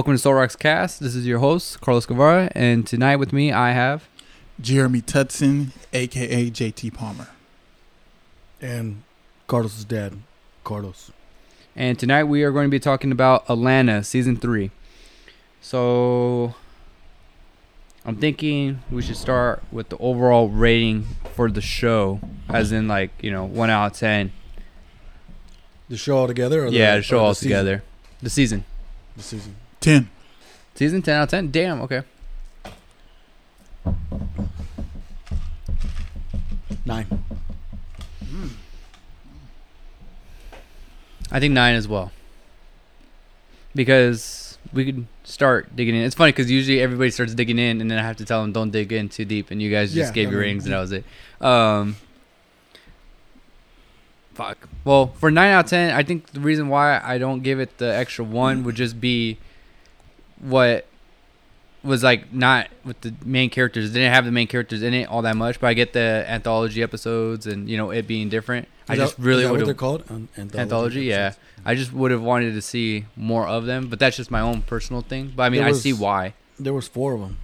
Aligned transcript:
Welcome 0.00 0.14
to 0.14 0.18
Soul 0.18 0.32
Rocks 0.32 0.56
Cast. 0.56 1.00
This 1.00 1.14
is 1.14 1.26
your 1.26 1.40
host, 1.40 1.82
Carlos 1.82 2.06
Guevara, 2.06 2.50
and 2.54 2.86
tonight 2.86 3.16
with 3.16 3.34
me 3.34 3.52
I 3.52 3.72
have 3.72 4.08
Jeremy 4.58 5.02
Tutson, 5.02 5.72
aka 5.92 6.50
JT 6.50 6.94
Palmer. 6.94 7.28
And 8.62 9.02
Carlos's 9.46 9.84
dad, 9.84 10.16
Carlos. 10.64 11.12
and 11.76 11.98
tonight 11.98 12.24
we 12.24 12.42
are 12.44 12.50
going 12.50 12.64
to 12.64 12.70
be 12.70 12.80
talking 12.80 13.12
about 13.12 13.44
Atlanta 13.46 14.02
season 14.02 14.38
3. 14.38 14.70
So 15.60 16.54
I'm 18.06 18.16
thinking 18.16 18.82
we 18.90 19.02
should 19.02 19.18
start 19.18 19.62
with 19.70 19.90
the 19.90 19.98
overall 19.98 20.48
rating 20.48 21.08
for 21.34 21.50
the 21.50 21.60
show 21.60 22.20
as 22.48 22.72
in 22.72 22.88
like, 22.88 23.10
you 23.20 23.30
know, 23.30 23.44
1 23.44 23.68
out 23.68 23.92
of 23.92 23.98
10. 23.98 24.32
The 25.90 25.98
show 25.98 26.16
all 26.16 26.26
together? 26.26 26.64
Or 26.64 26.68
yeah, 26.68 26.92
the, 26.92 27.00
the 27.00 27.02
show 27.02 27.18
or 27.18 27.20
all 27.20 27.34
the 27.34 27.40
together. 27.40 27.82
The 28.22 28.30
season. 28.30 28.64
The 29.14 29.22
season. 29.22 29.56
10. 29.80 30.08
Season 30.74 31.02
10 31.02 31.14
out 31.16 31.22
of 31.24 31.28
10. 31.30 31.50
Damn, 31.50 31.80
okay. 31.82 32.02
Nine. 36.84 37.06
I 41.32 41.38
think 41.40 41.54
9 41.54 41.74
as 41.74 41.86
well. 41.86 42.10
Because 43.74 44.58
we 44.72 44.84
could 44.84 45.06
start 45.24 45.74
digging 45.76 45.94
in. 45.94 46.02
It's 46.02 46.14
funny 46.14 46.32
because 46.32 46.50
usually 46.50 46.80
everybody 46.80 47.10
starts 47.10 47.34
digging 47.34 47.58
in, 47.58 47.80
and 47.80 47.90
then 47.90 47.98
I 47.98 48.02
have 48.02 48.16
to 48.18 48.24
tell 48.24 48.42
them 48.42 48.52
don't 48.52 48.70
dig 48.70 48.92
in 48.92 49.08
too 49.08 49.24
deep, 49.24 49.50
and 49.50 49.62
you 49.62 49.70
guys 49.70 49.92
just 49.94 50.10
Yeah, 50.10 50.14
gave 50.14 50.28
I 50.28 50.30
your 50.32 50.40
mean, 50.40 50.48
ratings, 50.48 50.64
and 50.64 50.74
that 50.74 50.80
was 50.80 50.92
it. 50.92 51.04
Um, 51.40 51.96
fuck. 54.34 54.58
Well, 54.84 55.08
for 55.18 55.30
nine 55.30 55.52
out 55.52 55.64
of 55.66 55.70
ten, 55.70 55.94
I 55.94 56.02
think 56.02 56.30
the 56.32 56.40
reason 56.40 56.68
why 56.68 57.00
I 57.02 57.18
don't 57.18 57.42
give 57.42 57.60
it 57.60 57.78
the 57.78 57.94
extra 57.94 58.24
one 58.24 58.64
would 58.64 58.74
just 58.74 59.00
be 59.00 59.38
what 60.40 60.86
was 61.82 62.02
like 62.02 62.32
not 62.32 62.68
with 62.84 63.00
the 63.00 63.14
main 63.24 63.48
characters. 63.50 63.90
It 63.90 63.94
didn't 63.94 64.12
have 64.12 64.24
the 64.26 64.32
main 64.32 64.46
characters 64.46 64.82
in 64.82 64.92
it 64.92 65.08
all 65.08 65.22
that 65.22 65.36
much, 65.36 65.60
but 65.60 65.68
I 65.68 65.74
get 65.74 65.92
the 65.94 66.24
anthology 66.28 66.82
episodes 66.82 67.46
and 67.46 67.68
you 67.70 67.76
know 67.76 67.90
it 67.90 68.06
being 68.06 68.28
different. 68.28 68.68
I 68.88 68.92
Is 68.94 68.98
that- 68.98 69.04
just 69.06 69.18
really 69.18 69.42
is 69.42 69.48
that 69.48 69.52
would 69.52 69.60
what 69.60 69.64
they're 69.66 69.74
have 69.74 69.76
called? 69.78 70.04
An- 70.10 70.28
anthology, 70.36 70.58
anthology, 70.60 71.00
yeah. 71.04 71.32
I 71.64 71.74
just 71.74 71.92
would 71.92 72.10
have 72.10 72.22
wanted 72.22 72.52
to 72.54 72.62
see 72.62 73.06
more 73.16 73.46
of 73.46 73.66
them, 73.66 73.88
but 73.88 73.98
that's 73.98 74.16
just 74.16 74.30
my 74.30 74.40
own 74.40 74.62
personal 74.62 75.00
thing. 75.02 75.32
But 75.34 75.44
I 75.44 75.48
mean, 75.50 75.60
There 75.60 75.68
I 75.68 75.72
see 75.72 75.92
why. 75.92 76.34
There 76.58 76.74
was 76.74 76.88
four 76.88 77.14
of 77.14 77.20
them. 77.20 77.38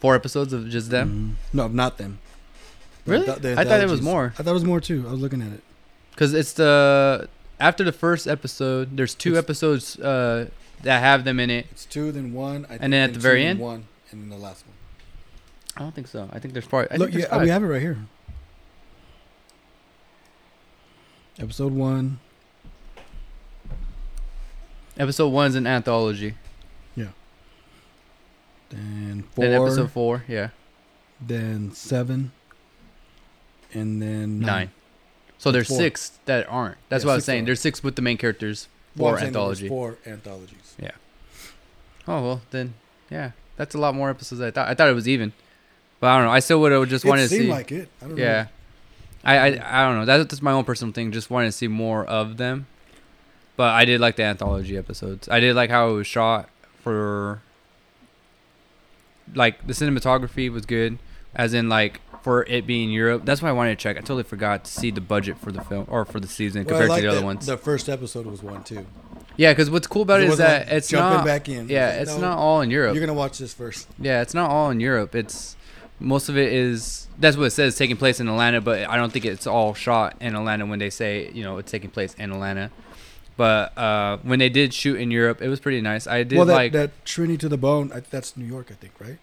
Four 0.00 0.14
episodes 0.14 0.52
of 0.52 0.68
just 0.68 0.90
them, 0.90 1.38
Mhm. 1.50 1.54
No, 1.54 1.68
not 1.68 1.96
them. 1.98 2.18
Really? 3.06 3.26
anth- 3.26 3.40
the 3.40 3.58
I 3.58 3.64
thought 3.64 3.80
it 3.80 3.88
was 3.88 4.02
more. 4.02 4.34
I 4.38 4.42
thought 4.42 4.50
it 4.50 4.54
was 4.54 4.64
more 4.64 4.80
too. 4.80 5.04
I 5.08 5.12
was 5.12 5.20
looking 5.20 5.40
at 5.40 5.52
it. 5.52 5.62
because 6.10 6.32
it's 6.34 6.52
the 6.54 7.28
after 7.60 7.84
the 7.84 7.92
first 7.92 8.26
episode. 8.26 8.96
There's 8.96 9.14
two 9.14 9.30
It's- 9.32 9.44
episodes 9.44 9.98
uh, 10.00 10.46
that 10.82 11.00
have 11.00 11.24
them 11.24 11.40
in 11.40 11.50
it. 11.50 11.66
It's 11.70 11.84
two, 11.84 12.12
then 12.12 12.32
one. 12.32 12.64
I 12.66 12.68
think, 12.68 12.82
And 12.82 12.92
then 12.92 13.08
at 13.08 13.14
the 13.14 13.20
very 13.20 13.44
end? 13.44 13.58
one, 13.60 13.84
and 14.10 14.22
then 14.22 14.28
the 14.30 14.36
last 14.42 14.64
one. 14.66 14.74
I 15.76 15.80
don't 15.80 15.94
think 15.94 16.06
so. 16.08 16.28
I 16.32 16.38
think 16.38 16.54
there's 16.54 16.66
probably. 16.66 16.90
I 16.90 16.96
Look, 16.96 17.10
think 17.10 17.22
yeah, 17.22 17.28
there's 17.30 17.42
we 17.42 17.48
have 17.50 17.62
it 17.62 17.66
right 17.66 17.82
here. 17.82 17.98
Episode 21.38 21.72
one. 21.72 22.18
Episode 24.98 25.28
one's 25.28 25.54
an 25.54 25.66
anthology. 25.66 26.34
Yeah. 26.94 27.08
Then 28.70 29.24
four. 29.34 29.44
Then 29.44 29.60
episode 29.62 29.90
four, 29.90 30.24
yeah, 30.26 30.48
Then 31.20 31.72
seven. 31.72 32.32
And 33.74 34.00
then 34.00 34.40
nine. 34.40 34.70
So 35.38 35.52
there's 35.52 35.68
Four. 35.68 35.76
six 35.76 36.18
that 36.24 36.46
aren't. 36.48 36.78
That's 36.88 37.04
Yeah, 37.04 37.08
what 37.08 37.12
I 37.12 37.16
was 37.16 37.24
saying. 37.26 37.42
are. 37.42 37.46
There's 37.46 37.60
six 37.60 37.82
with 37.84 37.94
the 37.96 38.00
main 38.00 38.16
characters. 38.16 38.68
Well, 38.96 39.10
Four 39.10 39.14
I'm 39.16 39.20
saying 39.20 39.32
there 39.34 39.42
was 39.42 39.62
anthology. 39.62 39.68
Four 39.68 39.98
anthologies. 40.10 40.65
Oh 42.08 42.22
well, 42.22 42.40
then 42.52 42.74
yeah, 43.10 43.32
that's 43.56 43.74
a 43.74 43.78
lot 43.78 43.94
more 43.94 44.10
episodes. 44.10 44.38
Than 44.38 44.46
I 44.46 44.50
thought. 44.52 44.68
I 44.68 44.74
thought 44.74 44.88
it 44.88 44.94
was 44.94 45.08
even, 45.08 45.32
but 45.98 46.06
I 46.06 46.16
don't 46.16 46.26
know. 46.26 46.30
I 46.30 46.38
still 46.38 46.60
would 46.60 46.70
have 46.70 46.88
just 46.88 47.04
wanted 47.04 47.22
it 47.24 47.28
to 47.30 47.34
see. 47.36 47.50
like 47.50 47.72
it. 47.72 47.88
I 48.00 48.06
don't 48.06 48.16
Yeah. 48.16 48.42
know. 48.42 48.48
I, 49.24 49.36
I 49.38 49.46
I 49.82 49.86
don't 49.88 49.98
know. 49.98 50.04
That's 50.04 50.30
just 50.30 50.40
my 50.40 50.52
own 50.52 50.62
personal 50.62 50.92
thing. 50.92 51.10
Just 51.10 51.30
wanted 51.30 51.46
to 51.46 51.52
see 51.52 51.66
more 51.66 52.04
of 52.04 52.36
them. 52.36 52.68
But 53.56 53.70
I 53.74 53.84
did 53.84 54.00
like 54.00 54.14
the 54.14 54.22
anthology 54.22 54.76
episodes. 54.76 55.28
I 55.28 55.40
did 55.40 55.56
like 55.56 55.68
how 55.68 55.90
it 55.90 55.94
was 55.94 56.06
shot 56.06 56.48
for 56.80 57.40
like 59.34 59.66
the 59.66 59.72
cinematography 59.72 60.50
was 60.52 60.64
good. 60.64 60.98
As 61.34 61.54
in 61.54 61.68
like 61.68 62.00
for 62.22 62.44
it 62.44 62.66
being 62.68 62.90
Europe. 62.90 63.22
That's 63.24 63.42
why 63.42 63.48
I 63.48 63.52
wanted 63.52 63.70
to 63.78 63.82
check. 63.82 63.96
I 63.96 64.00
totally 64.00 64.22
forgot 64.22 64.64
to 64.64 64.70
see 64.70 64.90
the 64.92 65.00
budget 65.00 65.38
for 65.38 65.50
the 65.50 65.60
film 65.62 65.86
or 65.90 66.04
for 66.04 66.20
the 66.20 66.28
season 66.28 66.62
Well, 66.64 66.70
compared 66.74 66.90
like 66.90 67.02
to 67.02 67.08
the 67.08 67.12
other 67.16 67.24
ones. 67.24 67.46
The 67.46 67.56
first 67.58 67.88
episode 67.88 68.26
was 68.26 68.42
one 68.44 68.62
too. 68.62 68.86
Yeah, 69.36 69.52
because 69.52 69.70
what's 69.70 69.86
cool 69.86 70.02
about 70.02 70.20
it 70.20 70.24
It 70.24 70.30
is 70.30 70.38
that 70.38 70.66
like 70.66 70.76
it's 70.76 70.88
jumping 70.88 71.18
not. 71.18 71.24
back 71.24 71.48
in. 71.48 71.68
Yeah, 71.68 71.88
Like, 71.88 72.00
it's 72.00 72.14
no, 72.14 72.20
not 72.20 72.38
all 72.38 72.60
in 72.60 72.70
Europe. 72.70 72.94
You're 72.94 73.06
gonna 73.06 73.18
watch 73.18 73.38
this 73.38 73.52
first. 73.52 73.88
Yeah, 73.98 74.22
it's 74.22 74.34
not 74.34 74.50
all 74.50 74.70
in 74.70 74.80
Europe. 74.80 75.14
It's 75.14 75.56
most 75.98 76.28
of 76.28 76.36
it 76.36 76.52
is 76.52 77.06
that's 77.18 77.36
what 77.36 77.44
it 77.44 77.50
says 77.50 77.76
taking 77.76 77.96
place 77.96 78.20
in 78.20 78.28
Atlanta, 78.28 78.60
but 78.60 78.88
I 78.88 78.96
don't 78.96 79.12
think 79.12 79.24
it's 79.24 79.46
all 79.46 79.74
shot 79.74 80.16
in 80.20 80.34
Atlanta 80.34 80.66
when 80.66 80.78
they 80.78 80.90
say 80.90 81.30
you 81.32 81.44
know 81.44 81.58
it's 81.58 81.70
taking 81.70 81.90
place 81.90 82.14
in 82.14 82.32
Atlanta. 82.32 82.70
But 83.36 83.76
uh, 83.76 84.16
when 84.22 84.38
they 84.38 84.48
did 84.48 84.72
shoot 84.72 84.98
in 84.98 85.10
Europe, 85.10 85.42
it 85.42 85.48
was 85.48 85.60
pretty 85.60 85.82
nice. 85.82 86.06
I 86.06 86.22
did 86.22 86.38
well, 86.38 86.46
that, 86.46 86.54
like. 86.54 86.72
that 86.72 87.04
Trinity 87.04 87.36
to 87.38 87.48
the 87.50 87.58
Bone. 87.58 87.92
I, 87.94 88.00
that's 88.00 88.34
New 88.34 88.46
York, 88.46 88.68
I 88.70 88.74
think, 88.74 88.94
right? 88.98 89.18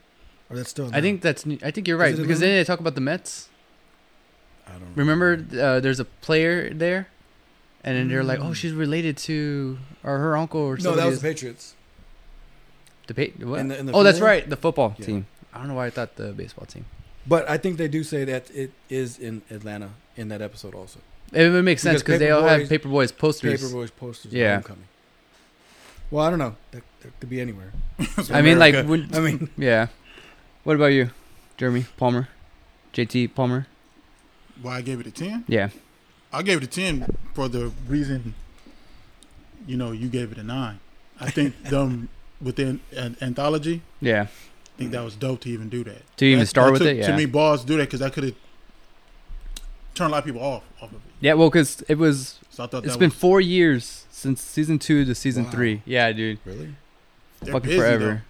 Or 0.49 0.55
that's 0.55 0.69
still. 0.69 0.89
I 0.93 1.01
think 1.01 1.21
that's. 1.21 1.45
I 1.63 1.71
think 1.71 1.87
you're 1.87 1.97
right 1.97 2.15
because 2.15 2.39
then 2.39 2.55
they 2.55 2.63
talk 2.63 2.79
about 2.79 2.95
the 2.95 3.01
Mets. 3.01 3.49
I 4.67 4.73
don't 4.73 4.95
Remember, 4.95 5.45
uh, 5.59 5.79
there's 5.79 5.99
a 5.99 6.05
player 6.05 6.73
there, 6.73 7.07
and 7.83 7.97
then 7.97 8.07
they're 8.07 8.23
like, 8.23 8.39
"Oh, 8.39 8.51
Mm. 8.51 8.55
she's 8.55 8.73
related 8.73 9.17
to 9.17 9.77
or 10.03 10.17
her 10.17 10.37
uncle 10.37 10.61
or 10.61 10.77
something." 10.77 10.97
No, 10.97 11.03
that 11.03 11.09
was 11.09 11.21
the 11.21 11.27
Patriots. 11.27 11.75
the 13.07 13.13
pa- 13.13 13.45
what? 13.45 13.59
in 13.59 13.67
the- 13.67 13.79
in 13.79 13.85
the 13.87 13.93
oh, 13.93 14.03
that's 14.03 14.19
right, 14.21 14.49
the 14.49 14.55
football 14.55 14.95
Yeah. 14.97 15.05
team. 15.05 15.25
I 15.53 15.59
don't 15.59 15.67
know 15.67 15.73
why 15.75 15.87
I 15.87 15.89
thought 15.89 16.15
the 16.15 16.31
baseball 16.31 16.65
team. 16.65 16.85
But 17.27 17.49
I 17.49 17.57
think 17.57 17.77
they 17.77 17.87
do 17.87 18.03
say 18.03 18.23
that 18.25 18.49
it 18.51 18.71
is 18.89 19.17
in 19.19 19.41
Atlanta 19.49 19.89
in 20.17 20.29
that 20.29 20.41
episode 20.41 20.73
also. 20.75 20.99
It 21.31 21.49
would 21.51 21.63
make 21.65 21.79
sense 21.79 22.01
because 22.01 22.03
Because 22.03 22.19
they 22.19 22.29
all 22.31 22.43
have 22.43 22.67
Paper 22.69 22.87
Boi's- 22.89 23.11
Paperboys 23.11 23.17
posters. 23.17 23.61
Paper 23.61 23.73
Boi's 23.73 23.91
posters. 23.91 24.31
Yeah. 24.33 24.41
Yeah. 24.43 24.53
Homecoming. 24.55 24.83
Well, 26.11 26.25
I 26.25 26.29
don't 26.29 26.39
know. 26.39 26.55
That, 26.71 26.83
that 27.01 27.19
could 27.19 27.29
be 27.29 27.41
anywhere. 27.41 27.71
I 28.31 28.41
mean, 28.41 28.59
like, 28.59 28.75
America. 28.75 28.89
when, 28.89 29.09
I 29.15 29.19
mean, 29.19 29.49
Yeah. 29.57 29.87
What 30.63 30.75
about 30.75 30.87
you, 30.93 31.09
Jeremy 31.57 31.85
Palmer, 31.97 32.29
JT 32.93 33.33
Palmer? 33.35 33.67
Why 34.61 34.77
I 34.77 34.81
gave 34.81 34.99
it 34.99 35.07
a 35.07 35.11
10? 35.11 35.43
Yeah. 35.47 35.69
I 36.33 36.41
gave 36.41 36.57
it 36.57 36.63
a 36.63 36.67
10 36.67 37.05
for 37.33 37.47
the 37.47 37.71
reason, 37.87 38.33
you 39.67 39.77
know, 39.77 39.91
you 39.91 40.07
gave 40.09 40.31
it 40.31 40.37
a 40.37 40.43
9. 40.43 40.79
I 41.19 41.29
think 41.29 41.61
them 41.69 42.09
within 42.41 42.79
an 42.95 43.15
anthology, 43.21 43.81
Yeah. 44.01 44.23
I 44.75 44.77
think 44.77 44.91
that 44.91 45.03
was 45.03 45.15
dope 45.15 45.41
to 45.41 45.49
even 45.49 45.69
do 45.69 45.83
that. 45.83 46.01
To 46.17 46.25
even 46.25 46.39
That- 46.39 46.45
start 46.47 46.67
that 46.67 46.71
with 46.73 46.81
took- 46.81 46.89
it, 46.89 46.97
yeah. 46.97 47.07
To 47.07 47.15
me, 47.15 47.25
balls 47.27 47.63
do 47.63 47.77
that 47.77 47.83
because 47.83 48.01
I 48.01 48.09
could 48.09 48.23
have 48.23 48.33
turned 49.93 50.09
a 50.09 50.11
lot 50.13 50.17
of 50.19 50.25
people 50.25 50.41
off, 50.41 50.63
off 50.81 50.89
of 50.89 50.95
it. 50.95 51.01
Yeah. 51.21 51.33
Well, 51.35 51.49
because 51.49 51.83
it 51.87 51.97
was. 51.99 52.39
So 52.49 52.63
I 52.63 52.67
thought 52.67 52.83
It's 52.83 52.93
that 52.93 52.99
been 52.99 53.09
was, 53.11 53.17
four 53.17 53.39
years 53.39 54.05
since 54.11 54.41
season 54.41 54.79
two 54.79 55.05
to 55.05 55.13
season 55.15 55.45
Wow. 55.45 55.51
three. 55.51 55.81
Yeah, 55.85 56.11
dude. 56.11 56.39
really? 56.43 56.75
they're 57.41 57.53
Fucking 57.53 57.69
busy, 57.69 57.79
forever. 57.79 58.23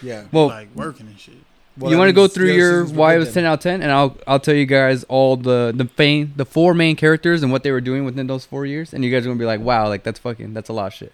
Yeah. 0.00 0.24
Well, 0.32 0.46
like 0.48 0.68
working 0.74 1.06
and 1.08 1.18
shit. 1.20 1.34
Well, 1.78 1.90
you 1.90 1.96
want 1.96 2.08
to 2.10 2.12
go 2.12 2.28
through 2.28 2.52
your 2.52 2.84
why 2.84 3.14
it 3.16 3.18
was 3.18 3.32
ten 3.32 3.44
out 3.46 3.54
of 3.54 3.60
ten, 3.60 3.80
and 3.82 3.90
I'll 3.90 4.16
I'll 4.26 4.40
tell 4.40 4.54
you 4.54 4.66
guys 4.66 5.04
all 5.04 5.36
the 5.38 5.72
the 5.74 5.88
main 5.98 6.32
the 6.36 6.44
four 6.44 6.74
main 6.74 6.96
characters 6.96 7.42
and 7.42 7.50
what 7.50 7.62
they 7.62 7.70
were 7.72 7.80
doing 7.80 8.04
within 8.04 8.26
those 8.26 8.44
four 8.44 8.66
years, 8.66 8.92
and 8.92 9.02
you 9.04 9.10
guys 9.10 9.24
are 9.24 9.28
gonna 9.30 9.38
be 9.38 9.46
like, 9.46 9.60
wow, 9.60 9.88
like 9.88 10.02
that's 10.02 10.18
fucking 10.18 10.52
that's 10.52 10.68
a 10.68 10.72
lot 10.74 10.88
of 10.88 10.94
shit. 10.94 11.12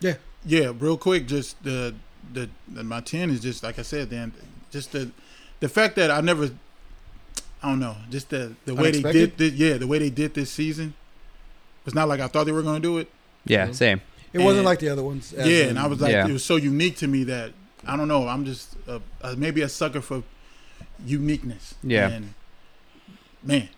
Yeah, 0.00 0.14
Yeah, 0.46 0.72
real 0.78 0.96
quick, 0.96 1.26
just 1.26 1.62
the 1.62 1.94
the, 2.32 2.48
the 2.68 2.82
my 2.82 3.00
ten 3.02 3.28
is 3.30 3.40
just 3.40 3.62
like 3.62 3.78
I 3.78 3.82
said, 3.82 4.08
then 4.08 4.32
just 4.70 4.92
the 4.92 5.10
the 5.60 5.68
fact 5.68 5.96
that 5.96 6.10
I 6.10 6.22
never, 6.22 6.50
I 7.62 7.68
don't 7.68 7.80
know, 7.80 7.96
just 8.10 8.30
the 8.30 8.54
the 8.64 8.74
way 8.74 8.92
they 8.92 9.12
did 9.12 9.36
this, 9.36 9.52
yeah, 9.52 9.76
the 9.76 9.86
way 9.86 9.98
they 9.98 10.08
did 10.10 10.32
this 10.32 10.50
season 10.50 10.94
was 11.84 11.94
not 11.94 12.08
like 12.08 12.20
I 12.20 12.28
thought 12.28 12.44
they 12.44 12.52
were 12.52 12.62
going 12.62 12.80
to 12.80 12.88
do 12.88 12.96
it. 12.98 13.10
Yeah, 13.44 13.66
Mhm. 13.68 13.74
same. 13.74 14.00
It 14.32 14.38
wasn't 14.38 14.64
like 14.64 14.78
the 14.78 14.88
other 14.88 15.02
ones. 15.02 15.34
yeah, 15.36 15.44
in- 15.44 15.68
and 15.70 15.78
I 15.78 15.86
was 15.86 16.00
like, 16.00 16.12
Yeah. 16.12 16.26
it 16.28 16.32
was 16.32 16.44
so 16.44 16.56
unique 16.56 16.96
to 16.98 17.06
me 17.08 17.24
that 17.24 17.52
I 17.86 17.96
don't 17.96 18.08
know, 18.08 18.28
I'm 18.28 18.44
just 18.44 18.76
a, 18.86 19.00
a, 19.22 19.36
maybe 19.36 19.62
a 19.62 19.68
sucker 19.68 20.00
for 20.00 20.22
uniqueness. 21.04 21.74
Yeah. 21.82 22.08
and 22.10 22.34
man, 23.42 23.68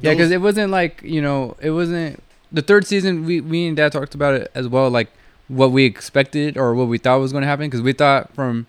Yeah, 0.00 0.12
because 0.12 0.30
it 0.30 0.40
wasn't 0.40 0.70
like 0.70 1.02
you 1.02 1.20
know, 1.20 1.56
it 1.60 1.70
wasn't 1.70 2.22
the 2.52 2.62
third 2.62 2.86
season. 2.86 3.24
We 3.24 3.40
we 3.40 3.66
and 3.66 3.76
Dad 3.76 3.92
talked 3.92 4.14
about 4.14 4.34
it 4.34 4.50
as 4.54 4.68
well, 4.68 4.90
like 4.90 5.10
what 5.48 5.70
we 5.70 5.84
expected 5.84 6.56
or 6.56 6.74
what 6.74 6.88
we 6.88 6.98
thought 6.98 7.20
was 7.20 7.32
going 7.32 7.42
to 7.42 7.48
happen. 7.48 7.66
Because 7.66 7.82
we 7.82 7.92
thought 7.92 8.34
from 8.34 8.66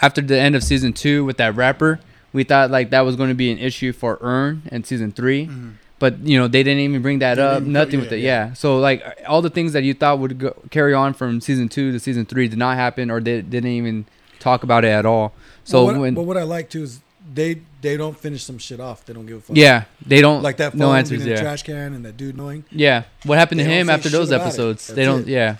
after 0.00 0.20
the 0.20 0.38
end 0.38 0.54
of 0.54 0.62
season 0.62 0.92
two 0.92 1.24
with 1.24 1.36
that 1.38 1.54
rapper, 1.54 2.00
we 2.32 2.44
thought 2.44 2.70
like 2.70 2.90
that 2.90 3.02
was 3.02 3.16
going 3.16 3.28
to 3.28 3.34
be 3.34 3.50
an 3.50 3.58
issue 3.58 3.92
for 3.92 4.18
Earn 4.20 4.62
in 4.70 4.84
season 4.84 5.12
three. 5.12 5.46
Mhm. 5.46 5.74
But 6.02 6.18
you 6.26 6.36
know, 6.38 6.48
they 6.48 6.64
didn't 6.64 6.80
even 6.80 7.00
bring 7.00 7.20
that 7.20 7.36
They 7.36 7.42
up. 7.42 7.62
Nothing 7.62 8.00
yeah, 8.00 8.04
with 8.04 8.12
it. 8.12 8.18
yeah. 8.18 8.46
Yeah. 8.48 8.52
So 8.54 8.78
like 8.80 8.98
all 9.28 9.40
the 9.40 9.50
things 9.50 9.72
that 9.72 9.84
you 9.84 9.94
thought 9.94 10.18
would 10.18 10.36
go, 10.38 10.50
carry 10.70 10.94
on 10.94 11.14
from 11.14 11.40
season 11.40 11.68
two 11.68 11.92
to 11.92 12.00
season 12.00 12.26
three 12.26 12.48
did 12.48 12.58
not 12.58 12.74
happen, 12.76 13.08
or 13.08 13.20
they 13.20 13.40
didn't 13.40 13.70
even 13.70 14.06
talk 14.40 14.64
about 14.64 14.84
it 14.84 14.88
at 14.88 15.06
all. 15.06 15.32
So 15.62 15.86
but 15.86 15.92
what, 15.92 16.00
when 16.00 16.14
but 16.14 16.22
what 16.24 16.36
I 16.36 16.42
like 16.42 16.70
too 16.70 16.82
is 16.82 17.00
they 17.32 17.60
they 17.82 17.96
don't 17.96 18.18
finish 18.18 18.42
some 18.42 18.58
shit 18.58 18.80
off. 18.80 19.04
They 19.06 19.12
don't 19.14 19.26
give 19.26 19.36
a 19.38 19.40
fuck. 19.42 19.56
yeah, 19.56 19.84
they 20.04 20.20
don't 20.20 20.42
Like 20.42 20.56
that 20.56 20.72
phone 20.72 20.80
no 20.80 20.92
answers. 20.92 21.22
in 21.22 21.28
the 21.28 21.36
trash 21.36 21.62
can 21.62 21.94
and 21.94 22.04
that 22.04 22.16
dude 22.16 22.36
knowing. 22.36 22.64
yeah. 22.72 23.04
What 23.24 23.38
happened 23.38 23.60
to 23.60 23.64
They 23.64 23.78
him 23.80 23.88
after 23.88 24.08
those 24.08 24.26
shit 24.28 24.34
about 24.34 24.44
it. 24.44 24.48
episodes? 24.48 24.86
They 24.88 25.04
don't. 25.04 25.22
it. 25.22 25.28
Yeah, 25.28 25.56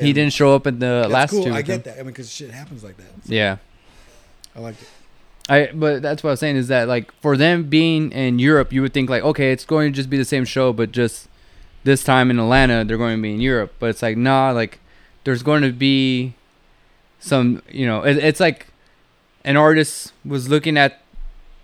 he 0.00 0.14
didn't 0.14 0.32
show 0.32 0.54
up 0.54 0.66
in 0.66 0.78
the 0.78 1.06
last 1.10 1.30
cool. 1.30 1.44
two. 1.44 1.52
I 1.52 1.60
get 1.60 1.84
that. 1.84 1.94
I 1.94 1.96
mean, 1.98 2.06
because 2.16 2.32
shit 2.32 2.50
happens 2.50 2.82
like 2.82 2.96
that. 2.96 3.12
Yeah. 3.26 3.58
I 4.56 4.60
liked 4.60 4.80
it. 4.80 4.88
I 5.48 5.70
but 5.74 6.00
that's 6.02 6.22
what 6.22 6.30
I 6.30 6.32
was 6.32 6.40
saying 6.40 6.56
is 6.56 6.68
that 6.68 6.88
like 6.88 7.12
for 7.20 7.36
them 7.36 7.64
being 7.64 8.12
in 8.12 8.38
Europe, 8.38 8.72
you 8.72 8.82
would 8.82 8.94
think 8.94 9.10
like 9.10 9.22
okay, 9.22 9.52
it's 9.52 9.64
going 9.64 9.92
to 9.92 9.96
just 9.96 10.08
be 10.08 10.16
the 10.16 10.24
same 10.24 10.44
show, 10.44 10.72
but 10.72 10.92
just 10.92 11.28
this 11.84 12.02
time 12.02 12.30
in 12.30 12.38
Atlanta, 12.38 12.84
they're 12.84 12.96
going 12.96 13.16
to 13.16 13.22
be 13.22 13.34
in 13.34 13.40
Europe. 13.40 13.74
But 13.78 13.90
it's 13.90 14.02
like 14.02 14.16
nah, 14.16 14.50
like 14.50 14.80
there's 15.24 15.42
going 15.42 15.62
to 15.62 15.72
be 15.72 16.34
some, 17.18 17.62
you 17.70 17.86
know, 17.86 18.02
it, 18.02 18.16
it's 18.18 18.40
like 18.40 18.68
an 19.44 19.56
artist 19.56 20.12
was 20.24 20.48
looking 20.48 20.76
at 20.78 21.00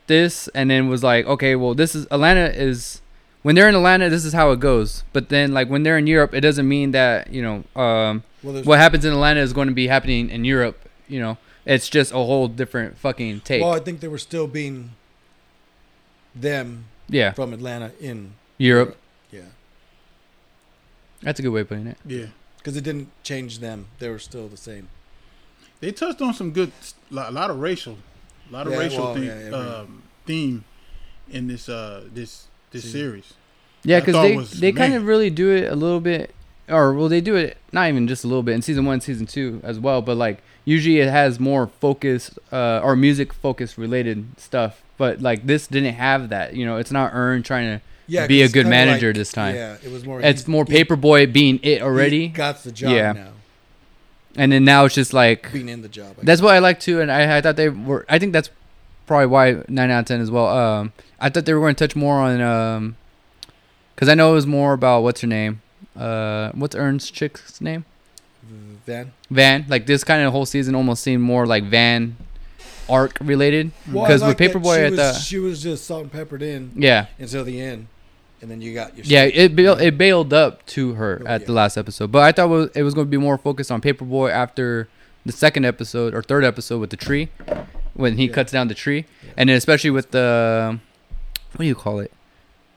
this 0.07 0.49
and 0.49 0.71
then 0.71 0.89
was 0.89 1.03
like, 1.03 1.27
okay, 1.27 1.57
well 1.57 1.75
this 1.75 1.95
is 1.95 2.07
Atlanta 2.11 2.51
is 2.51 3.01
when 3.43 3.55
they're 3.55 3.69
in 3.69 3.75
Atlanta, 3.75 4.11
this 4.11 4.25
is 4.25 4.35
how 4.35 4.51
it 4.51 4.61
goes. 4.61 5.05
But 5.15 5.31
then 5.31 5.53
like 5.53 5.69
when 5.69 5.83
they're 5.85 5.99
in 5.99 6.07
Europe, 6.07 6.35
it 6.35 6.43
doesn't 6.43 6.69
mean 6.69 6.91
that 6.91 7.33
you 7.33 7.43
know 7.43 7.81
um, 7.81 8.25
Well, 8.43 8.63
what 8.65 8.79
happens 8.79 9.07
in 9.07 9.13
Atlanta 9.13 9.41
is 9.41 9.55
going 9.55 9.69
to 9.69 9.75
be 9.75 9.87
happening 9.87 10.29
in 10.29 10.45
Europe. 10.45 10.89
You 11.09 11.21
know, 11.21 11.39
it's 11.65 11.89
just 11.89 12.13
a 12.13 12.17
whole 12.17 12.49
different 12.49 12.99
fucking 12.99 13.41
take. 13.41 13.63
Well, 13.63 13.73
I 13.73 13.81
think 13.81 14.01
they 14.01 14.09
were 14.09 14.19
still 14.19 14.47
being 14.47 14.91
them 16.35 16.85
yeah, 17.09 17.33
from 17.33 17.53
Atlanta 17.53 17.93
in 18.01 18.33
Europe. 18.59 18.97
Yeah, 19.33 19.43
That's 21.23 21.39
a 21.39 21.43
good 21.43 21.51
way 21.51 21.61
of 21.63 21.69
putting 21.69 21.87
it. 21.87 21.99
Yeah, 22.07 22.27
because 22.59 22.77
it 22.77 22.83
didn't 22.85 23.09
change 23.23 23.59
them. 23.59 23.87
They 23.99 24.09
were 24.09 24.19
still 24.19 24.49
the 24.49 24.57
same. 24.57 24.89
they 25.81 25.93
touched 25.93 26.21
on 26.21 26.35
some 26.35 26.51
good, 26.53 26.73
a 27.11 27.31
lot 27.31 27.49
of 27.51 27.59
racial, 27.59 27.97
a 28.51 28.53
lot 28.53 28.67
of 28.67 28.73
Yeah, 28.75 28.79
racial 28.81 29.05
well, 29.05 29.15
theme, 29.15 29.25
yeah, 29.25 29.33
every- 29.33 29.55
um, 29.55 30.03
theme 30.27 30.65
in 31.31 31.47
this 31.47 31.69
uh 31.69 32.05
this 32.13 32.47
this 32.71 32.83
See. 32.85 32.91
series. 32.91 33.33
Yeah, 33.83 34.01
because 34.01 34.15
they 34.23 34.37
was- 34.37 34.51
they 34.61 34.73
kind 34.73 34.95
of 34.95 35.07
really 35.07 35.31
do 35.31 35.51
it 35.51 35.71
a 35.73 35.77
little 35.77 36.01
bit, 36.01 36.35
or 36.71 36.95
well, 36.95 37.09
they 37.09 37.21
do 37.21 37.37
it 37.37 37.57
not 37.73 37.89
even 37.89 38.07
just 38.09 38.25
a 38.25 38.27
little 38.27 38.43
bit 38.43 38.55
in 38.55 38.63
season 38.63 38.85
one, 38.85 39.01
season 39.01 39.27
two 39.27 39.61
as 39.65 39.79
well. 39.79 40.03
But 40.03 40.17
like 40.17 40.43
usually 40.65 40.99
it 41.01 41.09
has 41.11 41.41
more 41.41 41.67
focus 41.67 42.39
uh, 42.53 42.81
or 42.83 42.97
music 42.97 43.33
focus 43.33 43.77
related 43.79 44.27
stuff. 44.39 44.83
But 44.97 45.21
like 45.21 45.47
this 45.47 45.67
didn't 45.67 45.95
have 45.95 46.29
that. 46.31 46.55
You 46.55 46.67
know, 46.67 46.77
it's 46.77 46.93
not 46.93 47.13
Earn 47.15 47.43
trying 47.43 47.79
to. 47.79 47.85
Yeah, 48.07 48.27
Be 48.27 48.43
a 48.43 48.49
good 48.49 48.67
manager 48.67 49.09
like- 49.11 49.15
this 49.17 49.31
time. 49.31 49.55
Yeah, 49.55 49.77
it 49.85 49.91
was 49.93 50.05
more. 50.05 50.21
It's 50.21 50.49
more 50.49 50.65
Paper 50.65 50.97
Boi 50.97 51.27
being 51.27 51.61
it 51.63 51.81
already, 51.81 52.27
got 52.27 52.61
the 52.65 52.73
job 52.73 52.91
Yeah. 52.91 53.13
now, 53.13 53.29
and 54.35 54.51
then 54.51 54.65
now 54.65 54.85
it's 54.85 54.97
just 54.97 55.13
like 55.13 55.53
being 55.53 55.69
in 55.69 55.83
the 55.83 55.89
job. 55.89 56.17
I 56.21 56.25
That's 56.25 56.43
what 56.43 56.53
I 56.53 56.59
like 56.59 56.81
too, 56.81 57.01
and 57.01 57.11
I, 57.13 57.37
I 57.37 57.41
thought 57.41 57.55
they 57.55 57.69
were. 57.69 58.05
I 58.09 58.19
think 58.19 58.33
that's 58.33 58.51
probably 59.07 59.27
why 59.27 59.63
nine 59.69 59.93
out 59.93 60.01
of 60.01 60.07
ten 60.07 60.21
as 60.21 60.29
well. 60.29 60.49
Um, 60.49 60.93
I 61.21 61.29
thought 61.31 61.45
they 61.45 61.55
were 61.55 61.61
going 61.61 61.77
to 61.77 61.87
touch 61.87 61.95
more 61.95 62.17
on 62.17 62.41
um, 62.41 62.97
because 63.95 64.09
I 64.09 64.15
know 64.15 64.33
it 64.33 64.35
was 64.35 64.47
more 64.47 64.73
about 64.73 65.05
what's 65.05 65.21
her 65.21 65.29
name, 65.29 65.63
uh, 65.97 66.51
what's 66.53 66.75
Earn's 66.77 67.11
chick's 67.11 67.61
name. 67.61 67.85
Van. 68.87 69.13
Van. 69.31 69.65
Like 69.69 69.87
this 69.87 70.03
kind 70.05 70.23
of 70.25 70.33
whole 70.33 70.47
season 70.47 70.75
almost 70.75 71.03
seemed 71.03 71.23
more 71.23 71.47
like 71.47 71.65
Van 71.65 72.17
arc 72.89 73.19
related. 73.21 73.71
Well, 73.91 74.05
Because 74.05 74.21
with 74.23 74.29
like 74.31 74.39
that 74.39 74.47
Paper 74.49 74.59
Boi, 74.59 74.85
at 74.85 74.91
was, 74.93 75.01
thought- 75.01 75.21
she 75.23 75.39
was 75.39 75.63
just 75.63 75.85
salt 75.85 76.03
and 76.03 76.13
peppered 76.13 76.43
in 76.43 76.73
Yeah, 76.75 77.07
until 77.19 77.45
the 77.45 77.61
end, 77.61 77.87
and 78.43 78.51
then 78.51 78.61
you 78.61 78.75
got 78.75 78.97
your 78.97 79.05
yeah. 79.07 79.25
It 79.25 79.55
bailed, 79.55 79.81
it 79.81 79.97
bailed 79.99 80.33
up 80.33 80.65
to 80.67 80.95
her 80.95 81.23
Oh, 81.25 81.29
at 81.29 81.47
the 81.47 81.53
last 81.53 81.77
episode, 81.77 82.11
but 82.11 82.23
I 82.23 82.33
thought 82.33 82.47
it 82.47 82.49
was, 82.49 82.71
it 82.75 82.83
was 82.83 82.95
going 82.95 83.07
to 83.07 83.11
be 83.11 83.17
more 83.19 83.39
focused 83.39 83.71
on 83.71 83.81
Paper 83.81 84.05
Boi 84.05 84.31
after 84.31 84.89
the 85.25 85.33
second 85.33 85.65
episode 85.67 86.15
or 86.15 86.23
third 86.23 86.45
episode 86.45 86.79
with 86.81 86.91
the 86.91 86.97
tree, 86.97 87.29
when 87.95 88.17
he 88.17 88.27
Yeah. 88.27 88.33
cuts 88.33 88.51
down 88.53 88.69
the 88.69 88.75
tree, 88.75 89.05
Yeah. 89.23 89.31
and 89.37 89.49
then 89.51 89.57
especially 89.57 89.91
with 89.91 90.11
the 90.13 90.81
what 91.53 91.59
do 91.63 91.67
you 91.67 91.75
call 91.75 92.01
it 92.01 92.11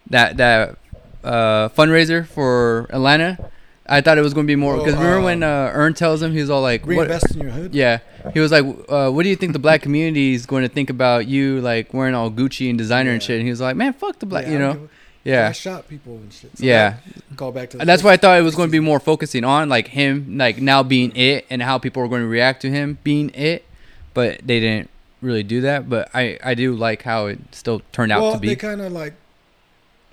that 0.09 0.35
that 0.37 0.77
uh, 1.23 1.69
fundraiser 1.69 2.25
for 2.27 2.87
Atlanta. 2.89 3.49
I 3.85 3.99
thought 3.99 4.17
it 4.17 4.21
was 4.21 4.33
going 4.33 4.45
to 4.45 4.51
be 4.51 4.55
more 4.55 4.77
because 4.77 4.93
Well, 4.93 5.03
remember 5.03 5.19
um, 5.19 5.23
when 5.25 5.43
uh, 5.43 5.71
Earn 5.73 5.93
tells 5.93 6.21
him 6.21 6.31
he 6.31 6.39
was 6.39 6.49
all 6.49 6.61
like, 6.61 6.85
"What?" 6.85 7.07
reinvest 7.07 7.35
in 7.35 7.41
your 7.41 7.51
hood. 7.51 7.75
Yeah, 7.75 7.99
he 8.33 8.39
was 8.39 8.51
like, 8.51 8.63
uh, 8.87 9.11
"What 9.11 9.23
do 9.23 9.29
you 9.29 9.35
think 9.35 9.51
the 9.53 9.59
black 9.59 9.81
community 9.81 10.33
is 10.33 10.45
going 10.45 10.63
to 10.63 10.69
think 10.69 10.89
about 10.89 11.27
you 11.27 11.59
like 11.59 11.93
wearing 11.93 12.15
all 12.15 12.31
Gucci 12.31 12.69
and 12.69 12.77
designer 12.77 13.11
and 13.11 13.21
shit?" 13.21 13.37
And 13.37 13.43
he 13.43 13.49
was 13.49 13.59
like, 13.59 13.75
"Man, 13.75 13.91
fuck 13.93 14.19
the 14.19 14.25
black," 14.25 14.45
Yeah, 14.45 14.51
you 14.51 14.59
know? 14.59 14.71
a- 14.71 14.87
I 15.25 15.29
Yeah, 15.29 15.51
shot 15.53 15.87
people 15.87 16.15
and 16.15 16.33
shit. 16.33 16.57
So 16.57 16.65
yeah. 16.65 16.97
Call 17.37 17.53
back 17.53 17.69
to. 17.71 17.79
And 17.79 17.87
that's 17.87 18.03
why 18.03 18.11
I 18.11 18.17
thought 18.17 18.37
it 18.37 18.43
was 18.43 18.55
going 18.55 18.67
to 18.67 18.71
be 18.71 18.81
more 18.81 18.99
focusing 18.99 19.45
on 19.45 19.69
like 19.69 19.87
him, 19.87 20.37
like 20.37 20.61
now 20.61 20.83
being 20.83 21.15
it, 21.15 21.45
and 21.49 21.61
how 21.61 21.77
people 21.77 22.01
were 22.01 22.09
going 22.09 22.21
to 22.23 22.27
react 22.27 22.61
to 22.63 22.69
him 22.69 22.97
being 23.03 23.31
it. 23.33 23.65
But 24.13 24.45
they 24.45 24.59
didn't 24.59 24.89
really 25.21 25.43
do 25.43 25.61
that. 25.61 25.89
But 25.89 26.09
I, 26.13 26.37
I 26.43 26.55
do 26.55 26.75
like 26.75 27.03
how 27.03 27.27
it 27.27 27.39
still 27.51 27.81
turned 27.93 28.11
out 28.11 28.33
to 28.33 28.39
be. 28.39 28.49
they 28.49 28.55
kind 28.57 28.81
of 28.81 28.91
like 28.91 29.13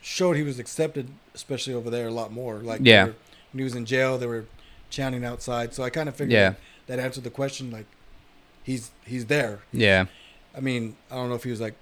showed 0.03 0.37
he 0.37 0.43
was 0.43 0.59
accepted, 0.59 1.09
especially 1.35 1.75
over 1.75 1.91
there, 1.91 2.07
a 2.09 2.11
lot 2.13 2.33
more. 2.33 2.57
Like 2.59 2.81
Yeah. 2.83 3.05
were- 3.07 3.15
when 3.53 3.59
he 3.59 3.65
was 3.65 3.75
in 3.75 3.85
jail, 3.85 4.17
they 4.19 4.27
were 4.27 4.45
chanting 4.91 5.25
outside. 5.25 5.75
So 5.75 5.83
I 5.83 5.91
kind 5.91 6.09
of 6.09 6.17
figured 6.17 6.33
Yeah. 6.33 6.51
that, 6.87 6.97
that 6.97 6.99
answered 6.99 7.25
the 7.25 7.31
question. 7.31 7.71
Like 7.71 7.87
he's 8.63 8.91
he's 9.07 9.27
there. 9.27 9.61
yeah, 9.73 10.07
I 10.57 10.61
mean, 10.61 10.97
I 11.11 11.15
don't 11.17 11.29
know 11.29 11.35
if 11.35 11.45
he 11.45 11.51
was 11.51 11.61
like 11.61 11.75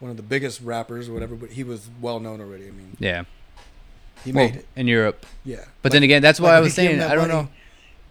one 0.00 0.10
of 0.10 0.16
the 0.16 0.22
biggest 0.22 0.60
rappers 0.60 1.08
or 1.08 1.12
whatever, 1.12 1.34
but 1.34 1.50
he 1.50 1.64
was 1.64 1.88
well 2.00 2.20
known 2.20 2.40
already. 2.40 2.66
I 2.68 2.70
mean, 2.70 2.96
yeah. 2.98 3.24
he 4.24 4.32
Well, 4.32 4.46
made 4.46 4.56
it. 4.56 4.66
in 4.76 4.86
Europe, 4.86 5.24
Yeah. 5.44 5.56
but 5.82 5.90
Like- 5.90 5.92
then 5.92 6.02
again, 6.02 6.22
that's 6.22 6.38
why 6.40 6.50
like 6.50 6.56
I 6.56 6.60
was 6.60 6.76
he 6.76 6.82
gave 6.82 6.90
him 6.92 6.98
saying 7.00 7.10
I 7.10 7.14
don't 7.14 7.28
money, 7.28 7.42
know. 7.42 7.48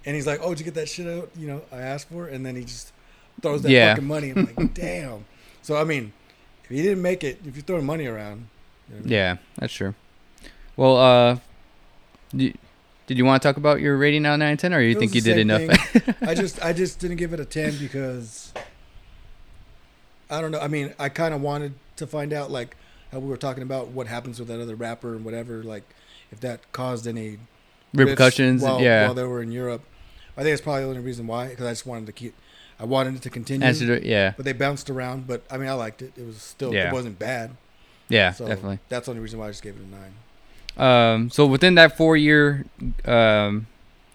And 0.07 0.15
he's 0.15 0.27
like, 0.27 0.39
"Oh, 0.41 0.49
did 0.49 0.59
you 0.59 0.65
get 0.65 0.75
that 0.75 0.87
shit 0.87 1.07
out? 1.07 1.29
You 1.35 1.47
know, 1.47 1.61
I 1.71 1.77
asked 1.81 2.09
for," 2.09 2.27
it. 2.27 2.33
and 2.33 2.45
then 2.45 2.55
he 2.55 2.63
just 2.63 2.91
throws 3.41 3.61
that 3.63 3.71
Yeah. 3.71 3.93
fucking 3.93 4.07
money. 4.07 4.29
I'm 4.31 4.45
like, 4.55 4.73
"Damn!" 4.75 5.25
So 5.63 5.75
I 5.77 5.83
mean, 5.83 6.13
if 6.63 6.69
he 6.69 6.81
didn't 6.83 7.01
make 7.01 7.23
it, 7.23 7.39
if 7.45 7.55
you're 7.55 7.63
throwing 7.63 7.85
money 7.85 8.05
around, 8.05 8.47
you 8.89 8.95
know, 8.99 9.01
Yeah, 9.05 9.37
that's 9.57 9.73
true. 9.73 9.93
Well, 10.77 10.97
uh, 10.97 11.37
did 12.35 13.17
you 13.17 13.25
want 13.25 13.41
to 13.41 13.47
talk 13.47 13.57
about 13.57 13.81
your 13.81 13.97
rating 13.97 14.25
of 14.25 14.39
nine 14.39 14.49
and 14.49 14.59
ten, 14.59 14.73
or 14.73 14.81
you 14.81 14.91
It 14.91 14.99
think 14.99 15.15
you 15.15 15.21
did 15.21 15.37
enough? 15.37 15.61
I 16.21 16.33
just 16.33 16.63
I 16.63 16.73
just 16.73 16.99
didn't 16.99 17.17
give 17.17 17.33
it 17.33 17.39
a 17.39 17.45
ten 17.45 17.77
because 17.77 18.51
I 20.29 20.41
don't 20.41 20.51
know. 20.51 20.59
I 20.59 20.67
mean, 20.67 20.93
I 20.99 21.09
kind 21.09 21.33
of 21.33 21.41
wanted 21.41 21.73
to 21.97 22.07
find 22.07 22.33
out 22.33 22.51
like 22.51 22.75
how 23.11 23.19
we 23.19 23.29
were 23.29 23.37
talking 23.37 23.63
about 23.63 23.89
what 23.89 24.07
happens 24.07 24.39
with 24.39 24.47
that 24.47 24.59
other 24.59 24.75
rapper 24.75 25.15
and 25.15 25.23
whatever. 25.23 25.63
Like 25.63 25.83
if 26.31 26.39
that 26.41 26.71
caused 26.71 27.07
any 27.07 27.37
Repercussions, 27.93 28.61
while, 28.61 28.81
yeah. 28.81 29.05
while 29.05 29.13
they 29.13 29.23
were 29.23 29.41
in 29.41 29.51
Europe. 29.51 29.81
I 30.35 30.43
think 30.43 30.51
it's 30.53 30.61
probably 30.61 30.81
the 30.83 30.89
only 30.89 30.99
reason 31.01 31.27
why 31.27 31.47
because 31.47 31.65
I 31.65 31.71
just 31.71 31.85
wanted 31.85 32.07
to 32.07 32.11
keep. 32.11 32.33
I 32.77 32.83
wanted 32.83 33.15
it 33.15 33.21
to 33.21 33.29
continue, 33.29 33.65
Answer 33.65 33.99
yeah, 34.03 34.33
but 34.35 34.43
they 34.43 34.51
bounced 34.51 34.89
around. 34.89 35.27
But 35.27 35.43
I 35.49 35.57
mean, 35.57 35.69
I 35.69 35.73
liked 35.73 36.01
it. 36.01 36.11
It 36.17 36.25
was 36.25 36.41
still 36.41 36.73
Yeah. 36.73 36.89
it 36.89 36.93
wasn't 36.93 37.17
bad. 37.17 37.55
Yeah, 38.09 38.31
So 38.31 38.47
definitely. 38.47 38.79
that's 38.89 39.05
the 39.05 39.11
only 39.11 39.21
reason 39.21 39.39
why 39.39 39.47
I 39.47 39.49
just 39.51 39.63
gave 39.63 39.75
it 39.75 39.81
a 39.81 39.87
nine. 39.87 40.13
Um, 40.77 41.29
so 41.29 41.45
within 41.45 41.75
that 41.75 41.95
four-year 41.97 42.65
um, 43.05 43.67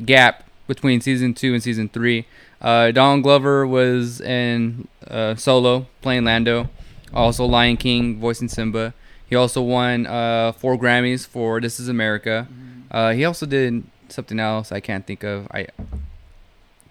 gap 0.04 0.44
between 0.66 1.00
season 1.00 1.34
two 1.34 1.54
and 1.54 1.62
season 1.62 1.88
three, 1.88 2.26
uh, 2.60 2.90
Don 2.90 3.22
Glover 3.22 3.66
was 3.66 4.20
in 4.20 4.86
uh, 5.08 5.34
Solo 5.34 5.86
playing 6.02 6.24
Lando, 6.24 6.68
also 7.14 7.44
Lion 7.46 7.76
King 7.76 8.18
voicing 8.20 8.48
Simba. 8.48 8.92
He 9.28 9.36
also 9.36 9.62
won 9.62 10.06
uh, 10.06 10.52
four 10.52 10.76
Grammys 10.76 11.26
for 11.26 11.60
This 11.60 11.80
Is 11.80 11.88
America. 11.88 12.46
Uh, 12.90 13.12
he 13.12 13.24
also 13.24 13.46
did 13.46 13.84
something 14.08 14.38
else 14.40 14.72
I 14.72 14.80
can't 14.80 15.06
think 15.06 15.22
of. 15.22 15.46
I 15.52 15.68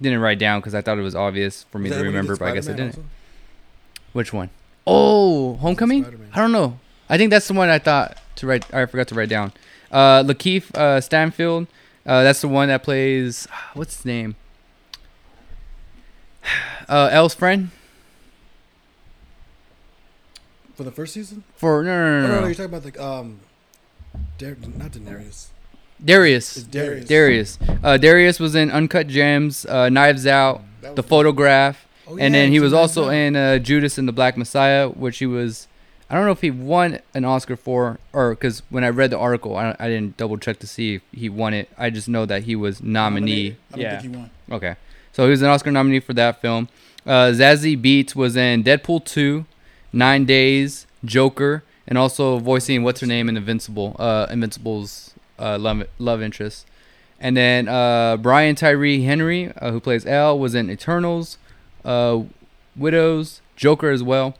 didn't 0.02 0.20
write 0.20 0.40
down 0.40 0.62
because 0.62 0.74
I 0.74 0.82
thought 0.82 0.98
it 0.98 1.02
was 1.02 1.16
obvious 1.16 1.64
for 1.72 1.78
me 1.80 1.90
to 1.90 1.96
that 1.96 2.02
when 2.02 2.06
he 2.06 2.16
remember, 2.18 2.38
but 2.38 2.46
I 2.48 2.54
guess 2.56 2.68
I 2.70 2.72
didn't. 2.72 2.96
also? 2.96 3.04
Which 4.14 4.34
one? 4.34 4.50
Oh, 4.88 5.56
Homecoming. 5.56 6.04
Spider-Man. 6.04 6.30
I 6.34 6.38
don't 6.38 6.52
know. 6.54 6.80
I 7.10 7.18
think 7.18 7.32
that's 7.32 7.48
the 7.48 7.54
one 7.54 7.70
I 7.70 7.80
thought 7.80 8.18
to 8.38 8.48
write. 8.48 8.72
I 8.74 8.86
forgot 8.86 9.08
to 9.10 9.16
write 9.16 9.30
down. 9.30 9.52
Uh, 9.92 10.24
LaKeith 10.24 10.74
uh, 10.76 11.02
Stanfield. 11.02 11.68
Uh, 12.06 12.24
that's 12.24 12.42
the 12.42 12.48
one 12.48 12.68
that 12.70 12.84
plays. 12.84 13.48
What's 13.74 13.98
his 13.98 14.06
name? 14.06 14.36
Uh, 16.88 17.08
Al's 17.12 17.36
friend 17.36 17.70
For 20.74 20.84
the 20.84 20.92
first 20.92 21.14
season? 21.14 21.44
for 21.56 21.84
no 21.84 21.92
no 21.92 21.94
Oh, 21.94 22.00
no 22.00 22.22
no, 22.22 22.22
no, 22.22 22.28
no, 22.36 22.42
no. 22.42 22.46
you're 22.48 22.56
talking 22.56 22.74
about 22.74 22.84
the 22.94 23.04
um, 23.06 23.40
Dar- 24.40 24.58
not 24.78 24.92
Daenerys. 24.94 25.48
Darius. 26.04 26.58
It's 26.58 26.66
Darius. 26.66 27.08
Darius. 27.08 27.60
Uh, 27.84 27.98
Darius 27.98 28.40
was 28.40 28.56
in 28.56 28.72
Uncut 28.72 29.08
Gems, 29.08 29.66
uh, 29.68 29.90
Knives 29.90 30.26
Out, 30.26 30.62
The 30.96 31.04
Photograph, 31.04 31.86
Oh, 32.08 32.18
and 32.18 32.34
then 32.34 32.52
he 32.52 32.60
was 32.60 32.74
also 32.74 33.10
in 33.10 33.36
uh, 33.36 33.60
Judas 33.60 34.00
and 34.00 34.08
the 34.08 34.12
Black 34.14 34.36
Messiah, 34.36 34.90
which 34.90 35.20
he 35.20 35.28
was. 35.28 35.68
I 36.10 36.16
don't 36.16 36.26
know 36.26 36.32
if 36.32 36.42
he 36.42 36.50
won 36.52 37.00
an 37.14 37.24
Oscar 37.24 37.56
for, 37.56 38.00
or 38.14 38.32
because 38.32 38.64
when 38.70 38.84
I 38.84 38.90
read 38.90 39.12
the 39.12 39.18
article, 39.20 39.56
I, 39.56 39.76
I 39.80 39.88
didn't 39.90 40.18
double 40.18 40.38
check 40.38 40.58
to 40.60 40.68
see 40.68 40.96
if 40.96 41.02
he 41.12 41.30
won 41.30 41.54
it. 41.54 41.70
I 41.78 41.90
just 41.92 42.10
know 42.10 42.26
that 42.26 42.44
he 42.44 42.56
was 42.56 42.82
nominee. 42.82 43.58
I 43.72 43.76
don't 43.76 43.82
Yeah. 43.82 44.00
think 44.02 44.14
he 44.14 44.18
won. 44.20 44.30
Okay. 44.52 44.76
So 45.14 45.26
he 45.26 45.30
was 45.30 45.42
an 45.44 45.50
Oscar 45.50 45.72
nominee 45.72 46.00
for 46.00 46.14
that 46.14 46.42
film. 46.42 46.68
Uh, 47.06 47.28
Zazie 47.34 47.80
Beetz 47.80 48.16
was 48.16 48.36
in 48.36 48.64
Deadpool 48.64 49.06
2, 49.06 49.46
Nine 49.94 50.26
Days, 50.26 50.88
Joker, 51.06 51.64
and 51.88 51.98
also 51.98 52.40
voicing 52.40 52.84
what's 52.84 53.02
her 53.02 53.08
name 53.08 53.30
in 53.30 53.38
Invincible, 53.38 53.96
uh, 54.00 54.28
Invincible's 54.32 55.14
uh, 55.38 55.58
love 55.60 55.84
love 56.00 56.22
interest. 56.22 56.66
And 57.20 57.36
then 57.38 57.68
uh, 57.68 58.18
Brian 58.18 58.56
Tyree 58.56 59.04
Henry, 59.04 59.52
uh, 59.62 59.72
who 59.72 59.80
plays 59.80 60.06
Al, 60.06 60.40
was 60.40 60.56
in 60.56 60.70
Eternals, 60.72 61.38
uh, 61.86 62.22
Widows, 62.76 63.42
Joker 63.56 63.90
as 63.90 64.02
well, 64.04 64.36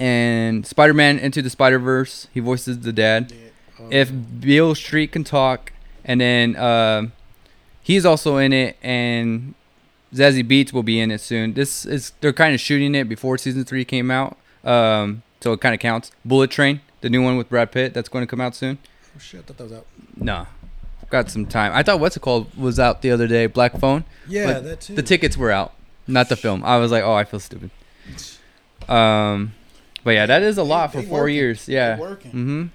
and 0.00 0.66
Spider-Man 0.66 1.18
Into 1.18 1.42
the 1.42 1.50
Spider-Verse. 1.50 2.28
He 2.32 2.40
voices 2.40 2.80
the 2.80 2.92
dad 2.92 3.30
Yeah. 3.30 3.36
Oh, 3.78 3.88
if 3.90 4.10
Beale 4.40 4.74
Street 4.74 5.12
can 5.12 5.24
talk, 5.24 5.72
and 6.04 6.20
then 6.20 6.56
uh, 6.56 7.08
he's 7.82 8.04
also 8.04 8.36
in 8.38 8.52
it, 8.52 8.76
and 8.82 9.54
Zazie 10.14 10.46
Beetz 10.46 10.72
will 10.72 10.82
be 10.82 10.98
in 11.00 11.10
it 11.10 11.20
soon. 11.20 11.54
This 11.54 11.84
is 11.86 12.12
they're 12.20 12.32
kind 12.32 12.54
of 12.54 12.60
shooting 12.60 12.94
it 12.94 13.08
before 13.08 13.38
season 13.38 13.64
three 13.64 13.84
came 13.84 14.10
out, 14.10 14.36
um, 14.64 15.22
so 15.40 15.52
it 15.52 15.60
kind 15.60 15.74
of 15.74 15.80
counts. 15.80 16.10
Bullet 16.24 16.50
Train, 16.50 16.80
the 17.00 17.08
new 17.08 17.22
one 17.22 17.36
with 17.36 17.48
Brad 17.48 17.72
Pitt, 17.72 17.94
that's 17.94 18.08
going 18.08 18.22
to 18.22 18.26
come 18.26 18.40
out 18.40 18.54
soon. 18.54 18.78
Oh, 19.16 19.18
shit, 19.18 19.40
I 19.40 19.42
thought 19.44 19.56
that 19.58 19.64
was 19.64 19.72
out. 19.72 19.86
No, 20.16 20.46
got 21.10 21.30
some 21.30 21.46
time. 21.46 21.72
I 21.74 21.82
thought 21.82 22.00
what's 22.00 22.16
it 22.16 22.20
called 22.20 22.54
was 22.56 22.78
out 22.78 23.02
the 23.02 23.10
other 23.10 23.26
day. 23.26 23.46
Black 23.46 23.78
Phone. 23.78 24.04
Yeah, 24.28 24.60
that 24.60 24.80
too. 24.82 24.94
The 24.94 25.02
tickets 25.02 25.36
were 25.36 25.50
out, 25.50 25.72
not 26.06 26.28
the 26.28 26.36
film. 26.36 26.64
I 26.64 26.78
was 26.78 26.90
like, 26.90 27.04
oh, 27.04 27.14
I 27.14 27.24
feel 27.24 27.40
stupid. 27.40 27.70
Um, 28.88 29.52
but 30.04 30.12
yeah, 30.12 30.26
that 30.26 30.42
is 30.42 30.58
a 30.58 30.62
lot 30.62 30.92
for 30.92 31.00
they 31.02 31.08
four 31.08 31.22
working. 31.22 31.34
years. 31.36 31.68
Yeah. 31.68 31.98
Working. 31.98 32.30
Mm-hmm. 32.30 32.66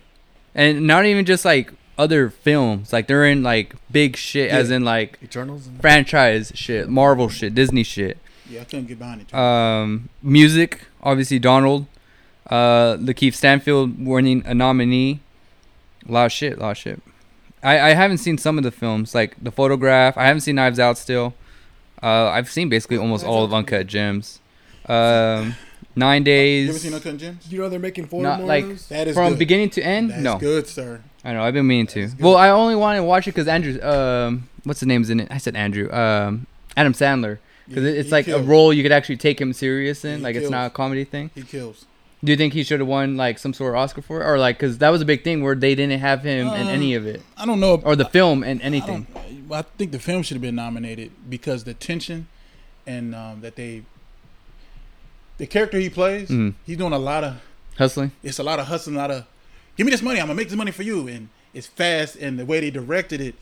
And 0.56 0.88
not 0.88 1.06
even 1.06 1.26
just 1.26 1.46
like 1.46 1.74
other 1.98 2.30
films. 2.30 2.94
Like 2.94 3.08
they're 3.08 3.26
in 3.26 3.44
like 3.44 3.76
big 3.92 4.16
shit, 4.16 4.52
as 4.52 4.72
in 4.72 4.84
like 4.84 5.20
Eternals. 5.24 5.68
And 5.68 5.80
franchise 5.82 6.52
shit, 6.56 6.90
Marvel 6.90 7.30
shit, 7.30 7.56
Disney 7.56 7.84
shit. 7.84 8.18
Yeah, 8.50 8.62
I 8.62 8.64
couldn't 8.66 8.86
get 8.86 9.00
behind 9.00 9.22
it. 9.22 9.34
Um, 9.34 10.10
music, 10.22 10.82
obviously 11.02 11.40
Donald, 11.40 11.88
uh, 12.50 12.96
LaKeith 12.98 13.34
Stanfield 13.34 14.06
winning 14.06 14.44
a 14.46 14.54
nominee. 14.54 15.20
A 16.08 16.12
lot 16.12 16.26
of 16.28 16.32
shit, 16.32 16.58
a 16.58 16.62
lot 16.62 16.72
of 16.72 16.78
shit. 16.78 17.02
I, 17.64 17.80
I 17.80 17.94
haven't 17.94 18.20
seen 18.20 18.38
some 18.38 18.60
of 18.60 18.64
the 18.64 18.70
films, 18.72 19.16
like 19.16 19.36
The 19.44 19.52
Photograph. 19.52 20.16
I 20.18 20.26
haven't 20.26 20.42
seen 20.42 20.56
Knives 20.56 20.80
Out 20.80 21.00
still. 21.00 21.34
Uh, 22.04 22.28
I've 22.28 22.52
seen 22.52 22.70
basically 22.70 22.98
almost 22.98 23.26
all 23.26 23.44
of 23.44 23.52
Uncut 23.52 23.88
Gems. 23.88 24.40
Um, 24.88 25.56
Nine 25.96 26.24
days. 26.24 26.62
you 26.62 26.68
Days. 26.68 26.70
ever 26.76 26.80
seen 26.80 26.94
Uncut 26.94 27.18
Gems? 27.18 27.52
you 27.52 27.60
know 27.60 27.70
they're 27.70 27.80
making 27.80 28.08
four 28.08 28.22
Not 28.22 28.40
more 28.40 28.48
like- 28.48 28.64
of 28.64 28.70
those? 28.70 28.88
That 28.88 29.08
is 29.08 29.16
From 29.16 29.30
good. 29.34 29.40
beginning 29.40 29.70
to 29.72 29.82
end? 29.82 30.10
No. 30.10 30.14
That's 30.14 30.24
no. 30.24 30.38
good, 30.40 30.68
sir. 30.68 31.02
I 31.24 31.34
know. 31.34 31.44
I've 31.44 31.54
been 31.54 31.68
meaning 31.68 31.88
to. 31.88 32.10
Well, 32.20 32.36
I 32.38 32.50
only 32.50 32.76
wanted 32.76 32.98
to 33.00 33.04
watch 33.06 33.28
it 33.28 33.32
because 33.32 33.48
Andrew. 33.48 33.82
Um, 33.82 34.50
what's 34.64 34.80
the 34.82 34.86
name's 34.86 35.10
in 35.10 35.20
it? 35.22 35.28
I 35.32 35.38
said 35.38 35.56
Andrew. 35.56 35.92
Um, 35.92 36.48
Adam 36.78 36.94
Sandler. 36.94 37.40
Because 37.68 37.84
Yeah, 37.84 37.90
it's 37.92 38.10
he 38.10 38.12
like 38.12 38.28
a 38.28 38.40
role 38.40 38.72
you 38.74 38.84
could 38.84 38.92
actually 38.92 39.18
take 39.18 39.42
him 39.42 39.52
serious 39.54 40.06
in. 40.06 40.18
He 40.18 40.24
like 40.24 40.36
it's 40.36 40.50
not 40.52 40.68
a 40.68 40.70
comedy 40.70 41.04
thing. 41.04 41.32
He 41.34 41.42
kills. 41.42 41.86
Do 42.24 42.32
you 42.32 42.38
think 42.38 42.54
he 42.54 42.64
should 42.64 42.80
have 42.80 42.88
won 42.88 43.18
like 43.18 43.38
some 43.40 43.54
sort 43.54 43.74
of 43.74 43.78
Oscar 43.80 44.02
for 44.02 44.22
it, 44.22 44.26
or 44.26 44.38
like 44.38 44.58
because 44.58 44.78
that 44.80 44.90
was 44.90 45.02
a 45.02 45.06
big 45.06 45.24
thing 45.24 45.42
where 45.44 45.56
they 45.56 45.74
didn't 45.76 46.00
have 46.00 46.24
him 46.24 46.48
in 46.48 46.68
Uh, 46.68 46.72
any 46.72 46.94
of 46.96 47.06
it, 47.08 47.22
I 47.38 47.46
don't 47.46 47.60
know. 47.60 47.82
or 47.84 47.96
the 47.96 48.06
film 48.06 48.44
and 48.44 48.62
anything? 48.62 49.08
don't- 49.14 49.52
I 49.52 49.62
think 49.78 49.92
the 49.92 50.00
film 50.00 50.22
should 50.24 50.36
have 50.36 50.42
been 50.42 50.56
nominated 50.56 51.12
because 51.30 51.64
the 51.66 51.74
tension 51.76 52.28
and 52.88 53.14
um, 53.16 53.42
that 53.42 53.56
they, 53.56 53.84
the 55.38 55.46
character 55.48 55.78
he 55.80 55.90
plays, 55.90 56.30
Mhm. 56.30 56.54
he's 56.66 56.78
doing 56.78 56.94
a 56.94 57.00
lot 57.00 57.24
of. 57.24 57.36
Hustling. 57.78 58.12
It's 58.24 58.40
a 58.40 58.44
lot 58.44 58.60
of 58.60 58.68
hustling, 58.68 58.96
a 58.96 59.00
lot 59.00 59.12
of. 59.12 59.26
Give 59.78 59.86
me 59.86 59.92
this 59.92 60.02
money. 60.02 60.20
I'm 60.22 60.28
gonna 60.28 60.36
make 60.38 60.48
this 60.50 60.58
money 60.58 60.72
for 60.72 60.84
you, 60.84 61.08
and 61.08 61.28
it's 61.54 61.68
fast. 61.68 62.16
And 62.16 62.40
the 62.40 62.46
way 62.46 62.60
they 62.62 62.72
directed 62.72 63.20
it, 63.20 63.36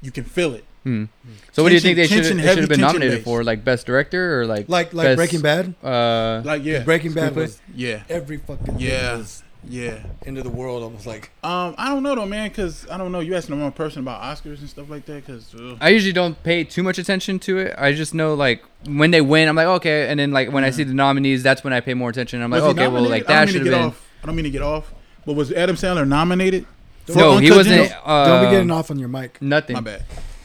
you 0.00 0.10
can 0.12 0.24
feel 0.24 0.54
it. 0.54 0.64
Hmm. 0.84 1.04
So 1.52 1.62
what 1.62 1.68
do 1.70 1.74
you 1.74 1.80
think 1.80 1.96
they 1.96 2.06
should 2.06 2.22
tension, 2.22 2.38
should 2.38 2.58
have 2.58 2.68
been 2.68 2.80
nominated 2.80 3.16
based. 3.18 3.24
for? 3.24 3.44
Like 3.44 3.64
best 3.64 3.84
director 3.86 4.40
or 4.40 4.46
like 4.46 4.68
like 4.68 4.94
like 4.94 5.04
best, 5.08 5.16
Breaking 5.16 5.40
Bad. 5.42 5.74
Uh, 5.82 6.40
Like 6.44 6.64
yeah, 6.64 6.84
Breaking 6.84 7.12
Bad 7.12 7.34
was 7.36 7.60
yeah, 7.74 8.02
every 8.08 8.38
fucking 8.38 8.64
thing 8.66 8.80
Yeah. 8.80 9.22
Was 9.64 9.72
yeah. 9.72 10.02
end 10.26 10.38
of 10.38 10.44
the 10.44 10.50
world. 10.50 10.82
Almost 10.82 11.06
like 11.06 11.30
Um, 11.42 11.74
I 11.78 11.88
don't 11.88 12.02
know 12.02 12.14
though, 12.14 12.26
man, 12.26 12.48
because 12.48 12.88
I 12.90 12.96
don't 12.98 13.12
know. 13.12 13.20
You 13.20 13.34
asking 13.34 13.56
the 13.56 13.62
wrong 13.62 13.72
person 13.72 14.02
about 14.02 14.22
Oscars 14.22 14.60
and 14.60 14.68
stuff 14.68 14.90
like 14.90 15.06
that, 15.06 15.26
because 15.26 15.54
I 15.80 15.90
usually 15.90 16.12
don't 16.12 16.40
pay 16.42 16.64
too 16.64 16.82
much 16.82 16.98
attention 16.98 17.38
to 17.40 17.58
it. 17.58 17.74
I 17.78 17.92
just 17.92 18.14
know 18.14 18.34
like 18.34 18.64
when 18.86 19.10
they 19.10 19.20
win, 19.20 19.48
I'm 19.48 19.56
like 19.56 19.66
okay, 19.66 20.08
and 20.08 20.18
then 20.18 20.32
like 20.32 20.52
when 20.52 20.64
I 20.64 20.70
see 20.70 20.84
the 20.84 20.94
nominees, 20.94 21.42
that's 21.42 21.64
when 21.64 21.72
I 21.72 21.80
pay 21.80 21.94
more 21.94 22.10
attention. 22.10 22.42
I'm 22.42 22.50
like 22.50 22.62
okay, 22.62 22.88
well 22.88 23.02
like 23.02 23.26
that 23.26 23.48
should 23.48 23.66
have 23.66 23.72
been. 23.72 23.88
Off. 23.88 24.08
I 24.22 24.26
don't 24.26 24.36
mean 24.36 24.44
to 24.44 24.50
get 24.50 24.62
off, 24.62 24.92
but 25.24 25.34
was 25.34 25.52
Adam 25.52 25.76
Sandler 25.76 26.06
nominated? 26.06 26.66
for 27.06 27.18
No, 27.18 27.38
he 27.38 27.50
wasn't. 27.50 27.92
Uh, 28.04 28.26
don't 28.26 28.44
be 28.46 28.50
getting 28.50 28.70
off 28.70 28.90
on 28.90 28.98
your 28.98 29.08
mic. 29.08 29.40
Nothing. 29.40 29.74
My 29.74 29.80
bad. 29.80 30.04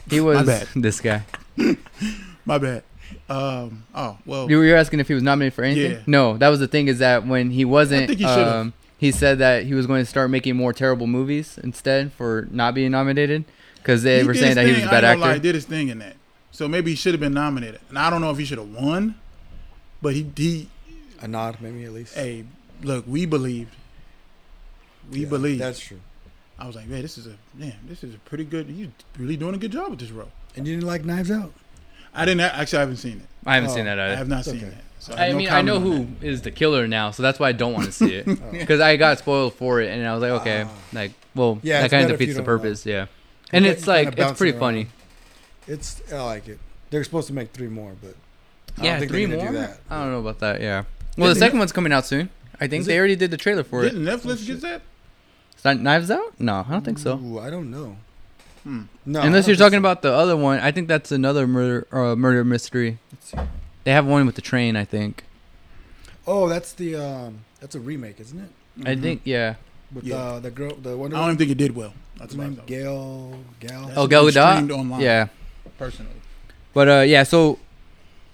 He 0.10 0.20
was 0.20 0.38
My 0.38 0.44
bad. 0.44 0.68
this 0.76 1.02
guy. 1.02 1.24
My 2.46 2.58
bad. 2.58 2.84
Um. 3.30 3.86
Oh 3.94 4.18
well. 4.26 4.50
You 4.50 4.58
were 4.58 4.76
asking 4.76 5.00
if 5.00 5.08
he 5.08 5.14
was 5.14 5.24
nominated 5.24 5.54
for 5.54 5.64
anything? 5.64 5.92
Yeah. 5.94 6.00
No, 6.06 6.38
that 6.38 6.50
was 6.50 6.60
the 6.60 6.68
thing 6.68 6.88
is 6.88 7.00
that 7.00 7.26
when 7.26 7.50
he 7.50 7.66
wasn't, 7.66 8.08
think 8.08 8.20
he 8.20 8.26
should've. 8.26 8.48
um, 8.48 8.74
he 8.98 9.12
said 9.12 9.38
that 9.40 9.64
he 9.66 9.74
was 9.74 9.88
going 9.88 10.02
to 10.02 10.06
start 10.06 10.30
making 10.30 10.56
more 10.56 10.74
terrible 10.74 11.08
movies 11.08 11.58
instead 11.62 12.14
for 12.14 12.48
not 12.52 12.74
being 12.74 12.92
nominated 12.92 13.46
because 13.78 14.04
they 14.04 14.20
he 14.22 14.24
were 14.28 14.34
saying 14.34 14.48
his 14.50 14.56
that 14.56 14.66
he 14.66 14.72
was 14.74 14.84
a 14.84 14.88
I 14.88 14.92
bad 14.92 15.04
ain't 15.04 15.04
gonna 15.04 15.20
lie, 15.22 15.28
actor. 15.30 15.34
he 15.36 15.40
did 15.42 15.56
his 15.56 15.66
thing 15.66 15.90
in 15.90 16.00
that. 16.00 16.16
So 16.52 16.68
maybe 16.68 16.92
he 16.92 16.96
should 16.96 17.14
have 17.14 17.20
been 17.22 17.34
nominated. 17.34 17.82
And 17.90 18.00
I 18.00 18.10
don't 18.10 18.22
know 18.22 18.32
if 18.32 18.38
he 18.38 18.46
should 18.46 18.58
have 18.58 18.74
won, 18.74 19.16
but 20.02 20.14
he 20.14 20.30
he. 20.36 20.70
A 21.22 21.28
nod, 21.28 21.58
maybe 21.62 21.84
at 21.86 21.92
least. 21.94 22.16
Hey, 22.16 22.46
look, 22.82 23.06
we 23.08 23.26
believed. 23.26 23.74
We 25.12 25.22
Yeah, 25.22 25.30
believed. 25.30 25.62
That's 25.62 25.80
true. 25.80 26.00
I 26.58 26.66
was 26.68 26.76
like, 26.76 26.88
man, 26.88 27.02
this 27.02 27.18
is 27.18 27.28
a 27.28 27.36
man. 27.54 27.74
This 27.88 28.04
is 28.04 28.16
a 28.16 28.18
pretty 28.20 28.46
good. 28.46 28.70
You 28.70 28.92
really 29.20 29.36
doing 29.38 29.56
a 29.56 29.58
good 29.58 29.72
job 29.72 29.90
with 29.90 30.00
this 30.00 30.12
role. 30.12 30.32
And 30.56 30.66
you 30.68 30.76
didn't 30.76 30.88
like 30.88 31.04
Knives 31.04 31.30
Out? 31.32 31.52
I 32.14 32.24
didn't 32.26 32.42
actually. 32.42 32.78
I 32.78 32.82
haven't 32.82 32.98
seen 32.98 33.18
it. 33.18 33.28
I 33.46 33.56
haven't 33.56 33.70
Oh, 33.72 33.76
seen 33.76 33.86
that 33.86 34.00
I 34.00 34.16
have 34.16 34.30
not 34.30 34.40
It's 34.40 34.52
seen 34.52 34.64
okay. 34.64 34.78
It. 35.10 35.12
So 35.14 35.18
I 35.18 35.26
have 35.26 35.32
no 35.34 35.38
mean, 35.38 35.50
I 35.50 35.62
know 35.62 35.74
comment 35.80 36.00
on 36.00 36.18
who 36.22 36.28
is 36.28 36.42
the 36.42 36.52
killer 36.52 36.88
now, 36.88 37.12
so 37.12 37.24
that's 37.24 37.40
why 37.40 37.50
I 37.50 37.52
don't 37.52 37.74
want 37.74 37.86
to 37.86 37.92
see 37.92 38.14
it 38.16 38.26
Oh. 38.30 38.52
because 38.52 38.80
I 38.80 38.98
got 38.98 39.20
spoiled 39.20 39.54
for 39.54 39.82
it, 39.82 39.90
and 39.92 40.06
I 40.08 40.14
was 40.14 40.22
like, 40.22 40.32
okay, 40.42 40.64
Ah. 40.68 40.72
like, 40.94 41.12
well, 41.36 41.60
Yeah, 41.64 41.82
that 41.82 41.92
kind 41.92 42.04
of 42.06 42.12
defeats 42.12 42.34
the 42.34 42.40
don't 42.42 42.48
know. 42.48 42.58
purpose, 42.58 42.86
yeah. 42.86 43.06
And 43.52 43.66
You 43.66 43.72
it's 43.72 43.86
kinda 43.86 44.10
like 44.12 44.20
it's 44.20 44.38
pretty 44.38 44.52
around. 44.54 44.60
funny. 44.60 44.88
It's 45.68 46.02
I 46.12 46.22
like 46.22 46.48
it. 46.48 46.60
They're 46.90 47.04
supposed 47.04 47.28
to 47.28 47.34
make 47.34 47.52
three 47.52 47.68
more, 47.68 47.94
but 48.02 48.16
I 48.74 48.76
don't 48.78 48.86
Yeah, 48.86 49.00
think 49.00 49.12
three 49.12 49.26
more. 49.26 49.48
do 49.48 49.54
that. 49.54 49.80
I 49.90 50.00
don't 50.02 50.12
know 50.12 50.20
about 50.20 50.40
that. 50.40 50.62
Yeah. 50.62 50.84
Well, 51.18 51.30
the 51.30 51.36
second 51.40 51.60
one's 51.60 51.72
coming 51.72 51.92
out 51.94 52.06
soon. 52.06 52.30
I 52.60 52.68
think 52.68 52.82
Is 52.82 52.88
they 52.88 52.96
it? 52.96 53.00
already 53.00 53.16
did 53.16 53.32
the 53.32 53.38
trailer 53.38 53.64
for 53.64 53.82
that. 53.82 53.88
it. 53.88 54.00
Didn't 54.00 54.06
Netflix 54.06 54.44
Oh, 54.44 54.48
get 54.48 54.62
shit. 54.62 54.82
that? 55.64 55.80
Knives 55.82 56.12
Out? 56.12 56.40
No, 56.40 56.64
I 56.68 56.72
don't 56.72 56.86
think 56.86 57.00
so. 57.00 57.18
Ooh, 57.18 57.40
I 57.40 57.50
don't 57.50 57.72
know. 57.72 57.98
Hmm. 58.64 58.84
No, 59.06 59.22
Unless 59.22 59.46
don't 59.46 59.50
you're 59.52 59.58
talking 59.58 59.78
so. 59.78 59.80
about 59.80 60.02
the 60.04 60.12
other 60.12 60.38
one, 60.38 60.60
I 60.60 60.72
think 60.72 60.88
that's 60.88 61.12
another 61.12 61.48
murder 61.48 61.88
uh, 61.92 62.16
murder 62.16 62.44
mystery. 62.44 62.98
Let's 63.86 63.88
see. 63.88 63.90
They 63.90 63.92
have 63.94 64.06
one 64.06 64.26
with 64.26 64.36
the 64.36 64.42
train, 64.42 64.76
I 64.76 64.86
think. 64.86 65.24
Oh, 66.28 66.50
that's 66.50 66.74
the 66.74 66.96
um, 66.96 67.40
that's 67.60 67.76
a 67.76 67.80
remake, 67.80 68.20
isn't 68.20 68.40
it? 68.40 68.50
I 68.88 68.96
Mhm. 68.96 69.02
think 69.02 69.22
yeah. 69.26 69.56
With 69.94 70.04
Yeah. 70.04 70.16
uh, 70.16 70.40
the 70.40 70.52
girl, 70.52 70.76
the 70.76 70.98
Wonder 70.98 71.16
I 71.16 71.20
don't 71.20 71.30
even 71.30 71.38
think 71.38 71.52
it 71.52 71.58
did 71.58 71.76
well. 71.76 71.94
That's 72.18 72.34
What's 72.36 72.50
what 72.58 72.64
I. 72.64 72.68
Gail, 72.68 73.40
Gal. 73.60 73.86
That's 73.86 73.98
Oh, 73.98 74.02
what 74.02 74.10
Gal 74.10 74.26
Gadot? 74.26 74.72
online. 74.72 75.02
Yeah. 75.02 75.28
personally. 75.78 76.12
But 76.74 76.88
uh, 76.90 77.02
yeah, 77.02 77.24
so 77.24 77.60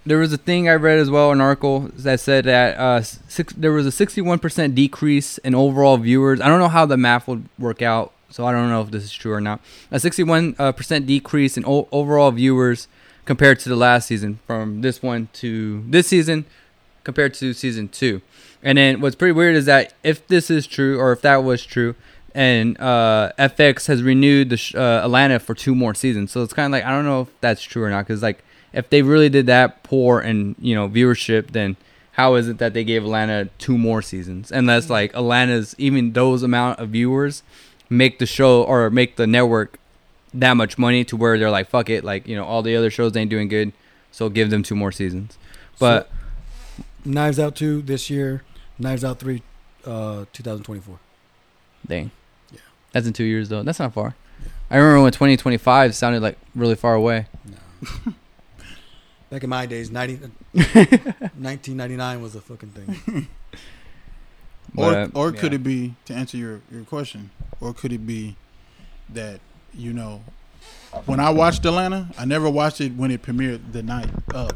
there 0.06 0.18
was 0.18 0.32
a 0.32 0.36
thing 0.36 0.68
I 0.68 0.74
read 0.74 0.98
as 0.98 1.10
well, 1.10 1.32
an 1.32 1.40
article 1.40 1.90
that 1.98 2.20
said 2.20 2.44
that 2.44 2.78
uh, 2.78 3.02
six, 3.02 3.52
there 3.54 3.72
was 3.72 3.84
a 3.86 3.90
61% 3.90 4.74
decrease 4.76 5.38
in 5.38 5.54
overall 5.54 5.96
viewers. 5.96 6.40
I 6.40 6.46
don't 6.48 6.60
know 6.60 6.68
how 6.68 6.86
the 6.86 6.96
math 6.96 7.26
would 7.28 7.48
work 7.58 7.82
out, 7.82 8.12
so 8.30 8.46
I 8.46 8.52
don't 8.52 8.68
know 8.68 8.80
if 8.80 8.90
this 8.92 9.02
is 9.04 9.12
true 9.12 9.32
or 9.32 9.40
not. 9.40 9.60
A 9.90 9.98
61 10.00 10.54
uh, 10.58 10.70
percent 10.72 11.06
decrease 11.06 11.56
in 11.56 11.64
o- 11.66 11.88
overall 11.92 12.30
viewers 12.30 12.86
compared 13.24 13.60
to 13.60 13.68
the 13.68 13.76
last 13.76 14.06
season, 14.08 14.40
from 14.46 14.80
this 14.80 15.02
one 15.02 15.28
to 15.34 15.84
this 15.88 16.08
season 16.08 16.44
compared 17.04 17.34
to 17.34 17.52
season 17.52 17.88
two. 17.88 18.22
And 18.62 18.78
then 18.78 19.00
what's 19.00 19.16
pretty 19.16 19.32
weird 19.32 19.56
is 19.56 19.66
that 19.66 19.92
if 20.02 20.26
this 20.28 20.50
is 20.50 20.66
true, 20.66 20.98
or 20.98 21.12
if 21.12 21.20
that 21.22 21.42
was 21.42 21.64
true, 21.64 21.94
and 22.34 22.80
uh, 22.80 23.32
FX 23.38 23.86
has 23.88 24.02
renewed 24.02 24.50
the 24.50 24.56
sh- 24.56 24.74
uh, 24.74 25.02
Atlanta 25.04 25.38
for 25.38 25.54
two 25.54 25.74
more 25.74 25.94
seasons, 25.94 26.30
so 26.30 26.42
it's 26.42 26.52
kind 26.52 26.66
of 26.66 26.72
like 26.72 26.84
I 26.84 26.90
don't 26.90 27.04
know 27.04 27.22
if 27.22 27.28
that's 27.40 27.62
true 27.62 27.82
or 27.82 27.90
not, 27.90 28.06
because 28.06 28.22
like 28.22 28.42
if 28.72 28.88
they 28.88 29.02
really 29.02 29.28
did 29.28 29.46
that 29.46 29.82
poor 29.82 30.20
and 30.20 30.54
you 30.58 30.74
know 30.74 30.88
viewership, 30.88 31.50
then 31.50 31.76
how 32.12 32.34
is 32.34 32.48
it 32.48 32.58
that 32.58 32.74
they 32.74 32.84
gave 32.84 33.04
Atlanta 33.04 33.48
two 33.58 33.76
more 33.76 34.02
seasons? 34.02 34.50
Unless 34.52 34.88
like 34.88 35.14
Atlanta's 35.14 35.74
even 35.78 36.12
those 36.12 36.42
amount 36.42 36.78
of 36.78 36.90
viewers 36.90 37.42
make 37.90 38.18
the 38.18 38.26
show 38.26 38.62
or 38.62 38.88
make 38.90 39.16
the 39.16 39.26
network 39.26 39.78
that 40.34 40.54
much 40.54 40.78
money 40.78 41.04
to 41.04 41.16
where 41.16 41.38
they're 41.38 41.50
like 41.50 41.68
fuck 41.68 41.90
it, 41.90 42.04
like 42.04 42.26
you 42.26 42.36
know 42.36 42.44
all 42.44 42.62
the 42.62 42.76
other 42.76 42.90
shows 42.90 43.16
ain't 43.16 43.30
doing 43.30 43.48
good, 43.48 43.72
so 44.10 44.28
give 44.28 44.50
them 44.50 44.62
two 44.62 44.74
more 44.74 44.92
seasons. 44.92 45.38
But 45.78 46.10
Knives 47.04 47.38
Out 47.38 47.56
two 47.56 47.82
this 47.82 48.10
year. 48.10 48.42
Knives 48.78 49.04
Out 49.04 49.18
three, 49.18 49.42
uh, 49.84 50.24
2024. 50.32 50.98
Dang. 51.86 52.10
Yeah. 52.50 52.58
That's 52.92 53.06
in 53.06 53.12
two 53.12 53.24
years 53.24 53.48
though. 53.48 53.62
That's 53.62 53.78
not 53.78 53.92
far. 53.92 54.14
I 54.70 54.76
remember 54.76 55.02
when 55.02 55.12
2025 55.12 55.94
sounded 55.94 56.22
like 56.22 56.38
really 56.54 56.74
far 56.74 56.94
away. 56.94 57.26
No. 57.44 58.12
Back 59.30 59.44
in 59.44 59.50
my 59.50 59.66
days, 59.66 59.90
90, 59.90 60.16
1999 60.52 62.22
was 62.22 62.34
a 62.34 62.40
fucking 62.40 62.70
thing. 62.70 63.28
Or 64.76 64.92
But, 64.92 65.10
or 65.14 65.32
could 65.32 65.52
yeah. 65.52 65.56
it 65.56 65.62
be 65.62 65.94
to 66.06 66.14
answer 66.14 66.36
your 66.36 66.60
your 66.70 66.84
question? 66.84 67.30
Or 67.60 67.74
could 67.74 67.92
it 67.92 68.06
be 68.06 68.36
that 69.10 69.40
you 69.74 69.92
know 69.92 70.22
when 71.06 71.20
I 71.20 71.30
watched 71.30 71.64
Atlanta, 71.64 72.08
I 72.18 72.24
never 72.24 72.48
watched 72.50 72.80
it 72.80 72.94
when 72.94 73.10
it 73.10 73.22
premiered 73.22 73.72
the 73.72 73.82
night 73.82 74.10
of. 74.34 74.50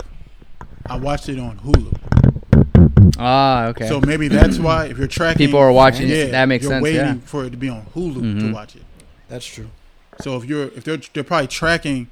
I 0.89 0.97
watched 0.97 1.29
it 1.29 1.39
on 1.39 1.59
Hulu. 1.59 3.17
Ah, 3.19 3.67
okay. 3.69 3.89
So 3.89 4.01
maybe 4.01 4.29
that's 4.29 4.59
why 4.59 4.87
if 4.87 4.99
you're 4.99 5.07
tracking 5.09 5.47
People 5.47 5.59
are 5.59 5.73
watching 5.73 6.09
yeah, 6.09 6.17
it. 6.17 6.31
That 6.33 6.47
makes 6.47 6.63
you're 6.65 6.73
sense. 6.73 6.83
waiting 6.85 7.01
Yeah. 7.01 7.15
for 7.25 7.45
it 7.45 7.51
to 7.51 7.57
be 7.57 7.69
on 7.69 7.87
Hulu 7.95 8.15
to 8.15 8.21
Mhm. 8.47 8.53
watch 8.53 8.77
it. 8.77 8.85
That's 9.29 9.47
true. 9.47 9.71
So 10.21 10.37
if 10.37 10.45
you're 10.45 10.65
if 10.65 10.85
they're 10.85 10.99
they're 11.13 11.25
probably 11.25 11.47
tracking 11.49 12.09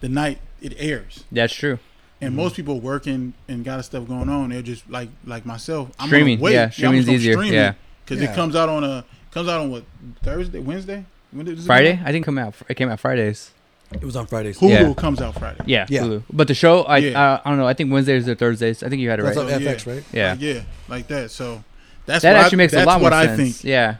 the 0.00 0.08
night 0.08 0.38
it 0.60 0.74
airs. 0.78 1.24
That's 1.30 1.54
true. 1.54 1.78
And 2.20 2.32
Mhm. 2.32 2.36
most 2.36 2.56
people 2.56 2.80
working 2.80 3.34
and 3.48 3.64
got 3.64 3.84
stuff 3.84 4.08
going 4.08 4.28
on, 4.30 4.48
they're 4.50 4.62
just 4.62 4.88
like 4.90 5.10
like 5.26 5.44
myself. 5.46 5.90
I'm 6.00 6.08
Streaming, 6.08 6.36
Gonna 6.38 6.44
wait. 6.44 6.54
yeah, 6.54 6.64
I'm 6.64 6.70
streaming's 6.72 7.04
just 7.04 7.14
easier, 7.16 7.34
stream 7.34 7.52
yeah. 7.52 7.72
because 8.04 8.22
Yeah. 8.22 8.30
it 8.32 8.34
comes 8.34 8.56
out 8.56 8.68
on 8.68 8.82
a 8.82 9.04
comes 9.32 9.48
out 9.48 9.60
on 9.60 9.70
what 9.70 9.84
Thursday, 10.22 10.58
Wednesday, 10.60 11.04
when 11.32 11.46
does 11.46 11.54
it 11.54 11.56
come 11.58 11.66
Friday? 11.66 11.92
out? 11.94 12.06
I 12.06 12.12
didn't 12.12 12.24
come 12.24 12.38
out. 12.38 12.54
It 12.68 12.74
came 12.74 12.88
out 12.88 13.00
Fridays. 13.00 13.50
It 13.92 14.02
was 14.02 14.16
on 14.16 14.26
Fridays. 14.26 14.58
Hulu 14.58 14.68
Yeah. 14.70 14.94
comes 14.94 15.20
out 15.22 15.38
Friday. 15.38 15.60
Yeah, 15.66 15.86
Yeah. 15.88 16.02
Hulu. 16.02 16.22
But 16.32 16.48
the 16.48 16.54
show, 16.54 16.82
I, 16.82 16.98
Yeah. 16.98 17.20
uh, 17.34 17.40
I 17.44 17.50
don't 17.50 17.58
know. 17.58 17.68
I 17.68 17.74
think 17.74 17.92
Wednesdays 17.92 18.28
or 18.28 18.34
Thursdays. 18.34 18.82
I 18.82 18.88
think 18.88 19.00
you 19.00 19.08
had 19.10 19.20
it 19.20 19.22
That's 19.22 19.36
right. 19.36 19.44
on 19.52 19.60
So, 19.62 19.68
FX, 19.70 19.86
yeah. 19.86 19.92
right? 19.92 20.04
Yeah, 20.12 20.30
Like, 20.32 20.40
yeah, 20.40 20.60
like 20.88 21.06
that. 21.08 21.30
So 21.30 21.62
that's 22.04 22.22
that 22.22 22.32
what 22.32 22.40
actually 22.42 22.56
I, 22.56 22.58
makes 22.58 22.72
a 22.72 22.76
that's 22.76 22.86
lot 22.86 23.00
more 23.00 23.06
what 23.06 23.12
I 23.12 23.26
sense. 23.26 23.38
think. 23.60 23.64
Yeah, 23.64 23.96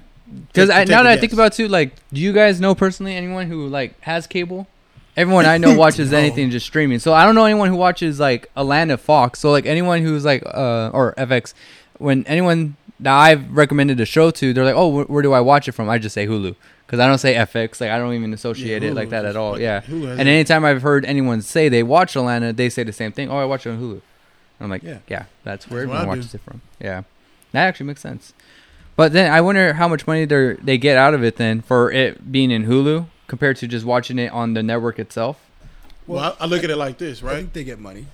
because 0.53 0.69
Take- 0.71 0.77
I, 0.77 0.81
take 0.81 0.89
now 0.91 1.01
a 1.03 1.05
that 1.05 1.13
I 1.13 1.17
think 1.19 1.33
about 1.33 1.53
it 1.53 1.57
too, 1.57 1.69
like, 1.69 1.93
do 2.13 2.21
you 2.21 2.33
guys 2.33 2.61
know 2.61 2.75
personally 2.75 3.15
anyone 3.15 3.47
who 3.47 3.69
like 3.69 3.95
has 4.01 4.27
cable? 4.27 4.67
Everyone 5.17 5.47
I 5.47 5.57
know 5.57 5.75
watches 5.79 6.11
No. 6.11 6.19
anything 6.19 6.51
just 6.51 6.67
streaming. 6.67 6.99
So 6.99 7.15
I 7.15 7.25
don't 7.25 7.35
know 7.37 7.45
anyone 7.45 7.69
who 7.69 7.77
watches 7.77 8.19
like 8.19 8.51
Atlanta 8.57 8.99
Fox. 8.99 9.39
So 9.39 9.51
like 9.53 9.67
anyone 9.67 10.03
who's 10.03 10.25
like 10.25 10.43
uh 10.45 10.91
or 10.93 11.15
FX, 11.17 11.55
when 11.99 12.25
anyone 12.27 12.77
that 12.99 13.15
I've 13.17 13.51
recommended 13.57 14.01
a 14.01 14.05
show 14.05 14.31
to, 14.33 14.53
they're 14.53 14.65
like, 14.65 14.75
oh, 14.77 15.05
wh- 15.05 15.09
where 15.09 15.23
do 15.23 15.33
I 15.33 15.41
watch 15.41 15.69
it 15.69 15.73
from? 15.73 15.89
I 15.89 15.99
just 15.99 16.13
say 16.15 16.27
Hulu 16.27 16.57
because 16.87 17.01
I 17.01 17.07
don't 17.07 17.19
say 17.19 17.35
FX. 17.35 17.81
Like 17.81 17.91
I 17.91 17.99
don't 17.99 18.15
even 18.15 18.33
associate 18.33 18.83
Yeah, 18.83 18.91
it 18.91 18.95
like 18.95 19.11
that 19.11 19.25
at 19.25 19.37
all. 19.37 19.59
Yeah. 19.61 19.81
Hulu 19.83 20.11
And 20.13 20.29
anytime 20.29 20.65
I've 20.65 20.83
heard 20.83 21.05
anyone 21.05 21.43
say 21.43 21.69
they 21.69 21.83
watch 21.83 22.15
Atlanta, 22.17 22.53
they 22.53 22.69
say 22.69 22.83
the 22.85 22.93
same 22.93 23.13
thing. 23.13 23.31
Oh, 23.31 23.37
I 23.39 23.45
watch 23.45 23.67
it 23.67 23.71
on 23.71 23.79
Hulu. 23.81 24.01
I'm 24.61 24.71
like, 24.71 24.83
yeah, 24.83 24.99
Yeah. 25.09 25.25
that's 25.45 25.69
where 25.69 25.81
That's 25.87 25.91
everyone 25.91 25.97
I 25.97 26.03
do. 26.05 26.09
watches 26.21 26.35
it 26.35 26.41
from. 26.41 26.63
Yeah, 26.81 27.03
that 27.53 27.67
actually 27.67 27.87
makes 27.87 28.01
sense. 28.01 28.33
But 28.97 29.13
then 29.13 29.31
I 29.31 29.43
wonder 29.43 29.75
how 29.75 29.89
much 29.89 30.07
money 30.07 30.25
they 30.25 30.55
they 30.63 30.79
get 30.79 30.97
out 30.97 31.13
of 31.13 31.23
it 31.23 31.37
then 31.37 31.61
for 31.61 31.91
it 31.93 32.33
being 32.33 32.51
in 32.51 32.65
Hulu 32.67 33.07
compared 33.27 33.57
to 33.59 33.67
just 33.67 33.85
watching 33.85 34.19
it 34.19 34.33
on 34.33 34.55
the 34.55 34.63
network 34.63 34.99
itself. 34.99 35.39
well, 36.07 36.37
I, 36.41 36.45
I 36.45 36.47
look 36.47 36.65
at 36.65 36.71
it 36.71 36.77
like 36.77 36.97
this, 36.97 37.23
right? 37.23 37.31
I 37.31 37.35
right? 37.35 37.41
think 37.41 37.53
they 37.53 37.65
get 37.65 37.79
money. 37.79 38.07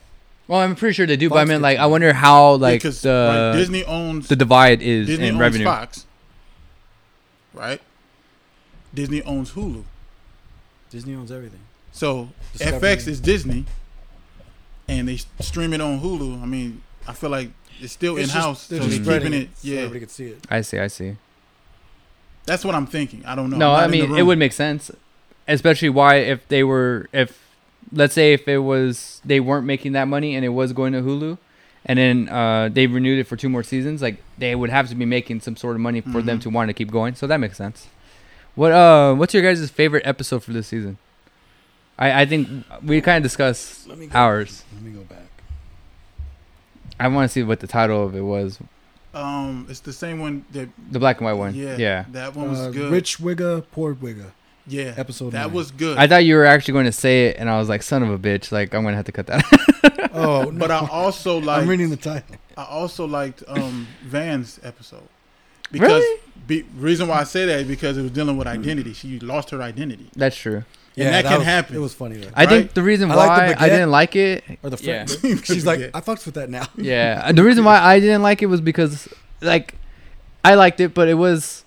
Well, 0.48 0.58
I'm 0.58 0.74
pretty 0.74 0.94
sure 0.94 1.06
they 1.06 1.16
do, 1.16 1.28
but 1.28 1.36
I 1.36 1.44
mean, 1.44 1.50
gets 1.58 1.62
like, 1.62 1.78
I 1.78 1.86
wonder 1.86 2.12
how 2.12 2.54
like 2.54 2.80
because 2.80 3.00
the 3.02 3.52
right, 3.52 3.58
Disney 3.58 3.84
owns 3.84 4.26
the 4.26 4.34
divide 4.34 4.82
is 4.82 5.06
Disney 5.06 5.28
in 5.28 5.34
owns 5.34 5.40
revenue. 5.40 5.64
Fox, 5.66 6.04
right? 7.54 7.80
Disney 8.94 9.22
owns 9.22 9.52
Hulu. 9.52 9.84
Disney 10.90 11.14
owns 11.14 11.32
everything. 11.32 11.61
So 11.92 12.28
Discovery. 12.52 12.80
FX 12.90 13.08
is 13.08 13.20
Disney, 13.20 13.64
and 14.88 15.08
they 15.08 15.18
stream 15.40 15.72
it 15.72 15.80
on 15.80 16.00
Hulu. 16.00 16.42
I 16.42 16.46
mean, 16.46 16.82
I 17.08 17.12
feel 17.12 17.30
like 17.30 17.50
it's 17.80 17.92
still 17.92 18.16
in 18.16 18.28
house, 18.28 18.62
so 18.62 18.75
they're 18.75 18.80
they're 18.80 18.88
just 18.88 19.02
keeping 19.02 19.04
spreading 19.20 19.32
it. 19.42 19.49
so 19.56 19.68
Yeah, 19.68 19.76
everybody 19.80 20.00
can 20.00 20.08
see 20.08 20.26
it. 20.26 20.46
I 20.50 20.61
see, 20.61 20.78
I 20.78 20.87
see. 20.88 21.16
that's 22.46 22.64
what 22.64 22.75
I'm 22.75 22.87
thinking. 22.87 23.25
I 23.25 23.34
don't 23.34 23.50
know. 23.50 23.56
No, 23.58 23.70
I'm 23.72 23.75
not 23.75 23.80
I 23.80 23.84
in 23.84 23.90
the 23.90 24.08
mean 24.08 24.18
it 24.18 24.22
would 24.22 24.38
make 24.38 24.52
sense, 24.52 24.90
especially 25.49 25.88
why 25.90 26.16
if 26.16 26.46
they 26.49 26.62
were 26.64 27.08
if 27.12 27.38
let's 27.92 28.14
say 28.14 28.32
if 28.32 28.46
it 28.49 28.58
was 28.58 29.20
they 29.25 29.40
weren't 29.40 29.66
making 29.66 29.92
that 29.92 30.08
money 30.08 30.34
and 30.37 30.44
it 30.44 30.50
was 30.50 30.72
going 30.72 30.92
to 30.92 31.00
Hulu, 31.02 31.38
and 31.87 31.99
then 31.99 32.28
uh, 32.28 32.68
they 32.72 32.87
renewed 32.87 33.18
it 33.18 33.25
for 33.25 33.37
two 33.37 33.49
more 33.49 33.62
seasons, 33.62 34.02
like 34.02 34.22
they 34.38 34.54
would 34.54 34.70
have 34.70 34.88
to 34.88 34.94
be 34.94 35.04
making 35.06 35.40
some 35.40 35.56
sort 35.56 35.76
of 35.76 35.80
money 35.80 36.00
for 36.00 36.20
them 36.22 36.38
Mhm. 36.38 36.42
to 36.42 36.50
want 36.50 36.68
to 36.68 36.75
keep 36.75 36.90
going. 36.90 37.14
So 37.14 37.26
that 37.26 37.38
makes 37.38 37.56
sense. 37.56 37.88
What 38.54 38.73
uh, 38.73 39.14
what's 39.14 39.32
your 39.35 39.42
guys' 39.42 39.71
favorite 39.71 40.06
episode 40.06 40.42
for 40.42 40.52
this 40.52 40.66
season? 40.68 40.99
I 41.99 42.23
I 42.23 42.26
think 42.26 42.49
we 42.82 43.00
kind 43.00 43.16
of 43.18 43.23
discussed 43.23 43.88
Let 43.88 43.99
me 43.99 44.06
go, 44.06 44.18
ours. 44.18 44.64
Let 44.75 44.82
me 44.82 44.90
go 44.92 45.00
back. 45.02 45.18
I 47.00 47.09
want 47.09 47.28
to 47.28 47.32
see 47.32 47.42
what 47.42 47.61
the 47.61 47.66
title 47.66 48.04
of 48.04 48.14
it 48.14 48.21
was. 48.21 48.59
Um, 49.14 49.66
it's 49.68 49.80
the 49.80 49.92
same 49.92 50.21
one 50.21 50.44
that. 50.52 50.68
The 50.90 50.99
black 50.99 51.18
and 51.18 51.26
white 51.26 51.35
one. 51.35 51.54
Yeah, 51.54 51.76
yeah. 51.76 52.04
that 52.12 52.35
one 52.35 52.50
was 52.50 52.61
Uh, 52.61 52.71
good. 52.71 52.92
Rich 52.92 53.18
Wigga, 53.18 53.64
poor 53.73 53.94
Wigga. 53.94 54.30
yeah, 54.66 54.94
episode 54.97 55.30
that 55.32 55.47
nine. 55.49 55.52
was 55.52 55.71
good. 55.71 55.99
I 55.99 56.06
thought 56.06 56.25
you 56.25 56.35
were 56.37 56.47
actually 56.47 56.73
going 56.73 56.87
to 56.87 56.92
say 56.92 57.26
it, 57.26 57.37
and 57.38 57.49
I 57.50 57.59
was 57.59 57.68
like, 57.68 57.82
"Son 57.82 58.02
of 58.02 58.11
a 58.11 58.18
bitch!" 58.18 58.52
Like 58.52 58.75
I'm 58.75 58.85
gonna 58.85 58.97
have 58.97 59.06
to 59.06 59.12
cut 59.12 59.26
that. 59.28 59.44
Out. 59.44 59.59
Oh, 60.14 60.42
no. 60.44 60.50
but 60.59 60.71
I 60.71 60.87
also 60.88 61.38
like. 61.40 61.62
I'm 61.62 61.68
reading 61.68 61.88
the 61.88 61.97
title. 61.97 62.37
I 62.54 62.64
also 62.64 63.06
liked 63.06 63.42
um 63.49 63.88
Van's 64.04 64.61
episode 64.62 65.09
because 65.71 66.02
Really? 66.02 66.21
Be, 66.46 66.62
reason 66.76 67.08
why 67.08 67.20
I 67.20 67.25
say 67.25 67.46
that 67.46 67.61
is 67.61 67.68
because 67.68 67.96
it 67.96 68.02
was 68.02 68.11
dealing 68.11 68.37
with 68.37 68.46
identity. 68.46 68.90
Mm. 68.90 68.96
She 68.96 69.18
lost 69.20 69.50
her 69.50 69.62
identity. 69.62 70.09
That's 70.14 70.37
true. 70.37 70.64
And 70.96 71.09
that 71.09 71.24
can 71.24 71.38
was, 71.38 71.46
happen. 71.46 71.76
It 71.76 71.78
was 71.78 71.94
funny 71.94 72.16
though. 72.16 72.31
I 72.35 72.46
think 72.46 72.74
the 72.74 72.83
reason 72.83 73.11
I 73.11 73.16
why 73.16 73.26
like 73.26 73.57
the 73.57 73.62
I 73.62 73.68
didn't 73.68 73.90
like 73.90 74.14
it, 74.14 74.44
or 74.62 74.70
the 74.70 74.85
yeah. 74.85 75.07
She's 75.44 75.64
like, 75.64 75.90
I 75.94 76.00
fucked 76.00 76.26
with 76.26 76.35
that 76.35 76.50
now. 76.50 76.66
yeah, 76.76 77.33
the 77.33 77.42
reason 77.42 77.64
why 77.64 77.78
I 77.78 77.98
didn't 77.98 78.22
like 78.22 78.42
it 78.42 78.46
was 78.46 78.61
because 78.61 79.09
like 79.40 79.74
I 80.44 80.55
liked 80.55 80.81
it, 80.81 80.92
but 80.92 81.09
it 81.09 81.14
was 81.14 81.64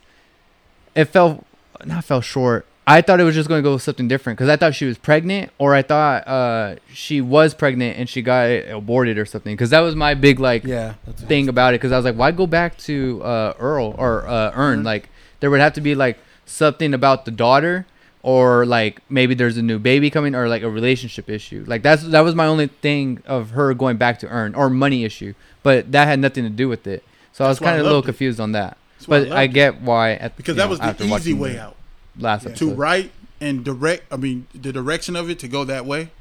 it 0.93 1.05
fell 1.05 1.43
not 1.85 2.05
fell 2.05 2.21
short. 2.21 2.67
I 2.87 3.01
thought 3.01 3.19
it 3.19 3.23
was 3.23 3.33
just 3.33 3.49
going 3.49 3.59
to 3.59 3.63
go 3.67 3.73
with 3.73 3.81
something 3.81 4.07
different 4.07 4.37
because 4.37 4.49
I 4.49 4.57
thought 4.57 4.75
she 4.75 4.85
was 4.85 4.97
pregnant, 4.97 5.51
or 5.57 5.73
I 5.73 5.81
thought 5.81 6.27
uh, 6.27 6.75
she 6.93 7.19
was 7.19 7.55
pregnant 7.55 7.97
and 7.97 8.07
she 8.07 8.21
got 8.21 8.45
aborted 8.69 9.17
or 9.17 9.25
something. 9.25 9.53
Because 9.53 9.71
that 9.71 9.79
was 9.79 9.95
my 9.95 10.13
big 10.13 10.39
like 10.39 10.63
Yeah, 10.63 10.93
thing 11.15 11.49
about 11.49 11.73
it 11.73 11.81
because 11.81 11.91
I 11.91 11.95
was 11.97 12.05
like, 12.05 12.15
why 12.15 12.29
go 12.31 12.45
back 12.45 12.77
to 12.79 13.23
uh, 13.23 13.53
Earl 13.59 13.95
or 13.97 14.27
uh, 14.27 14.51
Earn? 14.53 14.81
Mhm. 14.81 14.85
Like, 14.85 15.09
there 15.39 15.49
would 15.49 15.61
have 15.61 15.73
to 15.73 15.81
be 15.81 15.95
like 15.95 16.19
something 16.45 16.93
about 16.93 17.25
the 17.25 17.31
daughter, 17.31 17.87
or 18.21 18.67
like 18.67 19.01
maybe 19.09 19.33
there's 19.33 19.57
a 19.57 19.63
new 19.63 19.79
baby 19.79 20.11
coming, 20.11 20.35
or 20.35 20.47
like 20.47 20.61
a 20.61 20.69
relationship 20.69 21.27
issue. 21.27 21.63
Like 21.67 21.81
that's 21.81 22.03
that 22.03 22.21
was 22.21 22.35
my 22.35 22.45
only 22.45 22.67
thing 22.67 23.21
of 23.25 23.51
her 23.51 23.73
going 23.73 23.97
back 23.97 24.19
to 24.19 24.27
Earn 24.27 24.53
or 24.53 24.69
money 24.69 25.03
issue, 25.05 25.33
but 25.63 25.91
that 25.91 26.07
had 26.07 26.19
nothing 26.19 26.43
to 26.43 26.51
do 26.51 26.67
with 26.69 26.85
it. 26.85 27.03
So 27.33 27.45
I 27.45 27.47
was 27.47 27.57
That's 27.57 27.65
I 27.67 27.69
kind 27.71 27.79
of 27.79 27.85
a 27.85 27.89
little 27.89 28.03
it. 28.03 28.05
confused 28.05 28.39
on 28.39 28.51
that. 28.51 28.77
That's 28.97 29.05
But 29.07 29.31
I, 29.31 29.43
it. 29.43 29.47
get 29.49 29.81
why 29.81 30.11
at 30.13 30.37
because 30.37 30.55
that 30.57 30.65
know, 30.65 30.69
was 30.69 30.79
the 30.79 31.05
easy 31.15 31.33
way 31.33 31.57
out 31.57 31.75
Last 32.19 32.43
Yeah. 32.43 32.49
episode. 32.51 32.69
to 32.69 32.75
write 32.75 33.11
and 33.41 33.63
direct. 33.63 34.03
I 34.11 34.17
mean, 34.17 34.47
the 34.53 34.71
direction 34.71 35.15
of 35.15 35.29
it 35.29 35.39
to 35.39 35.47
go 35.47 35.63
that 35.65 35.85
way, 35.85 36.11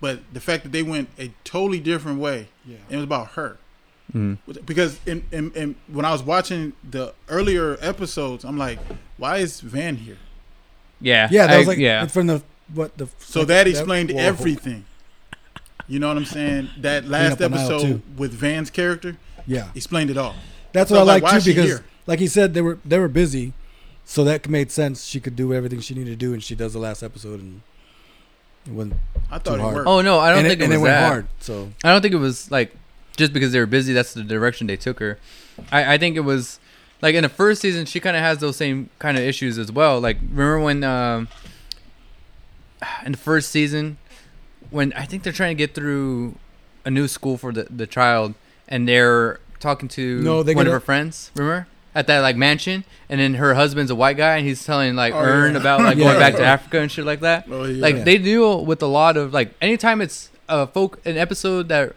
but 0.00 0.20
the 0.32 0.40
fact 0.40 0.62
that 0.64 0.72
they 0.72 0.82
went 0.82 1.08
a 1.18 1.30
totally 1.44 1.80
different 1.80 2.18
way. 2.20 2.48
Yeah. 2.66 2.76
It 2.88 2.96
was 2.96 3.04
about 3.04 3.28
her. 3.32 3.58
Mhm. 4.14 4.38
Because 4.66 4.98
in, 5.06 5.22
in, 5.30 5.52
in 5.52 5.74
when 5.86 6.04
I 6.04 6.10
was 6.12 6.22
watching 6.22 6.72
the 6.88 7.14
earlier 7.28 7.78
episodes, 7.80 8.44
I'm 8.44 8.58
like, 8.58 8.78
why 9.18 9.38
is 9.38 9.60
Van 9.60 9.96
here? 9.96 10.18
Yeah, 11.00 11.28
Yeah, 11.30 11.46
that 11.46 11.54
I- 11.54 11.58
was 11.58 11.66
like 11.68 11.78
yeah. 11.78 12.06
from 12.06 12.26
the 12.26 12.42
what 12.74 12.96
the 12.98 13.08
So 13.18 13.44
that 13.44 13.66
explained 13.66 14.10
whoa. 14.10 14.18
everything. 14.20 14.84
You 15.88 15.98
know 15.98 16.08
what 16.08 16.16
I'm 16.16 16.24
saying? 16.24 16.68
That 16.78 17.06
last 17.06 17.40
up 17.40 17.52
an 17.52 17.54
aisle, 17.54 17.70
episode 17.72 18.02
with 18.16 18.32
Van's 18.32 18.70
character 18.70 19.16
Yeah, 19.46 19.68
explained 19.74 20.10
it 20.10 20.16
all. 20.18 20.34
that's 20.72 20.90
So 20.90 20.96
what 20.96 21.00
I 21.00 21.02
I 21.02 21.14
like, 21.14 21.22
like 21.24 21.42
too 21.42 21.50
because, 21.50 21.64
here? 21.66 21.84
like 22.06 22.18
he 22.20 22.26
said, 22.28 22.52
they 22.54 22.60
were 22.62 22.78
they 22.84 22.98
were 22.98 23.08
busy, 23.08 23.52
so 24.10 24.24
that 24.24 24.48
made 24.48 24.72
sense. 24.72 25.04
She 25.04 25.20
could 25.20 25.36
do 25.36 25.54
everything 25.54 25.78
she 25.78 25.94
needed 25.94 26.10
to 26.10 26.16
do, 26.16 26.32
and 26.32 26.42
she 26.42 26.56
does 26.56 26.72
the 26.72 26.80
last 26.80 27.00
episode, 27.00 27.38
and 27.38 27.62
it 28.66 28.72
went 28.72 28.94
I 29.30 29.38
thought 29.38 29.44
Too 29.44 29.54
it 29.54 29.60
hard. 29.60 29.74
worked. 29.76 29.86
Oh 29.88 30.00
no, 30.00 30.18
I 30.18 30.30
don't 30.30 30.40
and 30.40 30.48
think 30.48 30.60
it, 30.60 30.64
it, 30.64 30.64
and 30.64 30.72
was 30.72 30.80
it 30.80 30.82
went 30.82 30.92
that. 30.94 31.06
hard. 31.06 31.26
So 31.38 31.70
I 31.84 31.92
don't 31.92 32.02
think 32.02 32.14
it 32.14 32.18
was 32.18 32.50
like 32.50 32.74
just 33.16 33.32
because 33.32 33.52
they 33.52 33.60
were 33.60 33.66
busy. 33.66 33.92
That's 33.92 34.12
the 34.12 34.24
direction 34.24 34.66
they 34.66 34.76
took 34.76 34.98
her. 34.98 35.16
I, 35.70 35.94
I 35.94 35.98
think 35.98 36.16
it 36.16 36.20
was 36.22 36.58
like 37.00 37.14
in 37.14 37.22
the 37.22 37.28
first 37.28 37.62
season, 37.62 37.86
she 37.86 38.00
kind 38.00 38.16
of 38.16 38.22
has 38.24 38.38
those 38.38 38.56
same 38.56 38.90
kind 38.98 39.16
of 39.16 39.22
issues 39.22 39.58
as 39.58 39.70
well. 39.70 40.00
Like 40.00 40.18
remember 40.20 40.58
when 40.58 40.82
um, 40.82 41.28
in 43.06 43.12
the 43.12 43.18
first 43.18 43.50
season, 43.50 43.98
when 44.70 44.92
I 44.94 45.04
think 45.04 45.22
they're 45.22 45.32
trying 45.32 45.56
to 45.56 45.58
get 45.66 45.72
through 45.76 46.34
a 46.84 46.90
new 46.90 47.06
school 47.06 47.38
for 47.38 47.52
the 47.52 47.68
the 47.70 47.86
child, 47.86 48.34
and 48.66 48.88
they're 48.88 49.38
talking 49.60 49.88
to 49.90 50.20
No, 50.20 50.42
they 50.42 50.52
one 50.56 50.64
get 50.64 50.70
of 50.70 50.72
her 50.72 50.80
friends. 50.84 51.30
Remember. 51.36 51.68
At 51.92 52.06
that 52.06 52.20
like 52.20 52.36
mansion, 52.36 52.84
and 53.08 53.18
then 53.20 53.34
her 53.34 53.54
husband's 53.54 53.90
a 53.90 53.96
white 53.96 54.16
guy, 54.16 54.36
and 54.36 54.46
he's 54.46 54.64
telling 54.64 54.94
like 54.94 55.12
Oh, 55.12 55.18
Earn 55.18 55.54
yeah. 55.54 55.60
about 55.60 55.80
like 55.80 55.96
Yeah. 55.98 56.04
going 56.04 56.18
back 56.20 56.36
to 56.36 56.44
Africa 56.44 56.78
and 56.80 56.90
shit 56.90 57.04
like 57.04 57.20
that 57.20 57.46
Oh, 57.50 57.64
yeah. 57.64 57.82
like 57.82 58.04
they 58.04 58.16
deal 58.16 58.64
with 58.64 58.80
a 58.80 58.86
lot 58.86 59.16
of 59.16 59.32
like 59.32 59.52
anytime 59.60 60.00
it's 60.00 60.30
a 60.48 60.68
folk 60.68 61.04
an 61.04 61.16
episode 61.16 61.68
that 61.68 61.94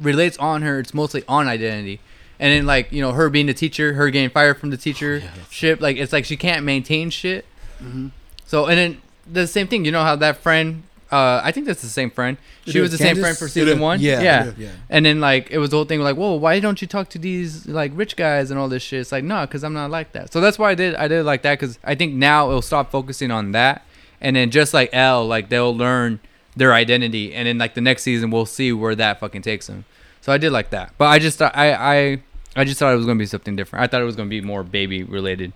relates 0.00 0.36
on 0.38 0.60
her 0.62 0.78
it's 0.80 0.92
mostly 0.94 1.22
on 1.28 1.48
identity 1.48 2.00
and 2.40 2.50
then 2.52 2.66
like 2.66 2.90
you 2.92 3.00
know 3.00 3.12
her 3.12 3.28
being 3.30 3.46
the 3.46 3.54
teacher 3.54 3.94
her 3.94 4.10
getting 4.10 4.30
fired 4.30 4.58
from 4.58 4.68
the 4.70 4.76
teacher 4.76 5.22
ship 5.50 5.80
like 5.80 5.96
it's 5.96 6.12
like 6.12 6.24
she 6.26 6.36
can't 6.36 6.64
maintain 6.64 7.08
shit 7.10 7.44
Mhm. 7.82 8.10
so 8.46 8.66
and 8.66 8.78
then 8.78 9.02
the 9.30 9.46
same 9.46 9.66
thing 9.66 9.84
you 9.84 9.92
know 9.92 10.02
how 10.02 10.16
that 10.16 10.36
friend 10.38 10.82
uh 11.12 11.40
i 11.44 11.52
think 11.52 11.66
that's 11.66 11.82
the 11.82 11.88
same 11.88 12.10
friend 12.10 12.36
she 12.66 12.80
was 12.80 12.90
the 12.90 12.98
same 12.98 13.16
friend 13.16 13.36
for 13.36 13.48
season 13.48 13.78
one 13.78 14.00
yeah, 14.00 14.20
yeah 14.20 14.52
yeah. 14.56 14.70
and 14.88 15.04
then 15.04 15.20
like 15.20 15.50
it 15.50 15.58
was 15.58 15.70
the 15.70 15.76
whole 15.76 15.84
thing 15.84 16.00
like, 16.00 16.16
whoa, 16.16 16.34
why 16.34 16.60
don't 16.60 16.80
you 16.80 16.88
talk 16.88 17.08
to 17.10 17.18
these 17.18 17.66
like 17.66 17.92
rich 17.94 18.16
guys 18.16 18.50
and 18.50 18.58
all 18.58 18.68
this 18.68 18.82
shit? 18.82 19.00
It's 19.00 19.12
like 19.12 19.24
no, 19.24 19.42
because 19.42 19.64
I'm 19.64 19.72
not 19.72 19.90
like 19.90 20.12
that. 20.12 20.32
So 20.32 20.40
that's 20.40 20.58
why 20.58 20.70
I 20.70 20.74
did 20.74 20.94
I 20.94 21.08
did 21.08 21.24
like 21.24 21.42
that 21.42 21.58
because 21.58 21.78
I 21.82 21.94
think 21.94 22.14
now 22.14 22.48
it'll 22.48 22.62
stop 22.62 22.90
focusing 22.90 23.30
on 23.30 23.52
that, 23.52 23.84
and 24.20 24.36
then 24.36 24.50
just 24.50 24.72
like 24.72 24.90
L, 24.92 25.26
like 25.26 25.48
they'll 25.48 25.74
learn 25.76 26.20
their 26.56 26.72
identity, 26.72 27.34
and 27.34 27.46
then 27.46 27.58
like 27.58 27.74
the 27.74 27.80
next 27.80 28.02
season 28.02 28.30
we'll 28.30 28.46
see 28.46 28.72
where 28.72 28.94
that 28.94 29.20
fucking 29.20 29.42
takes 29.42 29.66
them. 29.66 29.84
So 30.20 30.32
I 30.32 30.38
did 30.38 30.52
like 30.52 30.70
that, 30.70 30.92
but 30.98 31.06
I 31.06 31.18
just 31.18 31.38
thought 31.38 31.56
I 31.56 31.72
I 31.72 32.22
I 32.54 32.64
just 32.64 32.78
thought 32.78 32.92
it 32.92 32.96
was 32.96 33.06
gonna 33.06 33.18
be 33.18 33.26
something 33.26 33.56
different. 33.56 33.82
I 33.82 33.86
thought 33.86 34.02
it 34.02 34.06
was 34.06 34.16
gonna 34.16 34.28
be 34.28 34.40
more 34.40 34.62
baby 34.62 35.02
related, 35.02 35.52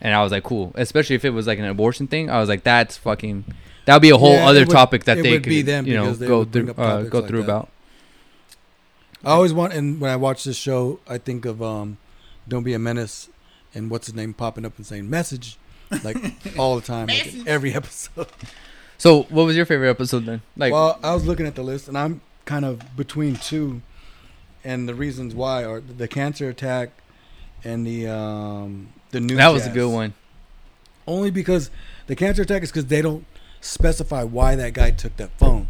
and 0.00 0.14
I 0.14 0.22
was 0.22 0.32
like, 0.32 0.44
cool, 0.44 0.72
especially 0.74 1.16
if 1.16 1.24
it 1.24 1.30
was 1.30 1.46
like 1.46 1.58
an 1.58 1.66
abortion 1.66 2.06
thing. 2.08 2.30
I 2.30 2.40
was 2.40 2.48
like, 2.48 2.64
that's 2.64 2.96
fucking. 2.96 3.44
That 3.88 3.94
would 3.94 4.02
be 4.02 4.10
a 4.10 4.18
whole 4.18 4.34
Yeah, 4.34 4.46
other 4.46 4.60
would- 4.66 4.70
topic 4.70 5.04
that 5.04 5.22
they 5.22 5.32
could 5.40 5.44
be 5.44 5.62
them 5.62 5.86
you 5.86 5.94
know 5.94 6.14
go 6.14 6.44
through 6.44 6.72
uh, 6.76 7.02
go 7.04 7.26
through 7.26 7.38
that. 7.44 7.44
about. 7.50 7.68
I 9.24 9.30
always 9.30 9.54
want, 9.54 9.72
and 9.72 9.98
when 9.98 10.10
I 10.10 10.16
watch 10.16 10.44
this 10.44 10.58
show, 10.58 11.00
I 11.08 11.16
think 11.16 11.46
of 11.46 11.62
um, 11.62 11.96
"Don't 12.46 12.64
Be 12.64 12.74
a 12.74 12.78
Menace" 12.78 13.30
and 13.74 13.90
what's 13.90 14.06
his 14.06 14.14
name 14.14 14.34
popping 14.34 14.66
up 14.66 14.76
and 14.76 14.84
saying 14.86 15.08
"message" 15.08 15.56
like 16.04 16.18
all 16.58 16.76
the 16.76 16.82
time, 16.82 17.06
like 17.06 17.34
every 17.46 17.72
episode. 17.80 18.26
So, 18.98 19.22
what 19.30 19.44
was 19.46 19.56
your 19.56 19.64
favorite 19.64 19.88
episode 19.88 20.26
then? 20.26 20.42
Like, 20.54 20.72
well, 20.74 20.98
I 21.02 21.14
was 21.14 21.26
looking 21.26 21.46
at 21.46 21.54
the 21.54 21.62
list, 21.62 21.88
and 21.88 21.96
I'm 21.96 22.20
kind 22.44 22.66
of 22.66 22.94
between 22.94 23.36
two, 23.36 23.80
and 24.64 24.86
the 24.86 24.94
reasons 24.94 25.34
why 25.34 25.64
are 25.64 25.80
the 25.80 26.08
cancer 26.08 26.50
attack 26.50 26.90
and 27.64 27.86
the 27.86 28.06
um 28.06 28.90
the 29.12 29.20
new. 29.20 29.36
that 29.36 29.48
was 29.48 29.66
a 29.66 29.70
good 29.70 29.90
one. 29.90 30.12
Only 31.06 31.30
because 31.30 31.70
the 32.06 32.14
cancer 32.14 32.42
attack 32.42 32.62
is 32.62 32.70
because 32.70 32.84
they 32.84 33.00
don't 33.00 33.24
specify 33.60 34.22
why 34.24 34.56
that 34.56 34.72
guy 34.74 34.90
took 34.90 35.16
that 35.16 35.30
phone. 35.38 35.68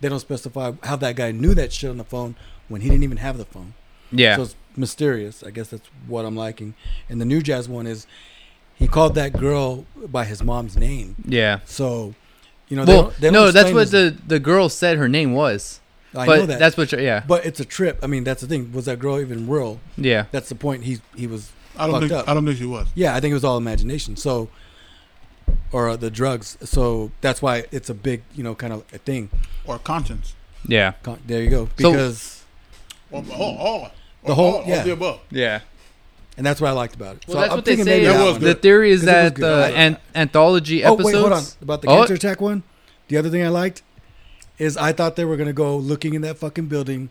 They 0.00 0.08
don't 0.08 0.20
specify 0.20 0.72
how 0.82 0.96
that 0.96 1.16
guy 1.16 1.30
knew 1.32 1.54
that 1.54 1.72
shit 1.72 1.90
on 1.90 1.98
the 1.98 2.04
phone 2.04 2.34
when 2.68 2.80
he 2.80 2.88
didn't 2.88 3.04
even 3.04 3.18
have 3.18 3.36
the 3.38 3.44
phone. 3.44 3.74
Yeah. 4.10 4.36
So 4.36 4.42
it's 4.42 4.56
mysterious. 4.76 5.42
I 5.42 5.50
guess 5.50 5.68
that's 5.68 5.88
what 6.06 6.24
I'm 6.24 6.36
liking. 6.36 6.74
And 7.08 7.20
the 7.20 7.24
new 7.24 7.42
jazz 7.42 7.68
one 7.68 7.86
is 7.86 8.06
he 8.74 8.88
called 8.88 9.14
that 9.16 9.34
girl 9.34 9.84
by 10.08 10.24
his 10.24 10.42
mom's 10.42 10.76
name. 10.76 11.16
yeah. 11.26 11.60
So, 11.66 12.14
you 12.68 12.76
know, 12.76 12.84
they 12.84 12.92
Well, 12.94 13.02
don't- 13.04 13.14
they 13.20 13.26
don't 13.28 13.32
no, 13.34 13.50
that's 13.50 13.72
what 13.72 13.90
the 13.90 14.16
the 14.26 14.38
girl 14.40 14.68
said 14.68 14.96
her 14.98 15.08
name 15.08 15.32
was. 15.32 15.80
I 16.14 16.26
but 16.26 16.36
know 16.40 16.46
that. 16.46 16.58
that's 16.58 16.76
what. 16.76 16.90
Yeah. 16.92 17.22
but 17.26 17.44
it's 17.46 17.60
a 17.60 17.64
trip. 17.64 18.00
I 18.02 18.06
mean, 18.08 18.24
that's 18.24 18.40
the 18.40 18.48
thing. 18.48 18.72
Was 18.72 18.86
that 18.86 18.98
girl 18.98 19.20
even 19.20 19.46
real? 19.48 19.78
Yeah. 19.96 20.24
That's 20.32 20.48
the 20.48 20.54
point. 20.56 20.82
He 20.84 21.00
he 21.14 21.26
was. 21.28 21.52
I 21.76 21.86
don't 21.86 21.92
Fucked 22.00 22.08
think 22.08 22.12
up. 22.12 22.28
I 22.28 22.34
don't 22.34 22.44
think 22.46 22.58
she 22.58 22.64
was. 22.66 22.88
Yeah, 22.96 23.14
I 23.14 23.20
think 23.20 23.30
it 23.30 23.34
was 23.34 23.44
all 23.44 23.56
imagination. 23.56 24.16
So, 24.16 24.48
or 25.72 25.88
uh, 25.90 25.96
the 25.96 26.10
drugs. 26.10 26.56
So 26.62 27.10
that's 27.20 27.40
why 27.42 27.64
it's 27.72 27.88
a 27.90 27.94
big, 27.94 28.22
you 28.34 28.42
know, 28.44 28.54
kind 28.54 28.72
of 28.72 28.84
a 28.92 28.98
thing. 28.98 29.30
Or 29.64 29.78
conscience. 29.78 30.34
Yeah. 30.66 30.92
Con- 31.02 31.20
There 31.26 31.42
you 31.42 31.50
go. 31.50 31.64
So- 31.78 31.90
Because 31.92 32.42
Or, 33.10 33.24
or, 33.36 33.58
or, 33.58 33.90
The 34.26 34.34
whole- 34.34 34.54
all, 34.56 34.64
yeah. 34.66 34.78
all 34.78 34.84
the 34.84 34.92
above. 34.92 35.20
Yeah. 35.30 35.60
and 36.36 36.46
that's 36.46 36.60
what 36.60 36.68
I 36.68 36.72
liked 36.72 36.94
about 36.94 37.16
it. 37.16 37.24
Well, 37.26 37.34
so 37.34 37.40
that's 37.40 37.50
I'm 37.52 37.58
what 37.58 37.64
they 37.66 37.76
say. 37.76 37.84
maybe 37.84 38.04
That 38.06 38.12
that 38.18 38.24
was. 38.24 38.38
The 38.38 38.54
theory 38.54 38.90
is 38.92 39.00
Because 39.02 39.14
it 39.14 39.22
was 39.24 39.32
that 39.32 39.40
the 39.40 39.76
I- 39.76 39.80
an- 39.82 39.96
anthology 40.14 40.84
Oh 40.84 40.94
episodes. 40.94 41.14
wait, 41.14 41.20
hold 41.20 41.32
on. 41.32 41.42
About 41.62 41.82
the 41.82 41.88
Oh. 41.88 41.96
counterattack 41.98 42.40
one, 42.40 42.62
the 43.08 43.16
other 43.16 43.28
thing 43.30 43.42
I 43.44 43.48
liked 43.48 43.82
is 44.58 44.76
I 44.76 44.92
thought 44.92 45.16
they 45.16 45.24
were 45.24 45.36
gonna 45.36 45.52
go 45.52 45.76
looking 45.76 46.14
in 46.14 46.22
that 46.22 46.38
fucking 46.38 46.66
building, 46.66 47.10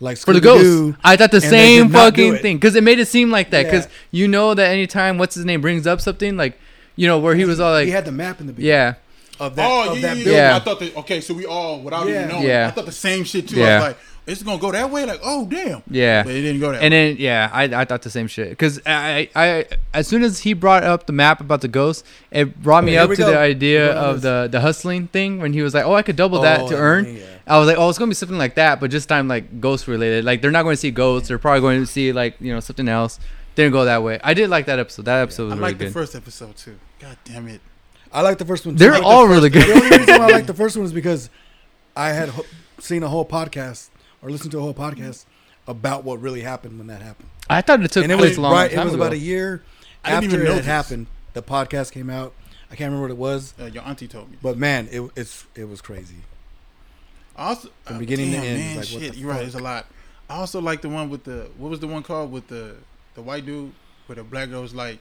like 0.00 0.18
for 0.18 0.32
the 0.34 0.40
ghost. 0.40 0.98
I 1.04 1.16
thought 1.16 1.30
the 1.30 1.40
same 1.40 1.84
did 1.88 1.92
not 1.92 2.14
do 2.14 2.26
fucking 2.32 2.42
thing 2.42 2.56
because 2.56 2.74
it 2.74 2.82
made 2.82 2.98
it 2.98 3.06
seem 3.08 3.30
like 3.30 3.50
that. 3.50 3.64
Because 3.64 3.84
Yeah. 3.84 3.90
you 4.22 4.28
know 4.28 4.52
that 4.54 4.70
anytime 4.70 5.16
what's 5.18 5.34
his 5.36 5.44
name 5.44 5.60
brings 5.60 5.86
up 5.86 6.00
something 6.00 6.36
like, 6.36 6.58
you 6.96 7.06
know, 7.06 7.18
where 7.18 7.34
he 7.34 7.44
was 7.44 7.60
all 7.60 7.72
like, 7.72 7.86
he 7.86 7.92
had 7.92 8.04
the 8.04 8.12
map 8.12 8.40
in 8.40 8.46
the 8.46 8.52
beginning 8.52 8.70
yeah, 8.70 8.94
of 9.38 9.54
that 9.56 9.70
oh, 9.70 9.90
of 9.92 9.96
yeah, 9.98 10.02
that 10.02 10.16
yeah, 10.18 10.24
building. 10.24 10.32
yeah. 10.32 10.50
Yeah. 10.50 10.56
I 10.56 10.58
thought 10.60 10.80
that, 10.80 10.96
okay, 10.96 11.20
so 11.20 11.34
we 11.34 11.46
all, 11.46 11.80
without 11.80 12.06
Yeah. 12.08 12.14
even 12.24 12.28
knowing, 12.28 12.46
Yeah. 12.46 12.66
I 12.68 12.70
thought 12.70 12.86
the 12.86 12.92
same 12.92 13.24
shit 13.24 13.48
too. 13.48 13.62
I 13.62 13.74
was 13.76 13.82
like, 13.88 13.98
it's 14.26 14.42
going 14.42 14.58
to 14.58 14.60
go 14.60 14.72
that 14.72 14.90
way? 14.90 15.04
Like, 15.06 15.20
oh, 15.22 15.46
damn. 15.46 15.84
yeah. 15.88 16.24
But 16.24 16.32
it 16.34 16.40
didn't 16.42 16.58
go 16.60 16.72
that 16.72 16.82
And 16.82 16.92
way. 16.92 17.12
then 17.12 17.16
yeah, 17.20 17.48
I, 17.52 17.62
I 17.64 17.84
thought 17.84 18.02
the 18.02 18.10
same 18.10 18.26
shit 18.26 18.50
because 18.50 18.80
I, 18.84 19.28
I 19.36 19.66
as 19.94 20.08
soon 20.08 20.24
as 20.24 20.40
he 20.40 20.52
brought 20.52 20.82
up 20.82 21.06
the 21.06 21.12
map 21.12 21.40
about 21.40 21.60
the 21.60 21.68
ghost, 21.68 22.04
it 22.32 22.60
brought 22.60 22.82
me 22.82 22.92
Here 22.92 23.02
up 23.02 23.10
to 23.10 23.14
go. 23.16 23.30
the 23.30 23.38
idea 23.38 23.86
We're 23.86 23.92
going 23.94 24.04
of 24.16 24.22
the 24.22 24.48
the 24.50 24.60
hustling 24.62 25.06
thing 25.08 25.38
when 25.40 25.52
he 25.52 25.62
was 25.62 25.74
like, 25.74 25.84
oh, 25.84 25.94
I 25.94 26.02
could 26.02 26.16
double 26.16 26.38
Oh, 26.38 26.42
that 26.42 26.66
to 26.70 26.74
earn. 26.76 27.04
yeah. 27.16 27.22
I 27.46 27.58
was 27.60 27.68
like, 27.68 27.76
oh, 27.78 27.88
it's 27.88 27.98
gonna 28.00 28.08
be 28.08 28.14
something 28.16 28.36
like 28.38 28.56
that, 28.56 28.80
but 28.80 28.90
just 28.90 29.08
time 29.08 29.28
like 29.28 29.60
ghost 29.60 29.86
related. 29.86 30.24
Like 30.24 30.42
they're 30.42 30.50
not 30.50 30.64
going 30.64 30.72
to 30.72 30.76
see 30.80 30.90
ghosts. 30.90 31.28
They're 31.28 31.38
probably 31.38 31.60
going 31.60 31.78
to 31.78 31.86
see 31.86 32.12
like 32.12 32.34
you 32.40 32.52
know 32.52 32.58
something 32.58 32.88
else. 32.88 33.20
Didn't 33.56 33.72
go 33.72 33.84
that 33.86 34.02
way. 34.04 34.20
I 34.22 34.34
did 34.34 34.48
like 34.50 34.66
that 34.66 34.78
episode. 34.78 35.06
That 35.06 35.22
episode 35.22 35.44
was 35.46 35.52
I 35.54 35.56
really 35.56 35.68
like 35.70 35.78
the 35.78 35.90
first 35.90 36.14
episode 36.14 36.56
too. 36.56 36.78
God 37.00 37.16
damn 37.24 37.48
it. 37.48 37.60
I 38.12 38.20
like 38.22 38.38
the 38.38 38.44
first 38.44 38.64
one. 38.64 38.76
too. 38.76 38.78
They're 38.78 38.92
I 38.92 38.98
like 38.98 39.02
the 39.02 39.08
all 39.08 39.26
first- 39.26 39.30
really 39.34 39.50
good. 39.50 39.66
The 39.66 39.72
only 39.74 39.98
reason 39.98 40.18
why 40.20 40.26
I 40.26 40.30
like 40.30 40.46
the 40.46 40.54
first 40.62 40.76
one 40.76 40.86
is 40.86 40.92
because 40.92 41.28
I 41.96 42.10
had 42.10 42.28
ho- 42.28 42.44
seen 42.78 43.02
a 43.02 43.08
whole 43.08 43.24
podcast 43.26 43.88
or 44.22 44.30
listened 44.30 44.52
to 44.52 44.58
a 44.58 44.60
whole 44.62 44.74
podcast 44.74 45.24
about 45.66 46.04
what 46.04 46.20
really 46.20 46.42
happened 46.42 46.78
when 46.78 46.86
that 46.86 47.02
happened, 47.02 47.28
I 47.50 47.60
thought 47.60 47.82
it 47.82 47.90
took 47.90 48.04
and 48.04 48.12
it 48.12 48.18
was 48.18 48.38
long 48.38 48.52
right. 48.52 48.70
time 48.70 48.82
It 48.82 48.84
was 48.84 48.94
ago. 48.94 49.02
about 49.02 49.12
a 49.14 49.18
year 49.18 49.62
I 50.04 50.10
didn't 50.20 50.24
after 50.24 50.26
even 50.36 50.40
it 50.40 50.44
know 50.44 50.50
had 50.54 50.58
this. 50.60 50.66
happened. 50.66 51.06
The 51.32 51.42
podcast 51.42 51.90
came 51.92 52.08
out. 52.08 52.32
I 52.70 52.76
can't 52.76 52.92
remember 52.92 53.02
what 53.02 53.10
it 53.10 53.16
was, 53.16 53.54
Uh, 53.60 53.64
your 53.66 53.82
auntie 53.84 54.06
told 54.08 54.30
me. 54.30 54.36
but 54.42 54.56
man, 54.58 54.88
it 54.92 55.02
it's 55.16 55.44
it 55.54 55.68
was 55.68 55.80
crazy. 55.80 56.16
Also, 57.36 57.68
From 57.84 57.96
uh, 57.96 57.98
beginning 57.98 58.30
to 58.32 58.38
end, 58.38 58.58
Man, 58.58 58.76
like, 58.76 58.88
what 58.88 59.02
shit, 59.02 59.12
the 59.12 59.18
you're 59.18 59.30
right. 59.30 59.44
It's 59.44 59.54
a 59.54 59.58
lot. 59.58 59.86
I 60.30 60.36
also 60.36 60.60
like 60.60 60.80
the 60.82 60.88
one 60.88 61.10
with 61.10 61.24
the 61.24 61.48
what 61.58 61.68
was 61.70 61.80
the 61.80 61.86
one 61.86 62.02
called 62.02 62.32
with 62.32 62.48
the 62.48 62.76
the 63.16 63.22
white 63.22 63.44
dude 63.44 63.72
with 64.06 64.18
the 64.18 64.24
black 64.24 64.50
girl 64.50 64.62
was 64.62 64.74
like 64.74 64.98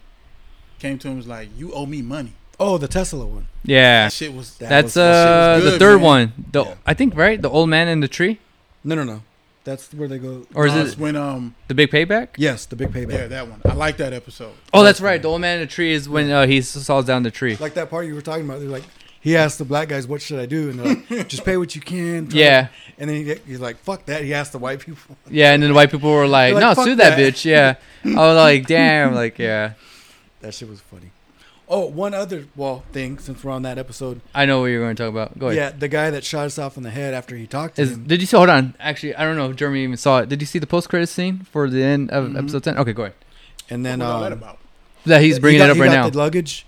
came 0.80 0.98
to 1.00 1.08
him 1.08 1.18
was 1.18 1.28
like 1.28 1.50
you 1.56 1.72
owe 1.74 1.86
me 1.86 2.02
money. 2.02 2.34
Oh, 2.60 2.78
the 2.78 2.88
Tesla 2.88 3.26
one. 3.26 3.48
yeah, 3.64 4.06
That 4.06 4.14
shit 4.14 4.34
was 4.34 4.56
That 4.58 4.70
that's 4.70 4.86
was- 4.86 4.94
that 4.96 5.58
shit 5.58 5.62
uh 5.62 5.66
was 5.66 5.74
the 5.74 5.80
third 5.80 5.96
man. 5.98 6.04
one. 6.06 6.34
The 6.52 6.64
Yeah. 6.66 6.74
I 6.86 6.94
think 6.94 7.16
right, 7.16 7.42
the 7.42 7.50
old 7.50 7.70
man 7.70 7.88
in 7.88 8.00
the 8.00 8.08
tree, 8.08 8.40
No, 8.84 8.96
no, 8.96 9.04
no. 9.04 9.22
That's 9.66 9.92
where 9.94 10.08
they 10.08 10.20
go. 10.20 10.46
or 10.54 10.68
is 10.68 10.74
Uh, 10.74 10.78
it 10.92 10.98
when 11.00 11.16
um 11.16 11.56
the 11.68 11.74
big 11.74 11.90
payback? 11.92 12.30
Yes, 12.38 12.66
the 12.66 12.76
big 12.76 12.92
payback. 12.94 13.12
yeah 13.14 13.28
that 13.28 13.48
one. 13.50 13.62
I 13.66 13.74
like 13.74 13.98
that 13.98 14.14
episode. 14.14 14.54
Oh, 14.74 14.84
that's 14.84 15.02
right. 15.02 15.22
The 15.22 15.28
old 15.28 15.42
man 15.42 15.56
in 15.60 15.68
the 15.68 15.72
tree 15.74 15.92
is 15.92 16.08
when 16.08 16.30
uh, 16.32 16.46
he 16.48 16.62
saws 16.62 17.04
down 17.06 17.24
the 17.24 17.32
tree. 17.32 17.58
Like 17.60 17.74
that 17.74 17.90
part 17.90 18.06
you 18.06 18.14
were 18.16 18.22
talking 18.22 18.46
about. 18.46 18.60
They're 18.60 18.70
like, 18.70 18.84
he 19.26 19.36
asked 19.36 19.58
the 19.58 19.66
black 19.66 19.90
guys, 19.90 20.08
"What 20.08 20.22
should 20.22 20.40
I 20.40 20.46
do?" 20.46 20.70
And 20.70 20.80
they're 20.80 20.96
like, 21.20 21.28
"Just 21.28 21.44
pay 21.44 21.58
what 21.58 21.76
you 21.76 21.82
can." 21.82 22.28
try 22.30 22.40
Yeah, 22.40 22.62
to-" 22.62 22.70
And 23.00 23.10
then 23.10 23.26
he, 23.26 23.36
he's 23.46 23.60
like, 23.60 23.76
"Fuck 23.80 24.06
that." 24.06 24.24
He 24.24 24.34
asked 24.34 24.54
the 24.54 24.60
white 24.60 24.80
people. 24.80 25.18
yeah, 25.30 25.52
and 25.54 25.62
then 25.62 25.72
the 25.72 25.76
white 25.76 25.92
people 25.92 26.12
were 26.12 26.28
like, 26.28 26.54
They're 26.54 26.62
"No, 26.62 26.70
like, 26.70 26.78
sue 26.86 26.96
that, 26.96 27.18
that." 27.18 27.20
bitch." 27.20 27.44
Yeah, 27.44 27.76
I 28.06 28.08
was 28.28 28.36
like, 28.38 28.68
"Damn!" 28.76 29.14
Like, 29.14 29.38
yeah, 29.40 29.74
That 30.42 30.54
shit 30.54 30.70
was 30.70 30.80
funny. 30.80 31.12
Oh, 31.68 31.88
one 31.88 32.14
other 32.14 32.46
well 32.56 32.84
thing 32.92 33.18
since 33.18 33.44
we're 33.44 33.52
on 33.52 33.64
that 33.64 33.80
episode. 33.80 34.22
I 34.36 34.46
know 34.46 34.60
what 34.62 34.68
you're 34.68 34.84
going 34.84 34.96
to 34.96 35.02
talk 35.04 35.10
about. 35.12 35.40
Go 35.40 35.48
ahead. 35.48 35.58
Yeah, 35.58 35.80
the 35.80 35.88
guy 35.88 36.12
that 36.12 36.24
shot 36.24 36.46
us 36.46 36.60
off 36.60 36.78
in 36.78 36.84
the 36.84 36.92
head 36.92 37.16
after 37.16 37.36
he 37.36 37.48
talked 37.48 37.78
to 37.78 37.82
Is, 37.82 37.94
him. 37.94 38.04
did 38.06 38.22
you 38.22 38.28
see? 38.28 38.38
Hold 38.38 38.50
on. 38.50 38.76
Actually, 38.80 39.16
I 39.16 39.24
don't 39.24 39.36
know 39.36 39.50
if 39.50 39.56
Jeremy 39.56 39.84
even 39.84 39.98
saw 39.98 40.20
it. 40.20 40.30
Did 40.30 40.42
you 40.44 40.46
see 40.46 40.60
the 40.60 40.68
post 40.68 40.90
credit 40.90 41.08
scene 41.08 41.40
for 41.52 41.68
the 41.68 41.82
end 41.84 42.12
of 42.12 42.26
Mhm. 42.30 42.38
episode 42.38 42.64
ten? 42.66 42.78
Okay, 42.78 42.94
go 42.94 43.04
ahead. 43.06 43.16
And 43.72 43.84
then 43.84 43.98
what 43.98 44.08
was 44.08 44.22
that 44.26 44.32
um, 44.34 44.38
about? 44.38 44.60
That 45.08 45.22
he's 45.24 45.38
he 45.38 45.42
bringing 45.42 45.58
got- 45.58 45.70
it 45.70 45.72
up 45.72 45.76
he 45.78 45.82
right 45.82 45.88
got 45.88 45.96
now. 46.04 46.10
The 46.12 46.18
luggage. 46.20 46.68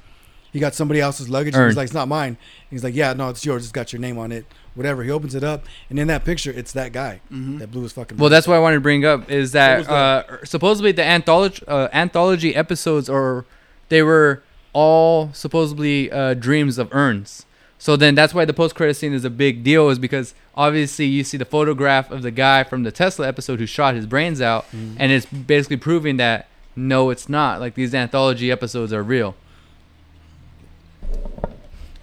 He 0.54 0.60
got 0.60 0.74
somebody 0.76 1.00
else's 1.02 1.30
luggage. 1.30 1.56
Earned. 1.56 1.72
He's 1.72 1.78
like, 1.78 1.86
"It's 1.86 1.94
not 1.94 2.08
mine." 2.08 2.30
And 2.30 2.38
he's 2.70 2.84
like, 2.84 2.96
"Yeah, 2.96 3.14
no, 3.14 3.30
it's 3.30 3.46
yours. 3.46 3.64
It's 3.64 3.72
got 3.72 3.92
your 3.94 4.00
name 4.00 4.18
on 4.18 4.32
it. 4.32 4.46
Whatever." 4.76 5.04
He 5.04 5.12
opens 5.12 5.36
it 5.36 5.44
up, 5.44 5.66
and 5.90 6.00
in 6.00 6.08
that 6.08 6.24
picture, 6.26 6.52
it's 6.52 6.72
that 6.74 6.92
guy 6.94 7.20
Mhm. 7.34 7.60
that 7.60 7.72
blew 7.72 7.84
his 7.84 7.92
fucking. 7.94 8.18
Well, 8.18 8.30
brains 8.30 8.38
that's 8.38 8.48
what 8.48 8.56
I 8.56 8.60
wanted 8.60 8.76
to 8.76 8.82
bring 8.82 9.06
up 9.06 9.30
is 9.30 9.52
that, 9.52 9.80
was 9.80 9.88
uh, 9.88 10.38
supposedly 10.46 10.92
the 10.92 11.04
anthology 11.04 11.64
uh, 11.68 11.90
anthology 11.94 12.56
episodes 12.56 13.10
are 13.10 13.46
they 13.90 14.02
were 14.04 14.42
all 14.74 15.30
supposedly 15.34 16.12
uh, 16.12 16.34
dreams 16.34 16.78
of 16.78 16.90
Earns. 16.94 17.46
So 17.80 17.96
then 17.96 18.16
that's 18.16 18.34
why 18.34 18.44
the 18.46 18.54
post 18.54 18.74
credit 18.76 18.96
scene 18.96 19.14
is 19.14 19.24
a 19.24 19.30
big 19.30 19.64
deal 19.64 19.90
is 19.90 20.00
because 20.00 20.34
obviously 20.56 21.06
you 21.06 21.24
see 21.24 21.38
the 21.38 21.46
photograph 21.46 22.10
of 22.10 22.22
the 22.24 22.32
guy 22.32 22.64
from 22.64 22.82
the 22.84 22.92
Tesla 22.92 23.28
episode 23.28 23.60
who 23.60 23.68
shot 23.68 23.94
his 23.94 24.06
brains 24.08 24.42
out 24.42 24.66
Mhm. 24.76 24.96
and 24.98 25.12
it's 25.12 25.28
basically 25.28 25.78
proving 25.78 26.18
that 26.18 26.48
no 26.76 27.12
it's 27.12 27.30
not 27.30 27.60
like 27.60 27.76
these 27.76 27.94
anthology 27.94 28.52
episodes 28.52 28.92
are 28.92 29.04
real. 29.04 29.36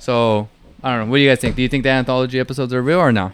So 0.04 0.50
I 0.82 0.90
don't 0.90 1.06
know. 1.06 1.10
What 1.10 1.16
do 1.16 1.22
you 1.22 1.30
guys 1.30 1.40
think? 1.40 1.56
Do 1.56 1.62
you 1.62 1.68
think 1.68 1.82
the 1.82 1.88
anthology 1.88 2.38
episodes 2.38 2.74
are 2.74 2.82
real 2.82 2.98
or 2.98 3.10
no? 3.10 3.32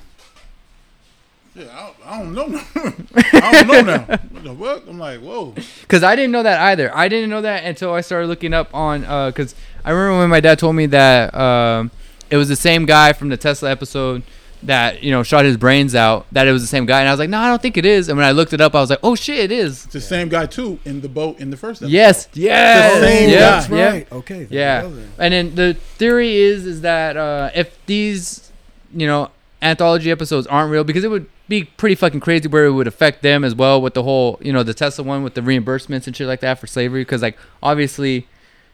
Yeah, 1.56 1.64
I, 1.72 2.14
I 2.14 2.18
don't 2.20 2.32
know. 2.32 2.46
now. 2.46 2.64
I 3.16 3.50
don't 3.50 3.66
know 3.66 3.80
now. 3.82 4.04
What 4.06 4.44
the 4.44 4.54
fuck? 4.54 4.82
I'm 4.88 4.98
like, 5.00 5.18
whoa. 5.18 5.56
Because 5.80 6.04
I 6.04 6.14
didn't 6.14 6.30
know 6.30 6.44
that 6.44 6.60
either. 6.60 6.96
I 6.96 7.08
didn't 7.08 7.28
know 7.28 7.42
that 7.42 7.64
until 7.64 7.92
I 7.92 8.02
started 8.02 8.28
looking 8.28 8.54
up 8.54 8.72
on. 8.72 9.00
Because 9.00 9.56
I 9.84 9.90
remember 9.90 10.20
when 10.20 10.30
my 10.30 10.38
dad 10.38 10.60
told 10.60 10.76
me 10.76 10.86
that 10.86 11.34
um, 11.34 11.90
it 12.30 12.36
was 12.36 12.48
the 12.48 12.54
same 12.54 12.86
guy 12.86 13.14
from 13.14 13.30
the 13.30 13.36
Tesla 13.36 13.68
episode 13.68 14.22
that 14.62 15.02
you 15.02 15.10
know 15.10 15.22
shot 15.22 15.44
his 15.44 15.56
brains 15.56 15.94
out. 15.94 16.26
That 16.32 16.46
it 16.46 16.52
was 16.52 16.62
the 16.62 16.68
same 16.68 16.86
guy, 16.86 17.00
and 17.00 17.08
I 17.08 17.12
was 17.12 17.18
like, 17.18 17.30
no, 17.30 17.38
I 17.38 17.48
don't 17.48 17.62
think 17.62 17.76
it 17.76 17.86
is. 17.86 18.08
And 18.08 18.18
when 18.18 18.26
I 18.26 18.32
looked 18.32 18.52
it 18.52 18.60
up, 18.60 18.74
I 18.74 18.80
was 18.80 18.90
like, 18.90 19.00
oh 19.02 19.14
shit, 19.14 19.38
it 19.38 19.52
is. 19.52 19.84
It's 19.84 19.92
the 19.92 20.00
same 20.00 20.28
guy 20.28 20.46
too 20.46 20.78
in 20.84 21.00
the 21.00 21.08
boat 21.08 21.38
in 21.38 21.50
the 21.50 21.56
first 21.56 21.82
episode. 21.82 21.92
Yes, 21.92 22.28
yes, 22.34 22.94
The 22.94 23.06
same 23.06 23.30
yeah, 23.30 23.38
guy. 23.38 23.40
That's 23.40 23.68
yeah. 23.68 23.90
right. 23.90 24.12
Okay. 24.12 24.46
Yeah. 24.50 24.86
you. 24.86 25.08
And 25.18 25.32
then 25.32 25.54
the 25.54 25.74
theory 25.74 26.36
is 26.36 26.66
is 26.66 26.80
that 26.82 27.16
uh, 27.16 27.50
if 27.54 27.78
these, 27.86 28.50
you 28.92 29.06
know, 29.06 29.30
anthology 29.62 30.10
episodes 30.10 30.46
aren't 30.46 30.70
real, 30.70 30.84
because 30.84 31.04
it 31.04 31.10
would 31.10 31.28
be 31.48 31.64
pretty 31.64 31.94
fucking 31.96 32.20
crazy 32.20 32.48
where 32.48 32.66
it 32.66 32.72
would 32.72 32.86
affect 32.86 33.22
them 33.22 33.44
as 33.44 33.54
well 33.54 33.82
with 33.82 33.94
the 33.94 34.02
whole, 34.04 34.38
you 34.40 34.52
know, 34.52 34.62
the 34.62 34.72
Tesla 34.74 35.04
one 35.04 35.22
with 35.24 35.34
the 35.34 35.40
reimbursements 35.40 36.06
and 36.06 36.16
shit 36.16 36.26
like 36.26 36.40
that 36.40 36.58
for 36.58 36.66
slavery. 36.66 37.02
Because 37.02 37.22
like 37.22 37.36
obviously, 37.62 38.26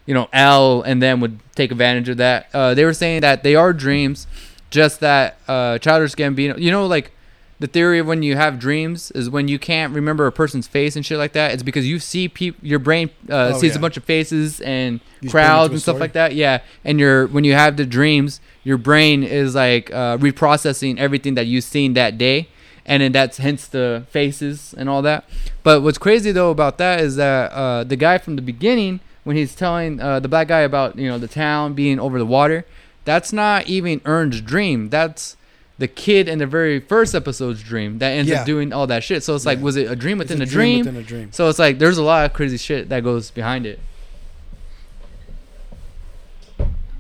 you 0.05 0.15
know, 0.15 0.29
Al 0.33 0.83
and 0.83 1.03
them 1.03 1.21
would 1.21 1.41
take 1.55 1.73
advantage 1.73 2.09
of 2.09 2.19
that. 2.19 2.49
Uh, 2.53 2.75
they 2.75 2.85
were 2.85 2.95
saying 2.95 3.23
that 3.23 3.43
they 3.43 3.55
are 3.55 3.73
dreams, 3.73 4.27
just 4.77 5.01
that 5.01 5.39
uh, 5.49 5.79
Childish 5.79 6.15
Gambino, 6.15 6.57
you 6.59 6.71
know, 6.71 6.87
like. 6.87 7.11
The 7.59 7.67
theory 7.67 7.99
of 8.01 8.07
when 8.07 8.23
you 8.23 8.37
have 8.37 8.59
dreams 8.59 9.11
is 9.13 9.31
when 9.31 9.49
you 9.49 9.59
can't 9.59 9.95
remember 9.95 10.27
a 10.27 10.31
person's 10.31 10.67
face 10.69 10.95
and 10.95 11.07
shit 11.07 11.17
like 11.17 11.33
that. 11.33 11.53
It's 11.55 11.63
because 11.63 11.89
you 11.89 11.99
see 11.99 12.29
peop- 12.29 12.59
your 12.61 12.79
brain 12.79 13.09
uh, 13.31 13.53
Oh, 13.55 13.59
sees 13.59 13.73
yeah. 13.73 13.79
a 13.79 13.81
bunch 13.81 13.97
of 13.97 14.05
faces 14.05 14.61
and 14.61 14.93
You 14.93 14.99
just 14.99 15.09
put 15.23 15.27
it 15.29 15.31
crowds 15.31 15.73
and 15.73 15.81
stuff 15.81 15.95
story. 15.95 16.01
like 16.01 16.13
that. 16.13 16.35
Yeah, 16.35 16.61
and 16.85 17.01
your 17.01 17.27
when 17.29 17.45
you 17.45 17.55
have 17.55 17.79
the 17.79 17.87
dreams, 17.87 18.43
your 18.63 18.77
brain 18.77 19.23
is 19.25 19.55
like 19.55 19.91
uh, 19.91 20.19
reprocessing 20.19 20.99
everything 20.99 21.33
that 21.37 21.47
you've 21.47 21.65
seen 21.65 21.95
that 21.95 22.19
day, 22.19 22.49
and 22.85 23.03
then 23.03 23.13
that's 23.13 23.39
hence 23.39 23.67
the 23.67 24.05
faces 24.11 24.75
and 24.77 24.91
all 24.91 25.01
that. 25.01 25.25
But 25.63 25.81
what's 25.81 25.97
crazy 25.97 26.33
though 26.33 26.51
about 26.51 26.77
that 26.77 27.01
is 27.01 27.17
that 27.17 27.53
uh, 27.53 27.85
the 27.85 27.97
guy 27.97 28.19
from 28.19 28.37
the 28.37 28.43
beginning, 28.43 29.01
when 29.25 29.35
he's 29.37 29.55
telling 29.55 29.99
uh, 29.99 30.21
the 30.21 30.29
black 30.29 30.49
guy 30.49 30.61
about 30.61 30.99
you 30.99 31.09
know 31.09 31.17
the 31.17 31.27
town 31.29 31.73
being 31.73 31.99
over 31.99 32.19
the 32.19 32.27
water, 32.27 32.67
that's 33.07 33.33
not 33.33 33.67
even 33.69 34.03
Earn's 34.05 34.43
dream. 34.43 34.91
That's 34.91 35.37
the 35.79 35.89
kid 35.89 36.29
in 36.29 36.39
the 36.39 36.47
very 36.47 36.81
first 36.81 37.15
episode's 37.15 37.63
dream 37.63 37.99
that 37.99 38.11
ends 38.11 38.31
Yeah. 38.31 38.41
up 38.41 38.47
doing 38.47 38.73
all 38.73 38.87
that 38.87 39.03
shit. 39.05 39.23
So 39.23 39.35
it's 39.35 39.45
like, 39.47 39.61
was 39.61 39.77
it 39.77 39.91
a 39.91 39.97
dream 39.97 40.21
It's 40.21 40.29
within 40.31 40.43
a 40.43 40.45
a 40.45 40.47
dream? 40.49 40.79
within 40.81 40.97
a 40.97 41.03
dream. 41.03 41.33
So 41.33 41.49
it's 41.49 41.59
like 41.59 41.79
there's 41.79 41.99
a 41.99 42.03
lot 42.03 42.25
of 42.27 42.33
crazy 42.35 42.57
shit 42.59 42.89
that 42.91 43.03
goes 43.03 43.31
behind 43.31 43.65
it. 43.67 43.79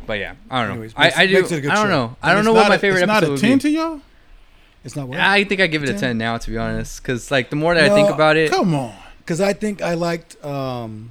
But 0.06 0.18
yeah, 0.20 0.34
I 0.50 0.60
don't 0.60 0.68
know. 0.68 0.72
Anyways, 0.74 0.92
I, 0.96 1.04
makes- 1.04 1.18
I 1.18 1.26
do. 1.26 1.32
makes 1.34 1.52
it 1.52 1.58
a 1.58 1.60
good 1.62 1.70
I 1.70 1.74
don't 1.74 1.84
show. 1.86 1.88
know. 1.90 2.16
I 2.22 2.30
And 2.30 2.36
don't 2.38 2.44
know 2.44 2.52
what 2.52 2.68
my 2.68 2.76
a- 2.76 2.78
favorite 2.78 3.00
it's 3.00 3.06
not 3.08 3.24
episode 3.24 3.38
a 3.38 3.40
ten 3.48 3.58
to 3.60 3.70
y'all. 3.70 4.00
It's 4.84 4.94
not 4.94 5.08
what? 5.08 5.18
I 5.18 5.42
think 5.42 5.60
I 5.60 5.66
give 5.66 5.82
it 5.82 5.88
a 5.88 5.92
10? 5.92 6.00
ten 6.00 6.18
now, 6.18 6.38
to 6.38 6.48
be 6.50 6.56
honest, 6.56 7.02
because 7.02 7.30
like 7.32 7.50
the 7.50 7.56
more 7.56 7.74
that 7.74 7.90
I 7.90 7.94
think 7.94 8.08
about 8.08 8.36
it, 8.36 8.50
Come 8.52 8.72
on. 8.74 8.94
Because 9.18 9.40
I 9.40 9.52
think 9.52 9.82
I 9.82 9.94
liked. 9.94 10.42
um 10.44 11.10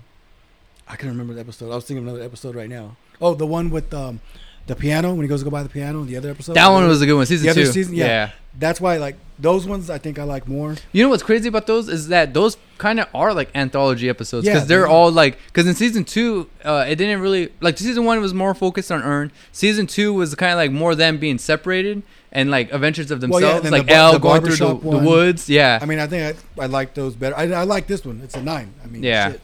I 0.87 0.95
can 0.95 1.09
remember 1.09 1.33
the 1.33 1.41
episode. 1.41 1.71
I 1.71 1.75
was 1.75 1.83
thinking 1.83 2.03
of 2.03 2.13
another 2.13 2.23
episode 2.25 2.55
right 2.55 2.69
now. 2.69 2.95
Oh, 3.19 3.33
the 3.33 3.45
one 3.47 3.69
with 3.69 3.93
um 3.93 4.21
the 4.67 4.75
piano 4.75 5.13
when 5.13 5.21
he 5.23 5.27
goes 5.27 5.41
to 5.41 5.43
go 5.45 5.51
buy 5.51 5.63
the 5.63 5.69
piano 5.69 6.01
in 6.01 6.07
the 6.07 6.17
other 6.17 6.29
episode. 6.31 6.53
That 6.55 6.69
one 6.69 6.87
was 6.87 7.01
a 7.01 7.05
good 7.05 7.13
one. 7.15 7.25
Season 7.25 7.45
The 7.45 7.51
other 7.51 7.65
two. 7.65 7.71
season, 7.71 7.95
yeah. 7.95 8.05
yeah. 8.05 8.31
That's 8.57 8.79
why 8.81 8.97
like 8.97 9.17
those 9.37 9.67
ones 9.67 9.89
I 9.89 9.97
think 9.97 10.17
I 10.17 10.23
like 10.23 10.47
more. 10.47 10.75
You 10.93 11.03
know 11.03 11.09
what's 11.09 11.23
crazy 11.23 11.49
about 11.49 11.67
those 11.67 11.89
is 11.89 12.07
that 12.07 12.33
those 12.33 12.57
kind 12.77 12.99
of 12.99 13.07
are 13.13 13.33
like 13.33 13.49
anthology 13.53 14.07
episodes 14.09 14.45
because 14.45 14.61
Yeah, 14.61 14.65
they're 14.65 14.87
they 14.87 14.91
all 14.93 15.11
like 15.11 15.37
because 15.47 15.67
in 15.67 15.75
season 15.75 16.03
two, 16.05 16.49
uh, 16.63 16.85
it 16.87 16.95
didn't 16.95 17.19
really 17.21 17.51
like 17.59 17.77
season 17.77 18.05
one 18.05 18.19
was 18.21 18.33
more 18.33 18.53
focused 18.55 18.91
on 18.91 19.03
Earn. 19.03 19.31
Season 19.51 19.87
two 19.87 20.13
was 20.13 20.33
kind 20.35 20.51
of 20.53 20.57
like 20.57 20.71
more 20.71 20.95
them 20.95 21.17
being 21.17 21.37
separated 21.37 22.01
and 22.31 22.49
like 22.49 22.71
adventures 22.73 23.11
of 23.11 23.21
Well, 23.21 23.39
themselves, 23.41 23.65
yeah, 23.65 23.69
like 23.71 23.87
the 23.87 24.11
the 24.13 24.19
going 24.19 24.41
through 24.41 24.55
the, 24.55 24.73
the 24.97 24.97
woods. 24.99 25.49
Yeah, 25.49 25.79
I 25.81 25.85
mean, 25.85 25.99
I 25.99 26.07
think 26.07 26.37
I, 26.57 26.63
I 26.63 26.65
like 26.67 26.93
those 26.93 27.15
better. 27.15 27.37
I, 27.37 27.43
I 27.51 27.63
like 27.65 27.87
this 27.87 28.03
one. 28.05 28.21
It's 28.23 28.35
a 28.35 28.41
nine. 28.41 28.73
I 28.83 28.87
mean, 28.87 29.03
Yeah. 29.03 29.33
shit. 29.33 29.41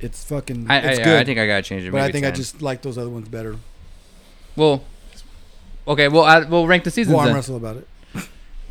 it's 0.00 0.22
fucking. 0.24 0.66
I, 0.70 0.78
it's 0.80 1.00
I, 1.00 1.04
good. 1.04 1.18
I 1.20 1.24
think 1.24 1.38
I 1.38 1.46
gotta 1.46 1.62
change 1.62 1.84
it. 1.84 1.92
but 1.92 2.02
I 2.02 2.12
think 2.12 2.26
I 2.26 2.30
just 2.30 2.60
like 2.62 2.82
those 2.82 2.98
other 2.98 3.10
ones 3.10 3.26
better. 3.28 3.56
Well, 4.56 4.84
okay. 5.88 6.08
Well, 6.08 6.24
I, 6.24 6.40
we'll 6.44 6.66
rank 6.66 6.84
the 6.84 6.90
seasons 6.90 7.12
We'll 7.12 7.20
arm 7.20 7.28
then. 7.28 7.34
wrestle 7.36 7.56
about 7.56 7.76
it. 7.78 7.88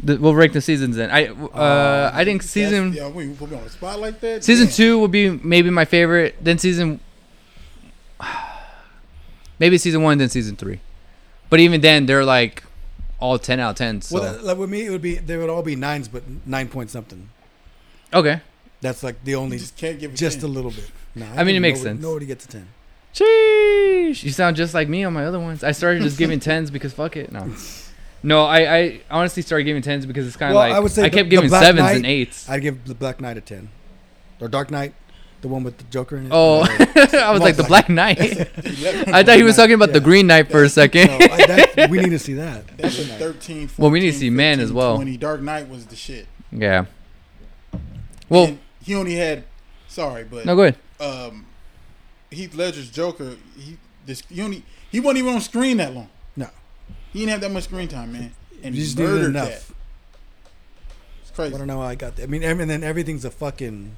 The, 0.04 0.18
we'll 0.18 0.36
rank 0.36 0.52
the 0.54 0.60
seasons 0.62 0.96
then. 0.98 1.10
I 1.12 1.28
uh, 1.28 2.12
I 2.14 2.26
think 2.26 2.42
season 2.42 2.92
Yeah, 2.94 3.08
we 3.10 3.30
put 3.30 3.50
me 3.52 3.58
on 3.58 3.64
the 3.64 3.70
spot 3.70 4.00
like 4.00 4.20
that. 4.22 4.44
Season 4.44 4.66
Damn. 4.66 4.76
two 4.76 5.00
will 5.00 5.08
be 5.08 5.30
maybe 5.30 5.70
my 5.70 5.86
favorite. 5.86 6.36
Then 6.42 6.58
season, 6.58 7.00
maybe 9.60 9.78
season 9.78 10.02
one, 10.04 10.18
then 10.18 10.30
season 10.30 10.56
three. 10.56 10.80
But 11.50 11.60
even 11.60 11.82
then, 11.82 12.06
they're 12.06 12.26
like 12.26 12.64
all 13.20 13.38
ten 13.40 13.60
out 13.60 13.72
of 13.72 13.76
ten. 13.78 14.02
So 14.02 14.20
Well, 14.20 14.34
that, 14.34 14.44
like 14.44 14.58
with 14.58 14.70
me, 14.70 14.86
it 14.86 14.90
would 14.90 15.02
be 15.02 15.16
they 15.16 15.38
would 15.38 15.50
all 15.50 15.64
be 15.64 15.76
nines, 15.76 16.08
but 16.08 16.24
nine 16.46 16.68
point 16.68 16.90
something. 16.90 17.30
okay, 18.14 18.42
That's 18.82 19.04
like 19.04 19.24
the 19.24 19.36
only 19.36 19.58
You 19.58 19.62
just 19.62 19.78
can't 19.78 20.00
give 20.00 20.14
it 20.14 20.18
just 20.18 20.44
a 20.44 20.48
little 20.48 20.72
bit. 20.72 20.90
Nah, 21.16 21.28
I 21.36 21.44
mean, 21.44 21.56
it 21.56 21.60
makes 21.60 21.80
nobody, 21.80 21.96
sense. 21.96 22.02
Nobody 22.02 22.26
gets 22.26 22.46
a 22.46 22.48
ten. 22.48 22.68
Sheesh, 23.14 24.24
you 24.24 24.32
sound 24.32 24.56
just 24.56 24.74
like 24.74 24.88
me 24.90 25.04
on 25.04 25.14
my 25.14 25.26
other 25.26 25.40
ones. 25.40 25.64
I 25.64 25.72
started 25.72 26.02
just 26.04 26.18
giving 26.18 26.40
tens 26.42 26.72
because 26.72 26.94
fuck 26.94 27.16
it. 27.18 27.32
No, 27.32 27.54
no, 28.24 28.46
I, 28.46 28.78
I 28.78 29.02
honestly 29.12 29.42
started 29.44 29.66
giving 29.66 29.82
tens 29.82 30.06
because 30.06 30.28
it's 30.28 30.36
kind 30.38 30.52
of 30.52 30.56
Well, 30.56 30.68
like 30.70 30.76
I 30.76 30.80
would 30.80 30.92
say 30.92 31.04
I 31.04 31.10
the- 31.10 31.16
kept 31.18 31.30
the 31.30 31.36
giving 31.36 31.50
Black 31.50 31.64
sevens 31.64 31.80
Knight- 31.84 31.96
and 31.98 32.06
eights. 32.06 32.50
I'd 32.50 32.62
give 32.62 32.86
the 32.86 32.96
Black 32.96 33.20
Knight 33.22 33.38
a 33.38 33.42
ten, 33.42 33.70
or 34.42 34.48
Dark 34.48 34.72
Knight, 34.72 34.94
the 35.42 35.48
one 35.50 35.64
with 35.64 35.78
the 35.78 35.84
Joker 35.86 36.18
in 36.18 36.28
it. 36.28 36.32
Oh, 36.34 36.62
I 36.70 37.32
was 37.32 37.42
like 37.42 37.56
the 37.58 37.64
Motherfucker. 37.64 37.68
Black 37.68 37.90
Knight. 37.90 38.20
I 39.14 39.24
thought 39.24 39.36
he 39.38 39.44
was 39.44 39.56
talking 39.56 39.74
about 39.76 39.92
the 39.94 40.00
Green 40.00 40.28
Knight 40.28 40.50
for 40.50 40.64
a 40.64 40.70
second. 40.70 41.08
no, 41.08 41.16
I, 41.20 41.46
that, 41.76 41.90
we 41.90 42.00
need 42.00 42.12
to 42.12 42.20
see 42.20 42.34
that. 42.36 42.66
That's 42.78 42.98
a 43.00 43.04
13, 43.04 43.68
14, 43.68 43.70
Well, 43.78 43.92
we 43.92 44.00
need 44.00 44.12
to 44.12 44.18
see 44.18 44.30
Man 44.30 44.60
as 44.60 44.72
well. 44.72 44.96
20. 44.96 45.18
Dark 45.18 45.42
Knight 45.42 45.68
was 45.70 45.86
the 45.88 45.96
shit. 45.96 46.28
yeah. 46.52 46.86
Well, 48.30 48.46
And 48.46 48.60
he 48.84 48.96
only 48.96 49.16
had, 49.16 49.44
sorry, 49.88 50.24
but 50.24 50.46
no, 50.46 50.56
go 50.56 50.62
ahead. 50.64 50.78
um, 51.00 51.46
Heath 52.34 52.54
Ledger's 52.56 52.90
Joker, 52.90 53.36
he 53.58 53.78
this 54.06 54.22
he 54.30 54.42
only 54.42 54.64
he 54.92 55.00
wasn't 55.00 55.20
even 55.20 55.36
on 55.36 55.42
screen 55.42 55.78
that 55.78 55.94
long. 55.94 56.10
No. 56.36 56.50
he 57.12 57.20
didn't 57.20 57.32
have 57.32 57.42
that 57.42 57.52
much 57.52 57.64
screen 57.66 57.88
time, 57.88 58.12
man, 58.14 58.34
and 58.64 58.76
You 58.76 58.82
he 58.82 58.86
just 58.86 58.98
needed 58.98 59.12
murdered 59.12 59.30
enough. 59.30 59.48
that. 59.50 59.76
It's 61.22 61.32
crazy. 61.32 61.56
I 61.56 61.58
don't 61.58 61.68
know 61.68 61.78
how 61.82 61.88
I 61.88 61.96
got 61.96 62.16
that. 62.18 62.24
I 62.24 62.26
mean, 62.28 62.44
and 62.44 62.70
then 62.70 62.84
everything's 62.84 63.26
a 63.26 63.32
fucking 63.32 63.96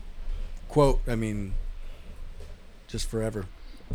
quote. 0.69 1.01
I 1.07 1.15
mean, 1.15 1.53
just 2.87 3.09
forever. 3.09 3.45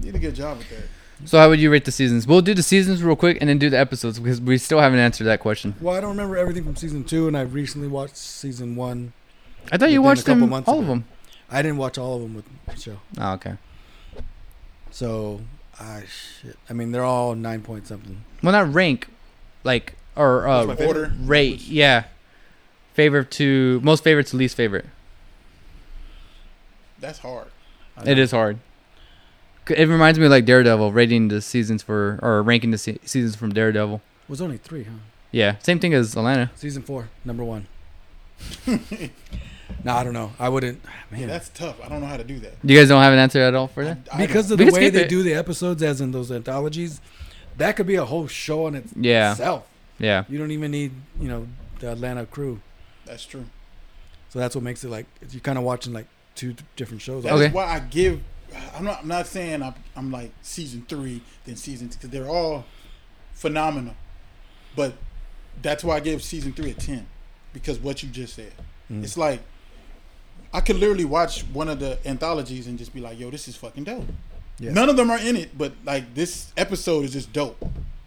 He 0.01 0.07
did 0.07 0.15
a 0.15 0.19
good 0.19 0.35
job 0.35 0.59
with 0.59 0.69
that. 0.71 0.85
So 1.29 1.39
how 1.39 1.51
would 1.51 1.61
you 1.61 1.71
rate 1.71 1.85
the 1.85 1.93
seasons? 1.93 2.27
We'll 2.27 2.41
do 2.41 2.55
the 2.55 2.63
seasons 2.63 3.03
real 3.03 3.15
quick 3.17 3.37
and 3.43 3.51
then 3.51 3.59
do 3.59 3.69
the 3.69 3.79
episodes 3.79 4.19
because 4.19 4.41
we 4.41 4.57
still 4.57 4.81
haven't 4.81 5.01
answered 5.01 5.25
that 5.25 5.41
question. 5.41 5.75
Well, 5.81 5.95
I 5.95 6.01
don't 6.01 6.11
remember 6.11 6.39
everything 6.39 6.65
from 6.65 6.77
season 6.77 7.05
two, 7.05 7.29
and 7.29 7.37
I 7.37 7.43
recently 7.43 7.89
watched 7.89 8.17
season 8.17 8.75
one. 8.75 9.13
I 9.71 9.77
thought 9.77 9.91
you 9.91 10.01
Within 10.01 10.03
a 10.03 10.03
watched 10.03 10.25
couple 10.25 10.41
them 10.41 10.51
months 10.51 10.69
all 10.69 10.77
of 10.79 10.85
of 10.85 10.87
them. 10.89 11.05
I 11.51 11.61
didn't 11.61 11.77
watch 11.77 11.99
all 11.99 12.17
of 12.17 12.23
them 12.23 12.35
with 12.35 12.47
the 12.67 12.77
show, 12.77 13.01
Oh, 13.19 13.33
okay. 13.35 13.55
So 14.91 15.41
I 15.79 16.05
shit. 16.07 16.57
I 16.69 16.73
mean, 16.73 16.93
they're 16.93 17.05
all 17.05 17.35
nine 17.35 17.63
point 17.63 17.87
something. 17.87 18.23
Well, 18.43 18.53
not 18.53 18.73
rank, 18.73 19.09
like 19.65 19.95
or 20.17 20.47
uh. 20.49 20.75
Order. 20.75 21.13
rate. 21.21 21.63
Yeah, 21.63 22.05
favorite 22.95 23.31
to 23.33 23.81
most 23.83 24.05
favorite 24.05 24.27
to 24.29 24.37
least 24.37 24.57
favorite. 24.57 24.87
That's 26.99 27.21
hard. 27.21 27.49
It 28.05 28.19
is 28.19 28.31
hard. 28.31 28.59
It 29.69 29.89
reminds 29.89 30.19
me 30.19 30.25
of 30.27 30.31
like 30.31 30.45
Daredevil 30.47 30.93
rating 30.93 31.29
the 31.29 31.41
seasons 31.41 31.83
for 31.83 32.19
or 32.23 32.43
ranking 32.43 32.71
the 32.71 32.79
se- 32.79 32.99
seasons 33.05 33.37
from 33.37 33.53
Daredevil. 33.53 33.97
It 34.25 34.31
was 34.31 34.41
only 34.41 34.59
three, 34.59 34.85
huh? 34.85 34.91
Yeah, 35.31 35.57
same 35.59 35.79
thing 35.79 35.95
as 35.95 36.17
Atlanta. 36.17 36.51
Season 36.57 36.83
four, 36.83 37.09
number 37.25 37.45
one. 37.45 37.67
no, 39.85 39.95
I 39.95 40.05
don't 40.05 40.13
know. 40.13 40.33
I 40.39 40.49
wouldn't. 40.49 40.83
Man, 41.11 41.21
Yeah, 41.23 41.27
that's 41.27 41.49
tough. 41.51 41.77
I 41.85 41.89
don't 41.89 42.01
know 42.01 42.07
how 42.07 42.17
to 42.17 42.25
do 42.25 42.39
that. 42.41 42.55
You 42.63 42.77
guys 42.79 42.89
don't 42.89 43.03
have 43.03 43.13
an 43.13 43.19
answer 43.19 43.41
at 43.41 43.55
all 43.55 43.67
for 43.69 43.85
that. 43.85 43.99
I- 44.13 44.23
I 44.23 44.27
because 44.27 44.51
of 44.51 44.59
the 44.59 44.67
way 44.71 44.91
they 44.91 45.03
it. 45.05 45.09
do 45.09 45.23
the 45.23 45.35
episodes, 45.35 45.83
as 45.83 46.01
in 46.01 46.13
those 46.13 46.31
anthologies, 46.31 47.01
that 47.57 47.77
could 47.77 47.87
be 47.87 47.97
a 47.97 48.05
whole 48.05 48.27
show 48.27 48.67
on 48.67 48.75
itself. 48.75 48.97
Yeah, 49.01 49.61
yeah. 49.99 50.25
You 50.29 50.39
don't 50.39 50.51
even 50.51 50.71
need, 50.71 50.93
you 51.21 51.29
know, 51.29 51.47
the 51.81 51.93
Atlanta 51.93 52.27
crew. 52.27 52.61
that's 53.07 53.25
true. 53.25 53.45
So 54.31 54.39
that's 54.39 54.55
what 54.55 54.63
makes 54.63 54.85
it 54.85 54.89
like 54.91 55.07
you're 55.31 55.41
kind 55.41 55.59
of 55.59 55.65
watching 55.65 55.93
like 55.93 56.07
two 56.37 56.55
different 56.77 57.03
shows. 57.03 57.25
That's 57.25 57.35
Okay. 57.35 57.51
why 57.53 57.65
I 57.67 57.81
give. 57.81 58.21
I'm 58.77 58.85
not. 58.85 59.01
I'm 59.03 59.09
not 59.09 59.27
saying 59.27 59.63
I'm. 59.63 59.75
I'm 59.97 60.11
like 60.13 60.31
season 60.43 60.85
three, 60.89 61.21
then 61.45 61.57
season 61.57 61.89
two, 61.89 61.97
because 61.99 62.11
they're 62.11 62.29
all 62.29 62.65
phenomenal. 63.35 63.95
But 64.77 64.95
that's 65.63 65.83
why 65.85 65.97
I 65.97 66.01
gave 66.01 66.23
season 66.23 66.53
three 66.53 66.71
a 66.71 66.75
ten, 66.75 67.07
because 67.53 67.79
what 67.79 68.03
you 68.03 68.09
just 68.09 68.35
said. 68.35 68.53
Mm. 68.91 69.03
It's 69.05 69.17
like 69.17 69.41
I 70.53 70.61
could 70.61 70.77
literally 70.77 71.05
watch 71.05 71.43
one 71.53 71.69
of 71.69 71.79
the 71.79 71.99
anthologies 72.07 72.67
and 72.67 72.79
just 72.79 72.93
be 72.93 73.01
like, 73.01 73.19
"Yo, 73.19 73.31
this 73.31 73.47
is 73.49 73.57
fucking 73.57 73.85
dope." 73.85 74.07
Yeah. 74.59 74.73
None 74.73 74.89
of 74.89 74.97
them 74.97 75.11
are 75.11 75.19
in 75.19 75.37
it, 75.37 75.57
but 75.57 75.73
like 75.85 76.15
this 76.15 76.53
episode 76.57 77.05
is 77.05 77.13
just 77.13 77.33
dope. 77.33 77.57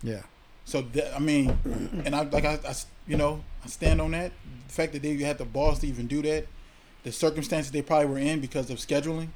Yeah. 0.03 0.21
So 0.65 0.81
that, 0.93 1.15
I 1.15 1.19
mean, 1.19 1.57
and 2.05 2.15
I 2.15 2.23
like 2.23 2.45
I 2.45 2.59
you 3.07 3.17
know 3.17 3.43
I 3.63 3.67
stand 3.67 4.01
on 4.01 4.11
that. 4.11 4.31
The 4.67 4.73
fact 4.73 4.93
that 4.93 5.01
they 5.01 5.15
had 5.17 5.37
the 5.37 5.45
balls 5.45 5.79
to 5.79 5.87
even 5.87 6.07
do 6.07 6.21
that, 6.23 6.45
the 7.03 7.11
circumstances 7.11 7.71
they 7.71 7.81
probably 7.81 8.07
were 8.07 8.17
in 8.19 8.39
because 8.39 8.69
of 8.69 8.77
scheduling. 8.77 9.29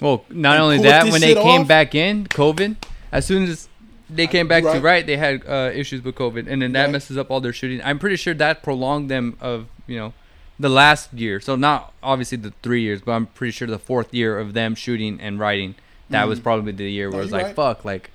Well, 0.00 0.24
not 0.30 0.54
And 0.56 0.62
only 0.64 0.78
that, 0.82 1.10
when 1.12 1.20
they 1.20 1.34
came 1.34 1.62
off? 1.62 1.68
back 1.68 1.94
in 1.94 2.26
COVID, 2.26 2.76
as 3.12 3.26
soon 3.26 3.44
as 3.44 3.68
they 4.10 4.26
came 4.26 4.48
back 4.48 4.62
to 4.64 4.68
Right. 4.70 4.82
right, 4.82 5.06
they 5.06 5.16
had 5.16 5.46
uh, 5.46 5.70
issues 5.74 6.02
with 6.02 6.14
COVID, 6.16 6.46
and 6.48 6.60
then 6.62 6.72
that 6.72 6.84
Right. 6.84 6.92
messes 6.92 7.16
up 7.16 7.30
all 7.30 7.40
their 7.40 7.52
shooting. 7.52 7.80
I'm 7.84 7.98
pretty 7.98 8.16
sure 8.16 8.34
that 8.34 8.62
prolonged 8.62 9.10
them 9.10 9.36
of 9.40 9.66
you 9.86 9.96
know 9.98 10.12
the 10.58 10.68
last 10.68 11.12
year. 11.12 11.40
So 11.40 11.56
not 11.56 11.92
obviously 12.02 12.38
the 12.38 12.52
three 12.62 12.82
years, 12.82 13.00
but 13.00 13.12
I'm 13.12 13.26
pretty 13.26 13.52
sure 13.52 13.66
the 13.68 13.78
fourth 13.78 14.12
year 14.14 14.38
of 14.38 14.52
them 14.54 14.74
shooting 14.74 15.20
and 15.20 15.38
writing. 15.38 15.74
That 16.10 16.28
was 16.28 16.40
Mhm. 16.40 16.42
probably 16.42 16.72
the 16.72 16.90
year 16.90 17.08
where 17.08 17.16
No, 17.16 17.20
it 17.20 17.22
was 17.24 17.32
like, 17.32 17.44
right. 17.46 17.56
fuck, 17.56 17.84
like 17.84 18.10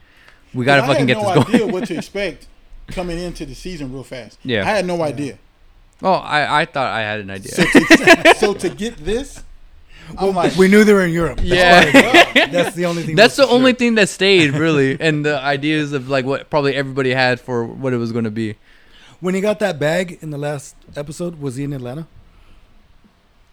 we 0.53 0.63
gotta 0.65 0.83
I 0.83 0.87
fucking 0.87 1.07
had 1.07 1.17
get 1.17 1.21
no 1.23 1.33
this 1.35 1.45
idea 1.47 1.59
going. 1.59 1.71
what 1.71 1.85
to 1.87 1.97
expect 1.97 2.47
coming 2.87 3.17
into 3.19 3.45
the 3.45 3.55
season 3.55 3.91
real 3.91 4.03
fast. 4.03 4.37
Yeah. 4.43 4.61
I 4.61 4.69
had 4.71 4.85
no 4.85 5.01
idea. 5.01 5.37
oh, 6.03 6.13
I 6.13 6.61
I 6.61 6.65
thought 6.65 6.87
I 6.93 7.01
had 7.01 7.19
an 7.19 7.29
idea. 7.31 7.51
So 7.53 7.63
to, 7.63 8.33
so 8.37 8.53
to 8.53 8.69
get 8.69 8.97
this, 8.97 9.43
I'm 10.17 10.33
like, 10.35 10.55
we 10.55 10.67
knew 10.69 10.83
they 10.85 10.93
were 10.93 11.03
in 11.05 11.11
Europe. 11.11 11.37
That's 11.39 11.49
Yeah. 11.49 11.83
why- 12.35 12.45
that's 12.51 12.75
the 12.75 12.85
only 12.85 13.03
thing. 13.03 13.15
That's 13.15 13.35
the 13.35 13.43
for 13.47 13.51
only 13.51 13.71
sure. 13.71 13.77
thing 13.79 13.95
that 13.95 14.07
stayed 14.09 14.51
really, 14.51 14.95
and 15.01 15.25
the 15.25 15.37
ideas 15.41 15.91
of 15.91 16.07
like 16.07 16.23
what 16.23 16.49
probably 16.49 16.75
everybody 16.75 17.11
had 17.13 17.41
for 17.41 17.65
what 17.65 17.91
it 17.93 17.97
was 17.97 18.11
going 18.13 18.23
to 18.25 18.31
be. 18.31 18.55
When 19.19 19.33
he 19.33 19.41
got 19.41 19.57
that 19.59 19.79
bag 19.79 20.19
in 20.21 20.29
the 20.29 20.37
last 20.37 20.75
episode, 20.95 21.41
was 21.41 21.55
he 21.55 21.63
in 21.63 21.73
Atlanta? 21.73 22.07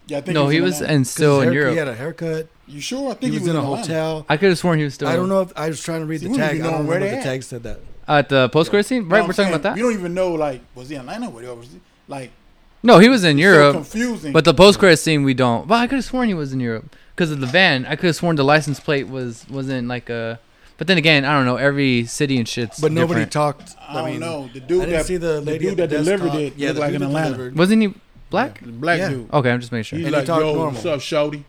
'Cause- 0.05 0.11
yeah, 0.11 0.17
I 0.17 0.21
think 0.21 0.33
No, 0.35 0.47
he 0.47 0.57
in 0.57 0.63
was 0.63 0.75
Atlanta. 0.75 0.93
and 0.93 1.05
'Cause 1.05 1.09
still 1.11 1.39
his 1.39 1.47
in 1.47 1.53
hair- 1.53 1.61
Europe. 1.61 1.73
He 1.73 1.79
had 1.79 1.87
a 1.87 1.95
haircut. 1.95 2.47
You 2.67 2.81
sure? 2.81 3.11
I 3.11 3.13
think 3.13 3.21
He 3.21 3.29
think 3.31 3.41
was, 3.41 3.49
in 3.49 3.55
a 3.55 3.59
Atlanta. 3.59 3.81
hotel. 3.83 4.25
I 4.29 4.37
could 4.37 4.49
have 4.49 4.57
sworn 4.57 4.79
he 4.79 4.83
was 4.85 4.93
still. 4.95 5.07
I 5.07 5.15
don't 5.15 5.29
know 5.29 5.41
if 5.41 5.51
I 5.55 5.67
was 5.69 5.81
trying 5.83 5.99
to 6.01 6.05
read 6.07 6.21
See, 6.21 6.27
the 6.27 6.35
tag. 6.37 6.59
I 6.61 6.63
don't 6.63 6.87
where 6.87 6.97
remember 6.97 7.09
they 7.11 7.17
the 7.17 7.23
tag 7.23 7.43
said 7.43 7.63
that. 7.63 7.79
at 8.07 8.29
the 8.29 8.49
post 8.49 8.69
credit 8.71 8.85
scene. 8.87 9.03
Right, 9.07 9.19
No, 9.19 9.23
we're 9.25 9.29
I'm 9.29 9.33
talking 9.35 9.49
about 9.51 9.63
that. 9.63 9.75
We 9.75 9.81
don't 9.81 9.93
even 9.93 10.13
know 10.13 10.33
like 10.33 10.61
was 10.73 10.89
he 10.89 10.95
in 10.95 11.01
Atlanta? 11.01 11.29
Where 11.29 11.53
was 11.53 11.67
he? 11.67 11.79
Like 12.07 12.31
No, 12.83 12.97
he 12.99 13.09
was 13.09 13.23
in 13.23 13.37
so 13.37 13.41
Europe, 13.41 13.73
confusing. 13.75 14.31
but 14.33 14.45
the 14.45 14.53
post 14.53 14.79
credit 14.79 14.97
scene 14.97 15.23
we 15.23 15.33
don't. 15.33 15.67
Well, 15.67 15.79
I 15.79 15.87
could 15.87 15.95
have 15.95 16.05
sworn 16.05 16.27
he 16.27 16.33
was 16.33 16.53
in 16.53 16.59
Europe 16.59 16.95
because 17.15 17.31
of 17.31 17.39
the 17.39 17.47
van. 17.47 17.85
I 17.87 17.95
could 17.95 18.07
have 18.07 18.15
sworn 18.15 18.35
the 18.35 18.43
license 18.43 18.79
plate 18.79 19.07
was 19.09 19.45
wasn't 19.49 19.87
like 19.87 20.09
a. 20.09 20.39
But 20.77 20.87
then 20.87 20.97
again, 20.97 21.23
I 21.23 21.33
don't 21.33 21.45
know. 21.45 21.55
Every 21.55 22.05
city 22.05 22.37
and 22.37 22.47
shit's 22.47 22.79
But 22.81 22.91
nobody 22.91 23.21
different. 23.21 23.31
talked. 23.31 23.75
I 23.87 24.09
don't 24.11 24.19
know. 24.19 24.49
The 24.53 24.59
dude 24.59 24.81
I 24.81 24.85
didn't 24.85 24.91
that 24.97 25.05
see 25.05 25.17
the 25.17 25.39
the 25.39 25.57
dude 25.57 25.79
at 25.79 25.89
the 25.89 25.97
that 25.97 26.03
delivered 26.03 26.25
desktop. 26.33 26.41
it 26.41 26.53
Yeah, 26.57 26.67
looked 26.69 26.75
the 26.75 26.79
like 26.81 26.91
dude 26.91 26.95
in 26.95 27.01
that 27.01 27.07
Atlanta. 27.07 27.29
delivered. 27.37 27.57
Wasn't 27.57 27.81
he 27.81 27.93
black? 28.29 28.59
the 28.61 28.67
black 28.71 28.99
Yeah. 28.99 29.09
dude. 29.09 29.31
Okay, 29.33 29.51
I'm 29.51 29.59
just 29.59 29.71
making 29.71 29.83
sure. 29.83 29.97
He's 29.99 30.07
And 30.07 30.15
he 30.15 30.19
like, 30.19 30.27
talked 30.27 30.41
yo, 30.41 30.53
normal. 30.55 30.71
what's 30.73 30.85
up, 30.85 30.99
shouty? 30.99 31.43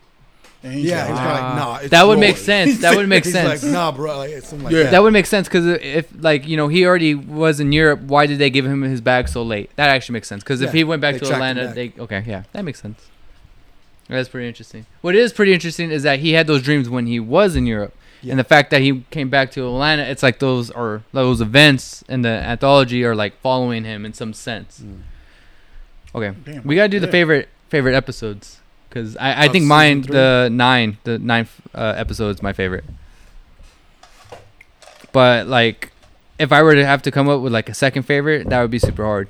And 0.63 0.73
he's 0.75 0.85
Yeah, 0.87 0.99
like, 0.99 1.07
he 1.07 1.13
was 1.13 1.21
Ah. 1.21 1.25
kind 1.25 1.39
of 1.39 1.45
like, 1.45 1.57
nah. 1.57 1.77
It's 1.83 1.91
that 1.91 2.07
would 2.07 2.19
make 2.19 2.37
sense. 2.37 2.79
That 2.81 2.97
would 2.97 3.09
make 3.09 3.25
sense. 3.25 3.63
He's 3.63 3.65
like, 3.65 3.73
nah, 3.73 3.93
bro. 3.93 4.19
Like, 4.19 4.31
like 4.31 4.73
Yeah. 4.73 4.83
that. 4.85 4.91
That 4.93 5.03
would 5.03 5.13
make 5.13 5.27
sense 5.27 5.47
because 5.49 5.67
if 5.67 6.07
like 6.21 6.49
you 6.49 6.57
know 6.57 6.69
he 6.69 6.85
already 6.87 7.15
was 7.15 7.61
in 7.61 7.73
Europe, 7.73 8.01
why 8.01 8.27
did 8.27 8.39
they 8.39 8.51
give 8.51 8.65
him 8.67 8.83
his 8.83 9.01
bag 9.01 9.29
so 9.29 9.43
late? 9.43 9.71
That 9.77 9.91
actually 9.91 10.15
makes 10.15 10.29
sense 10.29 10.43
because 10.43 10.61
if 10.63 10.73
he 10.73 10.83
went 10.83 11.03
back 11.03 11.15
they 11.19 11.27
to 11.27 11.33
Atlanta, 11.33 11.67
back. 11.67 11.75
they 11.75 11.93
okay, 11.99 12.25
yeah, 12.27 12.45
that 12.53 12.65
makes 12.65 12.81
sense. 12.81 13.01
That's 14.09 14.29
pretty 14.29 14.47
interesting. 14.49 14.87
What 15.03 15.15
is 15.17 15.33
pretty 15.33 15.53
interesting 15.53 15.91
is 15.91 16.05
that 16.05 16.21
he 16.21 16.33
had 16.33 16.47
those 16.47 16.63
dreams 16.63 16.89
when 16.89 17.07
he 17.07 17.19
was 17.21 17.57
in 17.57 17.67
Europe, 17.67 17.93
Yeah. 18.23 18.33
and 18.33 18.39
the 18.39 18.45
fact 18.45 18.71
that 18.71 18.81
he 18.81 19.03
came 19.11 19.29
back 19.29 19.51
to 19.53 19.67
Atlanta, 19.67 20.03
it's 20.05 20.23
like 20.23 20.39
those 20.39 20.71
or 20.71 21.03
those 21.13 21.41
events 21.41 22.05
in 22.09 22.23
the 22.23 22.29
anthology 22.29 23.05
are 23.05 23.15
like 23.17 23.39
following 23.41 23.85
him 23.85 24.07
in 24.07 24.13
some 24.15 24.33
sense. 24.33 24.81
Mm. 24.85 24.99
Okay, 26.17 26.35
Damn, 26.45 26.63
we 26.65 26.75
gotta 26.77 26.89
do 26.89 26.99
the 26.99 27.09
favorite 27.09 27.49
favorite 27.69 27.95
episodes 27.95 28.61
because 28.89 29.17
I, 29.19 29.33
I 29.33 29.45
Of 29.47 29.53
think 29.53 29.63
season 29.65 29.69
mine 29.69 30.03
three? 30.03 30.13
the 30.15 30.49
nine 30.51 30.99
the 31.05 31.19
ninth 31.19 31.61
uh, 31.75 31.93
episode 31.97 32.31
is 32.31 32.43
my 32.43 32.53
favorite. 32.55 32.85
But 35.13 35.47
like 35.47 35.93
if 36.39 36.53
I 36.53 36.63
were 36.63 36.75
to 36.75 36.85
have 36.87 37.03
to 37.03 37.11
come 37.11 37.29
up 37.29 37.41
with 37.41 37.53
like 37.53 37.69
a 37.69 37.75
second 37.75 38.03
favorite, 38.05 38.49
that 38.49 38.61
would 38.63 38.71
be 38.71 38.79
super 38.79 39.05
hard. 39.05 39.29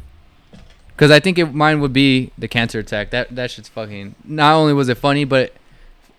Cause 0.96 1.10
I 1.10 1.20
think 1.20 1.38
it, 1.38 1.52
mine 1.54 1.80
would 1.80 1.92
be 1.92 2.30
the 2.38 2.48
cancer 2.48 2.78
attack. 2.78 3.10
That 3.10 3.34
that 3.34 3.50
shit's 3.50 3.68
fucking. 3.68 4.14
Not 4.24 4.54
only 4.54 4.72
was 4.72 4.88
it 4.88 4.96
funny, 4.96 5.24
but 5.24 5.52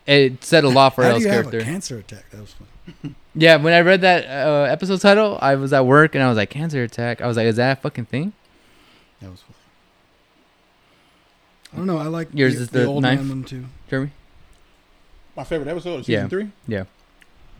it 0.05 0.43
said 0.43 0.63
a 0.63 0.69
lot 0.69 0.95
for 0.95 1.03
How 1.03 1.09
do 1.09 1.13
Al's 1.15 1.23
you 1.23 1.29
have 1.31 1.45
character. 1.49 1.59
a 1.59 1.63
cancer 1.63 1.97
attack? 1.97 2.29
That 2.31 2.41
was 2.41 2.53
fun. 2.53 3.15
Yeah, 3.39 3.57
when 3.57 3.71
I 3.71 3.81
read 3.81 4.01
that 4.01 4.25
uh, 4.25 4.63
episode 4.63 4.99
title, 4.99 5.37
I 5.39 5.53
was 5.55 5.71
at 5.71 5.85
work 5.85 6.15
and 6.15 6.23
I 6.23 6.27
was 6.27 6.37
like, 6.37 6.49
"Cancer 6.49 6.81
attack." 6.81 7.21
I 7.21 7.27
was 7.27 7.37
like, 7.37 7.45
"Is 7.45 7.57
that 7.57 7.77
a 7.77 7.81
fucking 7.81 8.05
thing?" 8.05 8.33
That 9.21 9.29
was 9.29 9.41
fun. 9.41 9.53
I 11.77 11.79
don't 11.79 11.87
know. 11.87 11.97
I 11.99 12.07
like 12.07 12.29
Yours 12.33 12.55
the, 12.55 12.61
is 12.61 12.69
the 12.69 12.79
the 12.79 12.85
old 12.85 13.03
ninth? 13.03 13.21
man 13.21 13.29
one 13.29 13.43
too. 13.43 13.65
Jeremy? 13.87 14.09
My 15.35 15.43
favorite 15.43 15.69
episode 15.69 15.99
of 15.99 16.05
season 16.05 16.23
Yeah. 16.23 16.27
three. 16.27 16.49
Yeah. 16.67 16.83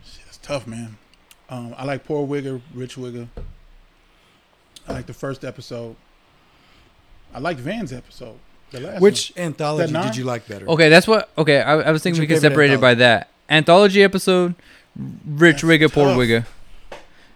Shit, 0.04 0.24
that's 0.24 0.38
tough, 0.38 0.66
man. 0.66 0.96
Um, 1.48 1.72
I 1.78 1.84
like 1.84 2.04
Poor 2.04 2.26
Wigger, 2.26 2.60
Rich 2.74 2.96
Wigger. 2.96 3.28
I 4.88 4.92
like 4.92 5.06
the 5.06 5.14
first 5.14 5.44
episode. 5.44 5.94
I 7.32 7.38
liked 7.38 7.60
Van's 7.60 7.92
episode. 7.92 8.38
The 8.72 8.80
last 8.80 9.00
Which 9.00 9.32
anthology 9.36 9.92
did 9.92 10.16
you 10.16 10.24
like 10.24 10.46
better? 10.48 10.66
Okay, 10.68 10.88
that's 10.88 11.06
what. 11.06 11.30
Okay, 11.38 11.60
I, 11.62 11.74
I 11.78 11.90
was 11.92 12.02
thinking 12.02 12.20
What's 12.20 12.28
we 12.28 12.34
could 12.34 12.42
separate 12.42 12.70
it 12.72 12.80
by 12.80 12.94
that 12.94 13.28
anthology 13.48 14.02
episode. 14.02 14.54
Rich 15.26 15.62
That's 15.62 15.64
Wigga, 15.64 15.92
poor 15.92 16.06
tough. 16.08 16.18
Wigga. 16.18 16.44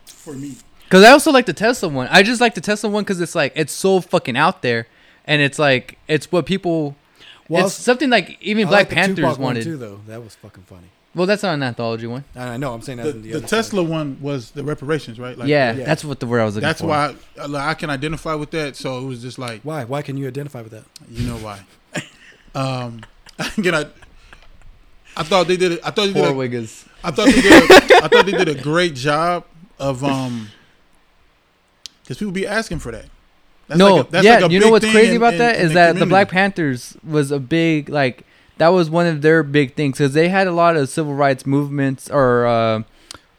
for 0.05 0.35
me. 0.35 0.57
Because 0.85 1.05
I 1.05 1.11
also 1.13 1.31
like 1.31 1.47
the 1.47 1.53
Tesla 1.55 1.89
one. 1.89 2.09
I 2.11 2.23
just 2.23 2.41
like 2.41 2.55
the 2.55 2.61
Tesla 2.61 2.91
one 2.91 3.05
because 3.05 3.21
it's 3.21 3.35
like 3.35 3.53
it's 3.55 3.73
so 3.73 4.01
fucking 4.01 4.37
out 4.37 4.61
there, 4.63 4.87
and 5.27 5.43
it's 5.43 5.59
like 5.59 5.99
it's 6.09 6.31
what 6.33 6.47
people. 6.47 6.97
Well, 7.49 7.67
it's 7.67 7.75
something 7.75 8.09
like 8.09 8.39
even 8.41 8.67
I 8.67 8.71
Black 8.71 8.81
like 8.81 8.89
the 8.91 8.95
Panthers 8.95 9.17
Tupac 9.25 9.39
one 9.39 9.45
wanted. 9.45 9.65
too, 9.65 9.77
though. 9.77 10.01
That 10.07 10.23
was 10.23 10.35
fucking 10.37 10.63
funny. 10.65 10.87
Well, 11.15 11.27
that's 11.27 11.43
not 11.43 11.53
an 11.55 11.63
anthology 11.63 12.07
one. 12.07 12.25
I 12.35 12.57
know. 12.57 12.73
I'm 12.73 12.81
saying 12.81 12.97
The, 12.99 13.05
that's 13.05 13.15
the, 13.17 13.21
the 13.21 13.31
other 13.35 13.41
side. 13.47 13.49
Tesla 13.57 13.83
one 13.83 14.17
was 14.23 14.53
the 14.53 14.65
reparations, 14.65 15.21
right? 15.21 15.37
Like, 15.37 15.49
yeah, 15.49 15.75
yeah. 15.75 15.85
that's 15.85 16.03
what 16.07 16.21
the 16.21 16.27
word 16.27 16.41
I 16.41 16.45
was 16.47 16.55
looking 16.55 16.67
That's 16.69 16.81
for. 16.81 16.87
why 16.87 17.15
I, 17.39 17.45
like, 17.47 17.63
I 17.69 17.75
can 17.75 17.91
identify 17.91 18.35
with 18.35 18.51
that. 18.53 18.77
So 18.77 18.99
it 18.99 19.05
was 19.05 19.21
just 19.21 19.39
like, 19.39 19.61
Why? 19.63 19.85
Why 19.85 20.01
can 20.01 20.17
you 20.17 20.27
identify 20.27 20.63
with 20.63 20.73
that? 20.73 20.85
you 21.11 21.29
know 21.29 21.37
why? 21.37 21.61
um, 22.55 23.03
again, 23.59 23.75
I, 23.75 23.87
I 25.15 25.23
thought 25.25 25.49
they 25.49 25.59
did. 25.59 25.73
it. 25.73 25.81
I 25.85 25.91
thought 25.91 26.07
they 26.07 26.15
did. 26.15 26.25
Poor 26.25 26.43
A, 26.45 26.49
Wiggas. 26.49 26.87
I 27.05 27.11
thought 27.11 27.27
they 27.27 27.43
did. 27.43 27.71
A, 27.71 27.75
I 28.05 28.09
thought 28.09 28.25
they 28.25 28.33
did 28.33 28.49
a 28.49 28.55
great 28.63 28.95
job 28.95 29.45
of 29.79 30.03
um, 30.03 30.49
because 32.03 32.17
people 32.17 32.33
be 32.33 32.47
asking 32.47 32.79
for 32.79 32.91
that. 32.93 33.07
That's 33.73 33.79
no, 33.79 33.95
like 33.97 34.07
a- 34.09 34.11
that's 34.11 34.25
yeah, 34.25 34.39
like 34.39 34.51
you 34.53 34.61
know 34.61 34.71
what's 34.71 34.91
crazy 34.91 35.11
in- 35.13 35.17
about 35.17 35.33
in- 35.35 35.39
that 35.39 35.57
in 35.57 35.67
is 35.67 35.73
that 35.75 35.87
the 35.87 35.93
community. 36.01 36.09
Black 36.11 36.29
Panthers 36.29 36.97
was 37.07 37.31
a 37.31 37.39
big 37.39 37.89
like 37.89 38.25
that 38.59 38.69
was 38.69 38.89
one 38.91 39.07
of 39.07 39.23
their 39.23 39.43
big 39.43 39.75
things 39.75 39.99
because 39.99 40.13
they 40.15 40.29
had 40.29 40.47
a 40.47 40.53
lot 40.53 40.77
of 40.77 40.89
civil 40.89 41.15
rights 41.15 41.45
movements 41.47 42.09
or 42.11 42.47
uh, 42.47 42.83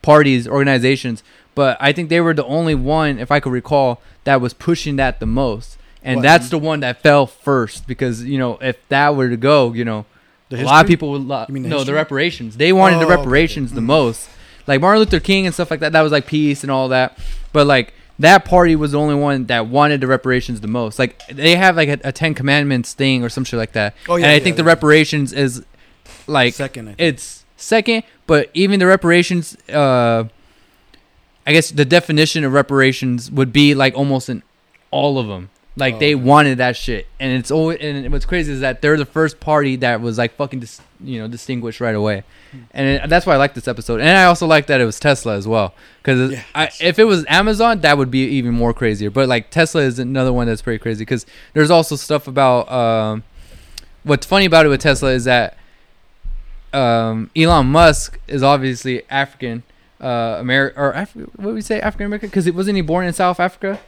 parties, 0.02 0.48
organizations, 0.48 1.24
but 1.56 1.78
I 1.80 1.92
think 1.94 2.10
they 2.10 2.20
were 2.20 2.34
the 2.34 2.46
only 2.46 2.76
one, 2.76 3.20
if 3.20 3.32
I 3.32 3.40
could 3.40 3.54
recall, 3.54 4.02
that 4.26 4.42
was 4.42 4.54
pushing 4.54 4.96
that 4.98 5.20
the 5.20 5.26
most, 5.26 5.78
and 6.04 6.18
What? 6.18 6.24
that's 6.24 6.50
the 6.50 6.58
one 6.58 6.80
that 6.82 7.02
fell 7.02 7.26
first 7.26 7.88
because 7.88 8.24
you 8.24 8.38
know 8.38 8.58
if 8.62 8.78
that 8.90 9.16
were 9.16 9.30
to 9.30 9.38
go, 9.38 9.72
you 9.74 9.86
know, 9.86 10.06
The 10.50 10.62
a 10.62 10.66
lot 10.66 10.84
of 10.84 10.88
people 10.88 11.12
would 11.12 11.22
lo- 11.26 11.46
You 11.48 11.54
mean 11.54 11.64
the 11.64 11.70
no 11.70 11.84
the 11.84 11.94
reparations. 11.94 12.58
They 12.58 12.74
wanted 12.74 12.98
the 13.00 13.06
Oh, 13.06 13.12
okay, 13.12 13.16
reparations 13.18 13.70
okay. 13.72 13.76
the 13.76 13.82
Mhm. 13.82 13.86
most, 13.86 14.30
like 14.68 14.82
Martin 14.82 15.00
Luther 15.00 15.20
King 15.20 15.46
and 15.46 15.54
stuff 15.54 15.72
like 15.72 15.80
that. 15.82 15.92
That 15.94 16.02
was 16.02 16.12
like 16.12 16.26
peace 16.28 16.64
and 16.64 16.72
all 16.72 16.90
that, 16.90 17.18
but 17.54 17.66
like 17.68 17.94
that 18.24 18.46
party 18.46 18.74
was 18.78 18.94
the 18.94 19.00
only 19.00 19.16
one 19.16 19.48
that 19.48 19.68
wanted 19.68 20.00
the 20.00 20.08
reparations 20.08 20.62
the 20.62 20.68
most. 20.68 20.98
Like 20.98 21.28
they 21.28 21.58
have 21.58 21.76
like 21.76 21.90
a, 21.90 22.00
a 22.06 22.12
Ten 22.14 22.34
Commandments 22.34 22.94
thing 22.94 23.22
or 23.22 23.28
some 23.28 23.44
shit 23.44 23.58
like 23.58 23.74
that. 23.74 23.96
Oh, 24.08 24.16
yeah, 24.16 24.24
and 24.24 24.32
I 24.32 24.36
yeah, 24.36 24.44
think 24.44 24.56
the 24.56 24.64
reparations 24.64 25.34
is 25.34 25.66
like 26.26 26.54
Second, 26.54 26.96
it's 26.98 27.44
second, 27.58 28.04
but 28.26 28.50
even 28.54 28.80
the 28.80 28.88
reparations, 28.88 29.58
uh, 29.70 30.24
I 31.46 31.52
guess 31.52 31.70
the 31.70 31.84
definition 31.84 32.46
of 32.46 32.54
reparations 32.54 33.30
would 33.30 33.52
be 33.52 33.76
like 33.76 33.94
almost 33.94 34.30
in 34.30 34.42
all 34.90 35.20
of 35.20 35.28
them. 35.28 35.50
Like 35.76 35.96
Oh, 35.96 36.00
they 36.00 36.14
okay. 36.14 36.24
wanted 36.24 36.60
that 36.60 36.76
shit, 36.76 37.08
and 37.20 37.34
it's 37.34 37.50
always 37.50 37.80
and 37.82 38.12
what's 38.12 38.26
crazy 38.26 38.54
is 38.54 38.60
that 38.60 38.82
they're 38.84 38.96
the 38.98 39.06
first 39.08 39.40
party 39.40 39.76
that 39.78 40.02
was 40.02 40.20
like 40.20 40.36
fucking 40.36 40.60
dis, 40.60 40.80
you 41.04 41.20
know 41.20 41.28
distinguished 41.28 41.82
right 41.82 41.96
away, 41.96 42.24
Hmm. 42.52 42.58
and 42.72 42.88
it, 42.88 43.10
that's 43.10 43.26
why 43.26 43.34
I 43.34 43.38
like 43.38 43.56
this 43.56 43.68
episode. 43.68 44.00
And 44.00 44.10
I 44.16 44.26
also 44.26 44.46
like 44.46 44.68
that 44.68 44.80
it 44.82 44.86
was 44.86 45.00
Tesla 45.00 45.36
as 45.36 45.48
well, 45.48 45.74
because 46.04 46.34
Yeah. 46.34 46.70
if 46.80 47.00
it 47.00 47.06
was 47.06 47.26
Amazon, 47.28 47.82
that 47.82 47.98
would 47.98 48.12
be 48.12 48.24
even 48.24 48.54
more 48.54 48.72
crazier. 48.72 49.10
But 49.10 49.28
like 49.28 49.50
Tesla 49.50 49.82
is 49.82 49.98
another 49.98 50.32
one 50.32 50.46
that's 50.46 50.62
pretty 50.62 50.78
crazy 50.78 51.02
because 51.06 51.26
there's 51.54 51.72
also 51.72 51.96
stuff 51.96 52.28
about. 52.28 52.72
Um, 52.72 53.24
what's 54.04 54.26
funny 54.28 54.46
about 54.46 54.66
it 54.68 54.70
with 54.70 54.82
Tesla 54.82 55.10
is 55.12 55.24
that 55.24 55.58
um, 56.72 57.30
Elon 57.36 57.68
Musk 57.68 58.20
is 58.28 58.44
obviously 58.44 59.04
African 59.10 59.64
uh, 60.02 60.38
American 60.40 60.80
or 60.80 60.92
Af- 60.92 61.16
what 61.16 61.40
would 61.40 61.56
we 61.56 61.62
say 61.62 61.80
African 61.80 62.06
American 62.08 62.30
because 62.30 62.46
it 62.48 62.54
wasn't 62.56 62.76
he 62.76 62.82
born 62.82 63.06
in 63.06 63.14
South 63.14 63.40
Africa, 63.40 63.80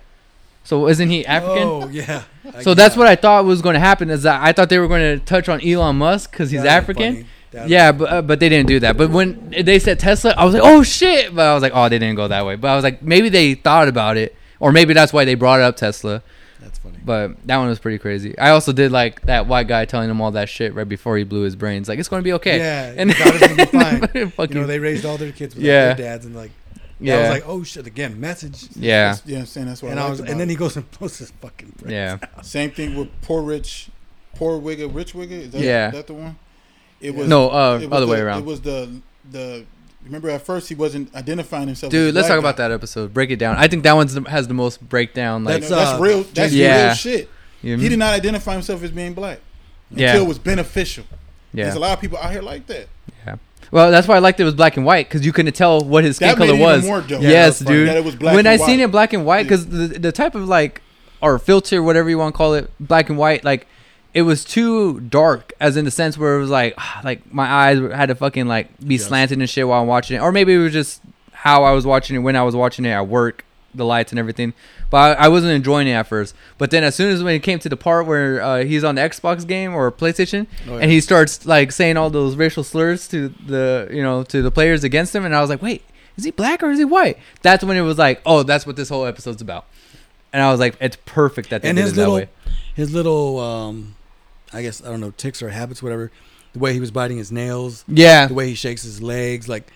so 0.65 0.88
isn't 0.89 1.10
he 1.10 1.25
African? 1.25 1.63
Oh 1.63 1.88
yeah. 1.89 2.23
so 2.62 2.73
that's 2.73 2.97
what 2.97 3.08
I 3.08 3.15
thought 3.15 3.45
was 3.45 3.62
going 3.62 3.75
to 3.75 3.80
happen 3.80 4.10
is 4.10 4.23
that 4.23 4.41
I 4.43 4.51
thought 4.51 4.67
they 4.69 4.80
were 4.80 4.89
going 4.89 5.17
to 5.19 5.25
touch 5.25 5.47
on 5.47 5.65
Elon 5.65 5.95
Musk 5.95 6.32
because 6.32 6.51
he's 6.51 6.65
African. 6.65 7.25
Yeah, 7.67 7.93
but 7.93 8.12
uh, 8.12 8.21
but 8.21 8.41
they 8.41 8.49
didn't 8.49 8.67
do 8.67 8.82
that. 8.82 8.97
But 8.97 9.12
when 9.12 9.51
they 9.63 9.80
said 9.80 9.97
Tesla, 9.97 10.34
I 10.38 10.43
was 10.43 10.54
like, 10.54 10.63
oh 10.65 10.84
shit! 10.84 11.34
But 11.34 11.45
I 11.47 11.54
was 11.54 11.63
like, 11.63 11.71
oh, 11.73 11.88
they 11.88 11.97
didn't 11.99 12.17
go 12.17 12.28
that 12.28 12.45
way. 12.45 12.58
But 12.58 12.67
I 12.67 12.75
was 12.75 12.84
like, 12.84 13.01
maybe 13.01 13.30
they 13.30 13.54
thought 13.54 13.88
about 13.88 14.17
it, 14.17 14.36
or 14.60 14.73
maybe 14.73 14.93
that's 14.93 15.13
why 15.13 15.23
they 15.23 15.36
brought 15.36 15.62
up 15.62 15.78
Tesla. 15.78 16.21
That's 16.60 16.78
funny. 16.80 16.97
But 17.06 17.47
that 17.47 17.56
one 17.58 17.69
was 17.69 17.80
pretty 17.80 17.97
crazy. 17.99 18.38
I 18.38 18.49
also 18.49 18.73
did 18.73 18.91
like 18.91 19.21
that 19.28 19.47
white 19.47 19.67
guy 19.69 19.86
telling 19.86 20.10
him 20.10 20.19
all 20.19 20.32
that 20.32 20.49
shit 20.49 20.73
right 20.73 20.89
before 20.89 21.15
he 21.15 21.23
blew 21.23 21.43
his 21.43 21.56
brains. 21.56 21.88
Like 21.88 21.97
it's 21.99 22.10
going 22.10 22.19
to 22.21 22.23
be 22.25 22.34
okay. 22.34 22.58
Yeah, 22.58 22.93
And 22.97 23.15
God 23.15 23.36
is 23.36 23.41
gonna 23.41 23.56
be 23.56 23.65
fine. 24.12 24.30
fucking, 24.32 24.56
you 24.56 24.62
know, 24.62 24.67
they 24.67 24.80
raised 24.80 25.06
all 25.06 25.15
their 25.17 25.32
kids 25.32 25.56
without 25.56 25.65
Yeah. 25.67 25.93
their 25.93 25.95
dads, 26.08 26.25
and 26.25 26.36
like, 26.36 26.51
yeah, 26.99 27.15
I 27.15 27.19
was 27.21 27.29
like, 27.29 27.43
oh 27.47 27.63
shit, 27.63 27.88
again, 27.88 28.19
message. 28.19 28.67
yeah, 28.75 29.13
That's- 29.13 29.23
yeah, 29.25 29.39
I'm 29.39 29.45
saying 29.45 29.67
that's 29.67 29.81
what 29.84 29.91
And 29.91 29.99
I, 29.99 30.08
I 30.08 30.10
was, 30.10 30.19
about 30.19 30.31
and 30.31 30.39
then 30.39 30.49
he 30.49 30.55
goes 30.55 30.75
and 30.77 30.89
posts 30.91 31.19
his 31.19 31.31
fucking. 31.31 31.73
brains 31.77 31.91
yeah. 31.91 32.17
out. 32.38 32.45
Same 32.45 32.71
thing 32.71 32.95
with 32.95 33.10
poor 33.21 33.41
rich, 33.41 33.89
poor 34.36 34.60
Wigger, 34.60 34.93
rich 34.93 35.13
Wigger. 35.13 35.31
Is 35.31 35.51
that, 35.51 35.62
Yeah. 35.62 35.91
that 35.91 36.08
the 36.08 36.13
one? 36.13 36.38
It 37.01 37.13
was 37.13 37.27
No, 37.27 37.49
uh, 37.49 37.79
it 37.81 37.89
was 37.89 37.97
other 37.97 38.05
the, 38.05 38.12
way 38.12 38.19
around. 38.21 38.39
It 38.39 38.45
was 38.45 38.62
the 38.62 39.01
the. 39.31 39.65
Remember, 40.05 40.29
at 40.29 40.43
first 40.45 40.69
he 40.69 40.75
wasn't 40.75 41.13
identifying 41.15 41.65
himself. 41.67 41.89
as 41.89 41.91
Dude, 41.91 42.12
a 42.12 42.13
let's 42.13 42.27
black 42.27 42.36
talk 42.36 42.39
about 42.39 42.58
that 42.58 42.71
episode. 42.71 43.12
Break 43.12 43.31
it 43.31 43.38
down. 43.38 43.55
I 43.58 43.67
think 43.67 43.81
that 43.84 43.93
one 43.93 44.08
has 44.27 44.47
the 44.47 44.53
most 44.53 44.88
breakdown. 44.88 45.43
Like, 45.43 45.62
That's, 45.62 45.69
That's, 45.69 45.89
that's 45.89 45.99
uh, 45.99 46.03
real. 46.03 46.23
That's 46.23 46.53
Yeah. 46.53 46.86
real 46.86 46.93
shit. 46.93 47.29
you 47.63 47.71
know 47.71 47.77
what 47.77 47.79
I 47.79 47.84
He 47.84 47.89
did 47.89 47.99
not 47.99 48.13
identify 48.13 48.53
himself 48.53 48.84
as 48.84 48.91
being 48.91 49.13
black 49.15 49.39
Yeah. 49.89 50.10
until 50.12 50.25
it 50.25 50.27
was 50.27 50.38
beneficial. 50.38 51.05
yeah. 51.53 51.63
There's 51.65 51.75
a 51.75 51.79
lot 51.79 51.93
of 51.93 52.01
people 52.01 52.19
out 52.19 52.31
here 52.31 52.43
like 52.43 52.67
that. 52.67 52.88
Well, 53.71 53.91
that's 53.91 54.08
why 54.08 54.15
I 54.15 54.19
liked 54.19 54.39
it 54.39 54.43
was 54.43 54.54
black 54.54 54.78
and 54.78 54.86
white 54.86 55.08
because 55.08 55.25
you 55.25 55.32
couldn't 55.34 55.54
tell 55.54 55.82
what 55.82 56.04
his 56.04 56.17
skin 56.17 56.28
That 56.30 56.38
made 56.39 56.47
color 56.47 56.60
it 56.60 56.62
was. 56.62 56.78
even 56.80 56.88
more 56.89 57.01
dope. 57.01 57.21
Yeah, 57.21 57.30
yes, 57.30 57.60
that 57.60 57.65
was 57.65 57.67
funny. 57.67 57.78
dude. 57.80 57.88
That 57.89 57.97
it 57.97 58.04
was 58.06 58.15
black 58.15 58.36
when 58.36 58.39
and 58.47 58.47
I 58.47 58.58
seen 58.58 58.80
white. 58.80 58.80
it 58.86 58.91
black 58.91 59.13
and 59.13 59.25
white, 59.25 59.38
Yeah. 59.38 59.43
because 59.43 59.67
the 59.67 59.88
the 59.99 60.12
type 60.12 60.36
of 60.36 60.47
like 60.47 60.82
or 61.21 61.39
filter, 61.39 61.82
whatever 61.82 62.10
you 62.10 62.17
want 62.17 62.34
to 62.34 62.38
call 62.38 62.54
it, 62.54 62.69
black 62.80 63.10
and 63.10 63.17
white, 63.17 63.43
like 63.43 63.67
it 64.13 64.21
was 64.21 64.45
too 64.45 64.99
dark, 65.01 65.51
as 65.60 65.75
in 65.78 65.84
the 65.86 65.91
sense 65.91 66.17
where 66.17 66.36
it 66.38 66.39
was 66.39 66.49
like 66.49 66.75
like 67.04 67.34
my 67.34 67.45
eyes 67.47 67.80
had 67.93 68.08
to 68.08 68.15
fucking 68.15 68.47
like 68.47 68.67
be 68.86 68.95
Yes. 68.95 69.06
slanted 69.06 69.39
and 69.39 69.49
shit 69.49 69.67
while 69.67 69.82
I'm 69.82 69.88
watching 69.88 70.17
it, 70.17 70.19
or 70.21 70.32
maybe 70.32 70.54
it 70.54 70.58
was 70.60 70.73
just 70.73 71.01
how 71.34 71.63
I 71.63 71.71
was 71.71 71.86
watching 71.86 72.15
it 72.15 72.19
when 72.19 72.36
I 72.36 72.43
was 72.43 72.56
watching 72.56 72.86
it 72.86 72.89
at 72.89 73.08
work, 73.08 73.43
the 73.75 73.85
lights 73.85 74.11
and 74.11 74.19
everything. 74.19 74.53
But 74.89 75.17
I, 75.19 75.25
I 75.25 75.27
wasn't 75.27 75.53
enjoying 75.53 75.88
it 75.88 75.91
at 75.93 76.07
first. 76.07 76.35
But 76.57 76.71
then 76.71 76.83
as 76.83 76.95
soon 76.95 77.11
as 77.11 77.23
when 77.23 77.35
it 77.35 77.43
came 77.43 77.59
to 77.59 77.69
the 77.69 77.77
part 77.77 78.05
where 78.05 78.41
uh, 78.41 78.63
he's 78.63 78.83
on 78.83 78.95
the 78.95 79.01
Xbox 79.01 79.45
game 79.45 79.73
or 79.73 79.91
PlayStation, 79.91 80.47
Oh, 80.67 80.75
yeah. 80.75 80.81
and 80.83 80.91
he 80.91 81.01
starts 81.01 81.45
like 81.45 81.71
saying 81.71 81.97
all 81.97 82.09
those 82.09 82.35
racial 82.35 82.63
slurs 82.63 83.07
to 83.09 83.29
the 83.45 83.88
you 83.91 84.01
know 84.01 84.23
to 84.23 84.41
the 84.41 84.51
players 84.51 84.83
against 84.83 85.13
him, 85.15 85.25
and 85.25 85.35
I 85.35 85.41
was 85.41 85.49
like, 85.49 85.61
wait, 85.61 85.83
is 86.17 86.23
he 86.23 86.31
black 86.31 86.63
or 86.63 86.69
is 86.71 86.79
he 86.79 86.85
white? 86.85 87.17
That's 87.41 87.63
when 87.63 87.77
it 87.77 87.81
was 87.81 87.97
like, 87.97 88.21
oh, 88.25 88.43
that's 88.43 88.65
what 88.65 88.75
this 88.75 88.89
whole 88.89 89.05
episode's 89.05 89.41
about. 89.41 89.65
And 90.33 90.41
I 90.43 90.51
was 90.51 90.59
like, 90.59 90.76
it's 90.82 90.97
perfect 91.05 91.49
that 91.51 91.61
they 91.61 91.69
and 91.69 91.76
did 91.78 91.84
his 91.84 91.93
it 91.93 91.95
that 91.97 92.11
way. 92.11 92.30
his 92.76 92.93
little, 92.93 93.39
um, 93.39 93.95
I 94.51 94.61
guess 94.61 94.84
I 94.84 94.88
don't 94.88 94.99
know, 95.01 95.11
ticks 95.11 95.41
or 95.41 95.49
habits, 95.49 95.82
whatever. 95.82 96.11
The 96.53 96.59
way 96.59 96.73
he 96.73 96.80
was 96.80 96.91
biting 96.91 97.17
his 97.17 97.32
nails, 97.34 97.84
Yeah, 97.88 98.28
the 98.28 98.34
way 98.34 98.47
he 98.49 98.55
shakes 98.55 98.84
his 98.84 99.01
legs, 99.01 99.49
like 99.49 99.71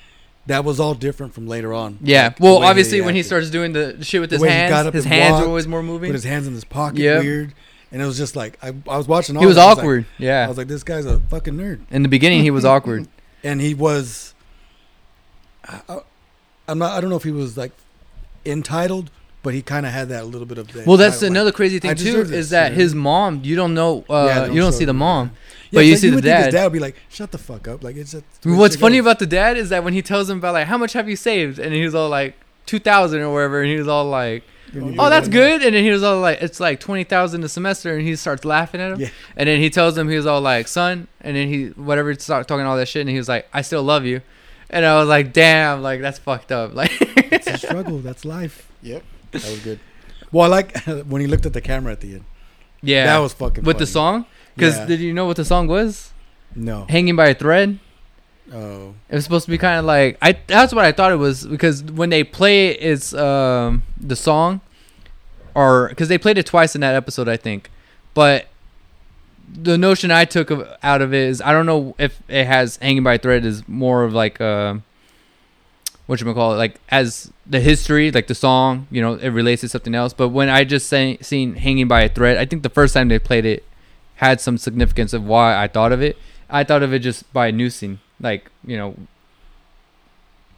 that 0.47 0.63
was 0.65 0.79
all 0.79 0.93
different 0.95 1.33
from 1.33 1.47
later 1.47 1.73
on. 1.73 1.97
yeah. 2.01 2.23
Like, 2.25 2.39
well, 2.39 2.63
obviously 2.63 3.01
when 3.01 3.13
he 3.15 3.23
starts 3.23 3.49
doing 3.49 3.73
the 3.73 4.03
shit 4.03 4.19
with 4.21 4.31
his 4.31 4.43
hands, 4.43 4.93
his 4.93 5.05
hands 5.05 5.33
walked, 5.33 5.43
are 5.45 5.47
always 5.47 5.67
more 5.67 5.83
moving. 5.83 6.09
put 6.09 6.15
his 6.15 6.23
hands 6.23 6.47
in 6.47 6.53
his 6.53 6.63
pocket, 6.65 6.99
Yep. 6.99 7.21
weird, 7.23 7.53
and 7.91 8.01
it 8.01 8.05
was 8.05 8.17
just 8.17 8.35
like 8.35 8.57
I, 8.63 8.69
I 8.89 8.97
was 8.97 9.07
watching. 9.07 9.35
All 9.35 9.41
He 9.41 9.45
was 9.47 9.57
that, 9.57 9.63
I 9.65 9.69
like- 9.69 9.77
awkward. 9.77 10.05
I 10.19 10.47
was 10.47 10.57
like, 10.57 10.67
this 10.67 10.83
guy's 10.83 11.05
a 11.05 11.19
fucking 11.19 11.53
nerd, 11.55 11.81
in 11.91 12.01
the 12.03 12.09
beginning 12.09 12.41
he 12.43 12.51
was 12.51 12.65
awkward. 12.73 13.07
and 13.43 13.61
he 13.61 13.73
was. 13.73 14.33
I, 15.65 15.99
I'm 16.67 16.79
not. 16.79 16.97
I 16.97 17.01
don't 17.01 17.09
know 17.09 17.15
if 17.15 17.23
he 17.23 17.31
was 17.31 17.57
like 17.57 17.71
entitled, 18.45 19.11
but 19.43 19.53
he 19.53 19.61
kind 19.61 19.85
of 19.85 19.91
had 19.91 20.09
that 20.09 20.25
little 20.27 20.45
bit 20.47 20.57
of. 20.57 20.71
That 20.73 20.85
Well, 20.87 20.97
that's 20.97 21.15
entitled, 21.17 21.21
like, 21.21 21.29
another 21.31 21.51
crazy 21.51 21.79
thing 21.79 21.95
too 21.95 22.03
deserve 22.05 22.25
is 22.25 22.29
this, 22.31 22.49
that 22.51 22.73
his 22.73 22.95
mom. 22.95 23.41
You 23.43 23.55
don't 23.55 23.73
know. 23.73 24.05
Uh, 24.09 24.25
Yeah, 24.27 24.45
you 24.51 24.59
don't 24.61 24.73
see 24.73 24.85
the 24.85 24.93
mom, 24.93 25.31
Yeah, 25.33 25.48
but 25.71 25.85
you 25.85 25.91
like, 25.91 25.99
see 25.99 26.09
the 26.09 26.15
would 26.15 26.23
think 26.23 26.35
dad. 26.35 26.45
His 26.45 26.53
dad 26.53 26.63
would 26.65 26.73
be 26.73 26.79
like, 26.79 26.95
"Shut 27.09 27.31
the 27.31 27.37
fuck 27.37 27.67
up!" 27.67 27.83
Like 27.83 27.95
it's 27.95 28.13
A, 28.13 28.23
What's 28.43 28.75
funny 28.75 28.97
about 28.97 29.19
the 29.19 29.27
dad 29.27 29.57
is 29.57 29.69
that 29.69 29.83
when 29.83 29.93
he 29.93 30.01
tells 30.01 30.29
him 30.29 30.37
about 30.39 30.53
like 30.53 30.67
how 30.67 30.77
much 30.77 30.93
have 30.93 31.07
you 31.09 31.15
saved, 31.15 31.59
and 31.59 31.73
he 31.73 31.83
was 31.83 31.93
all 31.95 32.09
like 32.09 32.35
two 32.65 32.79
thousand 32.79 33.21
or 33.21 33.33
whatever, 33.33 33.61
and 33.61 33.69
he 33.71 33.77
was 33.77 33.87
all 33.87 34.05
like, 34.05 34.43
"Oh, 34.75 35.09
that's 35.09 35.27
good," 35.27 35.61
and 35.63 35.75
then 35.75 35.83
he 35.83 35.91
was 35.91 36.03
all 36.03 36.19
like, 36.21 36.41
"It's 36.41 36.59
like 36.59 36.79
twenty 36.79 37.03
thousand 37.03 37.43
a 37.43 37.49
semester," 37.49 37.95
and 37.95 38.05
he 38.07 38.15
starts 38.15 38.45
laughing 38.45 38.81
at 38.81 38.93
him, 38.93 38.99
Yeah. 39.01 39.09
and 39.37 39.47
then 39.47 39.59
he 39.59 39.69
tells 39.69 39.97
him 39.97 40.09
he 40.09 40.15
was 40.15 40.25
all 40.25 40.41
like, 40.41 40.67
"Son," 40.67 41.07
and 41.21 41.35
then 41.35 41.47
he 41.47 41.67
whatever 41.69 42.13
start 42.15 42.47
talking 42.47 42.65
all 42.65 42.77
that 42.77 42.87
shit, 42.87 43.01
and 43.01 43.09
he 43.09 43.17
was 43.17 43.27
like, 43.29 43.47
"I 43.53 43.61
still 43.61 43.83
love 43.83 44.05
you," 44.05 44.21
and 44.69 44.85
I 44.85 44.99
was 44.99 45.07
like, 45.09 45.33
damn, 45.33 45.81
like 45.81 46.01
that's 46.01 46.19
fucked 46.19 46.51
up. 46.51 46.73
Like, 46.79 46.91
It's 47.31 47.47
a 47.47 47.57
struggle. 47.57 47.99
That's 47.99 48.25
life. 48.25 48.67
Yep. 48.81 49.03
That 49.31 49.43
was 49.43 49.59
good. 49.59 49.79
Well, 50.31 50.45
I 50.45 50.47
like 50.47 50.77
when 51.07 51.21
he 51.21 51.27
looked 51.27 51.45
at 51.45 51.53
the 51.53 51.61
camera 51.61 51.91
at 51.91 52.01
the 52.01 52.13
end. 52.15 52.23
yeah, 52.81 53.05
That 53.05 53.19
was 53.19 53.33
fucking 53.33 53.63
with 53.63 53.77
the 53.77 53.85
song. 53.87 54.25
Because 54.59 54.77
Yeah. 54.77 54.85
did 54.85 54.99
you 54.99 55.13
know 55.13 55.25
what 55.25 55.37
the 55.37 55.45
song 55.45 55.67
was? 55.67 56.11
No. 56.55 56.85
Hanging 56.89 57.15
by 57.15 57.27
a 57.29 57.33
thread. 57.33 57.79
Oh. 58.53 58.95
It 59.09 59.15
was 59.15 59.23
supposed 59.23 59.45
to 59.45 59.51
be 59.51 59.57
kind 59.57 59.79
of 59.79 59.85
like 59.85 60.17
I. 60.21 60.35
That's 60.47 60.73
what 60.73 60.83
I 60.83 60.91
thought 60.91 61.11
it 61.11 61.17
was 61.17 61.45
because 61.45 61.83
when 61.83 62.09
they 62.09 62.23
play 62.23 62.69
it, 62.69 62.81
it's 62.81 63.13
um 63.13 63.83
the 63.99 64.15
song, 64.15 64.61
or 65.53 65.89
because 65.89 66.07
they 66.09 66.17
played 66.17 66.37
it 66.37 66.45
twice 66.47 66.73
in 66.75 66.81
that 66.81 66.95
episode, 66.95 67.27
I 67.29 67.37
think. 67.37 67.69
But 68.15 68.47
the 69.51 69.77
notion 69.77 70.09
I 70.11 70.25
took 70.25 70.49
of, 70.51 70.67
out 70.83 71.01
of 71.01 71.13
it 71.13 71.27
is 71.27 71.41
I 71.41 71.51
don't 71.51 71.65
know 71.67 71.95
if 71.99 72.21
it 72.27 72.45
has 72.45 72.77
hanging 72.77 73.03
by 73.03 73.13
a 73.15 73.17
thread 73.19 73.45
is 73.45 73.67
more 73.67 74.03
of 74.03 74.13
like 74.13 74.41
uh, 74.41 74.75
what 76.07 76.19
you 76.19 76.25
gonna 76.25 76.33
call 76.35 76.53
it, 76.53 76.57
like 76.57 76.79
as 76.89 77.31
the 77.45 77.59
history, 77.59 78.11
like 78.11 78.25
the 78.27 78.35
song, 78.35 78.87
you 78.89 78.99
know, 79.01 79.13
it 79.13 79.29
relates 79.29 79.61
to 79.61 79.69
something 79.69 79.93
else. 79.93 80.11
But 80.13 80.29
when 80.29 80.49
I 80.49 80.63
just 80.63 80.87
say, 80.87 81.17
seen 81.21 81.53
hanging 81.55 81.87
by 81.87 82.01
a 82.01 82.09
thread, 82.09 82.37
I 82.37 82.45
think 82.45 82.63
the 82.63 82.69
first 82.69 82.93
time 82.95 83.09
they 83.09 83.19
played 83.19 83.45
it 83.45 83.63
had 84.19 84.39
some 84.41 84.57
significance 84.57 85.13
of 85.13 85.23
why 85.25 85.55
I 85.61 85.67
thought 85.67 85.91
of 85.91 86.01
it. 86.01 86.17
I 86.49 86.63
thought 86.63 86.83
of 86.83 86.93
it 86.93 86.99
just 86.99 87.31
by 87.31 87.51
noosing, 87.51 87.99
like 88.19 88.49
you 88.65 88.75
know, 88.77 88.95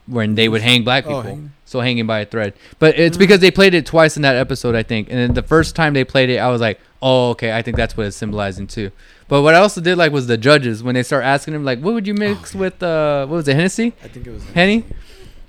when 0.06 0.34
they 0.34 0.48
would 0.48 0.62
hang 0.62 0.82
black 0.84 1.04
Oh, 1.06 1.22
people. 1.22 1.40
So 1.64 1.80
hanging 1.80 2.06
by 2.06 2.20
a 2.20 2.26
thread, 2.26 2.52
but 2.78 2.98
it's 2.98 3.16
because 3.16 3.40
they 3.40 3.50
played 3.50 3.72
it 3.72 3.86
twice 3.86 4.16
in 4.16 4.22
that 4.22 4.36
episode, 4.36 4.74
I 4.74 4.82
think. 4.82 5.08
And 5.08 5.18
then 5.18 5.32
the 5.32 5.42
first 5.42 5.74
time 5.74 5.94
they 5.94 6.04
played 6.04 6.28
it, 6.28 6.36
I 6.36 6.48
was 6.50 6.60
like, 6.60 6.78
"Oh, 7.00 7.30
okay, 7.30 7.56
I 7.56 7.62
think 7.62 7.78
that's 7.78 7.96
what 7.96 8.04
it's 8.06 8.16
symbolizing 8.16 8.66
too." 8.66 8.90
But 9.26 9.40
what 9.40 9.54
I 9.54 9.58
also 9.58 9.80
did 9.80 9.96
like 9.96 10.12
was 10.12 10.26
the 10.26 10.36
judges 10.36 10.82
when 10.82 10.94
they 10.94 11.02
start 11.02 11.24
asking 11.24 11.54
him 11.54 11.64
like, 11.64 11.78
"What 11.80 11.94
would 11.94 12.06
you 12.06 12.12
mix 12.12 12.54
with? 12.54 12.82
Uh, 12.82 13.24
what 13.26 13.36
was 13.36 13.48
it, 13.48 13.54
Hennessy, 13.54 13.94
I 14.04 14.08
think 14.08 14.26
it 14.26 14.32
was 14.32 14.44
Henny?" 14.50 14.84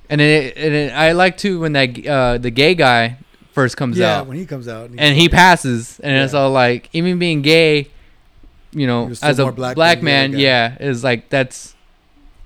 And 0.10 0.22
then, 0.22 0.44
it, 0.44 0.54
and 0.56 0.74
then 0.74 0.98
I 0.98 1.12
like 1.12 1.36
too 1.36 1.60
when 1.60 1.74
that 1.74 2.08
uh, 2.08 2.38
the 2.38 2.52
gay 2.52 2.74
guy 2.74 3.18
first 3.52 3.76
comes 3.76 3.98
Yeah, 3.98 4.06
out 4.06 4.18
Yeah, 4.24 4.30
when 4.30 4.38
he 4.38 4.46
comes 4.46 4.70
out 4.70 4.92
and 4.98 5.18
he 5.18 5.28
passes, 5.28 6.00
and 6.00 6.16
it's 6.24 6.34
all 6.34 6.52
like, 6.52 6.90
even 6.94 7.20
being 7.20 7.42
gay, 7.42 7.90
you 8.74 8.88
know, 8.88 9.12
as 9.22 9.40
a 9.40 9.52
black, 9.52 9.76
black 9.76 10.02
man, 10.02 10.34
yeah, 10.38 10.78
is 10.80 11.04
like 11.04 11.30
that's 11.30 11.76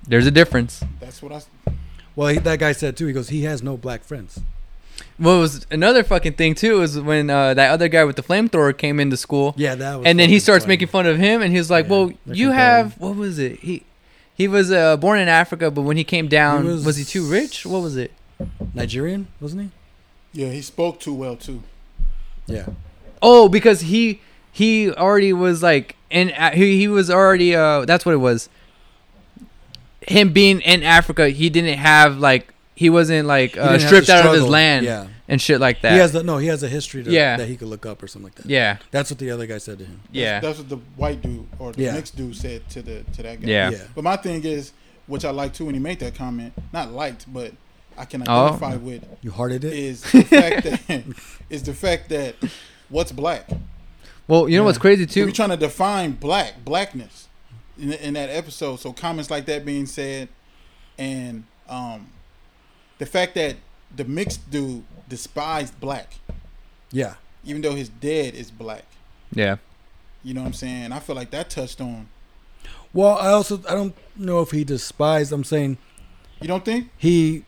there's 0.06 0.26
a 0.26 0.30
difference. 0.30 0.82
That's 1.00 1.22
what 1.22 1.32
I. 1.32 1.72
Well, 2.16 2.28
he, 2.28 2.38
that 2.38 2.58
guy 2.58 2.72
said 2.72 2.96
too. 2.96 3.06
He 3.06 3.12
goes, 3.12 3.28
he 3.28 3.42
has 3.44 3.62
no 3.62 3.76
black 3.76 4.02
friends. 4.04 4.40
What 5.16 5.34
was 5.38 5.66
another 5.70 6.02
fucking 6.02 6.32
thing 6.34 6.54
too 6.54 6.80
was 6.80 6.98
when 6.98 7.30
uh, 7.30 7.54
that 7.54 7.70
other 7.70 7.88
guy 7.88 8.04
with 8.04 8.16
the 8.16 8.22
flamethrower 8.22 8.76
came 8.76 8.98
into 9.00 9.16
school, 9.16 9.54
Yeah, 9.56 9.74
that 9.76 9.96
was. 9.96 10.06
and 10.06 10.18
then 10.18 10.28
he 10.28 10.38
starts 10.40 10.64
funny. 10.64 10.72
making 10.72 10.88
fun 10.88 11.06
of 11.06 11.18
him, 11.18 11.40
and 11.42 11.54
he's 11.54 11.70
like, 11.70 11.84
Yeah, 11.86 11.90
"Well, 11.90 12.12
you 12.26 12.50
have 12.52 12.98
what 13.00 13.14
was 13.16 13.38
it? 13.38 13.60
He 13.60 13.84
he 14.34 14.48
was 14.48 14.70
uh, 14.72 14.96
born 14.96 15.18
in 15.20 15.28
Africa, 15.28 15.70
but 15.70 15.82
when 15.82 15.96
he 15.96 16.04
came 16.04 16.28
down, 16.28 16.64
was, 16.64 16.84
was- 16.84 16.96
he 16.96 17.04
too 17.04 17.24
rich? 17.28 17.64
What 17.66 17.82
was 17.82 17.96
it? 17.96 18.12
Nigerian, 18.74 19.26
wasn't 19.40 19.62
he? 20.32 20.44
Yeah, 20.44 20.50
he 20.52 20.62
spoke 20.62 21.00
too 21.00 21.14
well 21.14 21.36
too. 21.36 21.62
Yeah. 22.46 22.66
Oh, 23.22 23.48
because 23.48 23.82
he 23.82 24.20
he 24.52 24.90
already 24.92 25.32
was 25.32 25.62
like 25.62 25.96
in 26.10 26.30
A- 26.30 26.54
he 26.54 26.78
he 26.78 26.88
was 26.88 27.10
already 27.10 27.54
uh 27.54 27.84
that's 27.84 28.04
what 28.06 28.12
it 28.12 28.18
was. 28.18 28.48
Him 30.02 30.32
being 30.32 30.60
in 30.60 30.82
Africa, 30.82 31.28
he 31.28 31.50
didn't 31.50 31.78
have 31.78 32.18
like 32.18 32.54
he 32.74 32.88
wasn't 32.90 33.26
like 33.26 33.56
uh, 33.58 33.72
didn't 33.72 33.86
stripped 33.88 34.08
out 34.08 34.24
of 34.24 34.32
his 34.32 34.46
land 34.46 34.86
Yeah. 34.86 35.08
and 35.26 35.42
shit 35.42 35.60
like 35.60 35.82
that. 35.82 35.92
He 35.92 35.98
has 35.98 36.12
the 36.12 36.22
no. 36.22 36.38
He 36.38 36.46
has 36.46 36.62
a 36.62 36.68
history 36.68 37.02
to, 37.02 37.10
Yeah. 37.10 37.36
that 37.36 37.48
he 37.48 37.56
could 37.56 37.68
look 37.68 37.84
up 37.84 38.02
or 38.02 38.06
something 38.06 38.26
like 38.28 38.36
that. 38.36 38.46
yeah, 38.46 38.78
That's 38.92 39.10
what 39.10 39.18
the 39.18 39.30
other 39.32 39.46
guy 39.46 39.58
said 39.58 39.78
to 39.80 39.84
him. 39.84 40.00
Yeah, 40.12 40.38
That's 40.40 40.58
what 40.58 40.68
the 40.68 40.76
white 40.96 41.20
dude 41.20 41.46
or 41.58 41.72
the 41.72 41.82
Yeah. 41.82 41.92
mixed 41.94 42.16
dude 42.16 42.36
said 42.36 42.68
to 42.70 42.82
the 42.82 43.02
to 43.14 43.22
that 43.24 43.40
guy. 43.42 43.48
yeah, 43.48 43.70
Yeah. 43.70 43.78
But 43.94 44.04
my 44.04 44.16
thing 44.16 44.44
is, 44.44 44.72
which 45.08 45.24
I 45.24 45.30
liked 45.30 45.56
too 45.56 45.64
when 45.66 45.74
he 45.74 45.80
made 45.80 45.98
that 46.00 46.14
comment. 46.14 46.52
Not 46.72 46.92
liked, 46.92 47.30
but 47.32 47.52
I 47.98 48.04
can 48.04 48.22
Oh. 48.28 48.44
identify 48.46 48.76
with 48.76 49.04
You 49.22 49.32
hearted 49.32 49.64
it. 49.64 49.72
is 49.72 50.02
the 50.02 50.22
fact 50.22 50.62
that 50.64 51.02
is 51.50 51.64
the 51.64 51.74
fact 51.74 52.08
that 52.10 52.36
what's 52.88 53.10
black. 53.12 53.48
Well, 54.28 54.48
you 54.48 54.58
know 54.58 54.64
what's 54.64 54.78
crazy 54.78 55.06
too? 55.06 55.24
we're 55.24 55.32
trying 55.32 55.48
to 55.48 55.56
define 55.56 56.12
black 56.12 56.62
blackness 56.64 57.28
in, 57.78 57.94
in 57.94 58.14
that 58.14 58.28
episode. 58.28 58.78
So 58.78 58.92
comments 58.92 59.30
like 59.30 59.46
that 59.46 59.64
being 59.64 59.86
said, 59.86 60.28
and 60.98 61.44
um, 61.68 62.08
the 62.98 63.06
fact 63.06 63.34
that 63.36 63.56
the 63.94 64.04
mixed 64.04 64.50
dude 64.50 64.84
despised 65.08 65.80
black, 65.80 66.14
yeah. 66.92 67.14
even 67.44 67.62
though 67.62 67.74
his 67.74 67.88
dad 67.88 68.34
is 68.34 68.50
black. 68.50 68.84
Yeah, 69.32 69.56
You 70.22 70.34
know 70.34 70.40
what 70.42 70.48
I'm 70.48 70.52
saying? 70.54 70.92
I 70.92 71.00
feel 71.00 71.16
like 71.16 71.30
that 71.30 71.50
touched 71.50 71.80
on. 71.80 72.08
Well, 72.92 73.18
I 73.18 73.28
also 73.28 73.60
I 73.68 73.74
don't 73.74 73.94
know 74.16 74.40
if 74.40 74.50
he 74.50 74.64
despised. 74.64 75.32
I'm 75.32 75.44
saying 75.44 75.78
You 76.40 76.48
don't 76.48 76.64
think? 76.64 76.90
he 76.96 77.44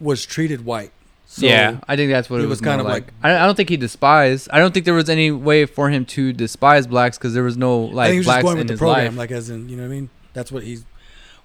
was 0.00 0.26
treated 0.26 0.64
white. 0.64 0.92
So 1.26 1.46
yeah. 1.46 1.80
I 1.88 1.96
think 1.96 2.10
that's 2.12 2.30
what 2.30 2.40
it 2.40 2.44
was, 2.44 2.50
was 2.50 2.60
kind 2.60 2.80
of 2.80 2.86
like. 2.86 3.12
I, 3.22 3.34
I 3.34 3.46
don't 3.46 3.56
think 3.56 3.68
he 3.68 3.76
despised. 3.76 4.48
I 4.52 4.58
don't 4.58 4.72
think 4.72 4.84
there 4.84 4.94
was 4.94 5.08
any 5.08 5.30
way 5.30 5.66
for 5.66 5.90
him 5.90 6.04
to 6.06 6.32
despise 6.32 6.86
blacks 6.86 7.18
because 7.18 7.34
there 7.34 7.42
was 7.42 7.56
no 7.56 7.78
like 7.80 8.12
he 8.12 8.18
was 8.18 8.26
just 8.26 8.34
blacks 8.34 8.44
going 8.44 8.56
in 8.56 8.58
with 8.58 8.66
the 8.68 8.72
his 8.74 8.78
program, 8.78 9.06
life. 9.06 9.16
like 9.16 9.30
as 9.32 9.50
in 9.50 9.68
you 9.68 9.76
know 9.76 9.82
what 9.82 9.88
I 9.88 9.94
mean. 9.94 10.10
That's 10.32 10.52
what 10.52 10.62
he 10.62 10.78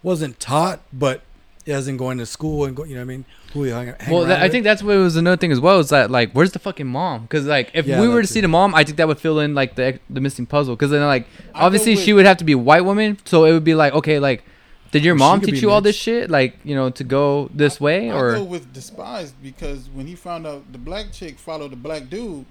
wasn't 0.04 0.40
taught, 0.40 0.82
but 0.94 1.22
as 1.68 1.88
in 1.88 1.98
going 1.98 2.18
to 2.18 2.26
school 2.26 2.66
and 2.66 2.76
go, 2.76 2.84
you 2.84 2.96
know 2.96 3.02
what 3.02 3.04
I 3.04 3.06
mean. 3.06 3.26
Who 3.54 3.64
he 3.64 3.72
hung, 3.72 3.88
hang 4.00 4.14
Well, 4.14 4.26
that, 4.26 4.40
I 4.40 4.44
with. 4.44 4.52
think 4.52 4.64
that's 4.64 4.84
what 4.84 4.96
was 4.98 5.16
another 5.16 5.38
thing 5.38 5.52
as 5.52 5.60
well. 5.60 5.80
Is 5.80 5.90
that 5.90 6.12
like, 6.12 6.32
where's 6.34 6.52
the 6.52 6.60
fucking 6.60 6.88
mom? 6.88 7.24
Because 7.24 7.46
like, 7.46 7.72
if 7.74 7.86
Yeah, 7.86 8.00
we 8.02 8.08
were 8.08 8.16
that 8.18 8.28
to 8.28 8.34
see 8.34 8.42
the 8.42 8.48
mom, 8.48 8.76
I 8.76 8.84
think 8.84 8.98
that 8.98 9.08
would 9.08 9.20
fill 9.20 9.40
in 9.40 9.56
like 9.56 9.76
the 9.76 10.00
the 10.10 10.22
missing 10.22 10.46
puzzle. 10.46 10.76
Because 10.76 10.92
then 10.92 11.02
like, 11.06 11.28
obviously 11.56 11.96
she 11.96 12.14
would 12.14 12.26
have 12.26 12.38
to 12.38 12.44
be 12.44 12.54
a 12.54 12.58
white 12.58 12.86
woman, 12.86 13.18
so 13.26 13.46
it 13.46 13.54
would 13.54 13.64
be 13.64 13.76
like, 13.76 13.94
okay, 13.94 14.20
like, 14.20 14.44
did 14.92 15.04
your 15.04 15.16
mom 15.16 15.40
could 15.40 15.48
teach 15.48 15.56
be 15.56 15.60
you 15.62 15.72
all 15.72 15.82
this 15.82 15.96
shit? 15.96 16.30
Like, 16.30 16.58
you 16.64 16.76
know, 16.76 16.90
to 16.90 17.04
go 17.04 17.50
this 17.54 17.80
way 17.80 18.10
I 18.10 18.16
or 18.16 18.34
go 18.36 18.44
with 18.44 18.74
despised 18.74 19.36
because 19.42 19.90
when 19.94 20.08
he 20.08 20.16
found 20.16 20.48
out 20.48 20.72
the 20.72 20.78
black 20.78 21.12
chick 21.12 21.38
followed 21.40 21.72
the 21.72 21.76
black 21.76 22.10
dude, 22.10 22.46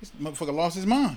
this 0.00 0.10
motherfucker 0.20 0.54
lost 0.54 0.76
his 0.76 0.86
mind. 0.86 1.16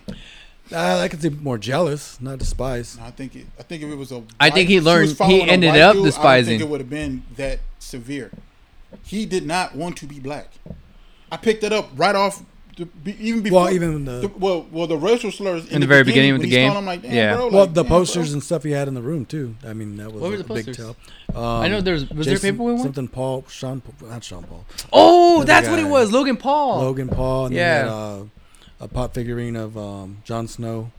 Uh, 0.71 0.97
I 1.03 1.07
could 1.09 1.21
say 1.21 1.29
more 1.29 1.59
jealous, 1.59 2.19
not 2.19 2.39
despise. 2.39 2.95
And 2.95 3.05
I 3.05 3.11
think 3.11 3.35
it, 3.35 3.45
I 3.59 3.63
think 3.63 3.83
if 3.83 3.89
it 3.89 3.95
was 3.95 4.11
a 4.11 4.15
I 4.39 4.45
white- 4.49 4.53
think 4.53 4.69
he 4.69 4.77
if 4.77 4.83
she 4.83 4.89
was 4.89 5.19
learned- 5.19 5.31
he 5.31 5.41
ended 5.43 5.69
up 5.69 5.75
dude, 5.75 5.81
I 5.81 5.93
don't 5.93 6.03
despising. 6.05 6.49
think 6.59 6.61
it 6.63 6.69
would 6.69 6.79
have 6.81 6.89
been 6.89 7.23
that 7.35 7.59
severe. 7.79 8.31
He 9.03 9.25
did 9.27 9.45
not 9.45 9.75
want 9.75 9.97
to 9.97 10.05
be 10.07 10.19
black. 10.19 10.53
I 11.31 11.37
picked 11.37 11.63
it 11.63 11.71
up 11.73 11.89
right 11.95 12.15
off. 12.15 12.43
The, 12.77 12.85
be- 12.85 13.15
even 13.25 13.41
before, 13.41 13.63
Well, 13.65 13.73
even 13.73 14.03
the, 14.03 14.11
the, 14.19 14.27
well, 14.37 14.65
well, 14.69 14.85
the 14.85 14.97
racial 14.97 15.31
slurs 15.31 15.65
In 15.69 15.79
the 15.79 15.87
very 15.87 16.03
beginning 16.03 16.33
with 16.33 16.41
when 16.41 16.49
the 16.49 16.55
game? 16.55 16.71
calling 16.71 16.83
him 16.83 16.85
like, 16.85 17.03
Yeah. 17.03 17.35
bro, 17.35 17.47
well 17.47 17.65
like, 17.65 17.73
the 17.73 17.85
posters 17.85 18.27
bro. 18.29 18.33
and 18.33 18.43
stuff 18.43 18.63
he 18.63 18.71
had 18.71 18.89
in 18.89 18.95
the 18.95 19.01
room 19.01 19.25
too. 19.25 19.55
I 19.65 19.71
mean, 19.71 19.95
that 19.95 20.11
was 20.11 20.21
What 20.21 20.33
a 20.33 20.43
the 20.43 20.53
big 20.53 20.75
tell. 20.75 20.97
Um, 21.33 21.43
I 21.63 21.69
know 21.69 21.79
there's 21.79 22.09
was 22.09 22.25
there 22.27 22.33
a 22.35 22.37
Jason- 22.37 22.55
paperweight 22.55 22.75
one? 22.75 22.83
Something 22.83 23.07
Paul, 23.07 23.45
Sean, 23.47 23.81
not 24.01 24.23
Sean 24.25 24.43
Paul, 24.43 24.65
Oh, 24.91 25.37
Other 25.37 25.45
that's 25.45 25.69
what 25.69 25.79
it 25.79 25.87
was, 25.87 26.11
Logan 26.11 26.35
Paul. 26.35 26.79
Logan 26.79 27.07
Paul, 27.07 27.45
and 27.45 27.55
Yeah. 27.55 27.77
then 27.83 27.85
had, 27.87 27.93
uh, 27.93 28.23
a 28.81 28.87
pop 28.89 29.13
figurine 29.13 29.55
of 29.55 29.77
um, 29.77 30.17
Jon 30.25 30.47
Snow. 30.49 30.91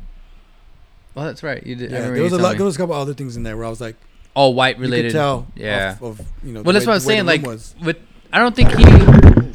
Oh, 1.14 1.24
that's 1.24 1.42
right. 1.42 1.62
You 1.66 1.74
did. 1.76 1.90
Yeah, 1.90 2.08
there 2.10 2.22
was 2.22 2.32
a 2.32 2.36
lot. 2.36 2.42
telling 2.42 2.56
There 2.56 2.66
was 2.66 2.76
a 2.76 2.78
couple 2.78 2.94
other 2.94 3.12
things 3.14 3.36
in 3.36 3.42
there 3.42 3.54
where 3.56 3.66
I 3.66 3.70
was 3.70 3.82
like, 3.82 3.96
all 4.34 4.54
white 4.54 4.76
you 4.76 4.82
related. 4.82 5.12
could 5.12 5.18
tell. 5.18 5.46
Yeah. 5.54 5.92
Of, 5.92 6.02
of 6.02 6.20
you 6.42 6.52
know. 6.52 6.62
Well, 6.62 6.72
that's 6.72 6.86
way- 6.86 6.90
what 6.90 6.94
I'm 6.94 7.00
saying. 7.00 7.26
Like, 7.26 7.42
room 7.42 7.74
with 7.82 7.98
I 8.32 8.38
don't 8.38 8.56
think 8.56 8.70
he. 8.70 8.84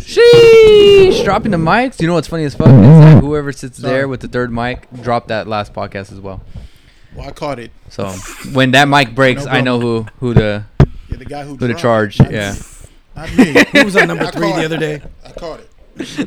Sheesh! 0.05 1.23
Dropping 1.23 1.51
the 1.51 1.57
mics. 1.57 1.99
You 2.01 2.07
know 2.07 2.13
what's 2.13 2.27
funny 2.27 2.43
as 2.43 2.55
fuck 2.55 2.67
is 2.67 2.73
that 2.73 3.21
whoever 3.21 3.51
sits 3.51 3.77
Sorry. 3.79 3.93
there 3.93 4.07
with 4.07 4.21
the 4.21 4.27
third 4.27 4.51
mic 4.51 4.87
dropped 5.01 5.27
that 5.29 5.47
last 5.47 5.73
podcast 5.73 6.11
as 6.11 6.19
well. 6.19 6.41
Well, 7.15 7.27
I 7.27 7.31
caught 7.31 7.59
it. 7.59 7.71
So 7.89 8.09
when 8.53 8.71
that 8.71 8.87
mic 8.87 9.13
breaks, 9.15 9.45
No 9.45 9.51
I 9.51 9.61
know 9.61 9.79
who 9.79 10.05
who 10.19 10.33
the 10.33 10.63
Yeah, 11.09 11.17
the 11.17 11.25
guy 11.25 11.43
who 11.43 11.51
who 11.51 11.57
the 11.57 11.67
dropped 11.69 11.81
charge. 11.81 12.19
not 12.19 12.31
Yeah, 12.31 12.53
me. 12.53 12.63
not 13.15 13.37
me. 13.37 13.63
He 13.79 13.83
was 13.83 13.95
on 13.95 14.07
number 14.07 14.25
I 14.25 14.31
three 14.31 14.47
caught 14.47 14.55
the 14.57 14.61
it. 14.61 14.65
other 14.65 14.77
day. 14.77 15.01
I 15.25 15.31
caught 15.31 15.59
it. 15.59 15.67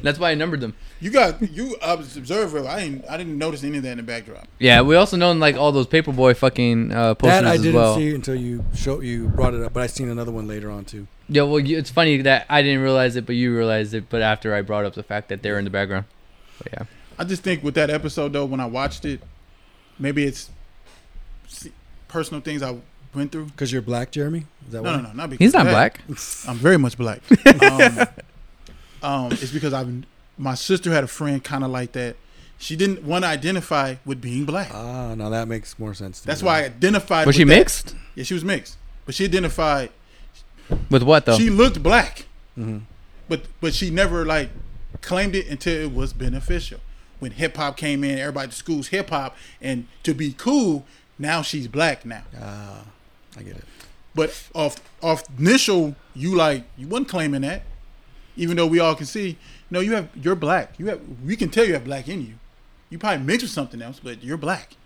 that's 0.03 0.19
why 0.19 0.31
I 0.31 0.35
numbered 0.35 0.61
them. 0.61 0.75
You 1.01 1.11
got 1.11 1.41
you 1.51 1.77
I 1.83 1.95
was 1.95 2.17
observer. 2.17 2.67
I 2.69 2.81
didn't 2.81 3.07
I 3.09 3.17
didn't 3.17 3.39
notice 3.39 3.65
any 3.65 3.79
of 3.79 3.83
that 3.85 3.93
in 3.93 3.97
the 3.97 4.03
backdrop. 4.03 4.47
Yeah, 4.59 4.83
we 4.83 4.95
also 4.95 5.17
know 5.17 5.33
like 5.33 5.57
all 5.57 5.73
those 5.73 5.87
Paper 5.87 6.13
Boi 6.13 6.35
fucking 6.35 6.93
uh, 6.93 7.15
posters 7.15 7.41
That 7.41 7.47
I 7.47 7.55
as 7.55 7.63
didn't 7.63 7.81
well. 7.81 7.97
see 7.97 8.15
until 8.15 8.35
you 8.35 8.65
show 8.75 9.01
you 9.01 9.29
brought 9.29 9.55
it 9.55 9.63
up, 9.63 9.73
but 9.73 9.83
I 9.83 9.87
seen 9.87 10.11
another 10.11 10.33
one 10.33 10.47
later 10.47 10.71
on 10.71 10.85
too. 10.85 11.07
Yeah, 11.29 11.43
well, 11.43 11.61
you, 11.61 11.79
it's 11.79 11.91
funny 11.91 12.21
that 12.23 12.47
I 12.49 12.63
didn't 12.63 12.83
realize 12.83 13.17
it, 13.17 13.25
but 13.27 13.35
you 13.35 13.55
realized 13.57 13.95
it. 13.95 14.09
But 14.11 14.21
after 14.23 14.55
I 14.55 14.63
brought 14.63 14.85
up 14.85 14.95
the 14.95 15.03
fact 15.03 15.29
that 15.31 15.43
they're 15.43 15.59
in 15.59 15.65
the 15.65 15.71
background, 15.71 16.05
but 16.59 16.73
yeah. 16.73 16.85
I 17.19 17.25
just 17.25 17.43
think 17.43 17.63
with 17.63 17.75
that 17.77 17.91
episode 17.91 18.33
though, 18.33 18.45
when 18.45 18.61
I 18.61 18.67
watched 18.67 19.05
it, 19.05 19.21
maybe 19.99 20.25
it's 20.25 20.51
personal 22.09 22.41
things 22.41 22.63
I 22.63 22.77
went 23.15 23.33
through. 23.33 23.47
Because 23.47 23.73
you're 23.73 23.83
black, 23.83 24.11
Jeremy. 24.11 24.47
Is 24.67 24.73
that 24.73 24.83
No, 24.83 24.91
why? 24.91 24.97
no, 24.97 25.03
no, 25.03 25.13
not 25.13 25.31
because 25.31 25.45
He's 25.45 25.55
not 25.55 25.65
that. 25.65 25.71
black. 25.71 26.01
I'm 26.49 26.57
very 26.57 26.77
much 26.79 26.97
black. 26.99 27.21
um, 27.63 28.07
um, 29.03 29.33
it's 29.33 29.53
because 29.53 29.73
I've 29.73 30.05
my 30.37 30.55
sister 30.55 30.91
had 30.91 31.05
a 31.05 31.09
friend 31.09 31.43
kind 31.43 31.65
of 31.65 31.71
like 31.71 31.93
that. 31.93 32.17
She 32.59 32.77
didn't 32.77 33.03
want 33.05 33.25
to 33.25 33.29
identify 33.29 33.97
with 34.05 34.21
being 34.21 34.45
black. 34.45 34.71
Ah, 34.73 35.15
now 35.15 35.29
that 35.29 35.49
makes 35.49 35.79
more 35.79 35.93
sense. 35.95 36.21
To 36.21 36.27
That's 36.27 36.43
me. 36.43 36.47
why 36.47 36.61
I 36.61 36.65
identified. 36.65 37.27
Was 37.27 37.35
with 37.35 37.37
she 37.37 37.45
that. 37.45 37.57
mixed? 37.57 37.95
Yeah, 38.15 38.25
she 38.25 38.35
was 38.35 38.45
mixed, 38.45 38.77
but 39.07 39.15
she 39.15 39.25
identified. 39.25 39.91
With 40.91 41.03
what 41.03 41.27
though? 41.27 41.37
She 41.37 41.51
looked 41.51 41.83
black, 41.83 42.27
Mhm. 42.59 42.83
but 43.29 43.43
but 43.61 43.75
she 43.75 43.91
never 43.91 44.25
like 44.25 44.51
claimed 45.01 45.35
it 45.35 45.47
until 45.49 45.75
it 45.83 45.93
was 45.93 46.13
beneficial. 46.13 46.81
When 47.21 47.33
hip 47.33 47.57
hop 47.57 47.77
came 47.77 48.03
in, 48.05 48.19
everybody 48.19 48.51
school's 48.53 48.89
hip 48.89 49.11
hop, 49.11 49.37
and 49.61 49.87
to 50.03 50.15
be 50.15 50.33
cool, 50.33 50.85
now 51.19 51.43
she's 51.43 51.69
black 51.69 52.05
now. 52.05 52.23
Ah, 52.41 52.85
I 53.37 53.43
get 53.43 53.57
it. 53.57 53.65
But 54.15 54.31
off 54.55 54.77
off 55.03 55.25
initial, 55.39 55.97
you 56.15 56.35
like 56.35 56.65
you 56.77 56.87
wasn't 56.87 57.09
claiming 57.09 57.43
that, 57.43 57.63
even 58.37 58.57
though 58.57 58.67
we 58.67 58.79
all 58.79 58.95
can 58.95 59.07
see. 59.07 59.37
No, 59.71 59.81
you 59.81 59.93
have 59.95 60.09
you're 60.15 60.37
black. 60.37 60.75
You 60.79 60.87
have 60.87 61.01
we 61.25 61.37
can 61.37 61.49
tell 61.51 61.65
you 61.65 61.73
have 61.75 61.85
black 61.85 62.09
in 62.09 62.21
you. 62.27 62.35
You 62.91 62.99
probably 62.99 63.25
mixed 63.25 63.43
with 63.43 63.51
something 63.51 63.83
else, 63.83 64.01
but 64.03 64.23
you're 64.23 64.37
black. 64.37 64.77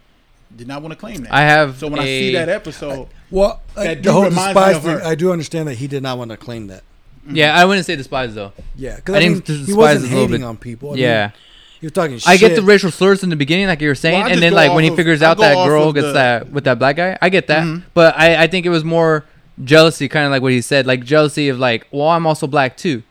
Did 0.56 0.66
not 0.66 0.82
want 0.82 0.92
to 0.92 0.98
claim 0.98 1.22
that. 1.22 1.32
I 1.32 1.42
have. 1.42 1.78
so 1.78 1.88
when 1.88 2.00
I 2.00 2.04
a- 2.04 2.20
see 2.20 2.32
that 2.32 2.48
episode, 2.48 3.08
Well, 3.30 3.60
That 3.74 3.86
I, 3.86 3.94
dude 3.94 4.04
the 4.04 4.12
whole 4.12 4.24
reminds 4.24 4.38
me 4.38 4.54
despise 4.54 4.76
of 4.76 4.82
thing, 4.82 4.98
her. 4.98 5.04
I 5.04 5.14
do 5.14 5.30
understand 5.32 5.68
that 5.68 5.74
he 5.74 5.86
did 5.86 6.02
not 6.02 6.16
want 6.18 6.30
to 6.30 6.36
claim 6.36 6.66
that. 6.68 6.82
yeah, 7.30 7.54
I 7.54 7.64
wouldn't 7.66 7.84
say 7.86 7.94
despise 7.96 8.34
though. 8.34 8.52
Yeah, 8.76 8.96
because 8.96 9.14
I 9.14 9.18
I, 9.18 9.20
think 9.20 9.32
mean, 9.34 9.42
despise 9.42 9.66
he 9.66 9.72
wasn't 9.74 9.96
is 10.04 10.10
a 10.10 10.14
little 10.14 10.26
hating 10.28 10.40
bit- 10.40 10.46
on 10.48 10.56
people. 10.56 10.88
I 10.90 10.92
mean, 10.94 11.02
yeah, 11.02 11.30
he 11.80 11.86
was 11.86 11.92
talking. 11.92 12.18
I 12.26 12.36
get 12.38 12.56
the 12.56 12.62
racial 12.62 12.90
slurs 12.90 13.22
in 13.22 13.28
the 13.30 13.36
beginning, 13.36 13.66
like 13.66 13.80
you 13.82 13.88
were 13.88 13.94
saying, 13.94 14.22
Well, 14.24 14.32
and 14.32 14.42
then 14.42 14.52
like 14.54 14.72
when 14.72 14.84
he 14.84 14.90
off 14.90 14.94
of- 14.94 14.96
figures 14.96 15.22
out 15.22 15.36
that 15.38 15.54
girl 15.66 15.92
gets 15.92 16.06
the- 16.06 16.12
that 16.14 16.50
with 16.50 16.64
that 16.64 16.78
black 16.78 16.96
guy, 16.96 17.18
I 17.20 17.28
get 17.28 17.46
that. 17.48 17.62
Mhm. 17.64 17.82
But 17.94 18.18
I, 18.18 18.44
I 18.44 18.46
think 18.46 18.64
it 18.66 18.70
was 18.70 18.82
more 18.84 19.24
jealousy, 19.62 20.08
kind 20.08 20.24
of 20.24 20.30
like 20.32 20.40
what 20.42 20.52
he 20.52 20.60
said, 20.62 20.86
like 20.86 21.04
jealousy 21.04 21.48
of 21.50 21.58
like, 21.58 21.86
well, 21.90 22.08
I'm 22.08 22.26
also 22.26 22.46
black 22.46 22.76
too, 22.76 23.02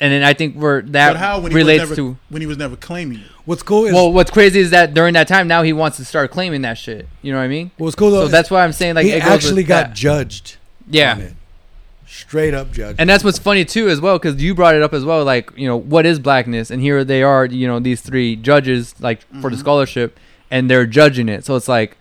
and 0.00 0.12
then 0.12 0.22
I 0.22 0.32
think 0.32 0.56
we're 0.56 0.82
that 0.82 1.12
but 1.12 1.16
how 1.18 1.40
when 1.40 1.52
he 1.52 1.56
relates 1.56 1.82
was 1.88 1.90
never, 1.98 2.12
to. 2.12 2.16
when 2.30 2.40
he 2.42 2.46
was 2.46 2.56
never 2.58 2.76
claiming 2.76 3.18
it. 3.18 3.26
What's 3.44 3.62
cool 3.62 3.84
is 3.86 3.92
Well, 3.92 4.12
what's 4.12 4.30
crazy 4.30 4.60
is 4.60 4.70
that 4.70 4.94
during 4.94 5.14
that 5.14 5.28
time, 5.28 5.46
now 5.48 5.62
he 5.62 5.72
wants 5.72 5.96
to 5.98 6.04
start 6.04 6.30
claiming 6.30 6.62
that 6.62 6.78
shit. 6.78 7.08
You 7.22 7.32
know 7.32 7.38
what 7.38 7.44
I 7.44 7.48
mean? 7.48 7.70
what's 7.78 7.94
cool 7.96 8.10
though. 8.10 8.24
So 8.26 8.28
that's 8.28 8.50
why 8.50 8.64
I'm 8.64 8.72
saying 8.72 8.94
like 8.94 9.04
he 9.06 9.12
it 9.12 9.24
actually 9.24 9.62
got 9.64 9.88
that. 9.88 9.94
judged. 9.96 10.56
yeah. 10.88 11.12
on 11.14 11.20
it. 11.20 11.34
straight 12.06 12.54
up 12.54 12.72
judged. 12.72 13.00
And 13.00 13.08
that's 13.08 13.22
what's 13.24 13.38
funny 13.38 13.64
too, 13.64 13.88
as 13.88 14.00
well, 14.00 14.18
because 14.18 14.42
you 14.42 14.54
brought 14.54 14.74
it 14.74 14.82
up 14.82 14.92
as 14.92 15.04
well. 15.04 15.24
Like, 15.24 15.52
you 15.56 15.66
know, 15.68 15.76
what 15.76 16.06
is 16.06 16.18
blackness? 16.18 16.70
And 16.70 16.80
here 16.82 17.04
they 17.04 17.22
are, 17.22 17.44
you 17.46 17.66
know, 17.66 17.78
these 17.78 18.00
three 18.00 18.36
judges, 18.36 18.94
like 19.00 19.22
for 19.40 19.50
the 19.50 19.56
Mhm. 19.56 19.60
scholarship, 19.60 20.18
and 20.50 20.68
they're 20.70 20.86
judging 20.86 21.28
it. 21.28 21.44
So 21.44 21.54
it's 21.56 21.68
like, 21.68 21.96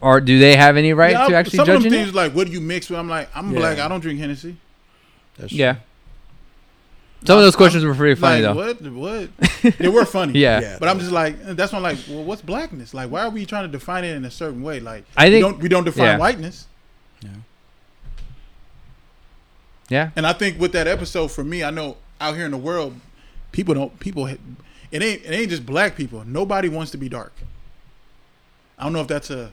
or 0.00 0.20
do 0.20 0.38
they 0.38 0.56
have 0.56 0.76
any 0.76 0.92
right 0.92 1.12
Yeah, 1.12 1.26
to 1.28 1.34
I- 1.34 1.38
actually 1.38 1.56
some 1.56 1.68
of 1.70 1.74
them 1.74 1.82
judge 1.84 1.92
things 1.92 2.08
it? 2.10 2.14
like, 2.14 2.32
what 2.32 2.46
do 2.46 2.52
you 2.52 2.60
mix 2.60 2.90
with? 2.90 2.98
I'm 2.98 3.08
like, 3.08 3.28
I'm 3.34 3.50
Yeah. 3.52 3.58
black. 3.58 3.78
I 3.78 3.88
don't 3.88 4.00
drink 4.00 4.20
Hennessy. 4.20 4.56
That's 5.38 5.52
Yeah. 5.52 5.76
Some 7.26 7.38
of 7.38 7.44
those 7.44 7.56
questions 7.56 7.84
were 7.84 7.94
pretty 7.94 8.20
funny 8.20 8.42
like, 8.42 8.78
though. 8.78 8.90
What? 8.92 9.30
What? 9.62 9.78
they 9.78 9.88
were 9.88 10.04
funny. 10.04 10.38
Yeah. 10.38 10.60
Yeah. 10.60 10.76
But 10.78 10.88
I'm 10.88 11.00
just 11.00 11.10
like, 11.10 11.42
that's 11.42 11.72
why 11.72 11.78
I'm 11.78 11.82
like, 11.82 11.98
well, 12.08 12.22
what's 12.22 12.42
blackness? 12.42 12.94
Like, 12.94 13.10
why 13.10 13.22
are 13.22 13.30
we 13.30 13.44
trying 13.44 13.64
to 13.64 13.72
define 13.72 14.04
it 14.04 14.14
in 14.14 14.24
a 14.24 14.30
certain 14.30 14.62
way? 14.62 14.78
Like, 14.78 15.04
I 15.16 15.26
we 15.26 15.30
think, 15.32 15.44
don't 15.44 15.58
we 15.58 15.68
don't 15.68 15.84
define 15.84 16.04
yeah. 16.04 16.18
whiteness. 16.18 16.66
yeah, 17.20 17.30
Yeah. 19.88 20.10
And 20.14 20.26
I 20.26 20.32
think 20.32 20.60
with 20.60 20.72
that 20.72 20.86
episode, 20.86 21.32
for 21.32 21.42
me, 21.42 21.64
I 21.64 21.70
know 21.70 21.96
out 22.20 22.36
here 22.36 22.44
in 22.44 22.52
the 22.52 22.58
world, 22.58 22.94
people 23.50 23.74
don't 23.74 23.98
people. 23.98 24.26
It 24.26 24.38
ain't 24.92 25.24
it 25.24 25.30
ain't 25.30 25.50
just 25.50 25.66
black 25.66 25.96
people. 25.96 26.24
Nobody 26.24 26.68
wants 26.68 26.92
to 26.92 26.96
be 26.96 27.08
dark. 27.08 27.32
I 28.78 28.84
don't 28.84 28.92
know 28.92 29.00
if 29.00 29.08
that's 29.08 29.30
a 29.30 29.50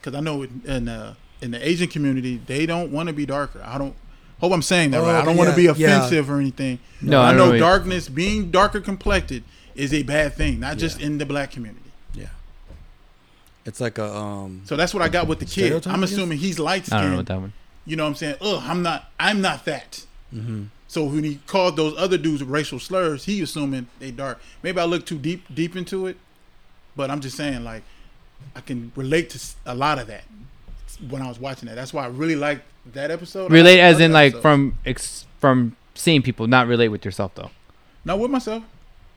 because 0.00 0.16
I 0.16 0.20
know 0.20 0.42
in 0.42 0.62
in, 0.64 0.88
uh, 0.88 1.14
in 1.42 1.50
the 1.50 1.68
Asian 1.68 1.88
community 1.88 2.40
they 2.46 2.64
don't 2.64 2.90
want 2.90 3.08
to 3.08 3.12
be 3.12 3.26
darker. 3.26 3.62
I 3.62 3.76
don't 3.76 3.94
hope 4.40 4.52
I'm 4.52 4.62
saying 4.62 4.90
that 4.92 5.00
Oh, 5.00 5.04
right. 5.04 5.16
I 5.16 5.18
don't 5.20 5.28
okay, 5.30 5.38
want 5.38 5.50
to 5.50 5.56
be 5.56 5.62
yeah, 5.64 5.74
yeah. 5.76 5.96
offensive 5.98 6.30
or 6.30 6.38
anything. 6.40 6.78
No, 7.00 7.20
I 7.20 7.30
I 7.30 7.32
know 7.32 7.46
know 7.46 7.50
what 7.52 7.58
darkness, 7.58 8.08
being 8.08 8.50
darker 8.50 8.80
complected, 8.80 9.44
is 9.74 9.92
a 9.94 10.02
bad 10.02 10.34
thing, 10.34 10.60
not 10.60 10.76
just 10.78 10.98
Yeah. 11.00 11.06
in 11.06 11.18
the 11.18 11.26
black 11.26 11.50
community. 11.52 11.90
Yeah. 12.14 12.26
It's 13.64 13.80
like 13.80 13.98
a 13.98 14.12
um. 14.14 14.62
So 14.64 14.76
that's 14.76 14.92
what 14.94 15.02
I 15.02 15.08
got 15.08 15.26
with 15.28 15.38
the 15.38 15.44
kid. 15.44 15.86
I'm 15.86 16.02
assuming 16.02 16.38
he's 16.38 16.58
light 16.58 16.92
I 16.92 17.02
don't 17.02 17.10
know 17.12 17.16
what 17.18 17.26
that 17.26 17.40
one. 17.40 17.52
You 17.86 17.96
know 17.96 18.04
what 18.04 18.10
I'm 18.10 18.14
saying? 18.16 18.36
Ugh, 18.40 18.62
I'm 18.64 18.82
not. 18.82 19.10
I'm 19.18 19.40
not 19.40 19.64
that. 19.66 20.04
mhm. 20.34 20.68
So 20.88 21.04
when 21.04 21.22
he 21.22 21.36
called 21.46 21.76
those 21.76 21.96
other 21.96 22.18
dudes 22.18 22.42
racial 22.42 22.80
slurs, 22.80 23.24
he 23.24 23.40
assuming 23.42 23.86
they 24.00 24.10
dark. 24.10 24.40
Maybe 24.62 24.80
I 24.80 24.84
look 24.84 25.06
too 25.06 25.18
deep 25.18 25.44
deep 25.54 25.76
into 25.76 26.06
it, 26.08 26.16
but 26.96 27.10
I'm 27.10 27.20
just 27.20 27.36
saying 27.36 27.62
like 27.64 27.82
I 28.56 28.60
can 28.60 28.90
relate 28.96 29.30
to 29.30 29.40
a 29.66 29.74
lot 29.74 29.98
of 30.00 30.06
that 30.08 30.24
when 31.08 31.22
I 31.22 31.28
was 31.28 31.38
watching 31.38 31.68
that. 31.68 31.74
That's 31.74 31.92
why 31.92 32.04
I 32.04 32.08
really 32.08 32.36
liked 32.36 32.62
that 32.92 33.10
episode. 33.10 33.50
Relate 33.52 33.80
as 33.80 34.00
in 34.00 34.12
like 34.12 34.28
episodes. 34.34 34.42
from 34.42 34.78
ex- 34.86 35.26
from 35.38 35.76
seeing 35.94 36.22
people, 36.22 36.46
not 36.46 36.66
relate 36.66 36.88
with 36.88 37.04
yourself 37.04 37.34
though. 37.34 37.50
not 38.04 38.18
with 38.18 38.30
myself. 38.30 38.64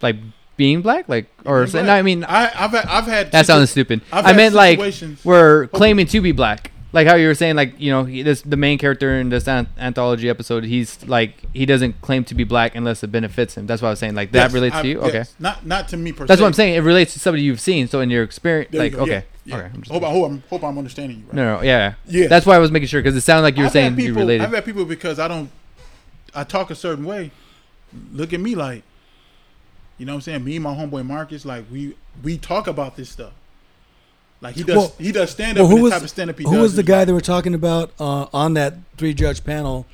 Like 0.01 0.17
being 0.57 0.81
black, 0.81 1.07
like 1.09 1.27
or 1.45 1.65
Being 1.65 1.85
no. 1.85 1.93
I 1.93 2.01
mean 2.01 2.23
I, 2.25 2.45
I've 2.53 2.71
had, 2.71 2.85
I've 2.85 3.05
had 3.05 3.31
that 3.31 3.45
sounds 3.45 3.71
stupid. 3.71 4.01
I've 4.11 4.25
I 4.25 4.33
meant 4.33 4.53
like 4.53 4.79
we're 5.23 5.67
claiming 5.67 6.05
to 6.07 6.21
be 6.21 6.31
black. 6.31 6.71
Like 6.91 7.07
how 7.07 7.15
you 7.15 7.25
were 7.27 7.33
saying, 7.33 7.55
like 7.55 7.73
you 7.79 7.89
know, 7.91 8.03
he, 8.03 8.21
this 8.21 8.43
the 8.43 8.55
main 8.55 8.77
character 8.77 9.15
in 9.19 9.29
this 9.29 9.47
an- 9.47 9.67
anthology 9.79 10.29
episode. 10.29 10.63
He's 10.63 11.03
like 11.07 11.41
he 11.51 11.65
doesn't 11.65 11.99
claim 12.01 12.23
to 12.25 12.35
be 12.35 12.43
black 12.43 12.75
unless 12.75 13.01
it 13.03 13.07
benefits 13.11 13.57
him. 13.57 13.65
That's 13.65 13.81
what 13.81 13.87
I 13.87 13.91
was 13.91 13.99
saying. 13.99 14.13
Like 14.13 14.31
that 14.33 14.43
Yes, 14.43 14.53
relates 14.53 14.75
I- 14.75 14.81
to 14.83 14.87
you. 14.87 14.99
yes. 15.01 15.09
Okay, 15.09 15.23
Not 15.39 15.65
not 15.65 15.87
to 15.87 15.97
me 15.97 16.11
per 16.11 16.27
that's 16.27 16.37
se. 16.37 16.43
what 16.43 16.47
I'm 16.49 16.53
saying. 16.53 16.75
It 16.75 16.81
relates 16.81 17.13
to 17.13 17.19
somebody 17.19 17.41
you've 17.41 17.59
seen. 17.61 17.87
So 17.87 17.99
in 18.01 18.11
your 18.11 18.21
experience, 18.21 18.69
There 18.71 18.79
like 18.81 18.91
go. 18.93 18.99
okay, 18.99 19.25
Yeah, 19.45 19.55
yeah. 19.57 19.61
okay. 19.63 19.71
I'm 19.73 19.81
just, 19.81 19.91
Hope, 19.91 20.03
I, 20.03 20.09
hope, 20.11 20.25
I'm, 20.31 20.43
hope 20.49 20.63
I'm 20.63 20.77
understanding 20.77 21.17
you 21.19 21.23
right. 21.25 21.33
no, 21.35 21.57
no, 21.57 21.63
yeah, 21.63 21.93
Yeah. 22.07 22.27
That's 22.27 22.45
why 22.45 22.55
I 22.55 22.59
was 22.59 22.71
making 22.71 22.87
sure 22.87 23.01
because 23.01 23.15
it 23.15 23.21
sounded 23.21 23.43
like 23.43 23.55
you 23.57 23.63
were 23.63 23.67
I've 23.67 23.73
saying 23.73 23.95
had 23.95 24.01
you 24.03 24.13
related. 24.13 24.43
I've 24.45 24.53
had 24.53 24.65
people 24.65 24.85
because 24.85 25.19
I 25.19 25.27
don't, 25.27 25.49
I 26.33 26.43
talk 26.43 26.69
a 26.71 26.75
certain 26.75 27.05
way. 27.05 27.31
Look 28.11 28.33
at 28.33 28.39
me 28.39 28.55
like, 28.55 28.83
you 29.97 30.05
know 30.05 30.13
what 30.13 30.17
I'm 30.17 30.21
saying? 30.21 30.43
Me 30.43 30.55
and 30.55 30.63
my 30.63 30.73
homeboy 30.73 31.05
Marcus, 31.05 31.45
like 31.45 31.65
we 31.71 31.95
we 32.23 32.37
talk 32.37 32.67
about 32.67 32.95
this 32.95 33.09
stuff. 33.09 33.33
Like 34.41 34.55
he 34.55 34.63
does, 34.63 34.75
Well- 34.75 34.93
he 34.97 35.11
does 35.11 35.31
stand 35.31 35.57
up. 35.57 35.63
Well, 35.63 35.69
who 35.69 35.75
and 35.75 35.79
the 35.79 35.83
was 35.83 35.93
type 35.93 36.01
of 36.03 36.09
stand 36.09 36.29
up 36.29 36.37
he 36.37 36.43
who 36.45 36.51
does 36.53 36.61
was 36.61 36.75
the 36.75 36.83
guy 36.83 36.99
like- 36.99 37.07
they 37.07 37.13
were 37.13 37.21
talking 37.21 37.53
about 37.53 37.91
uh, 37.99 38.25
on 38.33 38.55
that 38.55 38.73
three 38.97 39.13
judge 39.13 39.43
panel? 39.43 39.85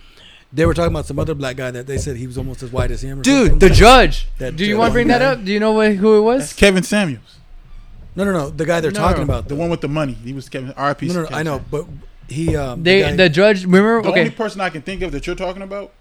They 0.51 0.65
were 0.65 0.73
talking 0.73 0.91
about 0.91 1.05
some 1.05 1.19
other 1.19 1.35
black 1.35 1.57
guy 1.57 1.69
that 1.69 1.85
they 1.85 1.99
said 1.99 2.15
he 2.15 2.25
was 2.25 2.35
almost 2.37 2.63
as 2.63 2.71
white 2.71 2.89
as 2.89 3.03
him. 3.03 3.19
Or 3.19 3.21
Dude, 3.21 3.49
something. 3.51 3.69
the 3.69 3.75
judge. 3.75 4.27
That 4.39 4.55
Do 4.55 4.65
you 4.65 4.73
judge 4.73 4.79
want 4.79 4.89
to 4.89 4.93
bring 4.93 5.07
that 5.09 5.21
up? 5.21 5.43
Do 5.45 5.51
you 5.51 5.59
know 5.59 5.73
what, 5.73 5.93
who 5.95 6.27
it 6.27 6.37
That's 6.37 6.49
was? 6.51 6.53
Kevin 6.53 6.81
Samuels, 6.81 7.37
no, 8.23 8.25
no, 8.25 8.31
no, 8.31 8.49
the 8.49 8.65
guy 8.65 8.79
they're 8.81 8.91
No, 8.91 8.99
talking 8.99 9.23
about. 9.23 9.47
the 9.47 9.55
though. 9.55 9.61
one 9.61 9.69
with 9.69 9.81
the 9.81 9.87
money. 9.87 10.13
He 10.13 10.33
was 10.33 10.47
Kevin. 10.49 10.71
RP. 10.73 11.07
No, 11.07 11.13
no, 11.23 11.29
no, 11.29 11.35
I 11.35 11.43
know, 11.43 11.59
but 11.71 11.85
he 12.27 12.55
um, 12.55 12.83
They 12.83 13.01
the 13.01 13.09
guy- 13.09 13.15
the 13.15 13.29
judge. 13.29 13.63
Remember? 13.65 14.01
The 14.01 14.09
only 14.09 14.21
Okay, 14.21 14.29
person 14.31 14.61
I 14.61 14.69
can 14.69 14.81
think 14.81 15.01
of 15.01 15.11
that 15.11 15.25
you're 15.27 15.35
talking 15.35 15.61
about 15.61 15.91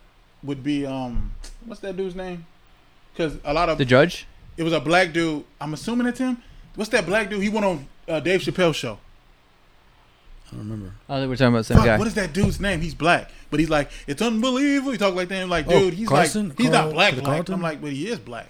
would 0.42 0.62
be 0.62 0.84
um, 0.86 1.32
what's 1.64 1.80
that 1.82 1.96
dude's 1.96 2.14
name? 2.14 2.46
Because 3.12 3.36
a 3.44 3.52
lot 3.54 3.68
of 3.68 3.78
the 3.78 3.84
judge. 3.84 4.26
it 4.56 4.62
was 4.62 4.72
a 4.72 4.80
black 4.80 5.12
dude. 5.12 5.44
I'm 5.60 5.74
assuming 5.74 6.06
it's 6.06 6.18
him. 6.20 6.42
What's 6.76 6.90
that 6.90 7.06
black 7.06 7.28
dude? 7.30 7.42
He 7.42 7.48
went 7.48 7.66
on 7.66 7.86
uh, 8.06 8.20
Dave 8.20 8.40
Chappelle's 8.40 8.76
show. 8.76 8.98
I 10.46 10.50
don't 10.56 10.60
remember. 10.60 10.94
Oh, 11.08 11.20
they 11.20 11.26
were 11.26 11.36
talking 11.36 11.48
about 11.48 11.58
the 11.58 11.64
same 11.64 11.76
Fuck, 11.78 11.86
guy. 11.86 11.98
what 11.98 12.06
is 12.06 12.14
that 12.14 12.32
dude's 12.32 12.58
name? 12.60 12.80
He's 12.80 12.94
black, 12.94 13.30
but 13.50 13.60
he's 13.60 13.68
like, 13.68 13.90
it's 14.06 14.22
unbelievable. 14.22 14.92
He 14.92 14.98
talk 14.98 15.14
like 15.14 15.28
that. 15.28 15.42
I'm 15.42 15.50
like, 15.50 15.66
Oh, 15.68 15.78
dude, 15.80 15.94
he's 15.94 16.08
Carson? 16.08 16.50
like, 16.50 16.58
he's 16.58 16.70
Carl- 16.70 16.84
not 16.86 16.94
black. 16.94 17.14
the 17.16 17.20
black. 17.20 17.34
Carlton? 17.34 17.54
I'm 17.54 17.62
like, 17.62 17.80
but 17.82 17.92
he 17.92 18.08
is 18.08 18.18
black. 18.18 18.48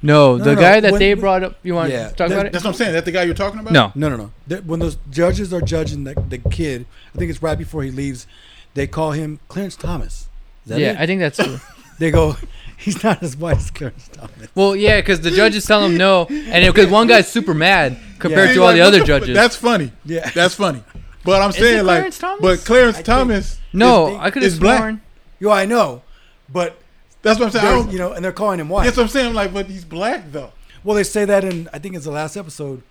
No, 0.00 0.36
No, 0.36 0.44
the 0.44 0.50
no, 0.50 0.54
no. 0.54 0.60
guy 0.60 0.80
that 0.80 0.92
When- 0.92 0.98
they 1.00 1.14
brought 1.14 1.42
up. 1.42 1.56
You 1.62 1.74
want 1.74 1.90
Yeah, 1.90 2.08
to 2.10 2.14
talk 2.14 2.28
that- 2.28 2.34
about 2.34 2.46
it? 2.46 2.52
That's 2.52 2.64
what 2.64 2.70
I'm 2.70 2.76
saying. 2.76 2.92
That 2.92 3.04
the 3.04 3.10
guy 3.12 3.24
you're 3.24 3.34
talking 3.34 3.58
about? 3.58 3.72
No. 3.72 3.90
No, 3.96 4.08
no, 4.08 4.16
no. 4.16 4.30
That- 4.46 4.64
when 4.64 4.78
those 4.80 4.96
judges 5.10 5.52
are 5.52 5.60
judging 5.60 6.04
the, 6.04 6.14
the 6.28 6.38
kid, 6.38 6.86
I 7.14 7.18
think 7.18 7.30
it's 7.30 7.42
right 7.42 7.58
before 7.58 7.82
he 7.82 7.90
leaves. 7.90 8.26
They 8.74 8.86
call 8.86 9.12
him 9.12 9.40
Clarence 9.48 9.74
Thomas. 9.76 10.28
Is 10.64 10.70
that 10.70 10.78
Yeah, 10.80 10.90
it? 10.92 10.98
I 11.00 11.06
think 11.06 11.20
that's. 11.20 11.38
True. 11.38 11.60
They 11.98 12.12
go, 12.12 12.36
he's 12.76 13.02
not 13.02 13.24
as 13.24 13.36
white 13.36 13.56
as 13.56 13.72
Clarence 13.72 14.08
Thomas. 14.12 14.30
well, 14.54 14.76
yeah, 14.76 15.00
because 15.00 15.18
the 15.20 15.32
judges 15.32 15.64
tell 15.66 15.84
him 15.84 15.96
no, 15.96 16.26
and 16.30 16.64
because 16.72 16.88
one 16.88 17.08
guy's 17.08 17.26
super 17.26 17.54
mad 17.54 17.96
compared 18.20 18.50
Yeah. 18.50 18.54
to 18.54 18.60
all 18.60 18.66
Like, 18.66 18.76
the 18.76 18.80
what 18.82 18.86
other 18.86 18.98
fu- 19.00 19.04
judges. 19.06 19.34
That's 19.34 19.56
funny. 19.56 19.90
Yeah. 20.04 20.30
That's 20.32 20.54
funny. 20.54 20.84
But 21.24 21.42
I'm 21.42 21.50
Is 21.50 21.56
saying 21.56 21.78
it 21.80 21.82
like, 21.82 21.96
Clarence 21.96 22.18
Thomas? 22.18 22.40
but 22.40 22.64
Clarence 22.64 22.94
I 22.94 22.96
think- 22.98 23.06
Thomas. 23.06 23.58
no, 23.72 24.10
is- 24.14 24.18
I 24.20 24.30
could 24.30 24.42
have 24.44 24.52
is 24.52 24.60
black. 24.60 24.78
sworn. 24.78 25.00
Yo, 25.40 25.50
I 25.50 25.64
know, 25.64 26.02
but 26.48 26.78
That's 27.22 27.38
what 27.38 27.46
I'm 27.46 27.52
saying. 27.52 27.66
I 27.66 27.70
don't, 27.70 27.90
you 27.92 27.98
know, 27.98 28.12
and 28.12 28.24
they're 28.24 28.32
calling 28.32 28.60
him 28.60 28.68
white. 28.68 28.84
that's 28.84 28.96
what 28.96 29.04
I'm 29.04 29.08
saying. 29.08 29.28
I'm 29.28 29.34
Like, 29.34 29.52
but 29.52 29.66
he's 29.66 29.84
black 29.84 30.30
though. 30.32 30.52
Well, 30.84 30.96
they 30.96 31.04
say 31.04 31.24
that 31.24 31.44
in 31.44 31.68
I 31.72 31.78
think 31.78 31.96
it's 31.96 32.04
the 32.04 32.12
last 32.12 32.36
episode, 32.36 32.82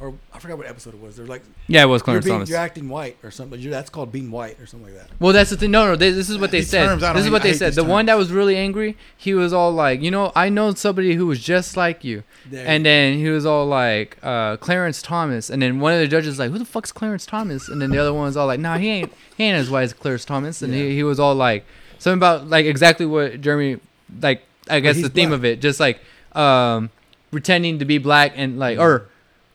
or 0.00 0.12
I 0.34 0.40
forgot 0.40 0.58
what 0.58 0.66
episode 0.66 0.94
it 0.94 1.00
was. 1.00 1.16
They're 1.16 1.24
like, 1.26 1.42
Yeah, 1.68 1.84
it 1.84 1.86
was 1.86 2.00
you're, 2.00 2.04
Clarence 2.04 2.24
being, 2.24 2.34
Thomas. 2.34 2.48
you're 2.50 2.58
acting 2.58 2.88
white 2.88 3.16
or 3.22 3.30
something. 3.30 3.58
You're, 3.60 3.70
that's 3.70 3.88
called 3.88 4.10
being 4.10 4.30
white 4.32 4.58
or 4.60 4.66
something 4.66 4.92
like 4.92 5.00
that. 5.00 5.10
Well, 5.20 5.32
that's 5.32 5.50
the 5.50 5.56
thing. 5.56 5.70
No, 5.70 5.86
no, 5.86 5.96
they, 5.96 6.10
this 6.10 6.28
is 6.28 6.36
what 6.38 6.50
they 6.50 6.58
These 6.60 6.70
said. 6.70 6.86
terms, 6.86 7.02
This 7.02 7.24
is 7.24 7.30
what 7.30 7.42
I 7.42 7.44
they 7.44 7.52
said. 7.54 7.68
these 7.68 7.76
The 7.76 7.84
one 7.84 8.06
that 8.06 8.18
was 8.18 8.32
really 8.32 8.56
angry, 8.56 8.96
he 9.16 9.32
was 9.32 9.52
all 9.52 9.70
like, 9.72 10.02
you 10.02 10.10
know, 10.10 10.32
I 10.34 10.48
know 10.48 10.74
somebody 10.74 11.14
who 11.14 11.26
was 11.26 11.38
just 11.40 11.76
like 11.76 12.02
you. 12.04 12.24
There 12.50 12.66
And 12.66 12.80
you 12.80 12.84
then 12.84 13.18
he 13.18 13.28
was 13.30 13.46
all 13.46 13.64
like, 13.66 14.18
uh, 14.22 14.56
Clarence 14.58 15.00
Thomas. 15.00 15.48
And 15.48 15.62
then 15.62 15.78
one 15.78 15.92
of 15.94 16.00
the 16.00 16.08
judges 16.08 16.30
was 16.30 16.38
like, 16.40 16.50
who 16.50 16.58
the 16.58 16.64
fuck's 16.66 16.90
Clarence 16.92 17.24
Thomas? 17.24 17.68
And 17.68 17.80
then 17.80 17.90
the 17.90 17.98
other 17.98 18.12
one 18.12 18.24
was 18.24 18.36
all 18.36 18.48
like, 18.48 18.60
nah, 18.60 18.76
he 18.78 18.88
ain't, 18.88 19.12
he 19.36 19.44
ain't 19.44 19.56
as 19.56 19.70
white 19.70 19.84
as 19.84 19.92
Clarence 19.94 20.24
Thomas. 20.24 20.60
And 20.60 20.74
Yeah. 20.74 20.82
he, 20.82 20.96
he 20.96 21.02
was 21.04 21.20
all 21.20 21.34
like, 21.36 21.64
something 21.98 22.18
about 22.18 22.48
like 22.48 22.66
exactly 22.66 23.06
what 23.06 23.40
Jeremy, 23.40 23.80
like, 24.20 24.42
I 24.68 24.80
guess 24.80 25.00
the 25.00 25.08
theme 25.08 25.28
black. 25.30 25.38
of 25.38 25.44
it, 25.44 25.60
just 25.60 25.78
like, 25.80 26.00
um, 26.32 26.90
pretending 27.30 27.78
to 27.80 27.84
be 27.84 27.98
black 27.98 28.32
and 28.36 28.58
like, 28.58 28.78
or 28.78 29.08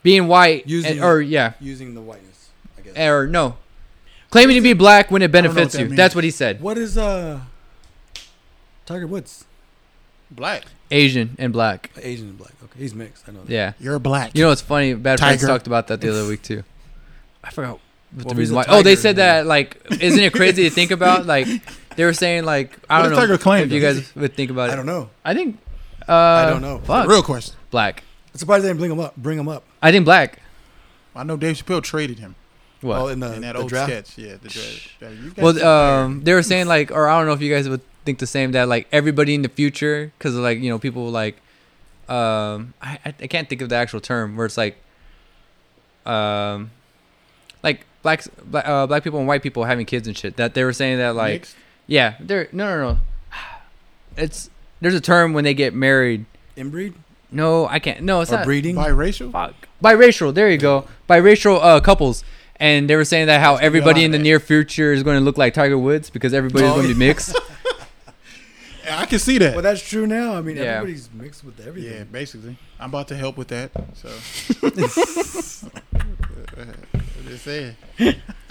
being 0.04 0.28
white, 0.28 0.68
Using- 0.68 0.94
and, 0.94 1.04
or 1.04 1.22
yeah, 1.22 1.54
using 1.60 1.94
the 1.96 2.02
whiteness. 2.02 2.50
I 2.78 2.82
guess. 2.82 2.98
or 2.98 3.28
no, 3.28 3.58
claiming 4.30 4.56
to 4.56 4.62
be 4.62 4.74
black 4.74 5.12
when 5.12 5.22
it 5.22 5.28
don't 5.32 5.44
know 5.44 5.50
what 5.50 5.56
benefits 5.56 5.74
that 5.74 5.80
you. 5.82 5.86
means. 5.88 5.98
That's 5.98 6.16
what 6.16 6.24
he 6.24 6.32
said. 6.32 6.62
What 6.62 6.78
is 6.78 6.98
uh 6.98 7.42
Tiger 8.86 9.08
Woods? 9.08 9.46
Black. 10.30 10.64
Asian 10.89 11.36
and 11.39 11.54
black. 11.54 11.89
Asian 12.02 12.30
and 12.30 12.38
black. 12.38 12.54
Okay, 12.64 12.80
he's 12.80 12.94
mixed. 12.94 13.28
I 13.28 13.32
know. 13.32 13.44
That. 13.44 13.52
Yeah. 13.52 13.74
You're 13.80 14.00
black. 14.00 14.32
You 14.36 14.44
know 14.44 14.50
what's 14.50 14.62
funny? 14.62 14.94
Bad 14.94 15.20
Friends 15.20 15.46
talked 15.46 15.68
about 15.68 15.88
that 15.88 16.02
the 16.02 16.10
other 16.10 16.28
week 16.28 16.42
too. 16.42 16.64
I 17.44 17.50
forgot 17.52 17.80
what 18.14 18.26
Well, 18.26 18.34
the 18.34 18.39
reason 18.39 18.56
a 18.56 18.58
why. 18.58 18.66
Oh, 18.68 18.82
they 18.82 18.96
said 18.96 19.16
then. 19.16 19.46
that 19.46 19.48
like, 19.48 19.78
isn't 20.02 20.20
it 20.20 20.34
crazy 20.34 20.64
to 20.64 20.70
think 20.70 20.92
about? 20.92 21.26
Like, 21.26 21.48
they 21.96 22.06
were 22.06 22.14
saying 22.14 22.44
like, 22.46 22.78
I 22.89 22.98
What 23.00 23.04
don't 23.04 23.10
does 23.12 23.18
know 23.20 23.26
Tiger 23.28 23.38
claim, 23.38 23.64
if 23.66 23.72
you 23.72 23.80
though? 23.82 23.94
guys 23.94 24.16
would 24.16 24.34
think 24.36 24.52
about 24.52 24.70
it. 24.70 24.74
I 24.74 24.76
don't 24.76 24.86
know. 24.86 25.10
I 25.26 25.34
think. 25.34 25.58
Uh, 26.08 26.14
I 26.14 26.50
don't 26.50 26.62
know. 26.62 26.80
Fuck. 26.80 27.08
Real 27.08 27.24
question. 27.24 27.56
Black. 27.70 28.04
I'm 28.34 28.38
surprised 28.39 28.64
they 28.64 28.70
didn't 28.70 28.80
bring 28.80 28.92
him 28.92 29.00
up. 29.00 29.16
Bring 29.18 29.38
him 29.38 29.48
up. 29.48 29.64
I 29.82 29.92
think 29.92 30.06
black. 30.06 30.39
I 31.16 31.24
know 31.24 31.36
Dave 31.38 31.56
Chappelle 31.58 31.84
traded 31.84 32.20
him. 32.20 32.36
What? 32.82 32.98
Oh, 33.00 33.08
in 33.10 33.20
the, 33.20 33.34
in 33.34 33.42
that 33.42 33.54
the 33.54 33.60
old 33.60 33.70
draft. 33.70 33.92
sketch. 33.92 34.18
Yeah, 34.18 34.36
the 34.42 34.50
draft. 34.50 34.89
Yeah, 35.02 35.10
you 35.10 35.30
got 35.32 35.44
Well, 35.44 35.66
um, 35.66 36.22
they 36.24 36.34
were 36.34 36.42
saying 36.42 36.68
like, 36.68 36.89
or 36.92 37.08
I 37.08 37.18
don't 37.20 37.28
know 37.28 37.34
if 37.34 37.42
you 37.42 37.54
guys 37.54 37.70
would 37.70 37.82
think 38.06 38.18
the 38.20 38.26
same 38.28 38.54
that 38.54 38.68
like 38.68 38.88
everybody 38.92 39.36
in 39.36 39.42
the 39.44 39.50
future, 39.50 40.12
because 40.18 40.34
like 40.36 40.60
you 40.60 40.70
know 40.70 40.80
people 40.80 41.10
like, 41.12 41.36
um, 42.10 42.74
I 42.82 42.98
I 43.06 43.14
I 43.22 43.28
can't 43.28 43.48
think 43.48 43.62
of 43.62 43.70
the 43.70 43.76
actual 43.76 44.00
term 44.02 44.36
where 44.36 44.46
it's 44.48 44.58
like, 44.58 44.78
um, 46.06 46.72
like 47.64 47.86
blacks, 48.02 48.28
black, 48.44 48.68
uh, 48.68 48.88
black 48.88 49.04
people 49.04 49.20
and 49.20 49.28
white 49.28 49.44
people 49.44 49.64
having 49.66 49.86
kids 49.86 50.08
and 50.08 50.18
shit. 50.18 50.38
That 50.38 50.54
they 50.56 50.64
were 50.64 50.74
saying 50.74 50.98
that 50.98 51.16
like, 51.16 51.42
Mixed? 51.42 51.56
Yeah, 51.92 52.16
they're 52.22 52.48
no 52.54 52.66
no 52.78 52.94
no, 52.94 53.00
it's 54.18 54.50
there's 54.80 54.96
a 54.96 55.02
term 55.02 55.34
when 55.34 55.44
they 55.44 55.54
get 55.54 55.74
married. 55.74 56.26
Inbreed 56.58 56.94
No, 57.32 57.68
I 57.68 57.80
can't. 57.80 58.02
No, 58.02 58.22
it's 58.22 58.32
or 58.32 58.38
not 58.38 58.46
breeding. 58.46 58.76
biracial. 58.76 59.32
fuck 59.32 59.54
biracial. 59.84 60.34
There 60.34 60.50
you 60.50 60.58
go, 60.58 60.88
biracial 61.10 61.60
uh, 61.62 61.80
couples. 61.82 62.24
And 62.56 62.88
they 62.89 62.96
were 62.96 63.06
saying 63.06 63.26
that 63.28 63.42
how 63.42 63.56
everybody 63.56 64.04
in 64.04 64.12
the 64.12 64.20
near 64.20 64.39
future 64.39 64.94
is 64.94 65.02
going 65.02 65.18
to 65.18 65.24
look 65.26 65.36
like 65.38 65.54
Tiger 65.56 65.80
Woods 65.80 66.12
because 66.12 66.32
everybody's 66.32 66.70
Oh, 66.70 66.76
going 66.76 66.88
to 66.88 66.94
be 66.94 67.00
mixed. 67.00 67.36
Yeah, 68.92 69.00
I 69.00 69.06
can 69.06 69.20
see 69.20 69.38
that. 69.38 69.54
Well, 69.54 69.64
that's 69.64 69.82
true 69.88 70.06
now. 70.06 70.36
I 70.36 70.42
mean, 70.42 70.58
Yeah. 70.58 70.64
everybody's 70.64 71.10
mixed 71.14 71.46
with 71.46 71.66
everything. 71.66 71.94
yeah, 71.94 72.04
basically, 72.04 72.58
I'm 72.80 72.89
about 72.89 73.08
to 73.08 73.16
help 73.16 73.38
with 73.38 73.48
that. 73.48 73.72
So, 73.94 74.10
just 77.30 77.46
saying. 77.46 77.76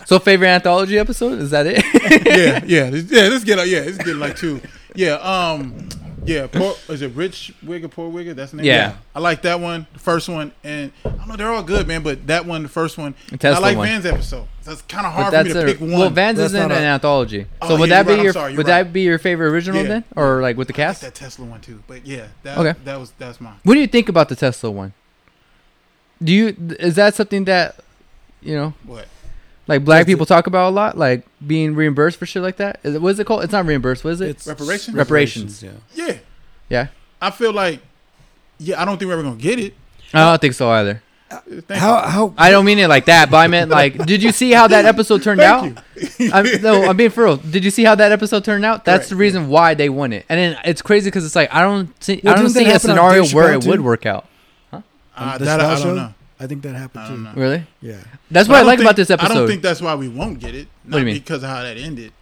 So 0.06 0.18
favorite 0.18 0.48
anthology 0.48 0.98
episode 0.98 1.40
is 1.40 1.50
that 1.50 1.66
it? 1.66 1.84
yeah, 2.26 2.64
yeah, 2.66 2.88
yeah. 2.88 3.28
Let's 3.28 3.44
get 3.44 3.68
yeah, 3.68 3.80
let's 3.80 3.98
get 3.98 4.16
like 4.16 4.34
two. 4.36 4.60
Yeah, 4.94 5.14
um, 5.16 5.88
yeah. 6.24 6.46
Poor, 6.46 6.74
is 6.88 7.02
it 7.02 7.12
Rich 7.14 7.52
Wigger, 7.64 7.90
Poor 7.90 8.10
Wigger? 8.10 8.34
That's 8.34 8.50
the 8.52 8.58
name. 8.58 8.66
Yeah. 8.66 8.96
I 9.14 9.20
like 9.20 9.42
that 9.42 9.60
one, 9.60 9.86
the 9.92 9.98
first 9.98 10.28
one, 10.28 10.52
and 10.64 10.92
I 11.04 11.08
don't 11.10 11.28
know 11.28 11.36
they're 11.36 11.52
all 11.52 11.62
good, 11.62 11.86
man. 11.86 12.02
But 12.02 12.26
that 12.26 12.46
one, 12.46 12.62
the 12.62 12.68
first 12.68 12.98
one, 12.98 13.14
The 13.30 13.48
I 13.48 13.58
like 13.58 13.76
one. 13.76 13.88
Van's 13.88 14.06
episode. 14.06 14.46
So 14.62 14.72
it's 14.72 14.82
kind 14.82 15.06
of 15.06 15.12
hard 15.12 15.26
for 15.32 15.42
me 15.42 15.42
that's 15.44 15.54
to 15.54 15.62
a, 15.62 15.64
pick 15.72 15.80
one. 15.80 15.90
well, 15.92 16.10
Vans 16.10 16.38
isn't 16.38 16.58
not 16.68 16.70
an 16.76 16.82
a- 16.84 16.86
anthology. 16.86 17.46
Oh, 17.62 17.68
So 17.68 17.76
would 17.78 17.88
yeah, 17.88 18.02
that 18.02 18.08
be 18.08 18.14
right, 18.16 18.22
your 18.24 18.32
sorry, 18.32 18.52
would 18.56 18.66
right. 18.66 18.84
that 18.84 18.92
be 18.92 19.00
your 19.02 19.18
favorite 19.18 19.50
original 19.50 19.82
Yeah. 19.82 19.88
then, 19.88 20.04
or 20.16 20.42
like 20.42 20.56
with 20.56 20.68
the 20.68 20.74
I 20.74 20.76
like 20.86 20.86
cast? 20.88 21.00
that 21.02 21.14
Tesla 21.14 21.46
one 21.46 21.60
too, 21.60 21.82
but 21.86 22.06
yeah, 22.06 22.26
that, 22.42 22.58
Okay. 22.58 22.78
that 22.84 22.96
was 23.00 23.12
that's 23.18 23.40
mine. 23.40 23.54
What 23.64 23.74
do 23.74 23.80
you 23.80 23.86
think 23.86 24.08
about 24.08 24.28
the 24.28 24.36
Tesla 24.36 24.70
one? 24.70 24.92
Do 26.22 26.32
you 26.34 26.54
is 26.78 26.96
that 26.96 27.14
something 27.14 27.44
that 27.46 27.76
you 28.42 28.54
know 28.54 28.74
What? 28.84 29.06
Like 29.66 29.84
black 29.84 30.06
people 30.06 30.26
talk 30.26 30.46
about 30.46 30.70
a 30.70 30.74
lot, 30.74 30.98
like 30.98 31.24
being 31.46 31.74
reimbursed 31.74 32.18
for 32.18 32.26
shit 32.26 32.42
like 32.42 32.56
that? 32.56 32.80
Is 32.82 32.94
it, 32.94 33.02
what 33.02 33.10
is 33.10 33.18
it 33.20 33.26
called? 33.26 33.44
It's 33.44 33.52
not 33.52 33.66
reimbursed. 33.66 34.04
What 34.04 34.14
is 34.14 34.20
it? 34.20 34.30
It's 34.30 34.46
Reparations? 34.46 34.96
Reparations. 34.96 35.62
Yeah. 35.62 35.70
Yeah, 35.94 36.16
yeah, 36.68 36.86
I 37.20 37.30
feel 37.30 37.52
like, 37.52 37.80
yeah, 38.58 38.80
I 38.80 38.84
don't 38.84 38.98
think 38.98 39.08
we're 39.08 39.14
ever 39.14 39.22
gonna 39.22 39.36
get 39.36 39.58
it. 39.58 39.74
I 40.12 40.30
don't 40.30 40.40
think 40.40 40.54
so 40.54 40.70
either. 40.70 41.02
Thank 41.30 41.80
How 41.80 42.00
how 42.08 42.34
I 42.36 42.50
don't 42.50 42.64
mean 42.64 42.80
it 42.80 42.88
like 42.88 43.04
that, 43.04 43.30
but 43.30 43.36
I 43.36 43.46
meant 43.46 43.70
like, 43.70 44.04
did 44.04 44.20
you 44.20 44.32
see 44.32 44.50
how 44.50 44.66
that 44.66 44.84
episode 44.84 45.22
turned 45.22 45.40
out? 45.40 45.64
you. 46.18 46.30
I'm, 46.32 46.60
no, 46.60 46.86
I'm 46.86 46.96
being 46.96 47.10
for 47.10 47.22
real. 47.22 47.36
Did 47.36 47.64
you 47.64 47.70
see 47.70 47.84
how 47.84 47.94
that 47.94 48.10
episode 48.10 48.44
turned 48.44 48.64
out? 48.64 48.84
That's 48.84 49.02
Correct, 49.02 49.10
the 49.10 49.16
reason 49.16 49.48
why 49.48 49.74
they 49.74 49.88
won 49.88 50.12
it. 50.12 50.26
And 50.28 50.40
then 50.40 50.58
it's 50.64 50.82
crazy 50.82 51.08
because 51.08 51.24
it's 51.24 51.36
like 51.36 51.54
I 51.54 51.62
don't 51.62 51.90
see, 52.02 52.20
Well, 52.24 52.32
I 52.32 52.36
don't 52.36 52.52
didn't 52.52 52.66
see 52.66 52.70
a 52.72 52.78
scenario 52.80 53.24
where 53.28 53.52
it 53.54 53.62
too? 53.62 53.68
would 53.70 53.80
work 53.80 54.06
out. 54.06 54.26
Uh, 54.72 55.38
the 55.38 55.44
that 55.44 55.60
I, 55.60 55.74
I 55.74 55.78
don't 55.80 55.94
know. 55.96 56.14
I 56.40 56.46
think 56.46 56.62
that 56.62 56.74
happened 56.74 57.06
too. 57.06 57.16
know. 57.18 57.32
Really? 57.34 57.66
Yeah. 57.82 57.96
That's 58.30 58.48
But 58.48 58.54
what 58.54 58.56
I, 58.56 58.58
don't 58.60 58.66
like 58.66 58.78
think- 58.78 58.86
about 58.88 58.96
this 58.96 59.10
episode. 59.10 59.30
I 59.30 59.34
don't 59.34 59.46
think 59.46 59.62
that's 59.62 59.80
why 59.82 59.94
we 59.94 60.08
won't 60.08 60.38
get 60.40 60.54
it. 60.54 60.68
Not 60.84 60.92
do 60.96 60.98
you 61.00 61.04
mean? 61.06 61.14
Because 61.14 61.42
of 61.42 61.50
how 61.50 61.62
that 61.62 61.76
ended. 61.76 62.12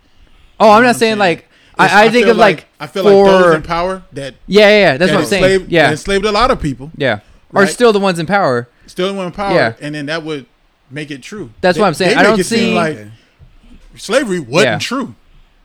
oh, 0.59 0.71
I'm 0.71 0.79
know 0.83 0.87
not 0.89 0.89
what 0.89 0.97
saying 0.97 1.12
I'm 1.14 1.19
like 1.21 1.39
It's- 1.39 1.93
I, 1.93 2.07
I 2.07 2.09
think 2.11 2.25
feel 2.25 2.33
of 2.33 2.37
like, 2.39 2.66
I 2.81 2.87
feel 2.89 3.05
like 3.05 3.12
those 3.14 3.45
for 3.45 3.55
in 3.55 3.62
power 3.62 4.03
that 4.12 4.35
yeah, 4.49 4.62
yeah, 4.69 4.69
yeah. 4.69 4.97
That's 4.97 5.11
that 5.12 5.16
what 5.16 5.23
I'm 5.25 5.29
saying. 5.29 5.66
Yeah, 5.69 5.91
enslaved 5.93 6.25
a 6.25 6.33
lot 6.33 6.51
of 6.51 6.61
people. 6.61 6.91
yeah. 6.97 7.21
are 7.55 7.62
Right. 7.62 7.69
still 7.69 7.93
the 7.93 8.01
ones 8.01 8.19
in 8.19 8.27
power. 8.27 8.69
Still 8.87 9.19
in 9.21 9.31
power, 9.33 9.55
Yeah. 9.55 9.75
and 9.81 9.95
then 9.95 10.07
that 10.07 10.23
would 10.25 10.47
make 10.91 11.11
it 11.12 11.23
true. 11.23 11.51
That's 11.61 11.77
They- 11.77 11.81
what 11.81 11.87
I'm 11.87 11.95
saying. 11.95 12.11
they 12.11 12.16
I 12.16 12.23
make 12.23 12.31
don't 12.31 12.41
it 12.41 12.45
seem 12.45 12.59
see- 12.59 12.75
like 12.75 12.99
slavery 13.97 14.41
wasn't 14.41 14.73
Yeah. 14.73 14.79
true. 14.79 15.14